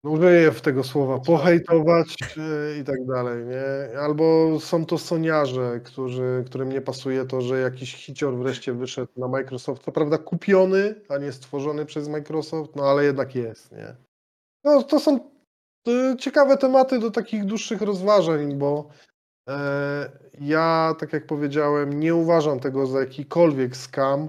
no 0.05 0.11
użyję 0.11 0.53
w 0.53 0.61
tego 0.61 0.85
słowa, 0.85 1.19
pohejtować 1.19 2.17
e, 2.23 2.79
i 2.79 2.85
tak 2.85 3.07
dalej, 3.07 3.45
nie? 3.47 3.99
Albo 3.99 4.57
są 4.61 4.87
to 4.87 4.99
soniarze, 4.99 5.81
którzy, 5.85 6.45
którym 6.47 6.69
nie 6.69 6.81
pasuje 6.81 7.25
to, 7.25 7.41
że 7.41 7.61
jakiś 7.61 7.95
hicior 7.95 8.37
wreszcie 8.37 8.73
wyszedł 8.73 9.13
na 9.17 9.29
Microsoft. 9.29 9.85
Co 9.85 9.93
prawda 9.93 10.19
kupiony, 10.19 10.95
a 11.09 11.19
nie 11.19 11.33
stworzony 11.33 11.87
przez 11.87 12.09
Microsoft, 12.09 12.77
no 12.77 12.85
ale 12.85 13.05
jednak 13.05 13.35
jest, 13.35 13.73
nie? 13.73 13.97
No 14.65 14.83
to 14.83 15.01
są 15.01 15.32
ciekawe 16.19 16.57
tematy 16.57 16.99
do 16.99 17.11
takich 17.11 17.45
dłuższych 17.45 17.83
rozważań, 17.83 18.55
bo 18.55 18.89
e, 19.49 20.11
ja, 20.41 20.95
tak 20.99 21.13
jak 21.13 21.27
powiedziałem, 21.27 22.01
nie 22.01 22.15
uważam 22.15 22.61
tego 22.61 22.87
za 22.87 23.01
jakikolwiek 23.01 23.77
scam. 23.77 24.29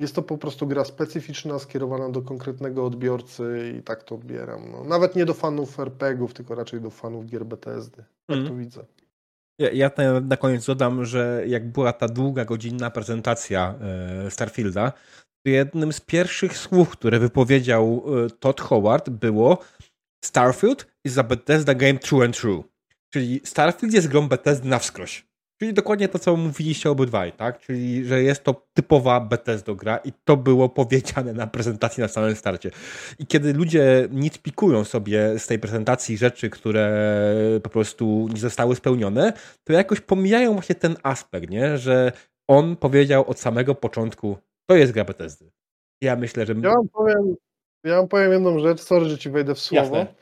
Jest 0.00 0.14
to 0.14 0.22
po 0.22 0.38
prostu 0.38 0.66
gra 0.66 0.84
specyficzna, 0.84 1.58
skierowana 1.58 2.08
do 2.08 2.22
konkretnego 2.22 2.86
odbiorcy 2.86 3.74
i 3.78 3.82
tak 3.82 4.02
to 4.02 4.14
odbieram. 4.14 4.72
No, 4.72 4.84
nawet 4.84 5.16
nie 5.16 5.24
do 5.24 5.34
fanów 5.34 5.80
RPG-ów, 5.80 6.34
tylko 6.34 6.54
raczej 6.54 6.80
do 6.80 6.90
fanów 6.90 7.26
gier 7.26 7.44
BTSD. 7.44 8.04
Tak 8.26 8.36
Mm. 8.36 8.48
to 8.48 8.54
widzę. 8.54 8.84
Ja, 9.58 9.70
ja 9.70 9.90
na, 9.96 10.20
na 10.20 10.36
koniec 10.36 10.66
dodam, 10.66 11.04
że 11.04 11.42
jak 11.46 11.72
była 11.72 11.92
ta 11.92 12.08
długa, 12.08 12.44
godzinna 12.44 12.90
prezentacja 12.90 13.74
e, 14.26 14.30
Starfielda, 14.30 14.92
to 15.44 15.50
jednym 15.50 15.92
z 15.92 16.00
pierwszych 16.00 16.58
słów, 16.58 16.90
które 16.90 17.18
wypowiedział 17.18 18.04
e, 18.26 18.30
Todd 18.30 18.60
Howard 18.60 19.10
było 19.10 19.58
Starfield 20.24 20.86
is 21.04 21.18
a 21.18 21.22
Bethesda 21.22 21.74
game 21.74 21.98
true 21.98 22.24
and 22.24 22.36
true. 22.36 22.64
Czyli 23.10 23.40
Starfield 23.44 23.94
jest 23.94 24.08
grą 24.08 24.28
Bethesdy 24.28 24.68
na 24.68 24.78
wskroś. 24.78 25.26
Czyli 25.58 25.74
dokładnie 25.74 26.08
to, 26.08 26.18
co 26.18 26.36
mówiliście 26.36 26.90
obydwaj, 26.90 27.32
tak? 27.32 27.58
Czyli, 27.58 28.04
że 28.04 28.22
jest 28.22 28.44
to 28.44 28.66
typowa 28.74 29.20
Bethesda 29.20 29.74
gra 29.74 29.96
i 29.96 30.12
to 30.24 30.36
było 30.36 30.68
powiedziane 30.68 31.32
na 31.32 31.46
prezentacji 31.46 32.00
na 32.00 32.08
samym 32.08 32.36
starcie. 32.36 32.70
I 33.18 33.26
kiedy 33.26 33.52
ludzie 33.52 34.08
nitpikują 34.10 34.84
sobie 34.84 35.38
z 35.38 35.46
tej 35.46 35.58
prezentacji 35.58 36.16
rzeczy, 36.16 36.50
które 36.50 37.06
po 37.62 37.70
prostu 37.70 38.28
nie 38.34 38.40
zostały 38.40 38.76
spełnione, 38.76 39.32
to 39.64 39.72
jakoś 39.72 40.00
pomijają 40.00 40.52
właśnie 40.52 40.74
ten 40.74 40.96
aspekt, 41.02 41.50
nie? 41.50 41.78
Że 41.78 42.12
on 42.48 42.76
powiedział 42.76 43.30
od 43.30 43.40
samego 43.40 43.74
początku, 43.74 44.36
to 44.66 44.76
jest 44.76 44.92
gra 44.92 45.04
Bethesdy. 45.04 45.50
Ja 46.00 46.16
myślę, 46.16 46.46
że... 46.46 46.54
Ja 46.62 46.70
wam 46.70 46.88
powiem, 46.88 47.36
ja 47.84 47.96
wam 47.96 48.08
powiem 48.08 48.32
jedną 48.32 48.58
rzecz, 48.58 48.80
sorry, 48.80 49.04
że 49.04 49.18
ci 49.18 49.30
wejdę 49.30 49.54
w 49.54 49.60
słowo. 49.60 49.96
Jasne. 49.96 50.14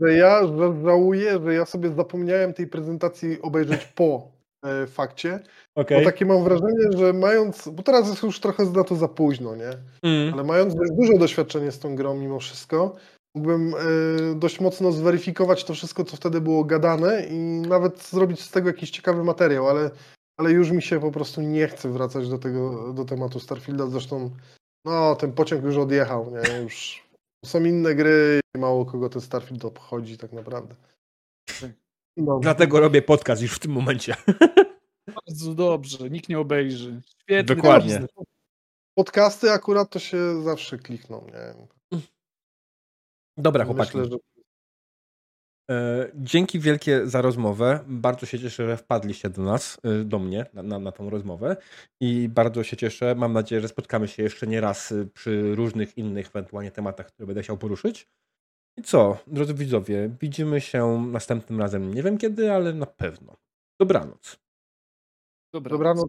Że 0.00 0.14
ja 0.14 0.40
żałuję, 0.84 1.40
że 1.44 1.54
ja 1.54 1.64
sobie 1.64 1.90
zapomniałem 1.92 2.54
tej 2.54 2.66
prezentacji 2.66 3.42
obejrzeć 3.42 3.84
po 3.84 4.28
e, 4.64 4.86
fakcie, 4.86 5.40
Okej. 5.74 5.98
bo 5.98 6.04
takie 6.04 6.26
mam 6.26 6.44
wrażenie, 6.44 6.98
że 6.98 7.12
mając, 7.12 7.68
bo 7.68 7.82
teraz 7.82 8.08
jest 8.08 8.22
już 8.22 8.40
trochę 8.40 8.64
na 8.64 8.84
to 8.84 8.96
za 8.96 9.08
późno, 9.08 9.56
nie? 9.56 9.70
Mm. 10.02 10.34
Ale 10.34 10.44
mając 10.44 10.74
dość 10.74 10.92
duże 10.92 11.18
doświadczenie 11.18 11.72
z 11.72 11.78
tą 11.78 11.96
grą 11.96 12.14
mimo 12.14 12.40
wszystko, 12.40 12.96
mógłbym 13.34 13.74
e, 13.74 14.34
dość 14.34 14.60
mocno 14.60 14.92
zweryfikować 14.92 15.64
to 15.64 15.74
wszystko, 15.74 16.04
co 16.04 16.16
wtedy 16.16 16.40
było 16.40 16.64
gadane 16.64 17.26
i 17.26 17.38
nawet 17.68 18.02
zrobić 18.02 18.40
z 18.40 18.50
tego 18.50 18.68
jakiś 18.68 18.90
ciekawy 18.90 19.24
materiał, 19.24 19.68
ale, 19.68 19.90
ale 20.38 20.50
już 20.50 20.70
mi 20.70 20.82
się 20.82 21.00
po 21.00 21.10
prostu 21.10 21.40
nie 21.40 21.68
chce 21.68 21.90
wracać 21.90 22.28
do 22.28 22.38
tego, 22.38 22.92
do 22.92 23.04
tematu 23.04 23.40
Starfielda, 23.40 23.86
zresztą 23.86 24.30
no, 24.84 25.16
ten 25.16 25.32
pociąg 25.32 25.64
już 25.64 25.76
odjechał, 25.76 26.30
nie? 26.30 26.62
Już 26.62 27.03
są 27.44 27.64
inne 27.64 27.94
gry 27.94 28.40
i 28.56 28.58
mało 28.58 28.84
kogo 28.84 29.08
ten 29.08 29.22
Starfield 29.22 29.64
obchodzi 29.64 30.18
tak 30.18 30.32
naprawdę. 30.32 30.74
No. 32.16 32.38
Dlatego 32.42 32.80
robię 32.80 33.02
podcast 33.02 33.42
już 33.42 33.52
w 33.52 33.58
tym 33.58 33.72
momencie. 33.72 34.16
Bardzo 35.26 35.54
dobrze, 35.54 36.10
nikt 36.10 36.28
nie 36.28 36.38
obejrzy. 36.38 37.00
Świetny 37.22 37.56
Dokładnie. 37.56 38.06
Podcasty 38.94 39.50
akurat 39.50 39.90
to 39.90 39.98
się 39.98 40.42
zawsze 40.42 40.78
klikną, 40.78 41.26
nie? 41.26 42.00
Dobra, 43.36 43.64
chłopaki. 43.64 43.98
Myślę, 43.98 44.10
że 44.10 44.33
Dzięki 46.14 46.60
wielkie 46.60 47.06
za 47.06 47.22
rozmowę. 47.22 47.80
Bardzo 47.86 48.26
się 48.26 48.38
cieszę, 48.38 48.66
że 48.66 48.76
wpadliście 48.76 49.30
do 49.30 49.42
nas, 49.42 49.78
e, 49.82 50.04
do 50.04 50.18
mnie, 50.18 50.46
na, 50.52 50.62
na, 50.62 50.78
na 50.78 50.92
tą 50.92 51.10
rozmowę. 51.10 51.56
I 52.00 52.28
bardzo 52.28 52.64
się 52.64 52.76
cieszę. 52.76 53.14
Mam 53.14 53.32
nadzieję, 53.32 53.60
że 53.60 53.68
spotkamy 53.68 54.08
się 54.08 54.22
jeszcze 54.22 54.46
nie 54.46 54.60
raz 54.60 54.92
e, 54.92 55.06
przy 55.06 55.54
różnych 55.54 55.98
innych 55.98 56.26
ewentualnie 56.26 56.70
tematach, 56.70 57.06
które 57.06 57.26
będę 57.26 57.42
chciał 57.42 57.58
poruszyć. 57.58 58.08
I 58.76 58.82
co, 58.82 59.18
drodzy 59.26 59.54
widzowie, 59.54 60.10
widzimy 60.20 60.60
się 60.60 61.06
następnym 61.12 61.60
razem. 61.60 61.94
Nie 61.94 62.02
wiem 62.02 62.18
kiedy, 62.18 62.52
ale 62.52 62.72
na 62.72 62.86
pewno. 62.86 63.36
Dobranoc. 63.80 64.38
Dobra. 65.52 65.70
dobranoc. 65.70 66.08